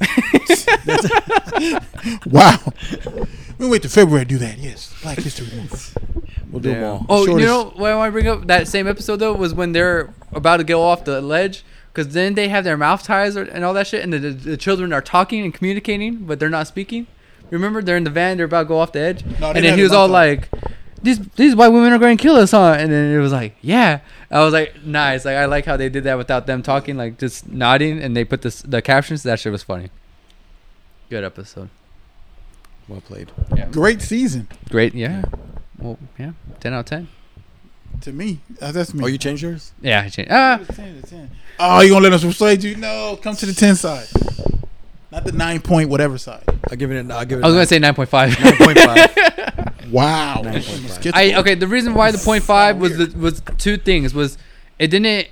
Wow. 2.26 2.58
We 3.58 3.68
wait 3.68 3.82
till 3.82 3.90
February 3.90 4.24
to 4.24 4.28
do 4.28 4.38
that. 4.38 4.58
Yes, 4.58 4.94
Black 5.02 5.18
History 5.18 5.46
Month. 5.56 5.96
We'll 6.50 6.60
do 6.62 6.70
them 6.70 6.80
Yeah. 6.80 6.88
all. 6.88 7.06
Oh, 7.08 7.26
Shortest- 7.26 7.40
you 7.40 7.46
know 7.46 7.64
what 7.76 7.90
I 7.90 7.94
want 7.94 8.08
to 8.08 8.12
bring 8.12 8.26
up? 8.26 8.46
That 8.46 8.66
same 8.68 8.88
episode 8.88 9.16
though 9.16 9.34
was 9.34 9.52
when 9.54 9.72
they're 9.72 10.12
about 10.32 10.56
to 10.58 10.64
go 10.64 10.82
off 10.82 11.04
the 11.04 11.20
ledge 11.20 11.62
because 11.92 12.12
then 12.14 12.34
they 12.34 12.48
have 12.48 12.64
their 12.64 12.76
mouth 12.76 13.02
ties 13.02 13.36
and 13.36 13.64
all 13.64 13.74
that 13.74 13.86
shit, 13.86 14.02
and 14.02 14.12
the, 14.12 14.18
the, 14.18 14.30
the 14.30 14.56
children 14.56 14.92
are 14.92 15.02
talking 15.02 15.42
and 15.44 15.52
communicating, 15.52 16.16
but 16.24 16.38
they're 16.40 16.48
not 16.48 16.66
speaking. 16.66 17.06
Remember, 17.50 17.82
they're 17.82 17.96
in 17.96 18.04
the 18.04 18.10
van, 18.10 18.36
they're 18.36 18.46
about 18.46 18.62
to 18.62 18.68
go 18.68 18.78
off 18.78 18.92
the 18.92 19.00
edge, 19.00 19.24
No, 19.40 19.50
and 19.50 19.64
then 19.64 19.76
he 19.76 19.82
was 19.82 19.92
all 19.92 20.06
mouth 20.08 20.08
like, 20.08 20.48
"These 21.02 21.18
these 21.36 21.54
white 21.56 21.68
women 21.68 21.92
are 21.92 21.98
going 21.98 22.16
to 22.16 22.22
kill 22.22 22.36
us, 22.36 22.52
huh?" 22.52 22.76
And 22.78 22.92
then 22.92 23.12
it 23.12 23.18
was 23.18 23.32
like, 23.32 23.56
"Yeah." 23.60 24.00
I 24.30 24.44
was 24.44 24.52
like, 24.52 24.82
"Nice." 24.84 25.24
Like 25.24 25.36
I 25.36 25.46
like 25.46 25.64
how 25.64 25.76
they 25.76 25.88
did 25.88 26.04
that 26.04 26.16
without 26.16 26.46
them 26.46 26.62
talking, 26.62 26.96
like 26.96 27.18
just 27.18 27.48
nodding, 27.48 28.00
and 28.00 28.16
they 28.16 28.24
put 28.24 28.42
this 28.42 28.62
the 28.62 28.80
captions. 28.80 29.22
That 29.24 29.40
shit 29.40 29.50
was 29.52 29.62
funny. 29.62 29.90
Good 31.08 31.24
episode. 31.24 31.68
Well 32.88 33.00
played. 33.00 33.30
Yeah. 33.56 33.66
Great 33.70 34.02
season 34.02 34.48
Great. 34.68 34.94
Yeah. 34.94 35.22
Well, 35.78 35.98
yeah. 36.18 36.32
Ten 36.60 36.72
out 36.74 36.80
of 36.80 36.86
ten. 36.86 37.08
to 38.02 38.12
me. 38.12 38.40
Uh, 38.60 38.72
that's 38.72 38.92
me. 38.94 39.04
Oh, 39.04 39.06
you 39.06 39.18
changed 39.18 39.42
yours? 39.42 39.72
Yeah. 39.80 40.02
I 40.02 40.08
changed. 40.08 40.30
Ah. 40.32 40.60
Oh, 41.58 41.80
you 41.80 41.90
gonna 41.90 42.02
let 42.04 42.12
us 42.12 42.24
persuade 42.24 42.62
you? 42.64 42.76
No, 42.76 43.18
come 43.22 43.34
to 43.36 43.46
the 43.46 43.52
ten 43.52 43.74
side, 43.76 44.06
not 45.10 45.24
the 45.24 45.32
nine 45.32 45.60
point 45.60 45.88
whatever 45.90 46.18
side. 46.18 46.44
I'll 46.70 46.76
give 46.76 46.90
it. 46.92 47.04
A, 47.10 47.14
I'll 47.14 47.24
give 47.24 47.38
it. 47.40 47.44
I 47.44 47.48
was 47.48 47.54
gonna 47.54 47.66
say 47.66 47.78
nine 47.78 47.94
point 47.94 48.08
five. 48.08 48.38
nine 48.40 48.56
point 48.56 48.78
five. 48.78 49.10
Wow. 49.90 50.42
9.5. 50.44 50.82
Let's 50.82 50.98
get 50.98 51.16
I 51.16 51.34
okay. 51.40 51.54
The 51.54 51.66
reason 51.66 51.94
why 51.94 52.10
the 52.10 52.18
point 52.18 52.44
five 52.44 52.78
was 52.78 52.96
the, 52.96 53.18
was 53.18 53.42
two 53.58 53.76
things 53.76 54.14
was 54.14 54.38
it 54.78 54.88
didn't 54.88 55.28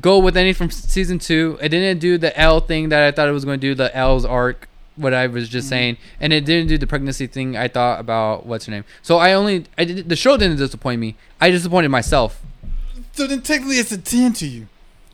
go 0.00 0.18
with 0.18 0.36
any 0.36 0.52
from 0.52 0.70
season 0.70 1.18
two. 1.18 1.58
It 1.60 1.68
didn't 1.68 1.98
do 1.98 2.18
the 2.18 2.38
Al 2.38 2.60
thing 2.60 2.88
that 2.88 3.02
I 3.02 3.10
thought 3.10 3.28
it 3.28 3.32
was 3.32 3.44
going 3.44 3.60
to 3.60 3.66
do. 3.66 3.74
The 3.74 3.94
Al's 3.96 4.24
arc, 4.24 4.68
what 4.96 5.12
I 5.12 5.26
was 5.26 5.48
just 5.48 5.68
saying, 5.68 5.98
and 6.20 6.32
it 6.32 6.44
didn't 6.44 6.68
do 6.68 6.78
the 6.78 6.86
pregnancy 6.86 7.26
thing. 7.26 7.56
I 7.56 7.68
thought 7.68 8.00
about 8.00 8.46
what's 8.46 8.66
her 8.66 8.72
name. 8.72 8.84
So 9.02 9.18
I 9.18 9.32
only 9.32 9.66
I 9.76 9.84
did 9.84 10.08
the 10.08 10.16
show 10.16 10.36
didn't 10.36 10.56
disappoint 10.56 11.00
me. 11.00 11.16
I 11.40 11.50
disappointed 11.50 11.88
myself. 11.90 12.42
So 13.12 13.26
then 13.26 13.42
technically 13.42 13.76
it's 13.76 13.92
a 13.92 13.98
ten 13.98 14.32
to 14.34 14.46
you. 14.46 14.68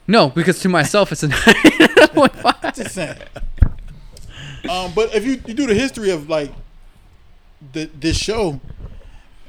No, 0.07 0.29
because 0.31 0.61
to 0.61 0.69
myself 0.69 1.13
it's 1.13 1.23
a 1.23 1.29
nine 1.29 2.09
point 2.09 2.35
five. 2.37 2.75
Just 2.75 2.95
saying. 2.95 3.17
Um, 4.69 4.93
but 4.95 5.15
if 5.15 5.25
you, 5.25 5.41
you 5.47 5.55
do 5.55 5.67
the 5.67 5.75
history 5.75 6.11
of 6.11 6.29
like 6.29 6.53
the 7.73 7.91
this 7.99 8.17
show, 8.17 8.61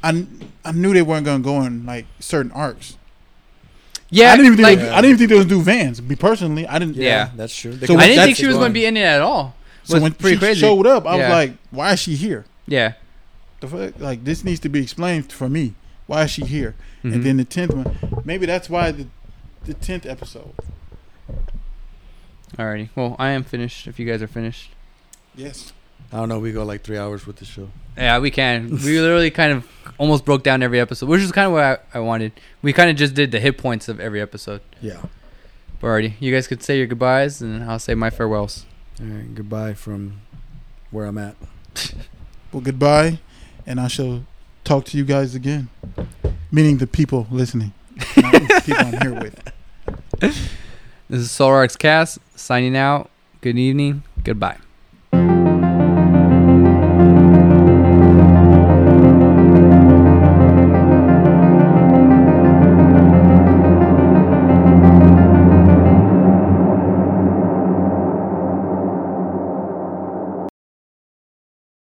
I 0.04 0.26
I 0.66 0.72
knew 0.72 0.94
they 0.94 1.02
weren't 1.02 1.26
gonna 1.26 1.44
go 1.44 1.62
in 1.62 1.86
like 1.86 2.06
certain 2.20 2.52
arcs. 2.52 2.98
Yeah, 4.10 4.34
I 4.34 4.36
didn't 4.36 4.54
even 4.54 4.58
think 4.58 4.68
like 4.68 4.80
they, 4.80 4.90
I 4.90 4.96
didn't 5.02 5.06
even 5.06 5.18
think 5.20 5.30
they 5.30 5.38
was 5.38 5.46
do 5.46 5.62
Vans. 5.62 6.02
Me 6.02 6.16
personally, 6.16 6.68
I 6.68 6.80
didn't. 6.80 6.96
Yeah. 6.98 7.30
that's 7.36 7.56
true. 7.56 7.78
So 7.78 7.98
I 7.98 8.08
didn't 8.08 8.26
think 8.26 8.38
she 8.38 8.46
was 8.46 8.56
wrong. 8.56 8.64
going 8.64 8.72
to 8.72 8.74
be 8.74 8.86
in 8.86 8.98
it 8.98 9.02
at 9.04 9.22
all. 9.22 9.56
So 9.84 9.96
Was 9.96 10.04
when 10.04 10.12
pretty 10.14 10.36
she 10.36 10.40
crazy. 10.40 10.60
showed 10.60 10.86
up, 10.86 11.06
I 11.08 11.16
Yeah. 11.18 11.22
was 11.24 11.30
like, 11.32 11.58
"Why 11.72 11.94
is 11.94 12.00
she 12.02 12.16
here? 12.16 12.46
Yeah. 12.68 12.94
The 13.62 13.68
fuck? 13.68 14.00
Like 14.00 14.24
this 14.26 14.44
needs 14.44 14.60
to 14.62 14.70
be 14.70 14.82
explained 14.84 15.32
for 15.32 15.48
me. 15.48 15.76
Why 16.08 16.24
is 16.24 16.32
she 16.32 16.44
here?" 16.46 16.76
Mhm. 17.04 17.14
And 17.14 17.24
then 17.24 17.38
the 17.38 17.46
tenth 17.46 17.74
one, 17.74 18.22
maybe 18.26 18.46
that's 18.46 18.70
why 18.70 18.92
the 18.92 19.08
the 19.66 19.74
tenth 19.74 20.06
episode. 20.06 20.54
Alrighty. 22.58 22.90
Well, 22.96 23.16
I 23.18 23.30
am 23.30 23.44
finished. 23.44 23.88
If 23.88 23.98
you 24.00 24.06
guys 24.06 24.22
are 24.22 24.28
finished. 24.28 24.72
Yes. 25.36 25.72
I 26.12 26.18
don't 26.18 26.30
know. 26.30 26.40
We 26.40 26.52
go 26.52 26.64
like 26.64 26.82
three 26.82 26.98
hours 26.98 27.26
with 27.26 27.38
the 27.38 27.46
show. 27.46 27.70
Yeah, 27.98 28.20
we 28.20 28.32
can. 28.32 28.70
We 28.70 29.00
literally 29.00 29.32
kind 29.32 29.54
of 29.54 29.68
almost 29.98 30.26
broke 30.26 30.44
down 30.44 30.62
every 30.64 30.80
episode, 30.80 31.08
which 31.08 31.22
is 31.22 31.32
kind 31.32 31.48
of 31.48 31.54
what 31.54 31.64
I, 31.64 31.78
I 31.98 32.00
wanted. 32.02 32.34
We 32.62 32.74
kind 32.74 32.90
of 32.90 32.96
just 32.98 33.14
did 33.14 33.32
the 33.32 33.40
hit 33.40 33.58
points 33.58 33.88
of 33.88 34.00
every 34.00 34.20
episode. 34.22 34.62
Yeah. 34.82 35.02
But 35.80 35.88
already, 35.88 36.16
you 36.20 36.34
guys 36.34 36.48
could 36.48 36.62
say 36.64 36.78
your 36.78 36.88
goodbyes, 36.88 37.42
and 37.42 37.64
I'll 37.64 37.80
say 37.80 37.96
my 37.96 38.10
farewells. 38.10 38.66
All 39.00 39.08
right. 39.08 39.34
Goodbye 39.34 39.74
from 39.74 40.22
where 40.92 41.06
I'm 41.06 41.18
at. 41.18 41.36
Well, 42.52 42.60
goodbye, 42.60 43.20
and 43.66 43.80
I 43.80 43.88
shall 43.88 44.26
talk 44.66 44.84
to 44.88 44.98
you 44.98 45.06
guys 45.06 45.36
again. 45.36 45.70
Meaning 46.52 46.80
the 46.80 46.86
people 46.88 47.26
listening, 47.32 47.72
not 48.18 48.34
the 48.34 48.62
people 48.66 48.86
I'm 48.88 49.00
here 49.02 49.14
with. 49.14 49.54
This 50.20 51.22
is 51.22 51.30
SolarX 51.30 51.78
Cast 51.80 52.20
signing 52.36 52.76
out. 52.76 53.10
Good 53.40 53.58
evening. 53.58 54.04
Goodbye. 54.26 54.58